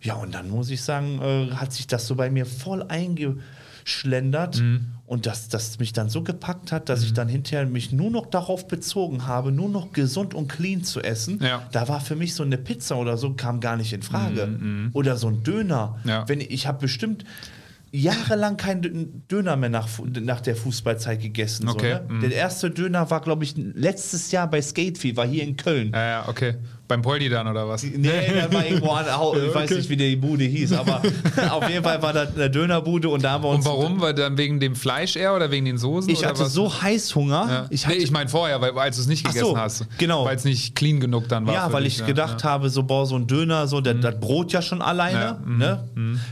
Ja, 0.00 0.14
und 0.14 0.34
dann 0.34 0.48
muss 0.48 0.70
ich 0.70 0.82
sagen, 0.82 1.20
äh, 1.20 1.50
hat 1.54 1.72
sich 1.74 1.86
das 1.86 2.06
so 2.06 2.14
bei 2.14 2.30
mir 2.30 2.46
voll 2.46 2.84
eingeschlendert. 3.86 4.60
Mhm. 4.60 4.86
Und 5.06 5.26
dass 5.26 5.48
das 5.48 5.78
mich 5.78 5.92
dann 5.92 6.08
so 6.08 6.22
gepackt 6.22 6.72
hat, 6.72 6.88
dass 6.88 7.04
ich 7.04 7.12
dann 7.12 7.28
hinterher 7.28 7.64
mich 7.64 7.92
nur 7.92 8.10
noch 8.10 8.26
darauf 8.26 8.66
bezogen 8.66 9.28
habe, 9.28 9.52
nur 9.52 9.68
noch 9.68 9.92
gesund 9.92 10.34
und 10.34 10.48
clean 10.48 10.82
zu 10.82 11.00
essen. 11.00 11.38
Ja. 11.40 11.62
Da 11.70 11.86
war 11.86 12.00
für 12.00 12.16
mich 12.16 12.34
so 12.34 12.42
eine 12.42 12.58
Pizza 12.58 12.96
oder 12.96 13.16
so, 13.16 13.32
kam 13.34 13.60
gar 13.60 13.76
nicht 13.76 13.92
in 13.92 14.02
Frage. 14.02 14.48
Oder 14.94 15.16
so 15.16 15.28
ein 15.28 15.44
Döner. 15.44 15.96
Mhm, 16.02 16.10
Ja. 16.10 16.28
Wenn 16.28 16.40
ich, 16.40 16.50
ich 16.50 16.66
habe 16.66 16.80
bestimmt 16.80 17.24
jahrelang 17.92 18.56
keinen 18.56 18.82
Dö- 18.82 19.06
Döner 19.30 19.54
mehr 19.56 19.70
nach, 19.70 19.88
nach 20.20 20.40
der 20.40 20.56
Fußballzeit 20.56 21.22
gegessen. 21.22 21.68
Okay, 21.68 21.98
So, 22.08 22.12
mhm. 22.14 22.20
ne? 22.22 22.28
Der 22.28 22.36
erste 22.38 22.68
Döner 22.72 23.08
war, 23.08 23.20
glaube 23.20 23.44
ich, 23.44 23.54
letztes 23.56 24.32
Jahr 24.32 24.50
bei 24.50 24.60
Skate 24.60 24.98
Fever 24.98 25.24
hier 25.24 25.44
in 25.44 25.56
Köln. 25.56 25.92
Ja, 25.94 26.04
ja, 26.04 26.28
okay. 26.28 26.56
Beim 26.88 27.02
Poldi 27.02 27.28
dann 27.28 27.48
oder 27.48 27.68
was? 27.68 27.82
Nee, 27.82 27.98
der 28.32 28.52
war 28.52 28.64
irgendwo 28.64 28.90
an, 28.90 29.06
ich 29.48 29.54
weiß 29.54 29.70
nicht, 29.70 29.88
wie 29.88 29.96
die 29.96 30.16
Bude 30.16 30.44
hieß, 30.44 30.72
aber 30.74 31.02
auf 31.50 31.68
jeden 31.68 31.82
Fall 31.82 32.00
war 32.00 32.12
das 32.12 32.34
eine 32.34 32.48
Dönerbude 32.48 33.08
und 33.08 33.22
da 33.24 33.32
haben 33.32 33.44
wir 33.44 33.48
uns. 33.48 33.66
Und 33.66 33.72
warum? 33.72 34.00
Weil 34.00 34.14
dann 34.14 34.38
wegen 34.38 34.60
dem 34.60 34.76
Fleisch 34.76 35.16
eher 35.16 35.34
oder 35.34 35.50
wegen 35.50 35.64
den 35.64 35.78
Soßen? 35.78 36.10
Ich 36.10 36.24
hatte 36.24 36.40
was? 36.40 36.52
so 36.52 36.82
Heißhunger. 36.82 37.46
Ja. 37.48 37.66
Ich 37.70 37.86
nee, 37.86 37.94
hatte, 37.94 38.02
ich 38.02 38.10
meine 38.10 38.28
vorher, 38.28 38.60
weil, 38.60 38.70
als 38.78 38.96
du 38.96 39.02
es 39.02 39.08
nicht 39.08 39.24
gegessen 39.26 39.46
so, 39.46 39.58
hast. 39.58 39.86
genau. 39.98 40.24
Weil 40.24 40.36
es 40.36 40.44
nicht 40.44 40.74
clean 40.76 41.00
genug 41.00 41.28
dann 41.28 41.46
war. 41.46 41.54
ja, 41.54 41.72
weil 41.72 41.84
dich, 41.84 41.94
ich 41.94 42.00
ja, 42.00 42.06
gedacht 42.06 42.42
ja. 42.42 42.50
habe, 42.50 42.70
so 42.70 42.82
boah, 42.84 43.06
so 43.06 43.16
ein 43.16 43.26
Döner, 43.26 43.66
so 43.66 43.80
das, 43.80 43.96
das 44.00 44.20
Brot 44.20 44.52
ja 44.52 44.62
schon 44.62 44.80
alleine, 44.82 45.18
Ja, 45.18 45.40
mhm, 45.44 45.58
ne? 45.58 45.84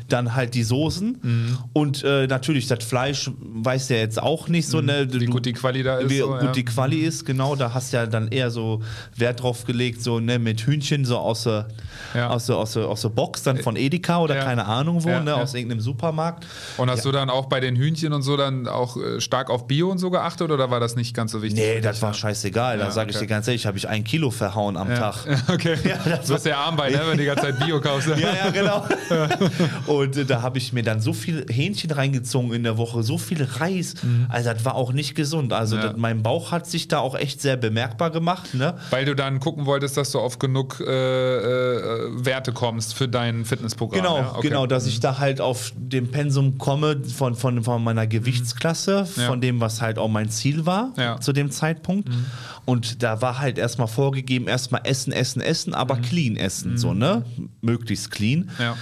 Dann 0.08 0.34
halt 0.34 0.54
die 0.54 0.62
Soßen 0.62 1.58
und 1.72 2.04
äh, 2.04 2.26
natürlich 2.26 2.66
das 2.68 2.84
Fleisch 2.84 3.30
weiß 3.40 3.88
ja 3.88 3.96
jetzt 3.96 4.22
auch 4.22 4.48
nicht 4.48 4.68
so, 4.68 4.80
ne? 4.80 5.08
Wie 5.10 5.24
Du- 5.26 5.32
gut 5.32 5.46
die 5.46 5.52
Quali 5.52 5.82
da 5.82 5.98
ist. 5.98 6.10
wie 6.10 6.18
so, 6.18 6.36
gut 6.38 6.54
die 6.54 6.64
Quali 6.64 6.98
ist, 6.98 7.24
genau, 7.24 7.56
da 7.56 7.74
hast 7.74 7.92
du 7.92 7.96
ja 7.96 8.06
dann 8.06 8.28
eher 8.28 8.50
so 8.50 8.82
Wert 9.16 9.42
drauf 9.42 9.64
gelegt, 9.64 10.02
so 10.02 10.20
ne, 10.20 10.38
mit 10.44 10.60
Hühnchen 10.60 11.04
so 11.04 11.18
aus 11.18 11.42
der, 11.44 11.66
Ja. 12.14 12.28
aus 12.30 12.46
der, 12.46 12.56
aus 12.56 12.74
der, 12.74 12.86
aus 12.86 13.02
der 13.02 13.08
Box, 13.08 13.42
dann 13.42 13.58
von 13.58 13.74
Edeka 13.76 14.18
oder 14.20 14.36
Ja. 14.36 14.44
keine 14.44 14.66
Ahnung 14.66 15.02
wo, 15.02 15.08
Ja, 15.08 15.20
ne, 15.20 15.30
ja. 15.32 15.36
aus 15.42 15.54
irgendeinem 15.54 15.80
Supermarkt. 15.80 16.46
Und 16.76 16.90
hast 16.90 17.04
du 17.04 17.10
dann 17.10 17.30
auch 17.30 17.46
bei 17.46 17.58
den 17.60 17.74
Hühnchen 17.76 18.12
und 18.12 18.22
so 18.22 18.36
dann 18.36 18.68
auch 18.68 18.96
äh, 18.96 19.20
stark 19.20 19.50
auf 19.50 19.66
Bio 19.66 19.90
und 19.90 19.98
so 19.98 20.10
geachtet 20.10 20.50
oder 20.50 20.70
war 20.70 20.78
das 20.80 20.94
nicht 20.96 21.14
ganz 21.14 21.32
so 21.32 21.42
wichtig? 21.42 21.60
Nee, 21.60 21.80
das 21.80 22.00
war 22.02 22.10
ja? 22.10 22.14
scheißegal. 22.14 22.78
Da 22.78 22.84
Ja, 22.84 22.90
sage 22.92 23.10
ich 23.10 23.16
okay. 23.16 23.24
dir 23.24 23.28
ganz 23.30 23.48
ehrlich, 23.48 23.66
habe 23.66 23.78
ich 23.78 23.88
ein 23.88 24.04
Kilo 24.04 24.30
verhauen 24.30 24.76
am 24.76 24.88
Tag. 24.94 25.16
Okay. 25.52 25.76
du 26.26 26.32
bist 26.32 26.46
ja 26.46 26.58
arm 26.58 26.76
bei, 26.76 26.90
ne, 26.90 27.00
wenn 27.06 27.12
du 27.16 27.18
die 27.18 27.24
ganze 27.24 27.44
Zeit 27.44 27.58
Bio 27.58 27.80
kaufst. 27.80 28.08
Ja, 28.08 28.16
ja, 28.18 28.50
genau. 28.50 28.84
Und 29.86 30.16
äh, 30.16 30.24
da 30.24 30.42
habe 30.42 30.58
ich 30.58 30.72
mir 30.72 30.82
dann 30.82 31.00
so 31.00 31.12
viel 31.12 31.46
Hähnchen 31.50 31.90
reingezogen 31.90 32.52
in 32.52 32.62
der 32.62 32.76
Woche, 32.78 33.02
so 33.02 33.18
viel 33.18 33.42
Reis. 33.58 33.94
Also 34.28 34.52
das 34.52 34.64
war 34.64 34.74
auch 34.74 34.92
nicht 34.92 35.14
gesund. 35.14 35.52
Also 35.52 35.76
Mhm. 35.76 35.82
Ja. 35.82 35.88
das, 35.88 35.96
mein 35.96 36.22
Bauch 36.22 36.52
hat 36.52 36.66
sich 36.66 36.88
da 36.88 36.98
auch 36.98 37.14
echt 37.16 37.40
sehr 37.40 37.56
bemerkbar 37.56 38.10
gemacht. 38.10 38.54
Ne? 38.54 38.74
Weil 38.90 39.04
du 39.04 39.14
dann 39.16 39.40
gucken 39.40 39.66
wolltest, 39.66 39.96
dass 39.96 40.10
du 40.12 40.20
auf 40.20 40.33
genug 40.38 40.80
äh, 40.80 40.84
äh, 40.84 42.24
Werte 42.24 42.52
kommst 42.52 42.94
für 42.94 43.08
dein 43.08 43.44
Fitnessprogramm. 43.44 44.00
Genau, 44.02 44.18
ja? 44.18 44.32
Okay. 44.36 44.48
genau, 44.48 44.66
dass 44.66 44.86
ich 44.86 45.00
da 45.00 45.18
halt 45.18 45.40
auf 45.40 45.72
dem 45.76 46.08
Pensum 46.10 46.58
komme 46.58 47.02
von, 47.04 47.34
von, 47.34 47.62
von 47.64 47.82
meiner 47.82 48.06
Gewichtsklasse, 48.06 49.06
Ja. 49.16 49.26
von 49.26 49.40
dem, 49.40 49.60
was 49.60 49.80
halt 49.82 49.98
auch 49.98 50.08
mein 50.08 50.30
Ziel 50.30 50.66
war 50.66 50.92
Ja. 50.96 51.20
zu 51.20 51.32
dem 51.32 51.50
Zeitpunkt. 51.50 52.08
Und 52.66 53.02
da 53.02 53.20
war 53.20 53.38
halt 53.40 53.58
erstmal 53.58 53.88
vorgegeben, 53.88 54.46
erstmal 54.48 54.80
essen, 54.84 55.12
essen, 55.12 55.42
essen, 55.42 55.74
aber 55.74 55.96
clean 55.96 56.36
essen, 56.36 56.78
so, 56.78 56.94
ne? 56.94 57.24
Möglichst 57.60 58.10
clean. 58.10 58.50
Ja. 58.58 58.76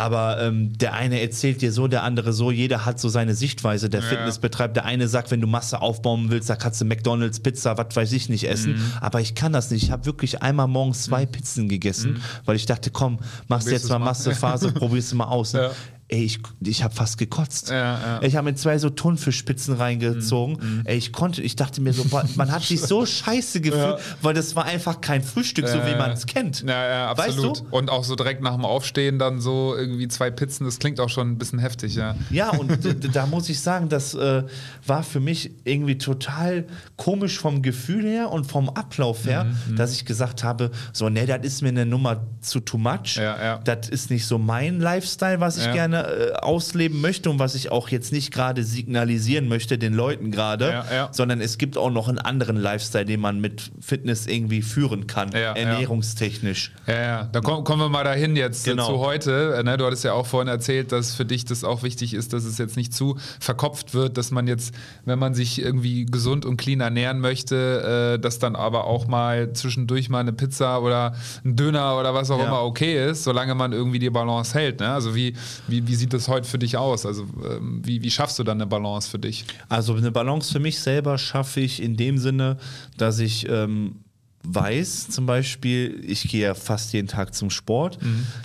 Aber 0.00 0.40
ähm, 0.40 0.78
der 0.78 0.94
eine 0.94 1.20
erzählt 1.20 1.60
dir 1.60 1.72
so, 1.72 1.86
der 1.86 2.04
andere 2.04 2.32
so. 2.32 2.50
Jeder 2.50 2.86
hat 2.86 2.98
so 2.98 3.10
seine 3.10 3.34
Sichtweise, 3.34 3.90
der 3.90 4.00
Ja. 4.00 4.06
Fitnessbetreiber. 4.06 4.72
Der 4.72 4.86
eine 4.86 5.08
sagt, 5.08 5.30
wenn 5.30 5.42
du 5.42 5.46
Masse 5.46 5.82
aufbauen 5.82 6.30
willst, 6.30 6.48
da 6.48 6.56
kannst 6.56 6.80
du 6.80 6.86
McDonalds, 6.86 7.40
Pizza, 7.40 7.76
was 7.76 7.94
weiß 7.94 8.12
ich 8.12 8.30
nicht 8.30 8.48
essen. 8.48 8.72
Mhm. 8.76 8.92
Aber 9.02 9.20
ich 9.20 9.34
kann 9.34 9.52
das 9.52 9.70
nicht. 9.70 9.82
Ich 9.82 9.90
habe 9.90 10.06
wirklich 10.06 10.40
einmal 10.42 10.68
morgens 10.68 11.02
zwei 11.02 11.26
Pizzen 11.26 11.68
gegessen, 11.68 12.22
weil 12.46 12.56
ich 12.56 12.64
dachte, 12.64 12.90
komm, 12.90 13.18
machst 13.48 13.66
Probierst 13.66 13.84
jetzt 13.84 13.90
mal. 13.90 13.98
Massephase, 13.98 14.72
probierst 14.72 15.12
du 15.12 15.16
mal 15.16 15.26
aus. 15.26 15.52
Ja. 15.60 15.70
Ey, 16.10 16.24
ich, 16.24 16.40
ich 16.60 16.82
habe 16.82 16.94
fast 16.94 17.18
gekotzt. 17.18 17.70
Ja, 17.70 17.76
ja. 17.76 18.22
Ich 18.22 18.36
habe 18.36 18.50
mir 18.50 18.54
zwei 18.56 18.78
so 18.78 18.90
Thunfischspitzen 18.90 19.74
reingezogen. 19.74 20.82
Ey, 20.84 20.96
ich 20.98 21.12
konnte, 21.12 21.40
ich 21.42 21.56
dachte 21.56 21.80
mir 21.80 21.92
so, 21.92 22.04
man 22.36 22.50
hat 22.50 22.62
sich 22.62 22.80
so 22.82 23.06
scheiße 23.06 23.60
gefühlt, 23.60 23.80
Ja. 23.80 23.98
weil 24.22 24.34
das 24.34 24.56
war 24.56 24.64
einfach 24.64 25.00
kein 25.00 25.22
Frühstück, 25.22 25.68
so 25.68 25.78
wie 25.86 25.94
man 25.96 26.10
es 26.12 26.26
kennt. 26.26 26.62
Ja, 26.62 26.88
ja, 26.88 27.10
absolut. 27.10 27.50
Weißt 27.60 27.60
du? 27.62 27.66
Und 27.76 27.90
auch 27.90 28.04
so 28.04 28.16
direkt 28.16 28.42
nach 28.42 28.54
dem 28.54 28.64
Aufstehen 28.64 29.18
dann 29.18 29.40
so 29.40 29.74
irgendwie 29.76 30.08
zwei 30.08 30.30
Pizzen, 30.30 30.64
das 30.64 30.78
klingt 30.78 31.00
auch 31.00 31.08
schon 31.08 31.30
ein 31.30 31.38
bisschen 31.38 31.58
heftig, 31.58 31.94
ja. 31.94 32.14
Ja, 32.30 32.50
und 32.50 32.78
da 33.14 33.26
muss 33.26 33.48
ich 33.48 33.60
sagen, 33.60 33.88
das 33.88 34.14
äh, 34.14 34.42
war 34.86 35.02
für 35.02 35.20
mich 35.20 35.52
irgendwie 35.64 35.98
total 35.98 36.66
komisch 36.96 37.38
vom 37.38 37.62
Gefühl 37.62 38.04
her 38.04 38.30
und 38.30 38.44
vom 38.44 38.68
Ablauf 38.70 39.26
her, 39.26 39.44
Mhm, 39.68 39.76
dass 39.76 39.92
ich 39.92 40.04
gesagt 40.04 40.44
habe, 40.44 40.70
so, 40.92 41.08
ne, 41.08 41.24
das 41.26 41.40
ist 41.44 41.62
mir 41.62 41.68
eine 41.68 41.86
Nummer 41.86 42.22
zu 42.40 42.60
too 42.60 42.78
much. 42.78 43.18
Das 43.64 43.88
ist 43.88 44.10
nicht 44.10 44.26
so 44.26 44.38
mein 44.38 44.80
Lifestyle, 44.80 45.40
was 45.40 45.56
ich 45.56 45.64
Ja. 45.66 45.72
Gerne 46.04 46.30
äh, 46.30 46.32
ausleben 46.34 47.00
möchte 47.00 47.30
und 47.30 47.38
was 47.38 47.54
ich 47.54 47.70
auch 47.72 47.88
jetzt 47.88 48.12
nicht 48.12 48.32
gerade 48.32 48.64
signalisieren 48.64 49.48
möchte 49.48 49.78
den 49.78 49.94
Leuten 49.94 50.30
gerade, 50.30 50.68
Ja, 50.70 50.84
ja. 50.92 51.08
sondern 51.12 51.40
es 51.40 51.58
gibt 51.58 51.76
auch 51.76 51.90
noch 51.90 52.08
einen 52.08 52.18
anderen 52.18 52.56
Lifestyle, 52.56 53.04
den 53.04 53.20
man 53.20 53.40
mit 53.40 53.70
Fitness 53.80 54.26
irgendwie 54.26 54.62
führen 54.62 55.06
kann, 55.06 55.30
Ja, 55.32 55.52
ernährungstechnisch. 55.54 56.72
Ja, 56.86 56.94
ja, 57.00 57.28
da 57.32 57.40
komm, 57.40 57.64
kommen 57.64 57.82
wir 57.82 57.88
mal 57.88 58.04
dahin 58.04 58.36
jetzt 58.36 58.66
äh, 58.66 58.70
Genau. 58.70 58.86
zu 58.86 58.98
heute. 58.98 59.54
Äh, 59.58 59.60
Ne? 59.70 59.76
Du 59.76 59.84
hattest 59.84 60.04
ja 60.04 60.14
auch 60.14 60.26
vorhin 60.26 60.48
erzählt, 60.48 60.90
dass 60.90 61.14
für 61.14 61.24
dich 61.26 61.44
das 61.44 61.64
auch 61.64 61.82
wichtig 61.82 62.14
ist, 62.14 62.32
dass 62.32 62.44
es 62.44 62.56
jetzt 62.58 62.76
nicht 62.76 62.94
zu 62.94 63.18
verkopft 63.38 63.94
wird, 63.94 64.16
dass 64.16 64.30
man 64.30 64.46
jetzt, 64.46 64.74
wenn 65.04 65.18
man 65.18 65.34
sich 65.34 65.60
irgendwie 65.60 66.06
gesund 66.06 66.44
und 66.46 66.56
clean 66.56 66.80
ernähren 66.80 67.20
möchte, 67.20 68.14
äh, 68.16 68.18
dass 68.18 68.38
dann 68.38 68.56
aber 68.56 68.84
auch 68.84 69.06
mal 69.06 69.52
zwischendurch 69.52 70.08
mal 70.08 70.20
eine 70.20 70.32
Pizza 70.32 70.80
oder 70.82 71.14
ein 71.44 71.56
Döner 71.56 71.98
oder 71.98 72.14
was 72.14 72.30
auch 72.30 72.42
immer 72.42 72.62
okay 72.62 73.10
ist, 73.10 73.24
solange 73.24 73.54
man 73.54 73.72
irgendwie 73.72 73.98
die 73.98 74.10
Balance 74.10 74.58
hält. 74.58 74.80
Ne? 74.80 74.88
Also 74.88 75.14
wie, 75.14 75.34
wie, 75.68 75.86
wie 75.90 75.94
sieht 75.96 76.12
das 76.12 76.28
heute 76.28 76.48
für 76.48 76.58
dich 76.58 76.76
aus? 76.76 77.04
Also 77.04 77.26
ähm, 77.44 77.82
wie, 77.84 78.00
wie 78.02 78.10
schaffst 78.10 78.38
du 78.38 78.44
dann 78.44 78.58
eine 78.58 78.66
Balance 78.68 79.10
für 79.10 79.18
dich? 79.18 79.44
Also 79.68 79.94
eine 79.94 80.12
Balance 80.12 80.52
für 80.52 80.60
mich 80.60 80.78
selber 80.78 81.18
schaffe 81.18 81.60
ich 81.60 81.82
in 81.82 81.96
dem 81.96 82.16
Sinne, 82.16 82.58
dass 82.96 83.18
ich 83.18 83.48
ähm, 83.48 83.96
weiß, 84.44 85.08
zum 85.08 85.26
Beispiel, 85.26 86.02
ich 86.06 86.22
gehe 86.22 86.42
ja 86.42 86.54
fast 86.54 86.92
jeden 86.92 87.08
Tag 87.08 87.34
zum 87.34 87.50
Sport, 87.50 87.98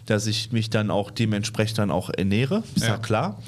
dass 0.08 0.26
ich 0.28 0.52
mich 0.52 0.70
dann 0.70 0.90
auch 0.92 1.12
dementsprechend 1.12 1.78
dann 1.78 1.92
auch 1.92 2.10
ernähre, 2.10 2.64
ist 2.76 2.82
ja, 2.82 2.90
Ja. 2.94 2.98
klar. 2.98 3.42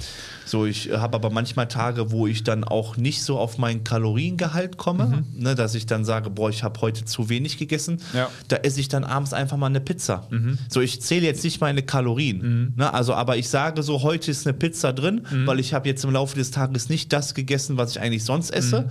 So, 0.48 0.66
ich 0.66 0.90
habe 0.92 1.16
aber 1.16 1.30
manchmal 1.30 1.68
Tage, 1.68 2.10
wo 2.12 2.26
ich 2.26 2.44
dann 2.44 2.64
auch 2.64 2.96
nicht 2.98 3.22
so 3.22 3.38
auf 3.38 3.58
meinen 3.58 3.84
Kaloriengehalt 3.84 4.78
komme, 4.78 5.24
ne, 5.36 5.56
dass 5.56 5.76
ich 5.76 5.86
dann 5.86 6.06
sage, 6.06 6.30
boah, 6.30 6.50
ich 6.50 6.64
habe 6.64 6.80
heute 6.82 7.06
zu 7.06 7.30
wenig 7.30 7.58
gegessen. 7.58 7.98
Ja. 8.14 8.30
Da 8.48 8.56
esse 8.58 8.80
ich 8.80 8.88
dann 8.88 9.04
abends 9.04 9.34
einfach 9.34 9.58
mal 9.58 9.68
eine 9.68 9.82
Pizza. 9.82 10.28
So, 10.70 10.82
ich 10.82 11.02
zähle 11.02 11.26
jetzt 11.26 11.44
nicht 11.44 11.60
meine 11.62 11.84
Kalorien. 11.84 12.74
Ne, 12.78 12.94
also, 12.94 13.14
aber 13.14 13.38
ich 13.38 13.50
sage 13.50 13.84
so, 13.84 14.02
heute 14.04 14.32
ist 14.32 14.48
eine 14.48 14.54
Pizza 14.58 14.94
drin, 14.94 15.22
weil 15.46 15.60
ich 15.60 15.74
habe 15.74 15.88
jetzt 15.90 16.04
im 16.04 16.12
Laufe 16.12 16.36
des 16.38 16.52
Tages 16.52 16.90
nicht 16.90 17.12
das 17.14 17.34
gegessen, 17.34 17.78
was 17.78 17.92
ich 17.92 18.00
eigentlich 18.02 18.24
sonst 18.24 18.50
esse. 18.52 18.90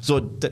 So, 0.00 0.20
d- 0.20 0.50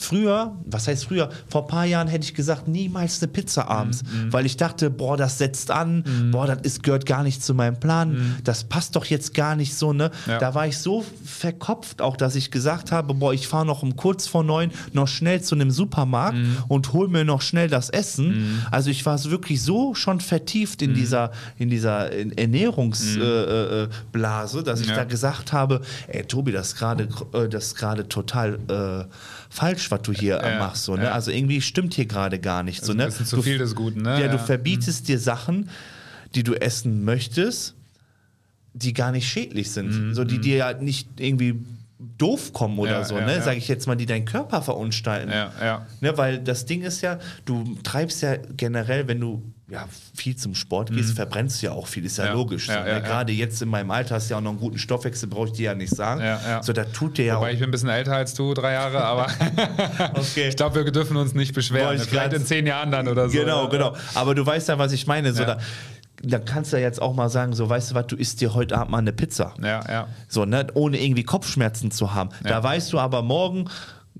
Früher, 0.00 0.56
was 0.64 0.88
heißt 0.88 1.04
früher? 1.04 1.28
Vor 1.48 1.62
ein 1.62 1.68
paar 1.68 1.84
Jahren 1.84 2.08
hätte 2.08 2.24
ich 2.24 2.32
gesagt, 2.34 2.66
niemals 2.68 3.22
eine 3.22 3.30
Pizza 3.30 3.68
abends, 3.68 4.02
weil 4.30 4.46
ich 4.46 4.56
dachte, 4.56 4.88
boah, 4.88 5.16
das 5.18 5.36
setzt 5.36 5.70
an, 5.70 6.04
boah, 6.32 6.46
das 6.46 6.60
ist, 6.62 6.82
gehört 6.82 7.04
gar 7.04 7.22
nicht 7.22 7.44
zu 7.44 7.52
meinem 7.54 7.78
Plan, 7.78 8.36
das 8.44 8.64
passt 8.64 8.96
doch 8.96 9.04
jetzt 9.04 9.34
gar 9.34 9.56
nicht 9.56 9.74
so, 9.74 9.92
ne? 9.92 10.10
Ja. 10.26 10.38
Da 10.38 10.54
war 10.54 10.66
ich 10.66 10.78
so 10.78 11.04
verkopft 11.24 12.00
auch, 12.00 12.16
dass 12.16 12.34
ich 12.34 12.50
gesagt 12.50 12.92
habe, 12.92 13.12
boah, 13.12 13.34
ich 13.34 13.46
fahre 13.46 13.66
noch 13.66 13.82
um 13.82 13.94
kurz 13.94 14.26
vor 14.26 14.42
neun 14.42 14.70
noch 14.94 15.06
schnell 15.06 15.42
zu 15.42 15.54
einem 15.54 15.70
Supermarkt 15.70 16.38
und 16.68 16.92
hol 16.94 17.08
mir 17.08 17.24
noch 17.24 17.42
schnell 17.42 17.68
das 17.68 17.90
Essen. 17.90 18.62
Also 18.70 18.88
ich 18.90 19.04
war 19.04 19.22
wirklich 19.24 19.62
so 19.62 19.94
schon 19.94 20.20
vertieft 20.20 20.80
in 20.80 20.94
dieser, 20.94 21.30
in 21.58 21.68
dieser 21.68 22.10
Ernährungsblase, 22.38 23.20
äh, 23.20 23.82
äh, 23.84 23.88
Blase, 24.12 24.62
dass 24.62 24.80
ich 24.80 24.88
Ja. 24.88 24.96
da 24.96 25.04
gesagt 25.04 25.52
habe, 25.52 25.82
ey 26.08 26.24
Tobi, 26.24 26.52
das 26.52 26.68
ist 26.68 26.76
gerade 26.78 27.08
äh, 27.34 27.48
das 27.48 27.66
ist 27.66 27.74
gerade 27.76 28.08
total 28.08 28.58
äh, 28.68 29.04
falsch, 29.50 29.90
was 29.90 30.00
du 30.02 30.12
hier 30.12 30.40
äh, 30.40 30.52
Ja, 30.54 30.58
machst. 30.58 30.84
So, 30.84 30.96
ne? 30.96 31.04
ja. 31.04 31.10
Also 31.12 31.30
irgendwie 31.30 31.60
stimmt 31.60 31.92
hier 31.94 32.06
gerade 32.06 32.38
gar 32.38 32.62
nicht. 32.62 32.82
So, 32.84 32.92
ein 32.92 32.96
ne? 32.98 33.06
bisschen 33.06 33.26
zu 33.26 33.36
Du- 33.36 33.42
viel 33.42 33.58
des 33.58 33.74
Guten, 33.74 34.00
ne? 34.02 34.18
Ja, 34.20 34.28
du 34.28 34.38
verbietest 34.38 35.08
dir 35.08 35.18
Sachen, 35.18 35.68
die 36.34 36.42
du 36.44 36.54
essen 36.54 37.04
möchtest, 37.04 37.74
die 38.72 38.92
gar 38.94 39.10
nicht 39.12 39.28
schädlich 39.28 39.70
sind. 39.72 40.14
So, 40.14 40.24
die 40.24 40.38
dir 40.38 40.56
ja 40.56 40.72
nicht 40.72 41.08
irgendwie 41.18 41.56
doof 42.16 42.52
kommen 42.52 42.78
oder 42.78 42.92
Mhm. 42.92 42.96
Ja, 43.00 43.04
so, 43.04 43.18
ja, 43.18 43.26
ne? 43.26 43.34
ja. 43.36 43.42
Sag 43.42 43.56
ich 43.56 43.66
jetzt 43.68 43.86
mal, 43.86 43.96
die 43.96 44.06
deinen 44.06 44.24
Körper 44.24 44.62
verunstalten. 44.62 45.30
Ja, 45.30 45.52
ja. 45.60 45.86
Ne, 46.00 46.16
weil 46.16 46.38
das 46.38 46.64
Ding 46.64 46.82
ist 46.82 47.00
ja, 47.02 47.18
du 47.44 47.76
treibst 47.82 48.22
ja 48.22 48.36
generell, 48.56 49.06
wenn 49.08 49.20
du 49.20 49.42
ja, 49.70 49.86
viel 50.14 50.36
zum 50.36 50.54
Sport 50.54 50.90
gehst, 50.90 51.14
verbrennst 51.14 51.62
du 51.62 51.66
ja 51.66 51.72
auch 51.72 51.86
viel, 51.86 52.04
ist 52.04 52.18
ja, 52.18 52.24
Mhm. 52.24 52.28
Ja, 52.30 52.34
logisch. 52.34 52.66
ja, 52.68 52.72
so, 52.74 52.78
ja, 52.80 52.84
ne? 52.84 52.90
ja. 52.90 52.98
Gerade 53.00 53.32
jetzt 53.32 53.62
in 53.62 53.68
meinem 53.68 53.90
Alter 53.90 54.16
hast 54.16 54.28
du 54.28 54.34
ja 54.34 54.38
auch 54.38 54.42
noch 54.42 54.50
einen 54.50 54.58
guten 54.60 54.78
Stoffwechsel, 54.78 55.28
brauche 55.28 55.46
ich 55.46 55.52
dir 55.52 55.64
ja 55.70 55.74
nicht 55.74 55.94
sagen. 55.94 56.22
So, 56.62 56.72
da 56.72 56.84
tut 56.84 57.18
dir 57.18 57.24
ja 57.26 57.36
Wobei 57.36 57.48
auch. 57.48 57.52
ich 57.52 57.58
bin 57.60 57.68
ein 57.68 57.70
bisschen 57.70 57.88
älter 57.88 58.16
als 58.16 58.34
du, 58.34 58.52
drei 58.54 58.72
Jahre, 58.72 59.04
aber 59.04 59.26
Okay. 60.14 60.48
ich 60.48 60.56
glaube, 60.56 60.84
wir 60.84 60.90
dürfen 60.92 61.16
uns 61.16 61.34
nicht 61.34 61.54
beschweren. 61.54 61.96
Ich 61.96 62.02
Vielleicht 62.02 62.32
in 62.32 62.44
zehn 62.44 62.66
Jahren 62.66 62.90
dann 62.90 63.08
oder 63.08 63.28
so. 63.28 63.38
Genau, 63.38 63.68
genau. 63.68 63.94
Aber 64.14 64.34
du 64.34 64.44
weißt 64.44 64.68
ja, 64.68 64.78
was 64.78 64.92
ich 64.92 65.06
meine. 65.06 65.32
So, 65.32 65.44
da, 65.44 65.58
dann 66.22 66.44
kannst 66.44 66.72
du 66.72 66.76
ja 66.76 66.82
jetzt 66.82 67.00
auch 67.00 67.14
mal 67.14 67.28
sagen, 67.30 67.54
so, 67.54 67.68
weißt 67.68 67.92
du 67.92 67.94
was, 67.94 68.06
du 68.08 68.16
isst 68.16 68.40
dir 68.40 68.52
heute 68.54 68.76
Abend 68.76 68.90
mal 68.90 68.98
eine 68.98 69.12
Pizza. 69.12 69.54
Ja, 69.62 69.80
ja. 69.88 70.06
So, 70.28 70.44
ne, 70.44 70.66
ohne 70.74 70.98
irgendwie 71.02 71.22
Kopfschmerzen 71.24 71.90
zu 71.90 72.12
haben. 72.12 72.30
Da 72.42 72.62
weißt 72.62 72.92
du 72.92 72.98
aber 72.98 73.22
morgen 73.22 73.68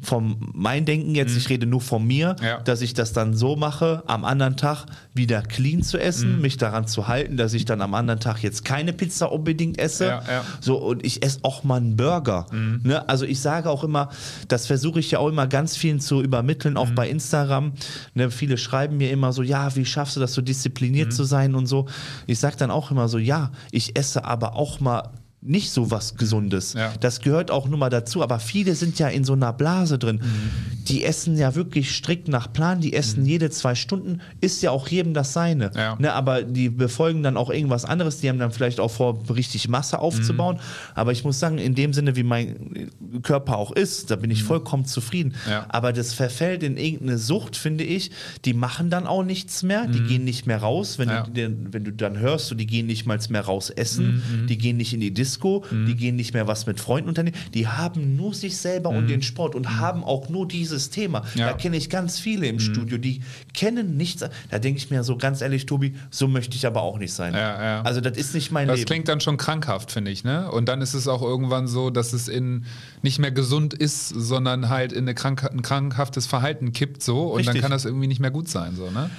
vom 0.03 0.51
mein 0.55 0.85
Denken 0.85 1.15
jetzt, 1.15 1.37
ich 1.37 1.49
rede 1.49 1.67
nur 1.67 1.81
von 1.81 2.07
mir, 2.07 2.37
Mhm. 2.41 2.45
Ja. 2.47 2.61
dass 2.61 2.81
ich 2.81 2.95
das 2.95 3.13
dann 3.13 3.35
so 3.35 3.57
mache, 3.57 4.03
am 4.07 4.25
anderen 4.25 4.57
Tag 4.57 4.87
wieder 5.15 5.43
clean 5.43 5.83
zu 5.83 5.99
essen, 5.99 6.37
Mhm. 6.37 6.41
mich 6.43 6.57
daran 6.57 6.87
zu 6.87 7.09
halten, 7.09 7.37
dass 7.37 7.53
ich 7.55 7.65
dann 7.65 7.81
am 7.83 7.95
anderen 7.95 8.21
Tag 8.21 8.43
jetzt 8.43 8.65
keine 8.65 8.93
Pizza 8.93 9.31
unbedingt 9.33 9.79
esse. 9.79 10.07
Ja, 10.07 10.23
ja. 10.29 10.45
So, 10.61 10.77
und 10.79 11.05
ich 11.05 11.23
esse 11.25 11.41
auch 11.43 11.65
mal 11.65 11.77
einen 11.77 11.97
Burger. 11.97 12.47
Mhm. 12.53 12.81
Ne? 12.85 13.09
Also 13.09 13.25
ich 13.27 13.41
sage 13.41 13.69
auch 13.69 13.85
immer, 13.85 14.11
das 14.49 14.67
versuche 14.67 15.01
ich 15.01 15.11
ja 15.11 15.19
auch 15.19 15.29
immer 15.29 15.47
ganz 15.47 15.77
vielen 15.77 16.01
zu 16.01 16.23
übermitteln, 16.23 16.75
Mhm. 16.75 16.79
auch 16.79 16.91
bei 16.91 17.09
Instagram. 17.09 17.73
Ne? 18.15 18.31
Viele 18.31 18.57
schreiben 18.59 18.97
mir 18.97 19.11
immer 19.11 19.33
so, 19.33 19.43
ja, 19.43 19.75
wie 19.77 19.85
schaffst 19.85 20.17
du 20.17 20.21
das, 20.21 20.33
so 20.35 20.43
diszipliniert 20.43 21.09
Mhm. 21.09 21.13
zu 21.13 21.25
sein 21.25 21.55
und 21.55 21.67
so. 21.67 21.87
Ich 22.27 22.39
sage 22.39 22.57
dann 22.57 22.71
auch 22.71 22.91
immer 22.91 23.09
so, 23.09 23.19
ja, 23.19 23.51
ich 23.71 23.99
esse 23.99 24.25
aber 24.25 24.57
auch 24.57 24.81
mal 24.81 25.11
nicht 25.43 25.71
so 25.71 25.91
was 25.91 26.17
Gesundes. 26.17 26.75
Ja. 26.75 26.93
Das 27.01 27.21
gehört 27.21 27.51
auch 27.51 27.67
nur 27.67 27.79
mal 27.79 27.89
dazu. 27.89 28.23
Aber 28.23 28.41
viele 28.41 28.75
sind 28.75 28.99
ja 28.99 29.09
in 29.09 29.25
so 29.25 29.33
einer 29.33 29.53
Blase 29.55 29.99
drin. 29.99 30.17
Mhm. 30.17 30.85
Die 30.85 31.05
essen 31.05 31.37
ja 31.39 31.55
wirklich 31.55 31.95
strikt 31.95 32.29
nach 32.29 32.53
Plan. 32.53 32.81
Die 32.81 32.93
essen 32.93 33.25
jede 33.25 33.49
zwei 33.51 33.75
Stunden. 33.75 34.21
Ist 34.43 34.63
ja 34.63 34.71
auch 34.71 34.89
jedem 34.89 35.15
das 35.15 35.33
seine. 35.33 35.71
Ja. 35.75 35.97
Ne, 35.99 36.13
aber 36.13 36.43
die 36.43 36.69
befolgen 36.69 37.23
dann 37.23 37.37
auch 37.39 37.49
irgendwas 37.51 37.85
anderes. 37.87 38.19
Die 38.21 38.29
haben 38.29 38.39
dann 38.39 38.51
vielleicht 38.53 38.81
auch 38.81 38.91
vor, 38.91 39.23
richtig 39.35 39.69
Masse 39.69 39.99
aufzubauen. 39.99 40.57
Mhm. 40.57 40.61
Aber 40.95 41.13
ich 41.13 41.25
muss 41.25 41.39
sagen, 41.39 41.57
in 41.59 41.75
dem 41.75 41.93
Sinne, 41.95 42.17
wie 42.17 42.23
mein 42.23 42.91
Körper 43.23 43.57
auch 43.57 43.73
ist, 43.73 44.11
da 44.11 44.17
bin 44.17 44.31
ich 44.31 44.43
vollkommen 44.43 44.85
zufrieden. 44.85 45.35
Mhm. 45.47 45.51
Ja. 45.51 45.67
Aber 45.71 45.93
das 45.95 46.13
verfällt 46.13 46.63
in 46.63 46.77
irgendeine 46.77 47.17
Sucht, 47.19 47.57
finde 47.57 47.85
ich. 47.85 48.11
Die 48.45 48.53
machen 48.53 48.91
dann 48.91 49.07
auch 49.07 49.25
nichts 49.25 49.63
mehr. 49.63 49.87
Die 49.87 50.01
gehen 50.03 50.25
nicht 50.25 50.47
mehr 50.47 50.59
raus. 50.59 50.99
Wenn, 50.99 51.09
Mhm. 51.11 51.35
Du, 51.35 51.73
wenn 51.73 51.85
du 51.85 51.93
dann 51.93 52.19
hörst, 52.19 52.49
so, 52.49 52.55
die 52.55 52.67
gehen 52.67 52.87
nicht 52.87 53.07
mal 53.07 53.19
mehr 53.31 53.43
raus 53.43 53.71
essen. 53.71 54.23
Mhm, 54.43 54.47
Die 54.47 54.57
gehen 54.59 54.77
nicht 54.77 54.93
in 54.95 55.01
die 55.01 55.13
Disco. 55.31 55.65
Die 55.71 55.95
gehen 55.95 56.17
nicht 56.17 56.35
mehr 56.35 56.47
was 56.47 56.67
mit 56.67 56.81
Freunden 56.81 57.09
unternehmen. 57.09 57.37
Die 57.55 57.69
haben 57.69 58.17
nur 58.17 58.35
sich 58.35 58.57
selber 58.57 58.91
und 58.91 59.09
den 59.09 59.23
Sport 59.23 59.55
und 59.55 59.79
haben 59.79 60.03
auch 60.05 60.29
nur 60.29 60.47
dieses 60.49 60.91
Thema. 60.91 61.21
Mhm. 61.21 61.41
Ja. 61.41 61.47
Da 61.51 61.53
kenne 61.57 61.77
ich 61.77 61.89
ganz 61.89 62.19
viele 62.19 62.47
im 62.47 62.59
Studio, 62.59 62.99
die 62.99 63.23
kennen 63.55 63.97
nichts. 63.97 64.25
Da 64.51 64.59
denke 64.59 64.79
ich 64.79 64.91
mir 64.91 65.05
so 65.05 65.17
ganz 65.17 65.41
ehrlich, 65.41 65.67
Tobi, 65.67 65.95
so 66.11 66.27
möchte 66.29 66.57
ich 66.57 66.67
aber 66.67 66.83
auch 66.83 66.99
nicht 66.99 67.13
sein. 67.13 67.35
Ja, 67.35 67.63
ja. 67.63 67.83
Also 67.83 68.01
das 68.01 68.17
ist 68.17 68.35
nicht 68.35 68.51
mein 68.51 68.69
Das 68.69 68.79
Leben. 68.79 68.87
klingt 68.87 69.09
dann 69.09 69.21
schon 69.21 69.37
krankhaft, 69.37 69.93
finde 69.93 70.11
ich, 70.11 70.25
ne? 70.25 70.51
Und 70.51 70.69
dann 70.69 70.81
ist 70.83 70.95
es 70.95 71.07
auch 71.09 71.23
irgendwann 71.23 71.69
so, 71.69 71.91
dass 71.91 72.13
es 72.13 72.29
in 72.29 72.65
nicht 73.03 73.19
mehr 73.19 73.31
gesund 73.31 73.75
ist, 73.75 74.09
sondern 74.09 74.69
halt 74.69 74.93
in 74.93 75.05
eine 75.05 75.15
krank 75.15 75.45
ein 75.51 75.63
krankhaftes 75.63 76.27
Verhalten 76.27 76.73
kippt 76.73 77.03
so 77.03 77.29
und 77.29 77.39
dann 77.47 77.53
Richtig. 77.53 77.63
kann 77.63 77.71
das 77.71 77.85
irgendwie 77.85 78.07
nicht 78.09 78.21
mehr 78.21 78.31
gut 78.31 78.49
sein, 78.49 78.75
so, 78.77 78.91
ne? 78.91 79.11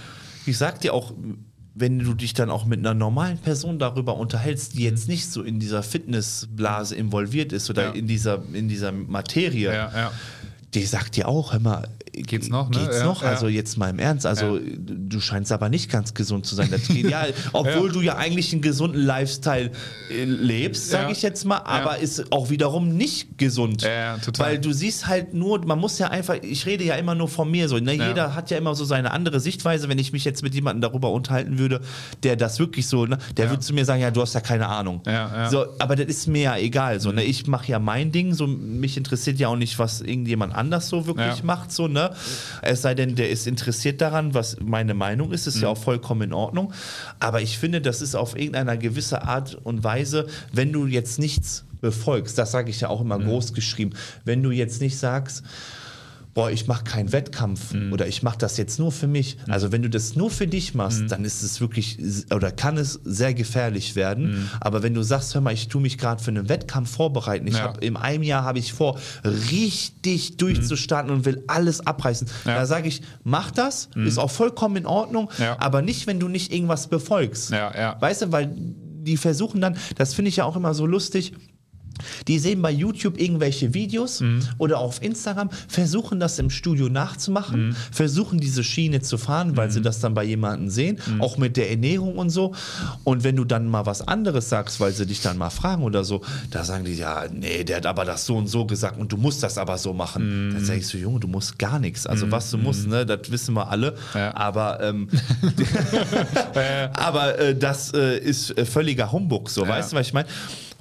ich 0.45 0.57
sag 0.57 0.79
dir 0.81 0.93
auch, 0.93 1.13
wenn 1.73 1.99
du 1.99 2.13
dich 2.13 2.33
dann 2.33 2.49
auch 2.49 2.65
mit 2.65 2.79
einer 2.79 2.93
normalen 2.93 3.37
Person 3.37 3.79
darüber 3.79 4.17
unterhältst, 4.17 4.75
die 4.77 4.83
jetzt 4.83 5.07
nicht 5.07 5.31
so 5.31 5.41
in 5.41 5.59
dieser 5.59 5.83
Fitnessblase 5.83 6.95
involviert 6.95 7.53
ist 7.53 7.69
oder 7.69 7.83
Ja. 7.87 7.91
in 7.91 8.07
dieser, 8.07 8.43
in 8.53 8.67
dieser 8.67 8.91
Materie, 8.91 9.73
Ja, 9.73 9.91
ja. 9.95 10.11
die 10.73 10.83
sagt 10.85 11.15
dir 11.15 11.27
auch, 11.27 11.53
hör 11.53 11.59
mal, 11.59 11.87
Geht's 12.13 12.49
noch, 12.49 12.69
ne? 12.69 12.79
Geht's 12.79 12.97
Ja, 12.99 13.05
noch? 13.05 13.21
ja. 13.23 13.29
Also 13.29 13.47
jetzt 13.47 13.77
mal 13.77 13.89
im 13.89 13.97
Ernst, 13.99 14.25
also 14.25 14.57
Ja. 14.57 14.63
du 14.77 15.19
scheinst 15.21 15.51
aber 15.51 15.69
nicht 15.69 15.89
ganz 15.89 16.13
gesund 16.13 16.45
zu 16.45 16.55
sein. 16.55 16.67
Das 16.69 16.87
geht, 16.87 17.09
ja, 17.09 17.25
obwohl 17.53 17.91
du 17.91 18.01
ja 18.01 18.17
eigentlich 18.17 18.51
einen 18.51 18.61
gesunden 18.61 19.01
Lifestyle 19.01 19.71
äh, 20.09 20.25
lebst, 20.25 20.89
sage 20.89 21.11
ich 21.13 21.21
jetzt 21.21 21.45
mal, 21.45 21.59
aber 21.59 21.99
ist 21.99 22.31
auch 22.33 22.49
wiederum 22.49 22.89
nicht 22.97 23.37
gesund. 23.37 23.83
Ja, 23.83 24.17
total. 24.17 24.45
Weil 24.45 24.59
du 24.59 24.73
siehst 24.73 25.07
halt 25.07 25.33
nur, 25.33 25.65
man 25.65 25.79
muss 25.79 25.99
ja 25.99 26.09
einfach, 26.09 26.35
ich 26.41 26.65
rede 26.65 26.83
ja 26.83 26.95
immer 26.95 27.15
nur 27.15 27.29
von 27.29 27.49
mir 27.49 27.69
so, 27.69 27.77
ne? 27.77 27.93
Jeder 27.93 28.35
hat 28.35 28.51
ja 28.51 28.57
immer 28.57 28.75
so 28.75 28.83
seine 28.83 29.11
andere 29.11 29.39
Sichtweise, 29.39 29.87
wenn 29.87 29.99
ich 29.99 30.11
mich 30.11 30.25
jetzt 30.25 30.43
mit 30.43 30.53
jemandem 30.53 30.81
darüber 30.81 31.11
unterhalten 31.11 31.59
würde, 31.59 31.79
der 32.23 32.35
das 32.35 32.59
wirklich 32.59 32.87
so, 32.87 33.05
ne? 33.05 33.19
der 33.37 33.49
würde 33.49 33.61
zu 33.61 33.73
mir 33.73 33.85
sagen, 33.85 34.01
ja, 34.01 34.11
du 34.11 34.21
hast 34.21 34.33
ja 34.33 34.41
keine 34.41 34.67
Ahnung. 34.67 35.01
So, 35.49 35.65
aber 35.79 35.95
das 35.95 36.07
ist 36.07 36.27
mir 36.27 36.41
ja 36.41 36.57
egal. 36.57 36.99
So, 36.99 37.11
ne? 37.13 37.23
Ich 37.23 37.47
mache 37.47 37.71
ja 37.71 37.79
mein 37.79 38.11
Ding, 38.11 38.33
so 38.33 38.47
mich 38.47 38.97
interessiert 38.97 39.39
ja 39.39 39.47
auch 39.47 39.55
nicht, 39.55 39.79
was 39.79 40.01
irgendjemand 40.01 40.53
anders 40.53 40.89
so 40.89 41.07
wirklich 41.07 41.43
macht, 41.43 41.71
so, 41.71 41.87
ne? 41.87 42.00
Ne? 42.09 42.15
Es 42.61 42.81
sei 42.81 42.93
denn, 42.95 43.15
der 43.15 43.29
ist 43.29 43.47
interessiert 43.47 44.01
daran, 44.01 44.33
was 44.33 44.57
meine 44.59 44.93
Meinung 44.93 45.31
ist, 45.31 45.47
ist 45.47 45.57
Mhm. 45.57 45.61
ja 45.63 45.69
auch 45.69 45.77
vollkommen 45.77 46.21
in 46.23 46.33
Ordnung. 46.33 46.73
Aber 47.19 47.41
ich 47.41 47.57
finde, 47.57 47.81
das 47.81 48.01
ist 48.01 48.15
auf 48.15 48.35
irgendeiner 48.35 48.77
gewisse 48.77 49.23
Art 49.23 49.55
und 49.63 49.83
Weise, 49.83 50.27
wenn 50.53 50.71
du 50.73 50.85
jetzt 50.87 51.19
nichts 51.19 51.63
befolgst, 51.81 52.37
das 52.37 52.51
sage 52.51 52.69
ich 52.69 52.81
ja 52.81 52.89
auch 52.89 53.01
immer 53.01 53.17
Mhm. 53.17 53.25
groß 53.25 53.53
geschrieben, 53.53 53.91
wenn 54.23 54.43
du 54.43 54.51
jetzt 54.51 54.81
nicht 54.81 54.97
sagst, 54.97 55.43
boah, 56.33 56.49
ich 56.49 56.67
mache 56.67 56.83
keinen 56.85 57.11
Wettkampf 57.11 57.73
Mhm. 57.73 57.91
oder 57.91 58.07
ich 58.07 58.23
mache 58.23 58.37
das 58.37 58.57
jetzt 58.57 58.79
nur 58.79 58.91
für 58.91 59.07
mich. 59.07 59.37
Also 59.49 59.71
wenn 59.71 59.81
du 59.81 59.89
das 59.89 60.15
nur 60.15 60.31
für 60.31 60.47
dich 60.47 60.73
machst, 60.73 61.01
Mhm. 61.01 61.07
dann 61.09 61.25
ist 61.25 61.43
es 61.43 61.59
wirklich 61.59 61.97
oder 62.33 62.51
kann 62.51 62.77
es 62.77 62.99
sehr 63.03 63.33
gefährlich 63.33 63.95
werden. 63.95 64.31
Mhm. 64.31 64.49
Aber 64.61 64.81
wenn 64.83 64.93
du 64.93 65.03
sagst, 65.03 65.33
hör 65.33 65.41
mal, 65.41 65.53
ich 65.53 65.67
tue 65.67 65.81
mich 65.81 65.97
gerade 65.97 66.23
für 66.23 66.31
einen 66.31 66.47
Wettkampf 66.49 66.89
vorbereiten, 66.91 67.47
ich 67.47 67.55
Ja. 67.55 67.63
habe 67.63 67.83
in 67.85 67.97
einem 67.97 68.23
Jahr 68.23 68.43
habe 68.43 68.59
ich 68.59 68.71
vor, 68.73 68.97
richtig 69.25 70.37
durchzustarten 70.37 71.11
und 71.11 71.25
will 71.25 71.43
alles 71.47 71.85
abreißen. 71.85 72.27
Mhm. 72.27 72.33
Ja. 72.49 72.51
Mhm. 72.53 72.59
Da 72.59 72.65
sage 72.65 72.87
ich, 72.87 73.01
mach 73.23 73.51
das, 73.51 73.89
ist 73.95 74.17
auch 74.17 74.31
vollkommen 74.31 74.77
in 74.77 74.85
Ordnung, 74.85 75.29
Ja. 75.39 75.57
aber 75.59 75.81
nicht, 75.81 76.07
wenn 76.07 76.19
du 76.19 76.27
nicht 76.27 76.53
irgendwas 76.53 76.87
befolgst. 76.87 77.51
Weißt 77.51 78.21
du, 78.23 78.31
weil 78.31 78.51
die 79.03 79.17
versuchen 79.17 79.61
dann, 79.61 79.77
das 79.97 80.13
finde 80.13 80.29
ich 80.29 80.35
ja 80.37 80.45
auch 80.45 80.55
immer 80.55 80.73
so 80.73 80.85
lustig, 80.85 81.33
die 82.27 82.39
sehen 82.39 82.61
bei 82.61 82.71
YouTube 82.71 83.19
irgendwelche 83.19 83.73
Videos 83.73 84.21
Mhm. 84.21 84.41
oder 84.57 84.79
auf 84.79 85.01
Instagram, 85.01 85.49
versuchen 85.67 86.19
das 86.19 86.39
im 86.39 86.49
Studio 86.49 86.89
nachzumachen, 86.89 87.69
Mhm. 87.69 87.75
versuchen 87.91 88.39
diese 88.39 88.63
Schiene 88.63 89.01
zu 89.01 89.17
fahren, 89.17 89.57
weil 89.57 89.71
sie 89.71 89.81
das 89.81 89.99
dann 89.99 90.13
bei 90.13 90.23
jemandem 90.23 90.69
sehen, 90.69 90.97
Mhm. 91.05 91.21
auch 91.21 91.37
mit 91.37 91.57
der 91.57 91.69
Ernährung 91.71 92.17
und 92.17 92.29
so. 92.29 92.53
Und 93.03 93.23
wenn 93.23 93.35
du 93.35 93.45
dann 93.45 93.67
mal 93.67 93.85
was 93.85 94.07
anderes 94.07 94.49
sagst, 94.49 94.79
weil 94.79 94.91
sie 94.93 95.05
dich 95.05 95.21
dann 95.21 95.37
mal 95.37 95.49
fragen 95.49 95.83
oder 95.83 96.03
so, 96.03 96.21
da 96.49 96.63
sagen 96.63 96.85
die, 96.85 96.93
ja, 96.95 97.25
nee, 97.31 97.63
der 97.63 97.77
hat 97.77 97.85
aber 97.85 98.05
das 98.05 98.25
so 98.25 98.37
und 98.37 98.47
so 98.47 98.65
gesagt 98.65 98.99
und 98.99 99.11
du 99.11 99.17
musst 99.17 99.43
das 99.43 99.57
aber 99.57 99.77
so 99.77 99.93
machen. 99.93 100.49
Mhm. 100.49 100.53
Dann 100.53 100.65
sag 100.65 100.77
ich 100.77 100.87
so, 100.87 100.97
Junge, 100.97 101.19
du 101.19 101.27
musst 101.27 101.57
gar 101.59 101.79
nichts. 101.79 102.05
Also 102.07 102.31
was 102.31 102.51
du 102.51 102.57
musst, 102.57 102.87
ne, 102.87 103.05
das 103.05 103.31
wissen 103.31 103.53
wir 103.55 103.69
alle. 103.69 103.95
Ja. 104.13 104.35
Aber, 104.35 104.81
ähm, 104.81 105.07
aber 106.93 107.39
äh, 107.39 107.55
das 107.55 107.93
äh, 107.93 108.17
ist 108.19 108.53
völliger 108.69 109.11
Humbug, 109.11 109.49
so, 109.49 109.67
weißt 109.67 109.91
du, 109.91 109.95
was 109.97 110.07
ich 110.07 110.13
meine? 110.13 110.27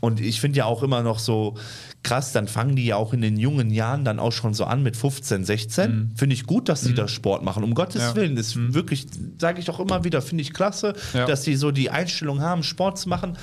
Und 0.00 0.20
ich 0.20 0.40
finde 0.40 0.58
ja 0.58 0.64
auch 0.64 0.82
immer 0.82 1.02
noch 1.02 1.18
so 1.18 1.56
krass, 2.02 2.32
dann 2.32 2.48
fangen 2.48 2.74
die 2.76 2.86
ja 2.86 2.96
auch 2.96 3.12
in 3.12 3.20
den 3.20 3.36
jungen 3.36 3.70
Jahren 3.70 4.04
dann 4.04 4.18
auch 4.18 4.32
schon 4.32 4.54
so 4.54 4.64
an 4.64 4.82
mit 4.82 4.96
15, 4.96 5.44
16. 5.44 6.12
Finde 6.16 6.34
ich 6.34 6.46
gut, 6.46 6.70
dass 6.70 6.80
sie 6.80 6.94
da 6.94 7.06
Sport 7.06 7.44
machen. 7.44 7.62
Um 7.62 7.74
Gottes 7.74 7.96
Mhm. 8.00 8.06
Ja. 8.06 8.10
Mhm. 8.12 8.16
Willen, 8.16 8.36
ist 8.38 8.56
wirklich, 8.74 9.06
sage 9.38 9.60
ich 9.60 9.68
auch 9.68 9.78
immer 9.80 10.02
wieder, 10.04 10.22
finde 10.22 10.40
ich 10.42 10.54
klasse, 10.54 10.94
Ja. 11.12 11.26
dass 11.26 11.44
sie 11.44 11.54
so 11.56 11.70
die 11.70 11.90
Einstellung 11.90 12.40
haben, 12.40 12.62
Sport 12.62 12.98
zu 12.98 13.08
machen, 13.10 13.36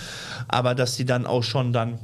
aber 0.48 0.74
dass 0.74 0.96
sie 0.96 1.06
dann 1.06 1.28
auch 1.28 1.44
schon 1.44 1.74
dann 1.74 2.00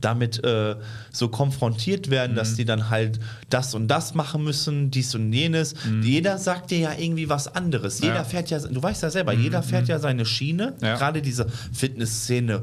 damit 0.00 0.42
äh, 0.44 0.76
so 1.14 1.28
konfrontiert 1.28 2.10
werden, 2.10 2.32
Mhm. 2.32 2.36
dass 2.36 2.54
die 2.56 2.64
dann 2.64 2.90
halt 2.90 3.20
das 3.48 3.74
und 3.74 3.88
das 3.88 4.14
machen 4.14 4.42
müssen, 4.44 4.90
dies 4.90 5.14
und 5.14 5.32
jenes. 5.32 5.74
Jeder 6.02 6.38
sagt 6.38 6.70
dir 6.72 6.78
ja 6.80 6.92
irgendwie 6.98 7.28
was 7.28 7.46
anderes. 7.54 8.00
Jeder 8.00 8.10
Mhm. 8.12 8.16
Ja. 8.16 8.22
Mhm. 8.24 8.28
fährt 8.28 8.50
ja, 8.50 8.58
du 8.58 8.82
weißt 8.82 9.02
ja 9.04 9.10
selber, 9.10 9.32
jeder 9.32 9.62
fährt 9.62 9.86
ja 9.88 9.98
seine 10.00 10.26
Schiene. 10.26 10.74
Ja. 10.82 10.96
Gerade 10.96 11.22
diese 11.22 11.46
Fitnessszene, 11.72 12.62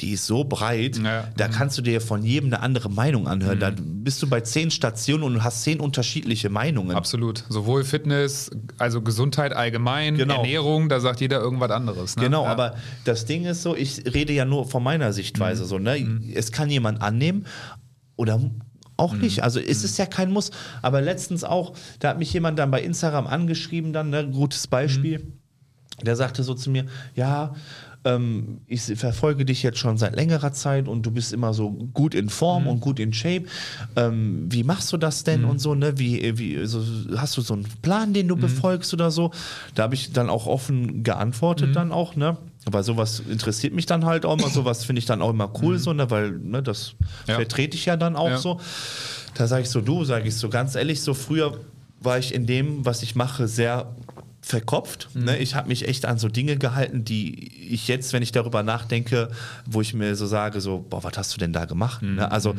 die 0.00 0.10
ist 0.12 0.26
so 0.26 0.44
breit, 0.44 0.98
Ja. 0.98 1.28
da 1.36 1.48
kannst 1.48 1.78
du 1.78 1.82
dir 1.82 2.00
von 2.00 2.22
jedem 2.22 2.48
eine 2.52 2.60
andere 2.60 2.90
Meinung 2.90 3.26
anhören. 3.26 3.56
Mhm. 3.56 3.60
Da 3.60 3.70
bist 3.76 4.22
du 4.22 4.28
bei 4.28 4.40
zehn 4.40 4.70
Stationen 4.70 5.22
und 5.24 5.42
hast 5.42 5.62
zehn 5.62 5.80
unterschiedliche 5.80 6.50
Meinungen. 6.50 6.94
Absolut. 6.96 7.44
Sowohl 7.48 7.84
Fitness, 7.84 8.50
also 8.78 9.00
Gesundheit 9.00 9.52
allgemein, 9.54 10.16
Genau. 10.16 10.36
Ernährung, 10.36 10.88
da 10.88 11.00
sagt 11.00 11.20
jeder 11.20 11.40
irgendwas 11.40 11.70
anderes. 11.70 12.16
Ne? 12.16 12.24
Genau, 12.24 12.46
aber 12.46 12.74
das 13.04 13.24
Ding 13.24 13.44
ist 13.46 13.62
so, 13.62 13.74
ich 13.74 14.02
rede 14.12 14.32
ja 14.32 14.44
nur 14.44 14.66
von 14.68 14.82
meiner 14.82 15.08
Mhm. 15.08 15.12
Sichtweise 15.12 15.64
so, 15.64 15.78
ne? 15.78 16.20
Es 16.34 16.52
kann 16.52 16.68
jemand 16.68 17.00
annehmen 17.00 17.46
oder 18.22 18.40
auch 18.96 19.14
nicht. 19.14 19.38
Mhm. 19.38 19.42
Also 19.44 19.58
es 19.60 19.82
ist 19.84 19.98
ja 19.98 20.06
kein 20.06 20.30
Muss. 20.30 20.50
Aber 20.80 21.00
letztens 21.00 21.42
auch, 21.44 21.72
da 21.98 22.10
hat 22.10 22.18
mich 22.18 22.32
jemand 22.32 22.58
dann 22.58 22.70
bei 22.70 22.80
Instagram 22.82 23.26
angeschrieben, 23.26 23.92
dann, 23.92 24.10
ne? 24.10 24.26
Gutes 24.30 24.66
Beispiel. 24.66 25.18
Mhm. 25.18 25.32
Der 26.06 26.16
sagte 26.16 26.42
so 26.42 26.54
zu 26.54 26.70
mir, 26.70 26.86
ja, 27.14 27.54
ähm, 28.04 28.60
ich 28.66 28.82
verfolge 28.82 29.44
dich 29.44 29.62
jetzt 29.62 29.78
schon 29.78 29.96
seit 29.96 30.16
längerer 30.16 30.52
Zeit 30.52 30.88
und 30.88 31.02
du 31.06 31.10
bist 31.12 31.32
immer 31.32 31.54
so 31.54 31.70
gut 31.94 32.14
in 32.14 32.24
Mhm. 32.26 32.30
Form 32.30 32.66
und 32.66 32.80
gut 32.80 32.98
in 32.98 33.12
Shape. 33.12 33.44
Ähm, 33.96 34.46
wie 34.50 34.64
machst 34.64 34.92
du 34.92 34.96
das 34.96 35.22
denn 35.24 35.44
und 35.44 35.60
so, 35.60 35.74
ne? 35.74 35.98
Wie, 35.98 36.36
wie 36.38 36.66
so, 36.66 36.82
hast 37.16 37.36
du 37.36 37.40
so 37.42 37.54
einen 37.54 37.66
Plan, 37.82 38.12
den 38.12 38.26
du 38.28 38.36
Mhm. 38.36 38.40
befolgst 38.40 38.92
oder 38.94 39.10
so? 39.10 39.30
Da 39.74 39.84
habe 39.84 39.94
ich 39.94 40.12
dann 40.12 40.28
auch 40.30 40.46
offen 40.46 41.02
geantwortet 41.04 41.70
Mhm. 41.70 41.74
dann 41.74 41.92
auch, 41.92 42.16
ne? 42.16 42.36
Aber 42.64 42.82
sowas 42.82 43.20
interessiert 43.28 43.74
mich 43.74 43.86
dann 43.86 44.04
halt 44.04 44.24
auch 44.24 44.36
mal, 44.36 44.50
sowas 44.52 44.84
finde 44.84 45.00
ich 45.00 45.06
dann 45.06 45.20
auch 45.22 45.30
immer 45.30 45.50
cool, 45.62 45.78
so, 45.78 45.92
ne? 45.92 46.10
Weil, 46.10 46.32
ne, 46.32 46.62
das 46.62 46.94
Ja. 47.26 47.34
vertrete 47.36 47.76
ich 47.76 47.86
ja 47.86 47.96
dann 47.96 48.16
auch 48.16 48.30
Ja. 48.30 48.38
so. 48.38 48.60
Da 49.34 49.46
sage 49.46 49.62
ich 49.62 49.70
so, 49.70 49.80
du, 49.80 50.04
sage 50.04 50.28
ich 50.28 50.36
so 50.36 50.48
ganz 50.48 50.74
ehrlich, 50.74 51.00
so 51.00 51.14
früher 51.14 51.58
war 52.00 52.18
ich 52.18 52.34
in 52.34 52.46
dem, 52.46 52.84
was 52.84 53.02
ich 53.02 53.14
mache, 53.14 53.48
sehr 53.48 53.94
verkopft. 54.44 55.08
Mhm. 55.14 55.24
Ne? 55.24 55.38
Ich 55.38 55.54
habe 55.54 55.68
mich 55.68 55.86
echt 55.88 56.04
an 56.04 56.18
so 56.18 56.28
Dinge 56.28 56.56
gehalten, 56.56 57.04
die 57.04 57.72
ich 57.72 57.86
jetzt, 57.86 58.12
wenn 58.12 58.22
ich 58.24 58.32
darüber 58.32 58.62
nachdenke, 58.64 59.30
wo 59.66 59.80
ich 59.80 59.94
mir 59.94 60.16
so 60.16 60.26
sage, 60.26 60.60
so, 60.60 60.84
boah, 60.90 61.04
was 61.04 61.16
hast 61.16 61.32
du 61.34 61.38
denn 61.38 61.52
da 61.52 61.64
gemacht? 61.64 62.02
Mhm. 62.02 62.16
Ne? 62.16 62.30
Also, 62.30 62.54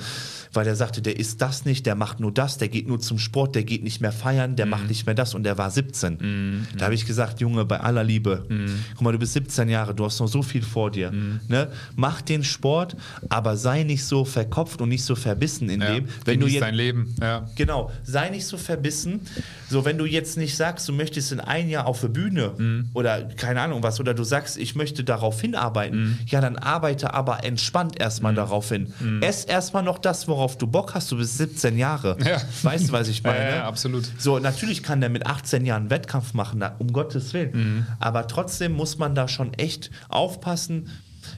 weil 0.54 0.66
er 0.66 0.76
sagte, 0.78 1.02
der 1.02 1.20
ist 1.20 1.42
das 1.42 1.66
nicht, 1.66 1.86
der 1.86 1.96
macht 1.96 2.22
nur 2.22 2.32
das, 2.32 2.58
der 2.58 2.70
geht 2.70 2.88
nur 2.88 3.00
zum 3.02 3.20
Sport, 3.20 3.56
der 3.56 3.64
geht 3.66 3.84
nicht 3.84 4.00
mehr 4.00 4.14
feiern, 4.14 4.52
Mhm. 4.52 4.56
der 4.56 4.66
macht 4.66 4.88
nicht 4.88 5.06
mehr 5.06 5.14
das 5.16 5.36
und 5.36 5.44
der 5.44 5.58
war 5.58 5.70
17. 5.72 6.68
Da 6.78 6.86
habe 6.86 6.96
ich 6.96 7.06
gesagt, 7.06 7.42
Junge, 7.42 7.66
bei 7.66 7.80
aller 7.82 8.04
Liebe, 8.04 8.46
Mhm. 8.48 8.80
guck 8.94 9.02
mal, 9.02 9.12
du 9.12 9.20
bist 9.20 9.34
17 9.34 9.68
Jahre, 9.68 9.94
du 9.94 10.06
hast 10.06 10.20
noch 10.22 10.28
so 10.28 10.42
viel 10.42 10.62
vor 10.62 10.90
dir. 10.90 11.12
Ne? 11.12 11.68
Mach 11.98 12.22
den 12.22 12.44
Sport, 12.46 12.96
aber 13.30 13.58
sei 13.58 13.84
nicht 13.84 14.06
so 14.06 14.24
verkopft 14.24 14.80
und 14.82 14.88
nicht 14.90 15.04
so 15.04 15.16
verbissen 15.16 15.70
in 15.70 15.82
ja. 15.82 15.94
dem. 15.96 16.08
Wenn 16.24 16.40
du 16.40 16.46
Genieß 16.46 16.54
jetzt 16.54 16.62
dein 16.62 16.76
Leben. 16.76 17.14
Ja. 17.20 17.50
Genau, 17.56 17.92
sei 18.04 18.30
nicht 18.30 18.46
so 18.46 18.58
verbissen. 18.58 19.22
So, 19.70 19.84
wenn 19.86 19.98
du 19.98 20.06
jetzt 20.06 20.38
nicht 20.38 20.56
sagst, 20.56 20.88
du 20.88 20.94
möchtest 20.94 21.32
in 21.32 21.40
ein 21.40 21.70
Jahr 21.74 21.86
auf 21.86 22.00
der 22.02 22.08
Bühne 22.08 22.54
Mhm. 22.58 22.90
oder 22.94 23.22
keine 23.24 23.60
Ahnung 23.62 23.84
was, 23.84 24.00
oder 24.00 24.14
du 24.14 24.24
sagst, 24.24 24.58
ich 24.58 24.76
möchte 24.76 25.04
darauf 25.04 25.42
hinarbeiten, 25.42 26.00
Mhm. 26.04 26.20
ja, 26.28 26.40
dann 26.42 26.56
arbeite 26.58 27.14
aber 27.14 27.44
entspannt 27.44 28.00
erstmal 28.00 28.34
darauf 28.34 28.70
hin. 28.70 28.94
Ess 29.22 29.44
erstmal 29.46 29.84
noch 29.84 30.00
das, 30.00 30.28
worauf 30.28 30.58
du 30.58 30.68
Bock 30.68 30.96
hast. 30.96 31.12
Du 31.12 31.18
bist 31.18 31.38
17 31.38 31.78
Jahre. 31.78 32.18
Ja. 32.26 32.42
Weißt 32.64 32.88
du, 32.88 32.94
was 32.94 33.08
ich 33.10 33.22
meine? 33.24 33.40
Ja, 33.50 33.56
ja, 33.58 33.68
absolut. 33.68 34.10
So, 34.18 34.40
natürlich 34.40 34.82
kann 34.84 35.02
der 35.02 35.10
mit 35.10 35.28
18 35.28 35.66
Jahren 35.66 35.90
Wettkampf 35.90 36.34
machen, 36.34 36.64
um 36.80 36.94
Gottes 36.94 37.34
Willen. 37.34 37.52
Mhm. 37.54 37.88
Aber 38.00 38.28
trotzdem 38.28 38.72
muss 38.74 38.98
man 38.98 39.16
da 39.16 39.28
schon 39.28 39.54
echt 39.56 39.92
aufpassen, 40.10 40.90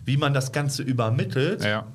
wie 0.05 0.17
man 0.17 0.33
das 0.33 0.51
Ganze 0.51 0.83
übermittelt 0.83 1.63
ja. 1.63 1.85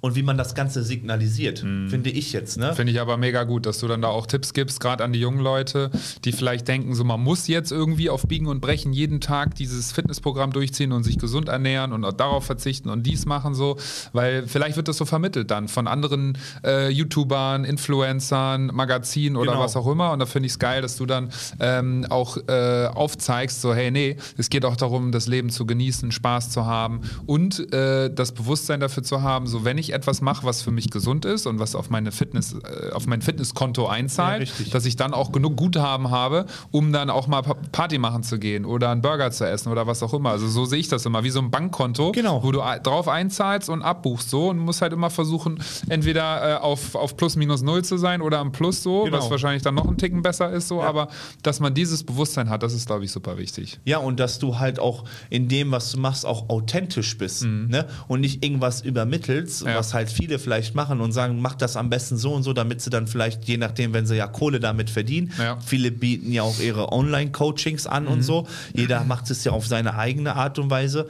Und 0.00 0.14
wie 0.16 0.22
man 0.22 0.38
das 0.38 0.54
Ganze 0.54 0.82
signalisiert, 0.82 1.62
Mhm. 1.62 1.88
finde 1.90 2.10
ich 2.10 2.32
jetzt. 2.32 2.56
Ne? 2.58 2.74
Finde 2.74 2.92
ich 2.92 3.00
aber 3.00 3.16
mega 3.16 3.44
gut, 3.44 3.66
dass 3.66 3.78
du 3.80 3.88
dann 3.88 4.00
da 4.02 4.08
auch 4.08 4.26
Tipps 4.26 4.54
gibst, 4.54 4.80
gerade 4.80 5.04
an 5.04 5.12
die 5.12 5.20
jungen 5.20 5.40
Leute, 5.40 5.90
die 6.24 6.32
vielleicht 6.32 6.68
denken, 6.68 6.94
so 6.94 7.04
man 7.04 7.20
muss 7.20 7.46
jetzt 7.48 7.70
irgendwie 7.72 8.08
auf 8.10 8.22
Biegen 8.22 8.46
und 8.46 8.60
Brechen 8.60 8.92
jeden 8.92 9.20
Tag 9.20 9.54
dieses 9.56 9.92
Fitnessprogramm 9.92 10.52
durchziehen 10.52 10.92
und 10.92 11.04
sich 11.04 11.18
gesund 11.18 11.48
ernähren 11.48 11.92
und 11.92 12.04
auch 12.04 12.12
darauf 12.12 12.44
verzichten 12.46 12.88
und 12.88 13.02
dies 13.06 13.26
machen 13.26 13.54
so, 13.54 13.76
weil 14.12 14.46
vielleicht 14.46 14.76
wird 14.76 14.88
das 14.88 14.96
so 14.96 15.04
vermittelt 15.04 15.50
dann 15.50 15.68
von 15.68 15.86
anderen 15.86 16.38
äh, 16.64 16.88
YouTubern, 16.88 17.64
Influencern, 17.64 18.66
Magazinen 18.72 19.36
oder 19.36 19.52
Genau. 19.52 19.64
was 19.64 19.76
auch 19.76 19.86
immer 19.86 20.12
und 20.12 20.18
da 20.20 20.26
finde 20.26 20.46
ich 20.46 20.52
es 20.52 20.58
geil, 20.58 20.80
dass 20.82 20.96
du 20.96 21.06
dann 21.06 21.30
ähm, 21.58 22.06
auch 22.08 22.36
äh, 22.48 22.86
aufzeigst, 22.86 23.60
so 23.60 23.74
hey, 23.74 23.90
nee, 23.90 24.16
es 24.38 24.48
geht 24.48 24.64
auch 24.64 24.76
darum, 24.76 25.12
das 25.12 25.26
Leben 25.26 25.50
zu 25.50 25.66
genießen, 25.66 26.12
Spaß 26.12 26.50
zu 26.50 26.64
haben 26.66 27.00
und 27.26 27.72
äh, 27.72 28.12
das 28.12 28.32
Bewusstsein 28.32 28.80
dafür 28.80 29.02
zu 29.02 29.22
haben, 29.22 29.46
so 29.46 29.64
wenn 29.64 29.76
ich 29.78 29.89
etwas 29.92 30.20
mache, 30.20 30.44
was 30.46 30.62
für 30.62 30.70
mich 30.70 30.90
gesund 30.90 31.24
ist 31.24 31.46
und 31.46 31.58
was 31.58 31.74
auf 31.74 31.90
meine 31.90 32.12
Fitness, 32.12 32.54
äh, 32.54 32.92
auf 32.92 33.06
mein 33.06 33.22
Fitnesskonto 33.22 33.84
Ja, 33.84 33.90
einzahlt, 33.90 34.42
richtig. 34.42 34.70
dass 34.70 34.84
ich 34.86 34.96
dann 34.96 35.12
auch 35.14 35.32
genug 35.32 35.56
Guthaben 35.56 36.10
habe, 36.10 36.46
um 36.70 36.92
dann 36.92 37.10
auch 37.10 37.26
mal 37.26 37.42
Pa- 37.42 37.56
Party 37.72 37.98
machen 37.98 38.22
zu 38.22 38.38
gehen 38.38 38.64
oder 38.64 38.90
einen 38.90 39.02
Burger 39.02 39.30
zu 39.30 39.48
essen 39.48 39.70
oder 39.70 39.86
was 39.86 40.02
auch 40.02 40.14
immer. 40.14 40.30
Also 40.30 40.48
so 40.48 40.64
sehe 40.64 40.78
ich 40.78 40.88
das 40.88 41.04
immer, 41.06 41.24
wie 41.24 41.30
so 41.30 41.40
ein 41.40 41.50
Bankkonto, 41.50 42.12
Genau. 42.12 42.42
wo 42.42 42.52
du 42.52 42.60
drauf 42.82 43.08
einzahlst 43.08 43.68
und 43.68 43.82
abbuchst 43.82 44.30
so 44.30 44.48
und 44.50 44.58
musst 44.58 44.82
halt 44.82 44.92
immer 44.92 45.10
versuchen, 45.10 45.62
entweder 45.88 46.56
äh, 46.56 46.60
auf, 46.60 46.94
auf 46.94 47.16
plus 47.16 47.36
minus 47.36 47.62
null 47.62 47.84
zu 47.84 47.96
sein 47.96 48.20
oder 48.22 48.38
am 48.38 48.52
Plus 48.52 48.82
so, 48.82 49.04
Genau. 49.04 49.16
was 49.18 49.30
wahrscheinlich 49.30 49.62
dann 49.62 49.74
noch 49.74 49.86
ein 49.88 49.96
Ticken 49.98 50.22
besser 50.22 50.50
ist 50.50 50.68
so, 50.68 50.80
Ja. 50.80 50.86
aber 50.88 51.08
dass 51.42 51.60
man 51.60 51.74
dieses 51.74 52.04
Bewusstsein 52.04 52.48
hat, 52.50 52.62
das 52.62 52.72
ist 52.74 52.86
glaube 52.86 53.04
ich 53.04 53.12
super 53.12 53.38
wichtig. 53.38 53.80
Ja, 53.84 53.98
und 53.98 54.20
dass 54.20 54.38
du 54.38 54.58
halt 54.58 54.78
auch 54.78 55.04
in 55.30 55.48
dem, 55.48 55.70
was 55.70 55.92
du 55.92 55.98
machst, 56.00 56.26
auch 56.26 56.48
authentisch 56.48 57.16
bist. 57.18 57.44
Ne? 57.44 57.86
Und 58.08 58.20
nicht 58.20 58.44
irgendwas 58.44 58.80
übermittelst, 58.82 59.62
Mhm. 59.62 59.68
Ja. 59.68 59.74
Was 59.80 59.94
halt 59.94 60.10
viele 60.10 60.38
vielleicht 60.38 60.74
machen 60.74 61.00
und 61.00 61.12
sagen, 61.12 61.40
mach 61.40 61.54
das 61.54 61.74
am 61.76 61.88
besten 61.88 62.18
so 62.18 62.34
und 62.34 62.42
so, 62.42 62.52
damit 62.52 62.82
sie 62.82 62.90
dann 62.90 63.06
vielleicht, 63.06 63.44
je 63.44 63.56
nachdem, 63.56 63.94
wenn 63.94 64.04
sie 64.06 64.14
ja 64.14 64.26
Kohle 64.26 64.60
damit 64.60 64.90
verdienen, 64.90 65.32
Ja. 65.38 65.58
viele 65.64 65.90
bieten 65.90 66.30
ja 66.32 66.42
auch 66.42 66.60
ihre 66.60 66.92
Online-Coachings 66.92 67.86
an 67.86 68.06
und 68.06 68.22
so. 68.22 68.46
Jeder 68.74 69.04
macht 69.04 69.30
es 69.30 69.42
ja 69.44 69.52
auf 69.52 69.66
seine 69.66 69.94
eigene 69.96 70.36
Art 70.36 70.58
und 70.58 70.68
Weise. 70.70 71.08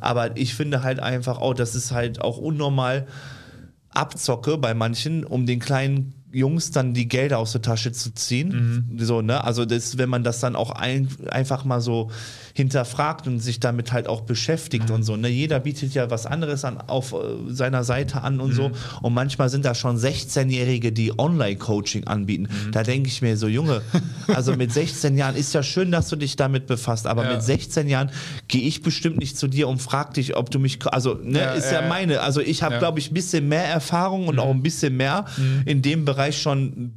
Aber 0.00 0.34
ich 0.38 0.54
finde 0.54 0.82
halt 0.82 0.98
einfach 0.98 1.38
auch, 1.38 1.52
das 1.52 1.74
ist 1.74 1.92
halt 1.92 2.22
auch 2.22 2.38
unnormal 2.38 3.06
Abzocke 3.90 4.56
bei 4.58 4.72
manchen, 4.72 5.24
um 5.24 5.44
den 5.46 5.58
kleinen 5.60 6.14
Jungs 6.32 6.70
dann 6.70 6.92
die 6.92 7.08
Gelder 7.08 7.38
aus 7.38 7.52
der 7.52 7.62
Tasche 7.62 7.92
zu 7.92 8.12
ziehen. 8.14 8.86
Mhm. 8.90 8.98
So, 8.98 9.22
ne? 9.22 9.42
Also 9.44 9.64
das, 9.64 9.96
wenn 9.98 10.08
man 10.08 10.22
das 10.24 10.40
dann 10.40 10.56
auch 10.56 10.70
ein, 10.70 11.08
einfach 11.30 11.64
mal 11.64 11.80
so 11.80 12.10
hinterfragt 12.56 13.26
und 13.26 13.38
sich 13.40 13.60
damit 13.60 13.92
halt 13.92 14.08
auch 14.08 14.22
beschäftigt 14.22 14.88
Mhm. 14.88 14.94
und 14.96 15.02
so. 15.02 15.16
Ne? 15.16 15.28
Jeder 15.28 15.60
bietet 15.60 15.92
ja 15.94 16.10
was 16.10 16.24
anderes 16.26 16.64
an, 16.64 16.78
auf 16.86 17.12
äh, 17.12 17.16
seiner 17.50 17.84
Seite 17.84 18.22
an 18.22 18.40
und 18.40 18.50
Mhm. 18.50 18.54
so. 18.54 18.70
Und 19.02 19.12
manchmal 19.14 19.48
sind 19.50 19.64
da 19.64 19.74
schon 19.74 19.96
16-Jährige, 19.98 20.90
die 20.92 21.18
Online-Coaching 21.18 22.06
anbieten. 22.06 22.44
Mhm. 22.44 22.72
Da 22.72 22.82
denke 22.82 23.08
ich 23.08 23.20
mir 23.22 23.36
so, 23.36 23.46
Junge, 23.46 23.82
also 24.28 24.56
mit 24.56 24.72
16 24.72 25.16
Jahren 25.18 25.36
ist 25.36 25.52
ja 25.54 25.62
schön, 25.62 25.90
dass 25.92 26.08
du 26.08 26.16
dich 26.16 26.36
damit 26.36 26.66
befasst, 26.66 27.06
aber 27.06 27.24
Ja. 27.24 27.34
mit 27.34 27.42
16 27.42 27.88
Jahren 27.88 28.10
gehe 28.48 28.62
ich 28.62 28.82
bestimmt 28.82 29.18
nicht 29.18 29.36
zu 29.36 29.48
dir 29.48 29.68
und 29.68 29.82
frag 29.82 30.14
dich, 30.14 30.34
ob 30.36 30.50
du 30.50 30.58
mich, 30.58 30.78
also 30.86 31.14
ne, 31.22 31.38
Ja, 31.40 31.52
ist 31.52 31.70
ja, 31.70 31.82
ja, 31.82 31.88
meine, 31.88 32.20
also 32.20 32.40
ich 32.40 32.62
habe. 32.62 32.76
Mhm. 32.76 32.80
glaube 32.80 32.98
ich 32.98 33.10
ein 33.10 33.14
bisschen 33.14 33.48
mehr 33.48 33.64
Erfahrung 33.64 34.28
und 34.28 34.38
auch 34.38 34.50
ein 34.50 34.62
bisschen 34.62 34.96
mehr 34.96 35.26
in 35.66 35.82
dem 35.82 36.04
Bereich 36.04 36.40
schon 36.40 36.92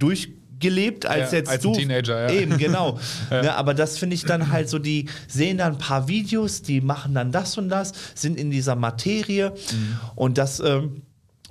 durchgelebt 0.60 1.06
als 1.06 1.32
Ja, 1.32 1.38
jetzt 1.38 1.50
als 1.50 1.64
du. 1.64 1.74
Teenager, 1.74 2.30
ja. 2.32 2.40
Eben, 2.40 2.58
genau. 2.58 3.00
ne, 3.30 3.56
aber 3.56 3.74
das 3.74 3.98
finde 3.98 4.16
ich 4.16 4.24
dann 4.26 4.52
halt 4.52 4.70
so, 4.70 4.80
die 4.80 5.08
sehen 5.28 5.58
dann 5.58 5.74
ein 5.74 5.78
paar 5.78 6.08
Videos, 6.08 6.62
die 6.62 6.82
machen 6.82 7.14
dann 7.14 7.32
das 7.32 7.58
und 7.58 7.70
das, 7.70 7.94
sind 8.16 8.38
in 8.38 8.52
dieser 8.52 8.76
Materie 8.76 9.50
Mhm. 9.50 10.00
und 10.16 10.38
das 10.38 10.60
ähm, 10.60 11.02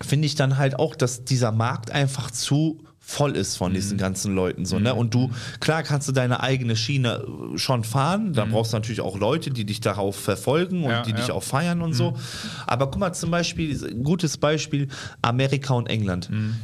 finde 0.00 0.26
ich 0.26 0.34
dann 0.34 0.58
halt 0.58 0.78
auch, 0.78 0.94
dass 0.94 1.24
dieser 1.24 1.52
Markt 1.52 1.90
einfach 1.90 2.30
zu 2.30 2.84
voll 3.00 3.36
ist 3.36 3.56
von 3.56 3.72
diesen 3.72 3.94
Mhm. 3.96 4.00
ganzen 4.00 4.34
Leuten 4.34 4.66
so, 4.66 4.78
ne? 4.78 4.94
Und 4.94 5.14
du, 5.14 5.30
klar 5.60 5.82
kannst 5.82 6.06
du 6.08 6.12
deine 6.12 6.40
eigene 6.42 6.76
Schiene 6.76 7.24
äh, 7.54 7.58
schon 7.58 7.82
fahren, 7.82 8.34
da 8.34 8.44
brauchst 8.44 8.72
du 8.72 8.76
natürlich 8.76 9.00
auch 9.00 9.18
Leute, 9.18 9.50
die 9.50 9.64
dich 9.64 9.80
darauf 9.80 10.14
verfolgen 10.16 10.78
und 10.84 10.88
Mhm. 10.88 10.90
Ja, 10.90 11.02
die 11.02 11.12
dich 11.14 11.28
ja. 11.28 11.32
Mhm. 11.34 11.38
auch 11.38 11.42
feiern 11.42 11.80
und 11.80 11.94
so. 11.94 12.16
Aber 12.66 12.90
guck 12.90 13.00
mal, 13.00 13.12
zum 13.14 13.30
Beispiel, 13.30 13.82
ein 13.82 14.04
gutes 14.04 14.36
Beispiel, 14.36 14.88
Amerika 15.22 15.72
und 15.74 15.86
England. 15.88 16.28
Mhm. 16.30 16.56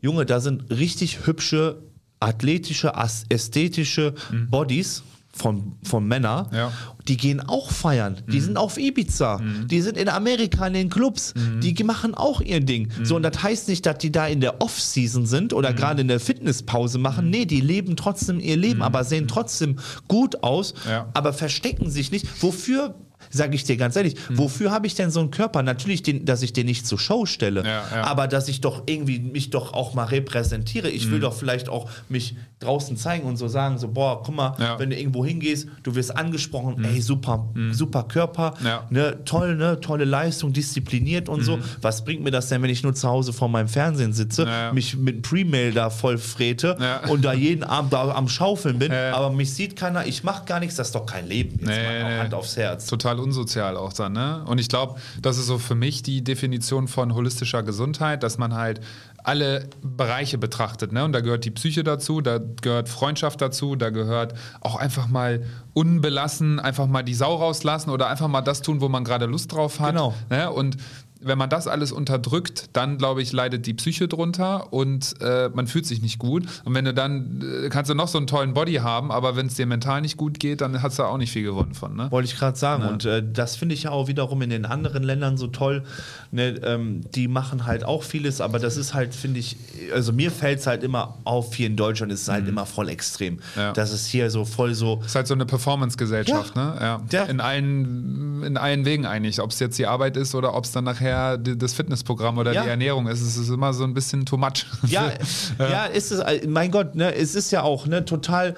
Junge, 0.00 0.24
da 0.24 0.38
sind 0.38 0.70
richtig 0.70 1.26
hübsche, 1.26 1.82
athletische, 2.20 2.92
ästhetische 3.28 4.14
Bodies 4.50 5.02
von, 5.32 5.74
von 5.84 6.06
Männern. 6.08 6.48
Ja. 6.52 6.72
Die 7.06 7.16
gehen 7.16 7.40
auch 7.40 7.70
feiern. 7.70 8.16
Mhm. 8.26 8.32
Die 8.32 8.40
sind 8.40 8.56
auf 8.56 8.76
Ibiza. 8.76 9.40
Die 9.70 9.80
sind 9.82 9.96
in 9.96 10.08
Amerika 10.08 10.66
in 10.66 10.72
den 10.72 10.90
Clubs. 10.90 11.32
Mhm. 11.36 11.60
Die 11.60 11.84
machen 11.84 12.14
auch 12.14 12.40
ihr 12.40 12.60
Ding. 12.60 12.88
So, 13.04 13.16
und 13.16 13.22
das 13.22 13.40
heißt 13.42 13.68
nicht, 13.68 13.86
dass 13.86 13.98
die 13.98 14.10
da 14.10 14.26
in 14.26 14.40
der 14.40 14.60
Off-Season 14.60 15.26
sind 15.26 15.52
Mhm. 15.52 15.58
oder 15.58 15.72
gerade 15.74 16.00
in 16.00 16.08
der 16.08 16.18
Fitnesspause 16.18 16.98
machen. 16.98 17.30
Nee, 17.30 17.44
die 17.44 17.60
leben 17.60 17.94
trotzdem 17.94 18.40
ihr 18.40 18.56
Leben, 18.56 18.82
aber 18.82 19.04
sehen 19.04 19.28
trotzdem 19.28 19.76
gut 20.08 20.42
aus, 20.42 20.74
Mhm. 20.84 20.90
Ja. 20.90 21.08
aber 21.14 21.32
verstecken 21.32 21.88
sich 21.90 22.10
nicht. 22.10 22.26
Wofür 22.42 22.94
sage 23.30 23.54
ich 23.54 23.64
dir 23.64 23.76
ganz 23.76 23.96
ehrlich, 23.96 24.14
Mhm. 24.28 24.38
wofür 24.38 24.70
habe 24.70 24.86
ich 24.86 24.94
denn 24.94 25.10
so 25.10 25.20
einen 25.20 25.30
Körper? 25.30 25.62
Natürlich, 25.62 26.02
den, 26.02 26.24
dass 26.24 26.42
ich 26.42 26.52
den 26.52 26.66
nicht 26.66 26.86
zur 26.86 26.98
Show 26.98 27.26
stelle, 27.26 27.62
Ja, 27.64 27.82
ja. 27.94 28.04
aber 28.04 28.26
dass 28.28 28.48
ich 28.48 28.60
doch 28.60 28.82
irgendwie 28.86 29.18
mich 29.18 29.50
doch 29.50 29.72
auch 29.74 29.94
mal 29.94 30.04
repräsentiere. 30.04 30.88
Ich 30.88 31.06
Mhm. 31.06 31.10
will 31.12 31.20
doch 31.20 31.34
vielleicht 31.34 31.68
auch 31.68 31.88
mich 32.08 32.36
draußen 32.60 32.96
zeigen 32.96 33.24
und 33.26 33.36
so 33.36 33.46
sagen, 33.48 33.78
so, 33.78 33.88
boah, 33.88 34.22
guck 34.22 34.34
mal, 34.34 34.56
Ja. 34.58 34.74
Mhm. 34.74 34.78
wenn 34.80 34.90
du 34.90 34.96
irgendwo 34.98 35.24
hingehst, 35.24 35.68
du 35.82 35.94
wirst 35.94 36.16
angesprochen, 36.16 36.82
ey, 36.84 37.00
super, 37.00 37.48
super 37.72 38.04
Körper, 38.04 38.54
ne, 38.90 39.18
toll, 39.24 39.56
ne, 39.56 39.80
tolle 39.80 40.04
Leistung, 40.04 40.52
diszipliniert 40.52 41.28
und 41.28 41.42
so. 41.42 41.58
Was 41.82 42.04
bringt 42.04 42.22
mir 42.24 42.30
das 42.30 42.48
denn, 42.48 42.62
wenn 42.62 42.70
ich 42.70 42.82
nur 42.82 42.94
zu 42.94 43.08
Hause 43.08 43.32
vor 43.32 43.48
meinem 43.48 43.68
Fernsehen 43.68 44.12
sitze, 44.12 44.46
Mhm. 44.46 44.74
Mich 44.74 44.96
mit 44.96 45.22
Pre-Mail 45.22 45.72
da 45.72 45.90
voll 45.90 46.18
frete 46.18 46.76
und 47.08 47.24
da 47.24 47.32
jeden 47.32 47.64
Abend 47.64 47.92
da 47.92 48.08
am 48.10 48.28
Schaufeln 48.28 48.78
bin, 48.78 48.92
aber 48.92 49.30
mich 49.30 49.52
sieht 49.52 49.76
keiner, 49.76 50.06
ich 50.06 50.24
mache 50.24 50.44
gar 50.46 50.60
nichts, 50.60 50.76
das 50.76 50.88
ist 50.88 50.94
doch 50.94 51.06
kein 51.06 51.26
Leben. 51.28 51.58
Jetzt 51.60 51.68
Nee, 51.68 51.82
mal 52.02 52.14
nee. 52.14 52.18
Hand 52.20 52.34
aufs 52.34 52.56
Herz. 52.56 52.86
total 52.86 53.07
unsozial 53.16 53.76
auch 53.76 53.92
dann, 53.92 54.12
ne? 54.12 54.44
Und 54.46 54.58
ich 54.58 54.68
glaube, 54.68 55.00
das 55.22 55.38
ist 55.38 55.46
so 55.46 55.58
für 55.58 55.74
mich 55.74 56.02
die 56.02 56.22
Definition 56.22 56.88
von 56.88 57.14
holistischer 57.14 57.62
Gesundheit, 57.62 58.22
dass 58.22 58.38
man 58.38 58.54
halt 58.54 58.80
alle 59.24 59.68
Bereiche 59.82 60.38
betrachtet, 60.38 60.92
ne? 60.92 61.04
Und 61.04 61.12
da 61.12 61.20
gehört 61.20 61.44
die 61.44 61.50
Psyche 61.50 61.84
dazu, 61.84 62.20
da 62.20 62.38
gehört 62.38 62.88
Freundschaft 62.88 63.40
dazu, 63.40 63.76
da 63.76 63.90
gehört 63.90 64.34
auch 64.60 64.76
einfach 64.76 65.08
mal 65.08 65.44
unbelassen, 65.74 66.60
einfach 66.60 66.86
mal 66.86 67.02
die 67.02 67.14
Sau 67.14 67.36
rauslassen 67.36 67.90
oder 67.90 68.08
einfach 68.08 68.28
mal 68.28 68.42
das 68.42 68.62
tun, 68.62 68.80
wo 68.80 68.88
man 68.88 69.04
gerade 69.04 69.26
Lust 69.26 69.52
drauf 69.52 69.80
hat. 69.80 69.94
Genau. 69.94 70.14
Ne? 70.28 70.50
Und 70.50 70.76
wenn 71.20 71.38
man 71.38 71.50
das 71.50 71.66
alles 71.66 71.90
unterdrückt, 71.92 72.70
dann 72.74 72.96
glaube 72.98 73.22
ich, 73.22 73.32
leidet 73.32 73.66
die 73.66 73.74
Psyche 73.74 74.06
drunter 74.08 74.72
und 74.72 75.14
äh, 75.20 75.48
man 75.52 75.66
fühlt 75.66 75.84
sich 75.86 76.00
nicht 76.00 76.18
gut. 76.18 76.44
Und 76.64 76.74
wenn 76.74 76.84
du 76.84 76.94
dann, 76.94 77.42
äh, 77.64 77.68
kannst 77.68 77.90
du 77.90 77.94
noch 77.94 78.08
so 78.08 78.18
einen 78.18 78.26
tollen 78.28 78.54
Body 78.54 78.74
haben, 78.74 79.10
aber 79.10 79.34
wenn 79.36 79.46
es 79.46 79.54
dir 79.54 79.66
mental 79.66 80.00
nicht 80.00 80.16
gut 80.16 80.38
geht, 80.38 80.60
dann 80.60 80.80
hast 80.82 80.98
du 80.98 81.02
auch 81.02 81.16
nicht 81.18 81.32
viel 81.32 81.42
gewonnen 81.42 81.74
von. 81.74 81.96
Ne? 81.96 82.10
Wollte 82.10 82.28
ich 82.32 82.38
gerade 82.38 82.56
sagen. 82.56 82.84
Und 82.84 83.04
äh, 83.04 83.22
das 83.32 83.56
finde 83.56 83.74
ich 83.74 83.84
ja 83.84 83.90
auch 83.90 84.06
wiederum 84.06 84.42
in 84.42 84.50
den 84.50 84.64
anderen 84.64 85.02
Ländern 85.02 85.36
so 85.36 85.48
toll. 85.48 85.82
Ne, 86.30 86.60
ähm, 86.62 87.00
die 87.14 87.26
machen 87.26 87.64
halt 87.66 87.84
auch 87.84 88.02
vieles, 88.02 88.40
aber 88.40 88.58
das 88.58 88.76
ist 88.76 88.94
halt, 88.94 89.14
finde 89.14 89.40
ich, 89.40 89.56
also 89.94 90.12
mir 90.12 90.30
fällt 90.30 90.60
es 90.60 90.66
halt 90.66 90.82
immer 90.84 91.16
auf, 91.24 91.54
hier 91.54 91.66
in 91.66 91.76
Deutschland 91.76 92.12
ist 92.12 92.22
es 92.22 92.28
halt 92.28 92.46
immer 92.46 92.66
voll 92.66 92.88
extrem. 92.90 93.34
Mhm. 93.34 93.40
Ja. 93.56 93.72
Das 93.72 93.92
ist 93.92 94.06
hier 94.06 94.30
so 94.30 94.44
voll 94.44 94.74
so. 94.74 95.00
ist 95.04 95.14
halt 95.14 95.26
so 95.26 95.34
eine 95.34 95.46
Performance-Gesellschaft, 95.46 96.54
Ja. 96.54 96.74
ne? 96.74 96.80
Ja. 96.80 97.02
Ja. 97.10 97.22
In, 97.24 97.40
allen, 97.40 98.42
in 98.44 98.56
allen 98.56 98.84
Wegen 98.84 99.06
eigentlich. 99.06 99.40
Ob 99.40 99.50
es 99.50 99.58
jetzt 99.58 99.78
die 99.78 99.86
Arbeit 99.86 100.16
ist 100.16 100.34
oder 100.34 100.54
ob 100.54 100.64
es 100.64 100.72
dann 100.72 100.84
nachher 100.84 101.07
die, 101.36 101.56
das 101.56 101.74
Fitnessprogramm 101.74 102.38
oder 102.38 102.52
Ja. 102.52 102.62
die 102.62 102.68
Ernährung 102.68 103.06
ist. 103.08 103.20
Es 103.20 103.36
ist 103.36 103.48
immer 103.48 103.72
so 103.72 103.84
ein 103.84 103.94
bisschen 103.94 104.24
too 104.26 104.36
much. 104.36 104.66
Ja, 104.86 105.12
ja, 105.58 105.84
ist 105.86 106.10
es, 106.12 106.20
äh, 106.20 106.46
mein 106.46 106.70
Gott, 106.70 106.94
ne, 106.94 107.14
es 107.14 107.34
ist 107.34 107.50
ja 107.50 107.62
auch 107.62 107.86
ne, 107.86 108.04
total 108.04 108.54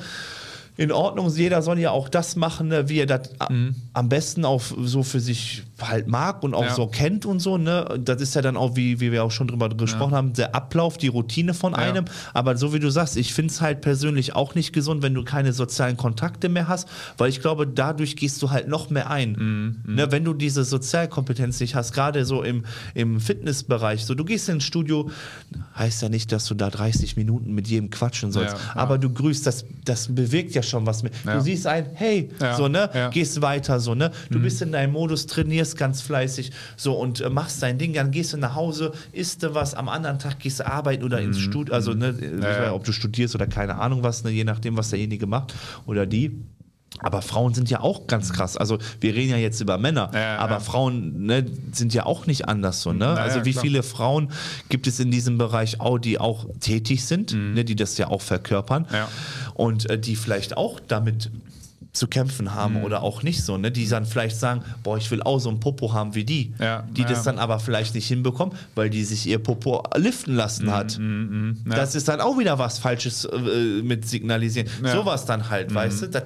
in 0.81 0.93
Ordnung. 0.93 1.29
Jeder 1.35 1.61
soll 1.61 1.79
ja 1.79 1.91
auch 1.91 2.09
das 2.09 2.37
machen, 2.37 2.69
ne, 2.69 2.89
wie 2.89 2.99
er 3.01 3.07
das 3.07 3.31
a- 3.39 3.49
am 3.93 4.09
besten 4.09 4.45
auch 4.47 4.63
so 4.63 5.03
für 5.03 5.21
sich 5.21 5.63
halt 5.81 6.09
mag 6.09 6.43
und 6.43 6.55
auch 6.55 6.63
Mhm. 6.63 6.69
Ja. 6.69 6.75
so 6.75 6.87
kennt 6.87 7.27
und 7.27 7.41
so. 7.41 7.59
Ne? 7.59 8.01
Das 8.03 8.21
ist 8.23 8.35
ja 8.35 8.41
dann 8.43 8.57
auch, 8.57 8.77
wie, 8.77 8.99
wie 9.01 9.13
wir 9.13 9.23
auch 9.25 9.31
schon 9.31 9.47
drüber 9.49 9.69
gesprochen 9.69 10.15
haben, 10.15 10.33
der 10.33 10.55
Ablauf, 10.55 10.97
die 10.97 11.09
Routine 11.09 11.53
von 11.55 11.73
Ja. 11.73 11.79
einem. 11.79 12.07
Aber 12.35 12.57
so 12.57 12.73
wie 12.73 12.79
du 12.81 12.91
sagst, 12.91 13.17
ich 13.19 13.35
finde 13.35 13.53
es 13.53 13.61
halt 13.61 13.83
persönlich 13.83 14.35
auch 14.35 14.55
nicht 14.55 14.73
gesund, 14.73 15.03
wenn 15.03 15.13
du 15.15 15.23
keine 15.23 15.53
sozialen 15.53 15.97
Kontakte 15.99 16.49
mehr 16.49 16.67
hast, 16.69 16.89
weil 17.19 17.29
ich 17.29 17.41
glaube, 17.43 17.67
dadurch 17.67 18.17
gehst 18.17 18.41
du 18.43 18.51
halt 18.51 18.67
noch 18.69 18.89
mehr 18.91 19.11
ein. 19.11 19.33
Mhm, 19.87 19.95
Ne, 19.97 20.11
wenn 20.13 20.25
du 20.25 20.33
diese 20.35 20.65
Sozialkompetenz 20.65 21.61
nicht 21.61 21.75
hast, 21.75 21.93
gerade 21.93 22.25
so 22.25 22.43
im, 22.43 22.65
im 22.95 23.21
Fitnessbereich, 23.21 24.05
so 24.07 24.15
du 24.15 24.25
gehst 24.25 24.49
ins 24.49 24.65
Studio, 24.65 25.11
heißt 25.77 26.03
ja 26.03 26.09
nicht, 26.09 26.33
dass 26.33 26.47
du 26.47 26.55
da 26.55 26.71
30 26.71 27.17
Minuten 27.17 27.53
mit 27.53 27.69
jedem 27.69 27.91
quatschen 27.91 28.33
sollst, 28.33 28.55
Ja, 28.55 28.61
ja. 28.75 28.81
aber 28.81 28.99
du 28.99 29.11
grüßt, 29.13 29.47
das, 29.47 29.65
das 29.85 30.15
bewegt 30.15 30.55
ja 30.55 30.63
schon 30.71 30.87
was 30.87 31.03
mit. 31.03 31.13
Ja. 31.27 31.35
Du 31.35 31.41
siehst 31.41 31.67
ein, 31.67 31.87
hey, 31.95 32.31
Ja, 32.41 32.57
so, 32.57 32.69
ne, 32.69 32.89
ja. 32.95 33.09
Mhm. 33.09 33.11
gehst 33.13 33.43
weiter, 33.43 33.81
so, 33.81 33.95
ne, 33.95 34.11
du 34.31 34.41
bist 34.41 34.63
in 34.63 34.73
deinem 34.73 34.93
Modus, 34.93 35.27
trainierst 35.27 35.77
ganz 35.77 36.01
fleißig, 36.01 36.53
so, 36.77 36.95
und 36.95 37.21
äh, 37.21 37.29
machst 37.29 37.63
dein 37.63 37.77
Ding, 37.79 37.93
dann 37.93 38.11
gehst 38.11 38.33
du 38.33 38.37
nach 38.39 38.55
Hause, 38.55 38.93
isst 39.13 39.43
du 39.43 39.55
was, 39.55 39.75
am 39.75 39.89
anderen 39.89 40.19
Tag 40.19 40.39
gehst 40.39 40.61
du 40.61 40.67
arbeiten 40.67 41.05
oder 41.05 41.21
ins 41.21 41.39
Studio, 41.39 41.75
also, 41.75 41.93
ne, 41.93 42.13
Mhm. 42.13 42.43
Ja, 42.43 42.65
ja. 42.65 42.73
ob 42.73 42.85
du 42.85 42.93
studierst 42.93 43.35
oder 43.35 43.47
keine 43.47 43.77
Ahnung 43.77 44.03
was, 44.03 44.25
ne, 44.25 44.31
je 44.31 44.45
nachdem, 44.45 44.77
was 44.77 44.91
derjenige 44.91 45.27
macht 45.27 45.55
oder 45.87 46.07
die. 46.07 46.31
Aber 47.03 47.23
Frauen 47.23 47.55
sind 47.55 47.71
ja 47.71 47.81
auch 47.81 48.09
ganz 48.09 48.33
krass. 48.33 48.57
Also 48.57 48.77
wir 49.01 49.15
reden 49.15 49.31
ja 49.31 49.37
jetzt 49.37 49.61
über 49.61 49.79
Männer, 49.79 50.11
Ja, 50.13 50.39
aber 50.39 50.55
ja. 50.55 50.61
Frauen 50.61 51.25
ne, 51.25 51.47
sind 51.73 51.95
ja 51.95 52.05
auch 52.05 52.27
nicht 52.27 52.49
anders 52.49 52.83
so. 52.83 52.93
Ne? 52.93 53.05
ja, 53.05 53.15
also 53.15 53.45
wie 53.45 53.53
klar. 53.53 53.63
viele 53.63 53.83
Frauen 53.85 54.33
gibt 54.69 54.87
es 54.89 54.99
in 55.01 55.11
diesem 55.11 55.39
Bereich 55.39 55.81
auch, 55.81 55.99
die 55.99 56.19
auch 56.19 56.47
tätig 56.59 57.05
sind, 57.07 57.33
ne, 57.33 57.65
die 57.65 57.77
das 57.77 57.97
ja 57.97 58.09
auch 58.09 58.21
verkörpern 58.21 58.83
Mhm. 58.91 58.95
Ja. 58.95 59.09
Und 59.61 59.89
äh, 59.91 59.99
die 59.99 60.17
vielleicht 60.17 60.57
auch 60.57 60.81
damit 60.81 61.31
zu 61.93 62.07
kämpfen 62.07 62.55
haben 62.55 62.75
Mhm. 62.79 62.85
oder 62.85 63.03
auch 63.03 63.25
nicht 63.25 63.43
so, 63.43 63.59
ne? 63.59 63.73
Die 63.73 63.87
dann 63.89 64.07
vielleicht 64.07 64.37
sagen, 64.37 64.63
boah, 64.85 64.97
ich 64.97 65.11
will 65.11 65.23
auch 65.25 65.41
so 65.41 65.51
ein 65.51 65.59
Popo 65.59 65.93
haben 65.93 66.15
wie 66.15 66.23
die. 66.25 66.53
Ja, 66.61 66.85
die 66.97 67.03
das 67.03 67.19
ja. 67.25 67.33
dann 67.33 67.39
aber 67.41 67.59
vielleicht 67.59 67.95
nicht 67.97 68.07
hinbekommen, 68.07 68.55
weil 68.77 68.91
die 68.91 69.03
sich 69.05 69.27
ihr 69.27 69.41
Popo 69.41 69.83
liften 69.97 70.37
lassen 70.37 70.67
Mhm, 70.67 70.71
hat. 70.71 70.99
ja. 71.69 71.75
Das 71.77 71.95
ist 71.97 72.07
dann 72.07 72.21
auch 72.21 72.39
wieder 72.39 72.59
was 72.61 72.79
Falsches 72.79 73.25
äh, 73.25 73.83
mit 73.83 74.09
signalisieren. 74.09 74.69
Sowas 74.85 75.25
dann 75.27 75.51
halt, 75.51 75.75
weißt 75.75 76.03
du? 76.03 76.07
Das 76.09 76.23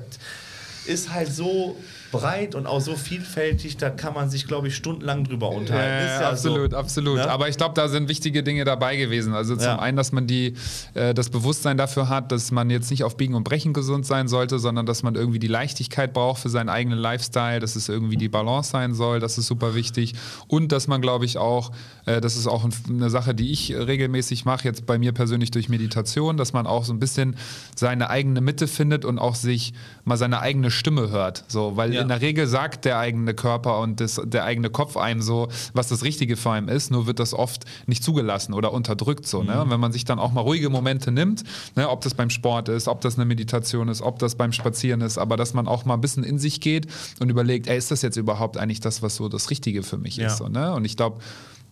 ist 0.86 1.12
halt 1.14 1.32
so 1.32 1.76
breit 2.14 2.54
und 2.54 2.66
auch 2.66 2.80
so 2.80 2.94
vielfältig, 2.94 3.76
da 3.76 3.90
kann 3.90 4.14
man 4.14 4.30
sich, 4.30 4.46
glaube 4.46 4.68
ich, 4.68 4.76
stundenlang 4.76 5.24
drüber 5.24 5.50
unterhalten. 5.50 6.06
Ja, 6.06 6.20
ja 6.20 6.30
absolut, 6.30 6.70
so. 6.70 6.76
absolut. 6.76 7.16
Ne? 7.16 7.28
Aber 7.28 7.48
ich 7.48 7.56
glaube, 7.56 7.74
da 7.74 7.88
sind 7.88 8.08
wichtige 8.08 8.42
Dinge 8.44 8.64
dabei 8.64 8.96
gewesen. 8.96 9.34
Also 9.34 9.56
zum 9.56 9.64
Ja. 9.64 9.78
einen, 9.80 9.96
dass 9.96 10.12
man 10.12 10.26
die, 10.28 10.54
äh, 10.94 11.12
das 11.12 11.28
Bewusstsein 11.30 11.76
dafür 11.76 12.08
hat, 12.08 12.30
dass 12.30 12.52
man 12.52 12.70
jetzt 12.70 12.90
nicht 12.90 13.02
auf 13.02 13.16
Biegen 13.16 13.34
und 13.34 13.42
Brechen 13.42 13.72
gesund 13.72 14.06
sein 14.06 14.28
sollte, 14.28 14.60
sondern 14.60 14.86
dass 14.86 15.02
man 15.02 15.16
irgendwie 15.16 15.40
die 15.40 15.48
Leichtigkeit 15.48 16.12
braucht 16.12 16.40
für 16.42 16.48
seinen 16.50 16.68
eigenen 16.68 16.98
Lifestyle, 16.98 17.58
dass 17.58 17.74
es 17.74 17.88
irgendwie 17.88 18.16
die 18.16 18.28
Balance 18.28 18.70
sein 18.70 18.94
soll, 18.94 19.18
das 19.18 19.36
ist 19.36 19.46
super 19.48 19.74
wichtig. 19.74 20.14
Und 20.46 20.70
dass 20.70 20.86
man, 20.86 21.00
glaube 21.00 21.24
ich, 21.24 21.36
auch, 21.38 21.72
äh, 22.06 22.20
das 22.20 22.36
ist 22.36 22.46
auch 22.46 22.64
ein, 22.64 22.72
eine 22.88 23.10
Sache, 23.10 23.34
die 23.34 23.50
ich 23.50 23.74
regelmäßig 23.74 24.44
mache, 24.44 24.64
jetzt 24.64 24.86
bei 24.86 24.98
mir 24.98 25.12
persönlich 25.12 25.50
durch 25.50 25.68
Meditation, 25.68 26.36
dass 26.36 26.52
man 26.52 26.66
auch 26.68 26.84
so 26.84 26.92
ein 26.92 27.00
bisschen 27.00 27.34
seine 27.74 28.08
eigene 28.08 28.40
Mitte 28.40 28.68
findet 28.68 29.04
und 29.04 29.18
auch 29.18 29.34
sich 29.34 29.72
mal 30.04 30.16
seine 30.16 30.40
eigene 30.40 30.70
Stimme 30.70 31.10
hört. 31.10 31.44
So, 31.48 31.76
weil 31.76 31.92
Ja. 31.94 32.03
In 32.04 32.08
der 32.08 32.20
Regel 32.20 32.46
sagt 32.46 32.84
der 32.84 32.98
eigene 32.98 33.34
Körper 33.34 33.80
und 33.80 34.00
das, 34.00 34.20
der 34.24 34.44
eigene 34.44 34.70
Kopf 34.70 34.96
einem 34.96 35.20
so, 35.22 35.48
was 35.72 35.88
das 35.88 36.04
Richtige 36.04 36.36
für 36.36 36.52
einen 36.52 36.68
ist, 36.68 36.90
nur 36.90 37.06
wird 37.06 37.18
das 37.18 37.34
oft 37.34 37.64
nicht 37.86 38.04
zugelassen 38.04 38.54
oder 38.54 38.72
unterdrückt 38.72 39.26
so. 39.26 39.42
Ne? 39.42 39.60
Und 39.62 39.70
wenn 39.70 39.80
man 39.80 39.92
sich 39.92 40.04
dann 40.04 40.18
auch 40.18 40.32
mal 40.32 40.42
ruhige 40.42 40.70
Momente 40.70 41.10
nimmt, 41.10 41.42
ne, 41.74 41.88
ob 41.88 42.00
das 42.02 42.14
beim 42.14 42.30
Sport 42.30 42.68
ist, 42.68 42.86
ob 42.86 43.00
das 43.00 43.16
eine 43.16 43.24
Meditation 43.24 43.88
ist, 43.88 44.00
ob 44.02 44.18
das 44.20 44.36
beim 44.36 44.52
Spazieren 44.52 45.00
ist, 45.00 45.18
aber 45.18 45.36
dass 45.36 45.54
man 45.54 45.66
auch 45.66 45.84
mal 45.84 45.94
ein 45.94 46.00
bisschen 46.00 46.22
in 46.24 46.38
sich 46.38 46.60
geht 46.60 46.86
und 47.20 47.28
überlegt, 47.30 47.66
ey, 47.66 47.76
ist 47.76 47.90
das 47.90 48.02
jetzt 48.02 48.16
überhaupt 48.16 48.56
eigentlich 48.58 48.80
das, 48.80 49.02
was 49.02 49.16
so 49.16 49.28
das 49.28 49.50
Richtige 49.50 49.82
für 49.82 49.98
mich 49.98 50.16
Ja. 50.16 50.28
ist? 50.28 50.36
So, 50.38 50.48
ne? 50.48 50.72
Und 50.74 50.84
ich 50.84 50.96
glaube, 50.96 51.18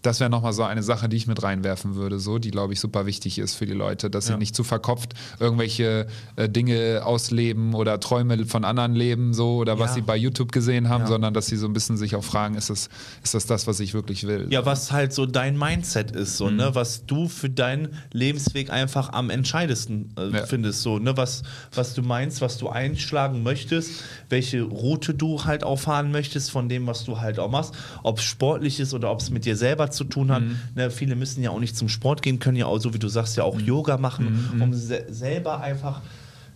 das 0.02 0.20
wäre 0.20 0.28
nochmal 0.30 0.52
so 0.52 0.62
eine 0.64 0.82
Sache, 0.82 1.08
die 1.08 1.16
ich 1.16 1.26
mit 1.26 1.42
reinwerfen 1.42 1.94
würde, 1.94 2.18
so, 2.18 2.38
die, 2.38 2.50
glaube 2.50 2.72
ich, 2.72 2.80
super 2.80 3.06
wichtig 3.06 3.38
ist 3.38 3.54
für 3.54 3.66
die 3.66 3.72
Leute, 3.72 4.10
dass 4.10 4.26
sie 4.26 4.36
nicht 4.36 4.54
zu 4.54 4.64
verkopft 4.64 5.14
irgendwelche 5.38 6.06
äh, 6.36 6.48
Dinge 6.48 7.02
ausleben 7.04 7.74
oder 7.74 8.00
Träume 8.00 8.44
von 8.46 8.64
anderen 8.64 8.94
leben, 8.94 9.32
so, 9.34 9.56
oder 9.56 9.78
was 9.78 9.90
Ja. 9.90 9.94
sie 9.94 10.00
bei 10.02 10.16
YouTube 10.16 10.50
gesehen 10.52 10.88
haben, 10.88 11.02
Ja. 11.02 11.06
sondern 11.06 11.34
dass 11.34 11.46
sie 11.46 11.56
so 11.56 11.66
ein 11.66 11.72
bisschen 11.72 11.96
sich 11.96 12.16
auch 12.16 12.24
fragen, 12.24 12.54
ist 12.56 12.70
das, 12.70 12.88
ist 13.22 13.34
das 13.34 13.46
das, 13.46 13.66
was 13.66 13.78
ich 13.80 13.94
wirklich 13.94 14.26
will? 14.26 14.46
Ja, 14.50 14.66
was 14.66 14.90
halt 14.92 15.12
so 15.12 15.24
dein 15.26 15.56
Mindset 15.58 16.10
ist, 16.10 16.36
so, 16.36 16.46
Mhm. 16.50 16.56
ne, 16.56 16.74
was 16.74 17.06
du 17.06 17.28
für 17.28 17.48
deinen 17.50 17.90
Lebensweg 18.12 18.70
einfach 18.70 19.12
am 19.12 19.30
entscheidesten 19.30 20.12
äh, 20.18 20.36
Ja. 20.36 20.46
findest, 20.46 20.82
so, 20.82 20.98
ne, 20.98 21.16
was, 21.16 21.42
was 21.74 21.94
du 21.94 22.02
meinst, 22.02 22.40
was 22.40 22.58
du 22.58 22.68
einschlagen 22.68 23.42
möchtest, 23.42 23.90
welche 24.28 24.62
Route 24.62 25.14
du 25.14 25.44
halt 25.44 25.62
auch 25.64 25.78
fahren 25.78 26.10
möchtest 26.10 26.50
von 26.50 26.68
dem, 26.68 26.86
was 26.86 27.04
du 27.04 27.20
halt 27.20 27.38
auch 27.38 27.50
machst, 27.50 27.74
ob 28.02 28.18
es 28.18 28.24
sportlich 28.24 28.80
ist 28.80 28.94
oder 28.94 29.10
ob 29.12 29.20
es 29.20 29.30
mit 29.30 29.44
dir 29.44 29.56
selber 29.56 29.90
zu 29.92 30.04
tun 30.04 30.30
hat. 30.32 30.42
Mhm. 30.42 30.56
Ne, 30.74 30.90
viele 30.90 31.14
müssen 31.14 31.42
ja 31.42 31.50
auch 31.50 31.60
nicht 31.60 31.76
zum 31.76 31.88
Sport 31.88 32.22
gehen, 32.22 32.38
können 32.38 32.56
ja 32.56 32.66
auch, 32.66 32.78
so 32.78 32.92
wie 32.94 32.98
du 32.98 33.08
sagst, 33.08 33.36
ja 33.36 33.44
auch 33.44 33.54
Mhm. 33.58 33.64
Yoga 33.66 33.96
machen, 33.98 34.56
um 34.60 34.74
se 34.74 35.04
selber 35.08 35.60
einfach 35.60 36.00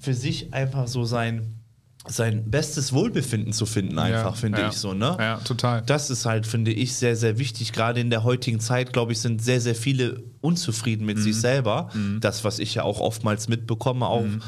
für 0.01 0.15
sich 0.15 0.53
einfach 0.53 0.89
so 0.89 1.05
sein 1.05 1.53
sein 2.09 2.49
bestes 2.49 2.93
Wohlbefinden 2.93 3.53
zu 3.53 3.67
finden, 3.67 3.99
einfach, 3.99 4.35
Ja, 4.37 4.41
finde 4.41 4.61
ja. 4.61 4.69
ich 4.69 4.77
so, 4.77 4.95
ne? 4.95 5.17
Ja, 5.19 5.39
total. 5.39 5.83
Das 5.87 6.09
ist 6.09 6.25
halt, 6.25 6.47
finde 6.47 6.71
ich, 6.73 6.95
sehr, 6.95 7.17
sehr 7.17 7.37
wichtig. 7.37 7.73
Gerade 7.73 7.99
in 8.01 8.11
der 8.11 8.23
heutigen 8.23 8.61
Zeit, 8.61 8.93
glaube 8.93 9.11
ich, 9.11 9.19
sind 9.19 9.43
sehr, 9.43 9.61
sehr 9.61 9.75
viele 9.75 10.23
unzufrieden 10.41 11.05
mit 11.05 11.17
Mhm. 11.17 11.23
sich 11.23 11.35
selber. 11.35 11.91
Das, 12.21 12.45
was 12.45 12.61
ich 12.61 12.77
ja 12.77 12.85
auch 12.85 13.01
oftmals 13.01 13.49
mitbekomme, 13.49 14.07
auch. 14.07 14.23
Mhm. 14.23 14.41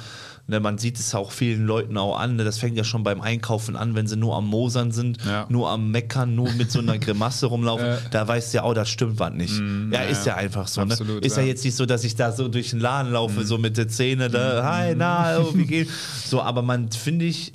Ne, 0.51 0.61
man 0.61 0.79
sieht 0.79 0.99
es 0.99 1.15
auch 1.15 1.31
vielen 1.31 1.67
Leuten 1.67 1.99
auch 1.99 2.19
an. 2.19 2.37
Ne, 2.37 2.45
das 2.45 2.57
fängt 2.59 2.75
ja 2.79 2.83
schon 2.83 3.03
beim 3.03 3.21
Einkaufen 3.21 3.77
an, 3.77 3.95
wenn 3.95 4.07
sie 4.07 4.17
nur 4.17 4.35
am 4.35 4.47
Mosern 4.47 4.93
sind, 4.93 5.19
Ja. 5.27 5.45
nur 5.51 5.69
am 5.69 5.91
Meckern, 5.91 6.35
nur 6.35 6.51
mit 6.53 6.73
so 6.73 6.79
einer 6.79 6.99
Grimasse 6.99 7.47
rumlaufen. 7.47 7.87
Ja. 7.87 7.99
Da 8.11 8.27
weißt 8.27 8.55
du 8.55 8.57
ja, 8.57 8.65
oh, 8.65 8.73
das 8.73 8.89
stimmt 8.89 9.19
was 9.19 9.35
nicht. 9.35 9.53
ja, 9.93 10.01
ist 10.05 10.25
ja 10.25 10.33
ja. 10.33 10.39
einfach 10.39 10.67
so. 10.67 10.81
Absolut, 10.81 11.21
ne? 11.21 11.27
Ist 11.27 11.37
ja. 11.37 11.43
ja. 11.43 11.49
Jetzt 11.49 11.65
nicht 11.67 11.77
so, 11.77 11.85
dass 11.85 12.03
ich 12.05 12.17
da 12.17 12.33
so 12.33 12.49
durch 12.49 12.71
den 12.71 12.81
Laden 12.81 13.13
laufe, 13.13 13.45
so 13.45 13.59
mit 13.59 13.77
der 13.77 13.89
Zähne, 13.89 14.31
da, 14.31 14.65
hi, 14.65 14.95
na, 14.97 15.39
oh, 15.39 15.55
wie 15.55 15.67
geht's? 15.67 15.93
So, 16.31 16.41
aber 16.41 16.63
man, 16.63 16.91
finde 16.91 17.27
ich, 17.27 17.53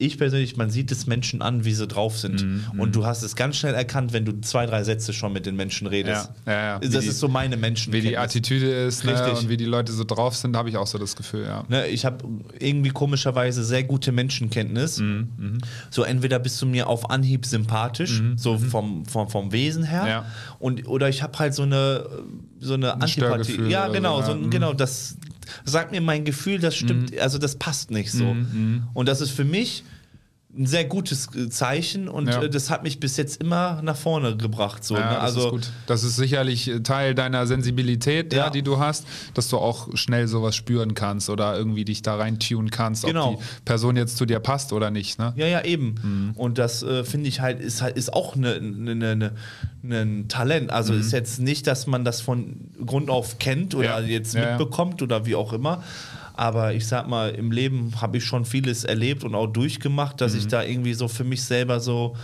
ich 0.00 0.18
persönlich, 0.18 0.56
man 0.56 0.70
sieht 0.70 0.90
es 0.90 1.06
Menschen 1.06 1.42
an, 1.42 1.64
wie 1.64 1.72
sie 1.74 1.86
drauf 1.86 2.18
sind. 2.18 2.42
Mhm, 2.44 2.80
Und 2.80 2.96
du 2.96 3.04
hast 3.06 3.22
es 3.22 3.36
ganz 3.36 3.56
schnell 3.56 3.74
erkannt, 3.74 4.12
wenn 4.12 4.24
du 4.24 4.40
zwei, 4.40 4.66
drei 4.66 4.82
Sätze 4.82 5.12
schon 5.12 5.32
mit 5.32 5.46
den 5.46 5.56
Menschen 5.56 5.86
redest. 5.86 6.30
Ja, 6.46 6.52
ja, 6.52 6.62
ja. 6.62 6.78
Das 6.78 7.02
die- 7.04 7.08
ist 7.10 7.20
so 7.20 7.28
meine 7.28 7.56
Menschen. 7.56 7.92
Wie 7.92 8.00
die 8.00 8.16
Attitüde 8.16 8.70
ist 8.86 9.04
ne, 9.04 9.12
Richtig. 9.12 9.42
und 9.44 9.48
wie 9.50 9.56
die 9.56 9.66
Leute 9.66 9.92
so 9.92 10.04
drauf 10.04 10.34
sind, 10.34 10.56
habe 10.56 10.68
ich 10.70 10.76
auch 10.76 10.86
so 10.86 10.98
das 10.98 11.16
Gefühl, 11.16 11.44
ja. 11.44 11.64
Ne, 11.68 11.86
ich 11.88 12.04
habe 12.04 12.24
irgendwie 12.58 12.90
komischerweise 12.90 13.62
sehr 13.62 13.84
gute 13.84 14.10
Menschenkenntnis. 14.10 14.98
Mhm, 14.98 15.58
So 15.90 16.02
entweder 16.02 16.38
bist 16.38 16.60
du 16.62 16.66
mir 16.66 16.88
auf 16.88 17.10
Anhieb 17.10 17.44
sympathisch, 17.46 18.22
so 18.36 18.58
vom, 18.58 19.04
vom, 19.06 19.28
vom 19.28 19.52
Wesen 19.52 19.84
her, 19.84 20.24
Mhm, 20.24 20.54
und 20.60 20.88
oder 20.88 21.08
ich 21.08 21.22
habe 21.22 21.38
halt 21.38 21.54
so 21.54 21.62
eine 21.62 22.06
so 22.58 22.74
eine 22.74 22.94
Antipathie. 22.94 23.44
Störgefühl 23.52 23.70
Ja, 23.70 23.88
genau, 23.88 24.22
so. 24.22 24.34
Mhm. 24.34 24.50
genau. 24.50 24.72
Das 24.72 25.16
sagt 25.64 25.90
mir 25.92 26.00
mein 26.00 26.24
Gefühl, 26.24 26.58
das 26.58 26.76
stimmt, 26.76 27.18
also 27.18 27.38
das 27.38 27.56
passt 27.56 27.90
nicht 27.90 28.12
so. 28.12 28.34
Mhm, 28.34 28.84
Und 28.94 29.08
das 29.08 29.20
ist 29.20 29.30
für 29.30 29.44
mich 29.44 29.84
ein 30.58 30.66
sehr 30.66 30.84
gutes 30.84 31.28
äh, 31.36 31.48
Zeichen 31.48 32.08
und 32.08 32.26
Ja. 32.26 32.42
äh, 32.42 32.50
das 32.50 32.70
hat 32.70 32.82
mich 32.82 32.98
bis 32.98 33.16
jetzt 33.16 33.40
immer 33.40 33.80
nach 33.82 33.96
vorne 33.96 34.36
gebracht. 34.36 34.82
So, 34.84 34.96
Ja, 34.96 35.06
ne? 35.08 35.14
das 35.14 35.22
Also 35.22 35.44
ist 35.46 35.50
gut. 35.50 35.70
Das 35.86 36.02
ist 36.02 36.16
sicherlich 36.16 36.68
äh, 36.68 36.80
Teil 36.80 37.14
deiner 37.14 37.46
Sensibilität, 37.46 38.32
ja. 38.32 38.50
Die 38.50 38.62
du 38.62 38.80
hast, 38.80 39.06
dass 39.34 39.46
du 39.48 39.58
auch 39.58 39.88
schnell 39.96 40.26
sowas 40.26 40.56
spüren 40.56 40.94
kannst 40.94 41.30
oder 41.30 41.56
irgendwie 41.56 41.84
dich 41.84 42.02
da 42.02 42.16
rein 42.16 42.40
tunen 42.40 42.70
kannst, 42.70 43.04
Genau. 43.04 43.34
ob 43.34 43.38
die 43.40 43.44
Person 43.64 43.96
jetzt 43.96 44.16
zu 44.16 44.26
dir 44.26 44.40
passt 44.40 44.72
oder 44.72 44.90
nicht. 44.90 45.20
Ne? 45.20 45.32
Ja, 45.36 45.46
ja, 45.46 45.64
eben. 45.64 45.94
Mhm. 46.02 46.32
Und 46.34 46.58
das 46.58 46.82
äh, 46.82 47.04
finde 47.04 47.28
ich 47.28 47.40
halt 47.40 47.60
ist 47.60 47.80
halt 47.80 47.96
ist 47.96 48.12
auch 48.12 48.34
ne, 48.34 48.60
ne, 48.60 48.96
ne, 48.96 49.16
ne, 49.82 50.00
ein 50.00 50.26
Talent. 50.26 50.70
Also 50.72 50.92
Mhm. 50.94 51.00
ist 51.00 51.12
jetzt 51.12 51.38
nicht, 51.38 51.68
dass 51.68 51.86
man 51.86 52.04
das 52.04 52.20
von 52.20 52.56
Grund 52.84 53.08
auf 53.08 53.38
kennt 53.38 53.76
oder 53.76 54.00
jetzt 54.02 54.34
mitbekommt 54.34 55.00
oder 55.00 55.26
wie 55.26 55.36
auch 55.36 55.52
immer. 55.52 55.84
Aber 56.40 56.72
ich 56.72 56.86
sag 56.86 57.06
mal, 57.06 57.28
im 57.32 57.52
Leben 57.52 57.92
habe 58.00 58.16
ich 58.16 58.24
schon 58.24 58.46
vieles 58.46 58.84
erlebt 58.84 59.24
und 59.24 59.34
auch 59.34 59.46
durchgemacht, 59.46 60.22
dass 60.22 60.32
Mhm. 60.32 60.38
ich 60.38 60.46
da 60.48 60.62
irgendwie 60.62 60.94
so 60.94 61.06
für 61.06 61.22
mich 61.22 61.42
selber 61.44 61.80
so 61.80 62.16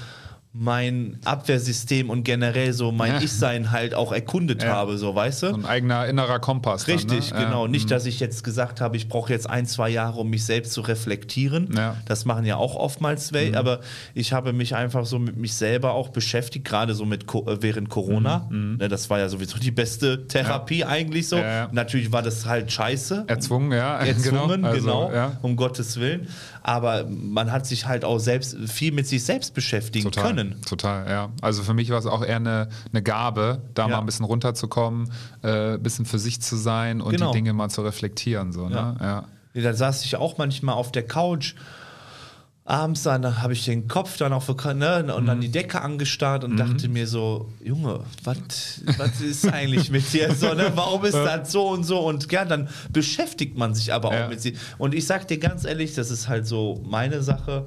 mein 0.58 1.18
Abwehrsystem 1.24 2.08
und 2.10 2.24
generell 2.24 2.72
so 2.72 2.92
mein 2.92 3.12
Ja. 3.12 3.20
Ich-Sein 3.20 3.70
halt 3.72 3.94
auch 3.94 4.12
erkundet 4.12 4.62
Ja. 4.62 4.70
habe, 4.70 4.96
so 4.98 5.14
weißt 5.14 5.42
du? 5.42 5.48
So 5.50 5.54
ein 5.54 5.66
eigener 5.66 6.06
innerer 6.06 6.38
Kompass. 6.38 6.88
Richtig, 6.88 7.30
dann, 7.30 7.38
ne? 7.40 7.44
genau. 7.46 7.64
Ja. 7.66 7.70
Nicht, 7.70 7.90
dass 7.90 8.06
ich 8.06 8.20
jetzt 8.20 8.42
gesagt 8.42 8.80
habe, 8.80 8.96
ich 8.96 9.08
brauche 9.08 9.32
jetzt 9.32 9.48
ein, 9.48 9.66
zwei 9.66 9.90
Jahre, 9.90 10.20
um 10.20 10.30
mich 10.30 10.44
selbst 10.44 10.72
zu 10.72 10.80
reflektieren. 10.80 11.68
Mhm. 11.70 11.92
Das 12.06 12.24
machen 12.24 12.44
ja 12.44 12.56
auch 12.56 12.74
oftmals 12.74 13.32
welche, 13.32 13.58
aber 13.58 13.80
ich 14.14 14.32
habe 14.32 14.52
mich 14.52 14.74
einfach 14.74 15.04
so 15.06 15.18
mit 15.18 15.36
mich 15.36 15.54
selber 15.54 15.92
auch 15.92 16.08
beschäftigt, 16.08 16.64
gerade 16.64 16.94
so 16.94 17.04
mit 17.04 17.24
äh, 17.34 17.62
während 17.62 17.88
Corona. 17.88 18.46
Ne, 18.50 18.88
das 18.88 19.10
war 19.10 19.18
ja 19.18 19.28
sowieso 19.28 19.58
die 19.58 19.70
beste 19.70 20.26
Therapie 20.26 20.84
eigentlich 20.84 21.28
so. 21.28 21.36
Mhm. 21.36 21.68
Natürlich 21.72 22.12
war 22.12 22.22
das 22.22 22.46
halt 22.46 22.72
scheiße. 22.72 23.24
Erzwungen, 23.26 23.72
ja. 23.72 23.98
Erzwungen, 24.06 24.64
Also, 24.64 25.08
genau, 25.08 25.32
um 25.42 25.56
Gottes 25.56 25.98
Willen. 26.00 26.28
Aber 26.68 27.05
man 27.09 27.52
hat 27.52 27.64
sich 27.64 27.86
halt 27.86 28.05
auch 28.05 28.18
selbst 28.18 28.56
viel 28.68 28.90
mit 28.90 29.06
sich 29.06 29.24
selbst 29.24 29.55
beschäftigen 29.55 30.10
Total, 30.10 30.24
können. 30.24 30.60
total, 30.66 31.09
ja. 31.09 31.28
Also 31.40 31.62
für 31.62 31.74
mich 31.74 31.90
war 31.90 31.98
es 32.01 32.06
auch 32.06 32.24
eher 32.24 32.36
eine, 32.36 32.68
eine 32.93 33.02
Gabe, 33.05 33.62
da 33.74 33.82
Ja. 33.82 33.88
mal 33.88 33.98
ein 34.01 34.06
bisschen 34.06 34.24
runterzukommen, 34.26 35.12
äh, 35.44 35.74
ein 35.74 35.82
bisschen 35.84 36.06
für 36.06 36.18
sich 36.18 36.43
zu 36.43 36.56
sein 36.56 37.01
und 37.01 37.12
Genau. 37.12 37.30
die 37.30 37.38
Dinge 37.38 37.52
mal 37.52 37.68
zu 37.68 37.82
reflektieren. 37.82 38.52
So, 38.52 38.68
ne? 38.68 38.97
ja. 39.01 39.24
Ja, 39.55 39.62
da 39.62 39.74
saß 39.74 40.05
ich 40.05 40.16
auch 40.16 40.38
manchmal 40.38 40.74
auf 40.74 40.90
der 40.90 41.05
Couch. 41.06 41.55
Abends 42.68 43.05
dann 43.05 43.40
habe 43.43 43.52
ich 43.52 43.64
den 43.64 43.86
Kopf 43.86 44.16
dann 44.16 44.32
auf 44.32 44.48
ne, 44.48 45.14
und 45.14 45.22
Mhm. 45.22 45.26
dann 45.26 45.40
die 45.40 45.51
Decke 45.52 45.80
angestarrt 45.82 46.43
und 46.43 46.56
dachte 46.56 46.88
mir 46.88 47.06
so, 47.06 47.48
Junge, 47.64 48.01
was 48.97 49.20
ist 49.20 49.47
eigentlich 49.47 49.88
mit 49.93 50.12
dir 50.12 50.34
so, 50.34 50.52
ne? 50.52 50.72
Warum 50.74 51.05
ist 51.05 51.14
das 51.14 51.52
so 51.52 51.68
und 51.68 51.84
so? 51.84 52.01
Und 52.01 52.30
ja, 52.32 52.44
dann 52.44 52.68
beschäftigt 52.93 53.56
man 53.56 53.72
sich 53.76 53.93
aber 53.93 54.09
auch 54.09 54.12
Ja. 54.14 54.28
mit 54.28 54.40
sich. 54.40 54.56
Und 54.78 54.94
ich 54.97 55.06
sag 55.06 55.28
dir 55.28 55.38
ganz 55.38 55.64
ehrlich, 55.64 55.94
das 55.94 56.10
ist 56.10 56.26
halt 56.26 56.48
so 56.48 56.82
meine 56.84 57.22
Sache. 57.22 57.66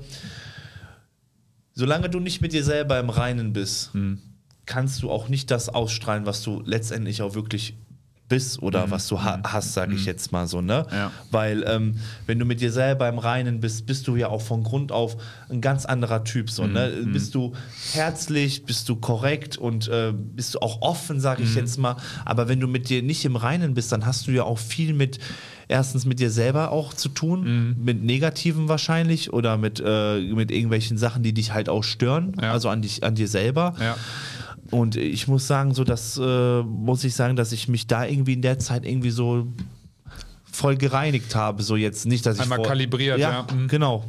Solange 1.74 2.10
du 2.10 2.20
nicht 2.20 2.42
mit 2.42 2.52
dir 2.52 2.66
selber 2.66 3.00
im 3.00 3.10
Reinen 3.10 3.54
bist, 3.54 3.96
Mhm. 3.96 4.20
kannst 4.66 5.02
du 5.02 5.10
auch 5.10 5.30
nicht 5.30 5.50
das 5.50 5.70
ausstrahlen, 5.70 6.26
was 6.26 6.44
du 6.44 6.62
letztendlich 6.66 7.22
auch 7.22 7.36
wirklich 7.36 7.76
bist 8.30 8.62
oder 8.62 8.90
was 8.92 9.08
du 9.08 9.22
ha 9.22 9.40
hast, 9.44 9.74
sage 9.74 9.96
ich 9.96 10.06
jetzt 10.06 10.32
mal 10.32 10.48
so, 10.48 10.62
ne? 10.62 10.86
Mhm. 10.90 10.96
Ja. 10.96 11.12
Weil 11.32 11.64
ähm, 11.68 11.96
wenn 12.28 12.40
du 12.40 12.46
mit 12.46 12.62
dir 12.62 12.72
selber 12.72 13.10
im 13.10 13.18
Reinen 13.20 13.60
bist, 13.60 13.86
bist 13.88 14.08
du 14.08 14.16
ja 14.16 14.30
auch 14.30 14.42
von 14.42 14.64
Grund 14.64 14.92
auf 14.92 15.18
ein 15.50 15.60
ganz 15.62 15.86
anderer 15.86 16.24
Typ, 16.24 16.50
so, 16.50 16.66
ne? 16.68 16.92
Mhm. 17.04 17.12
Bist 17.12 17.36
du 17.36 17.54
herzlich, 17.94 18.66
bist 18.66 18.88
du 18.88 18.96
korrekt 18.96 19.58
und 19.58 19.88
äh, 19.88 20.14
bist 20.16 20.54
du 20.56 20.60
auch 20.60 20.82
offen, 20.82 21.20
sage 21.20 21.42
Mhm. 21.42 21.48
ich 21.50 21.56
jetzt 21.56 21.78
mal. 21.78 21.98
Aber 22.26 22.48
wenn 22.48 22.60
du 22.60 22.68
mit 22.68 22.90
dir 22.90 23.02
nicht 23.04 23.26
im 23.26 23.36
Reinen 23.36 23.74
bist, 23.74 23.92
dann 23.92 24.06
hast 24.06 24.28
du 24.28 24.32
ja 24.32 24.44
auch 24.44 24.60
viel 24.60 24.94
mit 24.94 25.20
erstens 25.68 26.06
mit 26.06 26.20
dir 26.20 26.32
selber 26.32 26.72
auch 26.72 26.94
zu 26.96 27.10
tun, 27.10 27.44
Mhm. 27.78 27.84
mit 27.84 28.04
Negativen 28.04 28.68
wahrscheinlich 28.70 29.32
oder 29.34 29.56
mit, 29.58 29.80
äh, 29.86 30.20
mit 30.34 30.50
irgendwelchen 30.52 30.98
Sachen, 30.98 31.22
die 31.22 31.32
dich 31.34 31.54
halt 31.54 31.70
auch 31.70 31.84
stören, 31.84 32.34
Ja. 32.42 32.52
also 32.52 32.70
an, 32.70 32.82
dich, 32.82 33.04
an 33.04 33.14
dir 33.16 33.28
selber. 33.28 33.76
Ja. 33.80 33.96
Und 34.72 34.96
ich 34.96 35.28
muss 35.28 35.48
sagen, 35.48 35.74
so 35.74 35.84
das 35.84 36.18
äh, 36.18 36.62
muss 36.64 37.04
ich 37.04 37.16
sagen, 37.16 37.36
dass 37.36 37.52
ich 37.52 37.68
mich 37.68 37.88
da 37.88 38.06
irgendwie 38.06 38.34
in 38.34 38.42
der 38.42 38.60
Zeit 38.60 38.86
irgendwie 38.86 39.10
so 39.10 39.48
voll 40.52 40.78
gereinigt 40.78 41.36
habe. 41.36 41.64
So 41.64 41.76
jetzt 41.76 42.06
nicht, 42.06 42.26
dass 42.26 42.38
ich 42.38 42.44
Einmal 42.44 42.62
kalibriert, 42.62 43.20
ja. 43.20 43.48
Mhm. 43.54 43.68
Genau. 43.68 44.04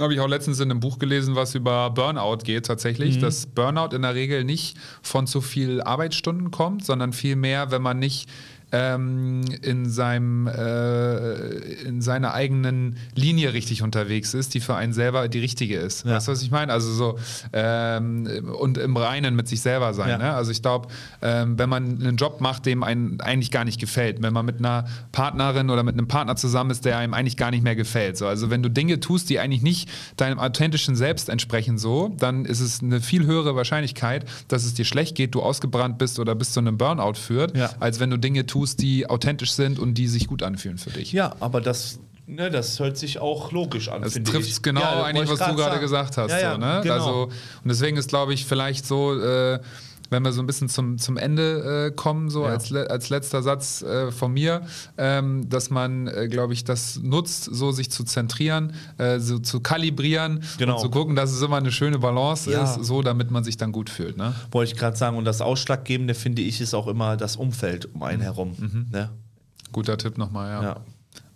Habe 0.00 0.12
ich 0.12 0.18
auch 0.20 0.28
letztens 0.28 0.58
in 0.58 0.70
einem 0.70 0.80
Buch 0.80 0.98
gelesen, 0.98 1.36
was 1.36 1.54
über 1.54 1.88
Burnout 1.90 2.38
geht 2.38 2.64
Mhm. 2.64 2.66
tatsächlich. 2.66 3.18
Dass 3.20 3.46
Burnout 3.46 3.94
in 3.94 4.02
der 4.02 4.14
Regel 4.14 4.42
nicht 4.44 4.76
von 5.02 5.26
zu 5.26 5.40
viel 5.40 5.80
Arbeitsstunden 5.82 6.50
kommt, 6.50 6.84
sondern 6.84 7.12
vielmehr, 7.12 7.70
wenn 7.70 7.82
man 7.82 7.98
nicht 8.00 8.28
ähm, 8.74 9.42
in, 9.62 9.88
seinem, 9.88 10.48
äh, 10.48 11.58
in 11.86 12.02
seiner 12.02 12.34
eigenen 12.34 12.96
Linie 13.14 13.52
richtig 13.52 13.82
unterwegs 13.82 14.34
ist, 14.34 14.54
die 14.54 14.60
für 14.60 14.74
einen 14.74 14.92
selber 14.92 15.28
die 15.28 15.38
richtige 15.38 15.76
ist. 15.78 16.04
Ja. 16.04 16.16
Weißt 16.16 16.26
du, 16.28 16.32
was 16.32 16.42
ich 16.42 16.50
meine? 16.50 16.72
Also 16.72 16.92
so 16.92 17.18
ähm, 17.52 18.52
und 18.58 18.78
im 18.78 18.96
Reinen 18.96 19.36
mit 19.36 19.46
sich 19.48 19.60
selber 19.60 19.94
sein. 19.94 20.08
Ja. 20.08 20.18
Ne? 20.18 20.34
Also 20.34 20.50
ich 20.50 20.60
glaube, 20.60 20.88
ähm, 21.22 21.56
wenn 21.58 21.68
man 21.68 22.00
einen 22.00 22.16
Job 22.16 22.40
macht, 22.40 22.66
dem 22.66 22.82
einem 22.82 23.20
eigentlich 23.20 23.50
gar 23.52 23.64
nicht 23.64 23.80
gefällt, 23.80 24.20
wenn 24.22 24.32
man 24.32 24.44
mit 24.44 24.58
einer 24.58 24.86
Partnerin 25.12 25.70
oder 25.70 25.82
mit 25.84 25.94
einem 25.94 26.08
Partner 26.08 26.34
zusammen 26.34 26.70
ist, 26.70 26.84
der 26.84 26.98
einem 26.98 27.14
eigentlich 27.14 27.36
gar 27.36 27.50
nicht 27.52 27.62
mehr 27.62 27.76
gefällt. 27.76 28.16
So, 28.16 28.26
also 28.26 28.50
wenn 28.50 28.62
du 28.62 28.68
Dinge 28.70 28.98
tust, 28.98 29.30
die 29.30 29.38
eigentlich 29.38 29.62
nicht 29.62 29.88
deinem 30.16 30.38
authentischen 30.40 30.96
Selbst 30.96 31.28
entsprechen, 31.28 31.78
so, 31.78 32.12
dann 32.18 32.44
ist 32.44 32.60
es 32.60 32.82
eine 32.82 33.00
viel 33.00 33.24
höhere 33.24 33.54
Wahrscheinlichkeit, 33.54 34.24
dass 34.48 34.64
es 34.64 34.74
dir 34.74 34.84
schlecht 34.84 35.14
geht, 35.14 35.34
du 35.34 35.42
ausgebrannt 35.42 35.98
bist 35.98 36.18
oder 36.18 36.34
bis 36.34 36.50
zu 36.52 36.60
einem 36.60 36.76
Burnout 36.76 37.14
führt, 37.14 37.56
Ja. 37.56 37.70
als 37.78 38.00
wenn 38.00 38.10
du 38.10 38.16
Dinge 38.16 38.46
tust, 38.46 38.63
die 38.64 39.08
authentisch 39.08 39.52
sind 39.52 39.78
und 39.78 39.94
die 39.94 40.08
sich 40.08 40.26
gut 40.26 40.42
anfühlen 40.42 40.78
für 40.78 40.90
dich. 40.90 41.12
Ja, 41.12 41.36
aber 41.40 41.60
das, 41.60 42.00
ne, 42.26 42.50
das 42.50 42.78
hört 42.80 42.96
sich 42.96 43.18
auch 43.18 43.52
logisch 43.52 43.88
an. 43.88 44.02
Das 44.02 44.14
trifft 44.14 44.48
ich. 44.48 44.62
genau 44.62 44.80
Ja, 44.80 45.04
eigentlich, 45.04 45.30
was 45.30 45.38
du 45.38 45.54
gerade 45.54 45.80
gesagt 45.80 46.16
hast. 46.16 46.30
Ja, 46.30 46.40
ja, 46.40 46.52
so, 46.52 46.58
ne? 46.58 46.80
genau. 46.82 46.94
also, 46.94 47.22
und 47.24 47.68
deswegen 47.68 47.96
ist, 47.96 48.08
glaube 48.08 48.34
ich, 48.34 48.44
vielleicht 48.44 48.86
so, 48.86 49.20
äh, 49.20 49.60
wenn 50.10 50.22
wir 50.22 50.32
so 50.32 50.42
ein 50.42 50.46
bisschen 50.46 50.68
zum, 50.68 50.98
zum 50.98 51.16
Ende 51.16 51.86
äh, 51.88 51.94
kommen, 51.94 52.28
so 52.30 52.42
Ja. 52.44 52.50
als, 52.50 52.70
le 52.70 52.88
als 52.90 53.08
letzter 53.10 53.42
Satz 53.42 53.82
äh, 53.82 54.12
von 54.12 54.32
mir, 54.32 54.62
ähm, 54.98 55.48
dass 55.48 55.70
man, 55.70 56.06
äh, 56.06 56.28
glaube 56.28 56.52
ich, 56.52 56.62
das 56.64 57.00
nutzt, 57.02 57.44
so 57.44 57.72
sich 57.72 57.90
zu 57.90 58.04
zentrieren, 58.04 58.74
äh, 58.98 59.18
so 59.18 59.38
zu 59.38 59.60
kalibrieren 59.60 60.42
Genau. 60.58 60.74
und 60.74 60.80
zu 60.80 60.90
gucken, 60.90 61.16
dass 61.16 61.32
es 61.32 61.40
immer 61.42 61.56
eine 61.56 61.72
schöne 61.72 61.98
Balance 61.98 62.50
Ja. 62.50 62.62
ist, 62.64 62.84
so 62.84 63.02
damit 63.02 63.30
man 63.30 63.44
sich 63.44 63.56
dann 63.56 63.72
gut 63.72 63.88
fühlt. 63.90 64.16
Ne? 64.16 64.34
Wollte 64.52 64.72
ich 64.72 64.78
gerade 64.78 64.96
sagen. 64.96 65.16
Und 65.16 65.24
das 65.24 65.40
Ausschlaggebende, 65.40 66.14
finde 66.14 66.42
ich, 66.42 66.60
ist 66.60 66.74
auch 66.74 66.86
immer 66.86 67.16
das 67.16 67.36
Umfeld 67.36 67.92
um 67.94 68.02
einen 68.02 68.20
herum. 68.22 68.54
Ne? 68.92 69.10
Guter 69.72 69.96
Tipp 69.98 70.18
nochmal, 70.18 70.50
ja. 70.50 70.62
Ja. 70.62 70.76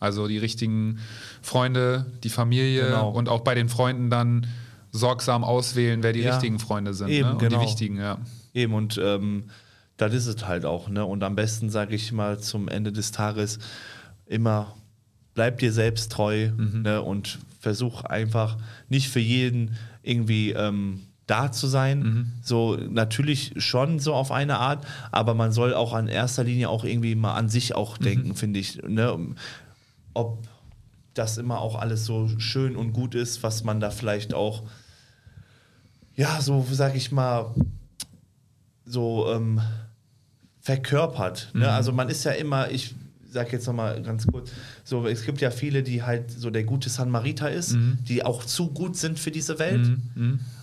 Also 0.01 0.28
die 0.28 0.39
richtigen 0.39 0.99
Freunde, 1.43 2.07
die 2.23 2.28
Familie 2.28 2.85
Genau. 2.86 3.11
und 3.11 3.28
auch 3.28 3.40
bei 3.40 3.55
den 3.55 3.69
Freunden 3.69 4.11
dann 4.11 4.47
sorgsam 4.93 5.43
auswählen, 5.43 6.03
wer 6.03 6.12
die 6.12 6.27
richtigen 6.27 6.59
Freunde 6.59 6.95
sind 6.95 7.09
Eben, 7.09 7.27
ne? 7.28 7.32
und 7.32 7.39
genau. 7.40 7.59
die 7.59 7.66
wichtigen, 7.66 7.97
ja. 7.99 8.19
Eben, 8.59 8.75
und 8.75 8.99
ähm, 9.01 9.45
das 9.99 10.13
ist 10.13 10.27
es 10.27 10.47
halt 10.47 10.65
auch. 10.65 10.89
Ne? 10.89 11.05
Und 11.05 11.23
am 11.23 11.37
besten, 11.37 11.71
sage 11.71 11.95
ich 11.95 12.11
mal, 12.11 12.41
zum 12.41 12.67
Ende 12.67 12.91
des 12.91 13.13
Tages 13.13 13.61
immer 14.27 14.75
bleib 15.35 15.61
dir 15.61 15.73
selbst 15.73 16.11
treu 16.11 16.51
ne? 16.57 17.01
und 17.01 17.39
versuch 17.61 18.03
einfach 18.03 18.57
nicht 18.89 19.09
für 19.09 19.21
jeden 19.21 19.77
irgendwie 20.03 20.51
ähm, 20.51 21.03
da 21.29 21.53
zu 21.53 21.69
sein. 21.69 22.33
So 22.43 22.77
natürlich 22.77 23.53
schon 23.59 24.01
so 24.01 24.15
auf 24.15 24.33
eine 24.33 24.59
Art, 24.59 24.85
aber 25.13 25.35
man 25.35 25.53
soll 25.53 25.75
auch 25.75 25.93
an 25.93 26.09
erster 26.09 26.43
Linie 26.43 26.69
auch 26.69 26.83
irgendwie 26.83 27.15
mal 27.15 27.35
an 27.35 27.49
sich 27.49 27.77
auch 27.77 27.97
denken, 27.99 28.35
finde 28.35 28.59
ich. 28.59 28.83
Ne? 28.83 29.17
Ob 30.15 30.49
das 31.15 31.39
immer 31.39 31.61
auch 31.61 31.77
alles 31.77 32.05
so 32.05 32.29
schön 32.39 32.75
und 32.75 32.93
gut 32.93 33.15
ist, 33.15 33.45
was 33.45 33.63
man 33.63 33.79
da 33.79 33.91
vielleicht 33.91 34.35
auch, 34.35 34.65
ja, 36.17 36.41
so 36.41 36.67
sag 36.69 36.97
ich 36.97 37.13
mal, 37.13 37.55
so 38.89 39.31
ähm, 39.32 39.60
verkörpert. 40.60 41.51
Ne? 41.55 41.70
Also 41.70 41.93
man 41.93 42.09
ist 42.09 42.24
ja 42.24 42.32
immer, 42.32 42.70
ich 42.70 42.94
sag 43.31 43.52
jetzt 43.52 43.66
nochmal 43.66 44.02
ganz 44.02 44.27
kurz, 44.27 44.51
so 44.85 45.06
es 45.06 45.24
gibt 45.24 45.40
ja 45.40 45.51
viele, 45.51 45.82
die 45.82 46.02
halt 46.02 46.31
so 46.31 46.51
der 46.51 46.65
gute 46.65 46.89
San 46.89 47.10
Marita 47.10 47.48
ist, 47.48 47.77
die 48.09 48.24
auch 48.24 48.44
zu 48.44 48.70
gut 48.70 48.97
sind 48.97 49.19
für 49.19 49.31
diese 49.31 49.59
Welt, 49.59 49.86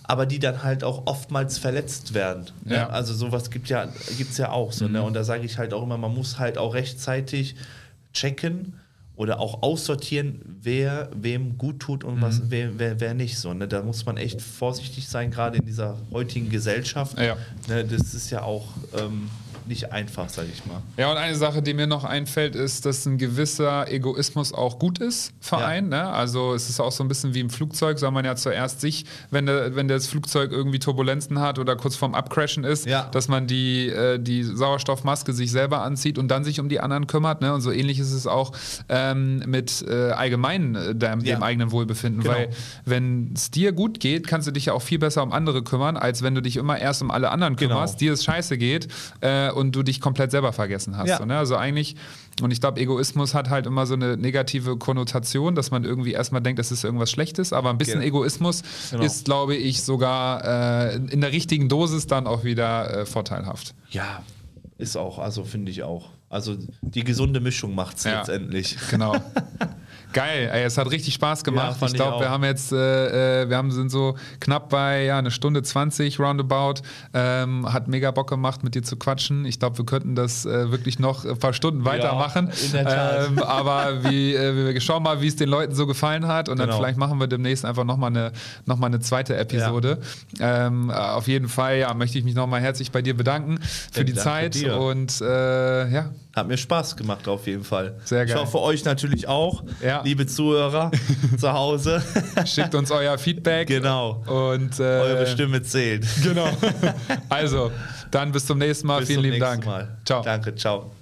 aber 0.02 0.26
die 0.26 0.38
dann 0.38 0.62
halt 0.62 0.82
auch 0.82 1.06
oftmals 1.06 1.58
verletzt 1.58 2.14
werden. 2.14 2.46
Ne? 2.64 2.74
Ja. 2.74 2.88
Also 2.88 3.14
sowas 3.14 3.50
gibt 3.50 3.68
ja, 3.68 3.88
gibt's 4.16 4.36
ja 4.36 4.50
auch 4.50 4.72
so. 4.72 4.88
Ne? 4.88 5.02
Und 5.02 5.14
da 5.14 5.24
sage 5.24 5.44
ich 5.44 5.58
halt 5.58 5.72
auch 5.72 5.82
immer, 5.82 5.96
man 5.96 6.12
muss 6.12 6.38
halt 6.38 6.58
auch 6.58 6.74
rechtzeitig 6.74 7.54
checken 8.12 8.74
oder 9.16 9.40
auch 9.40 9.62
aussortieren, 9.62 10.40
wer 10.62 11.08
wem 11.14 11.56
gut 11.56 11.80
tut 11.80 12.04
und 12.04 12.20
was, 12.20 12.42
wer, 12.50 12.78
wer, 12.78 13.00
wer 13.00 13.14
nicht 13.14 13.38
so. 13.38 13.54
Ne? 13.54 13.66
Da 13.66 13.82
muss 13.82 14.04
man 14.04 14.18
echt 14.18 14.42
vorsichtig 14.42 15.08
sein, 15.08 15.30
gerade 15.30 15.58
in 15.58 15.64
dieser 15.64 15.96
heutigen 16.12 16.50
Gesellschaft. 16.50 17.18
Ja. 17.18 17.36
Ne? 17.66 17.84
Das 17.84 18.12
ist 18.12 18.30
ja 18.30 18.42
auch 18.42 18.68
ähm, 18.98 19.30
nicht 19.68 19.92
einfach, 19.92 20.28
sage 20.28 20.48
ich 20.52 20.64
mal. 20.66 20.82
Ja, 20.96 21.10
und 21.10 21.16
eine 21.16 21.34
Sache, 21.34 21.62
die 21.62 21.74
mir 21.74 21.86
noch 21.86 22.04
einfällt, 22.04 22.54
ist, 22.54 22.86
dass 22.86 23.04
ein 23.06 23.18
gewisser 23.18 23.90
Egoismus 23.90 24.52
auch 24.52 24.78
gut 24.78 24.98
ist, 24.98 25.32
Verein. 25.40 25.88
Ne? 25.88 26.08
Also 26.08 26.54
es 26.54 26.68
ist 26.70 26.80
auch 26.80 26.92
so 26.92 27.02
ein 27.04 27.08
bisschen 27.08 27.34
wie 27.34 27.40
im 27.40 27.50
Flugzeug, 27.50 27.98
soll 27.98 28.10
man 28.10 28.24
ja 28.24 28.36
zuerst 28.36 28.80
sich, 28.80 29.04
wenn, 29.30 29.46
wenn 29.46 29.88
das 29.88 30.06
Flugzeug 30.06 30.52
irgendwie 30.52 30.78
Turbulenzen 30.78 31.40
hat 31.40 31.58
oder 31.58 31.76
kurz 31.76 31.96
vorm 31.96 32.14
Abcrashen 32.14 32.64
ist, 32.64 32.86
Ja. 32.86 33.08
dass 33.10 33.28
man 33.28 33.46
die, 33.46 33.88
äh, 33.88 34.18
die 34.18 34.42
Sauerstoffmaske 34.42 35.32
sich 35.32 35.50
selber 35.50 35.82
anzieht 35.82 36.18
und 36.18 36.28
dann 36.28 36.44
sich 36.44 36.60
um 36.60 36.68
die 36.68 36.80
anderen 36.80 37.06
kümmert. 37.06 37.40
Ne? 37.40 37.52
Und 37.54 37.60
so 37.60 37.70
ähnlich 37.72 37.98
ist 37.98 38.12
es 38.12 38.26
auch 38.26 38.52
ähm, 38.88 39.38
mit 39.46 39.84
äh, 39.88 40.10
allgemein 40.10 40.74
äh, 40.74 40.94
dem, 40.94 41.20
Ja. 41.20 41.36
dem 41.36 41.42
eigenen 41.42 41.72
Wohlbefinden. 41.72 42.22
Genau. 42.22 42.34
Weil 42.34 42.48
wenn 42.84 43.32
es 43.34 43.50
dir 43.50 43.72
gut 43.72 44.00
geht, 44.00 44.26
kannst 44.26 44.46
du 44.46 44.52
dich 44.52 44.66
ja 44.66 44.72
auch 44.72 44.82
viel 44.82 44.98
besser 44.98 45.22
um 45.22 45.32
andere 45.32 45.62
kümmern, 45.62 45.96
als 45.96 46.22
wenn 46.22 46.34
du 46.34 46.42
dich 46.42 46.56
immer 46.56 46.78
erst 46.78 47.02
um 47.02 47.10
alle 47.10 47.30
anderen 47.30 47.56
Genau. 47.56 47.74
kümmerst, 47.74 48.00
dir 48.00 48.12
es 48.12 48.24
scheiße 48.24 48.58
geht 48.58 48.88
äh, 49.20 49.50
und 49.56 49.72
du 49.72 49.82
dich 49.82 50.00
komplett 50.00 50.30
selber 50.30 50.52
vergessen 50.52 50.96
hast. 50.96 51.08
Ja. 51.08 51.18
So, 51.18 51.24
ne? 51.24 51.36
Also 51.38 51.56
eigentlich, 51.56 51.96
und 52.42 52.50
ich 52.52 52.60
glaube, 52.60 52.80
Egoismus 52.80 53.34
hat 53.34 53.50
halt 53.50 53.66
immer 53.66 53.86
so 53.86 53.94
eine 53.94 54.16
negative 54.16 54.76
Konnotation, 54.76 55.54
dass 55.54 55.70
man 55.70 55.84
irgendwie 55.84 56.12
erstmal 56.12 56.42
denkt, 56.42 56.58
das 56.58 56.70
ist 56.70 56.84
irgendwas 56.84 57.10
Schlechtes, 57.10 57.52
aber 57.52 57.70
ein 57.70 57.78
bisschen 57.78 58.00
Genau. 58.00 58.06
Egoismus 58.06 58.62
Genau. 58.90 59.02
ist, 59.02 59.24
glaube 59.24 59.56
ich, 59.56 59.82
sogar 59.82 60.44
äh, 60.92 60.96
in 60.96 61.20
der 61.20 61.32
richtigen 61.32 61.68
Dosis 61.68 62.06
dann 62.06 62.26
auch 62.26 62.44
wieder 62.44 62.98
äh, 63.00 63.06
vorteilhaft. 63.06 63.74
Ja, 63.90 64.22
ist 64.78 64.96
auch, 64.96 65.18
also 65.18 65.42
finde 65.44 65.70
ich 65.72 65.82
auch. 65.82 66.10
Also 66.28 66.56
die 66.82 67.04
gesunde 67.04 67.40
Mischung 67.40 67.74
macht 67.74 67.98
es 67.98 68.04
Ja. 68.04 68.18
letztendlich. 68.18 68.76
Genau. 68.90 69.16
Geil, 70.16 70.48
ey, 70.50 70.62
es 70.64 70.78
hat 70.78 70.90
richtig 70.90 71.12
Spaß 71.12 71.44
gemacht. 71.44 71.76
Ja, 71.78 71.86
ich 71.86 71.92
ich 71.92 71.94
glaube, 71.98 72.20
wir 72.20 72.30
haben 72.30 72.42
jetzt, 72.42 72.72
äh, 72.72 73.42
äh, 73.42 73.50
wir 73.50 73.56
haben, 73.58 73.70
sind 73.70 73.90
so 73.90 74.16
knapp 74.40 74.70
bei 74.70 75.04
ja, 75.04 75.18
eine 75.18 75.30
Stunde 75.30 75.62
20 75.62 76.18
roundabout. 76.18 76.80
Ähm, 77.12 77.70
hat 77.70 77.86
mega 77.88 78.10
Bock 78.12 78.30
gemacht, 78.30 78.64
mit 78.64 78.74
dir 78.74 78.82
zu 78.82 78.96
quatschen. 78.96 79.44
Ich 79.44 79.58
glaube, 79.58 79.76
wir 79.76 79.84
könnten 79.84 80.14
das 80.14 80.46
äh, 80.46 80.70
wirklich 80.70 80.98
noch 80.98 81.26
ein 81.26 81.38
paar 81.38 81.52
Stunden 81.52 81.84
weitermachen. 81.84 82.50
Tat. 82.72 83.28
Ähm, 83.28 83.40
aber 83.40 84.04
wie, 84.04 84.34
äh, 84.34 84.72
wir 84.72 84.80
schauen 84.80 85.02
mal, 85.02 85.20
wie 85.20 85.26
es 85.26 85.36
den 85.36 85.50
Leuten 85.50 85.74
so 85.74 85.86
gefallen 85.86 86.26
hat. 86.26 86.48
Und 86.48 86.58
dann 86.58 86.68
Genau. 86.68 86.78
vielleicht 86.78 86.96
machen 86.96 87.20
wir 87.20 87.26
demnächst 87.26 87.66
einfach 87.66 87.84
nochmal 87.84 88.08
eine, 88.08 88.32
noch 88.64 88.78
mal 88.78 88.86
eine 88.86 89.00
zweite 89.00 89.36
Episode. 89.36 89.98
Ähm, 90.40 90.88
äh, 90.88 90.94
auf 90.94 91.28
jeden 91.28 91.48
Fall, 91.48 91.76
ja, 91.76 91.92
möchte 91.92 92.18
ich 92.18 92.24
mich 92.24 92.34
nochmal 92.34 92.62
herzlich 92.62 92.90
bei 92.90 93.02
dir 93.02 93.14
bedanken 93.14 93.58
für 93.92 93.98
Ja, 94.00 94.04
die 94.04 94.14
Zeit. 94.14 94.54
dir. 94.54 94.78
Und 94.78 95.20
äh, 95.20 95.88
ja, 95.90 96.10
Hat 96.36 96.46
mir 96.48 96.58
Spaß 96.58 96.96
gemacht 96.96 97.26
auf 97.28 97.46
jeden 97.46 97.64
Fall. 97.64 97.94
Sehr 98.04 98.26
geil. 98.26 98.36
Ich 98.36 98.40
hoffe 98.42 98.60
euch 98.60 98.84
natürlich 98.84 99.26
auch, 99.26 99.64
Ja. 99.82 100.02
liebe 100.04 100.26
Zuhörer 100.26 100.90
zu 101.38 101.50
Hause. 101.52 102.02
schickt 102.44 102.74
uns 102.74 102.90
euer 102.90 103.16
Feedback. 103.16 103.66
Genau. 103.68 104.22
Und 104.26 104.78
äh, 104.78 104.82
Eure 104.82 105.26
Stimme 105.26 105.62
zählt. 105.62 106.06
Genau. 106.22 106.48
Also, 107.30 107.72
dann 108.10 108.32
bis 108.32 108.44
zum 108.46 108.58
nächsten 108.58 108.86
Mal. 108.86 108.98
Bis 109.00 109.08
Vielen 109.08 109.18
zum 109.20 109.24
lieben 109.24 109.38
nächsten 109.38 109.62
Dank. 109.62 109.66
Mal. 109.66 109.96
Ciao. 110.04 110.22
Danke, 110.22 110.54
ciao. 110.54 110.95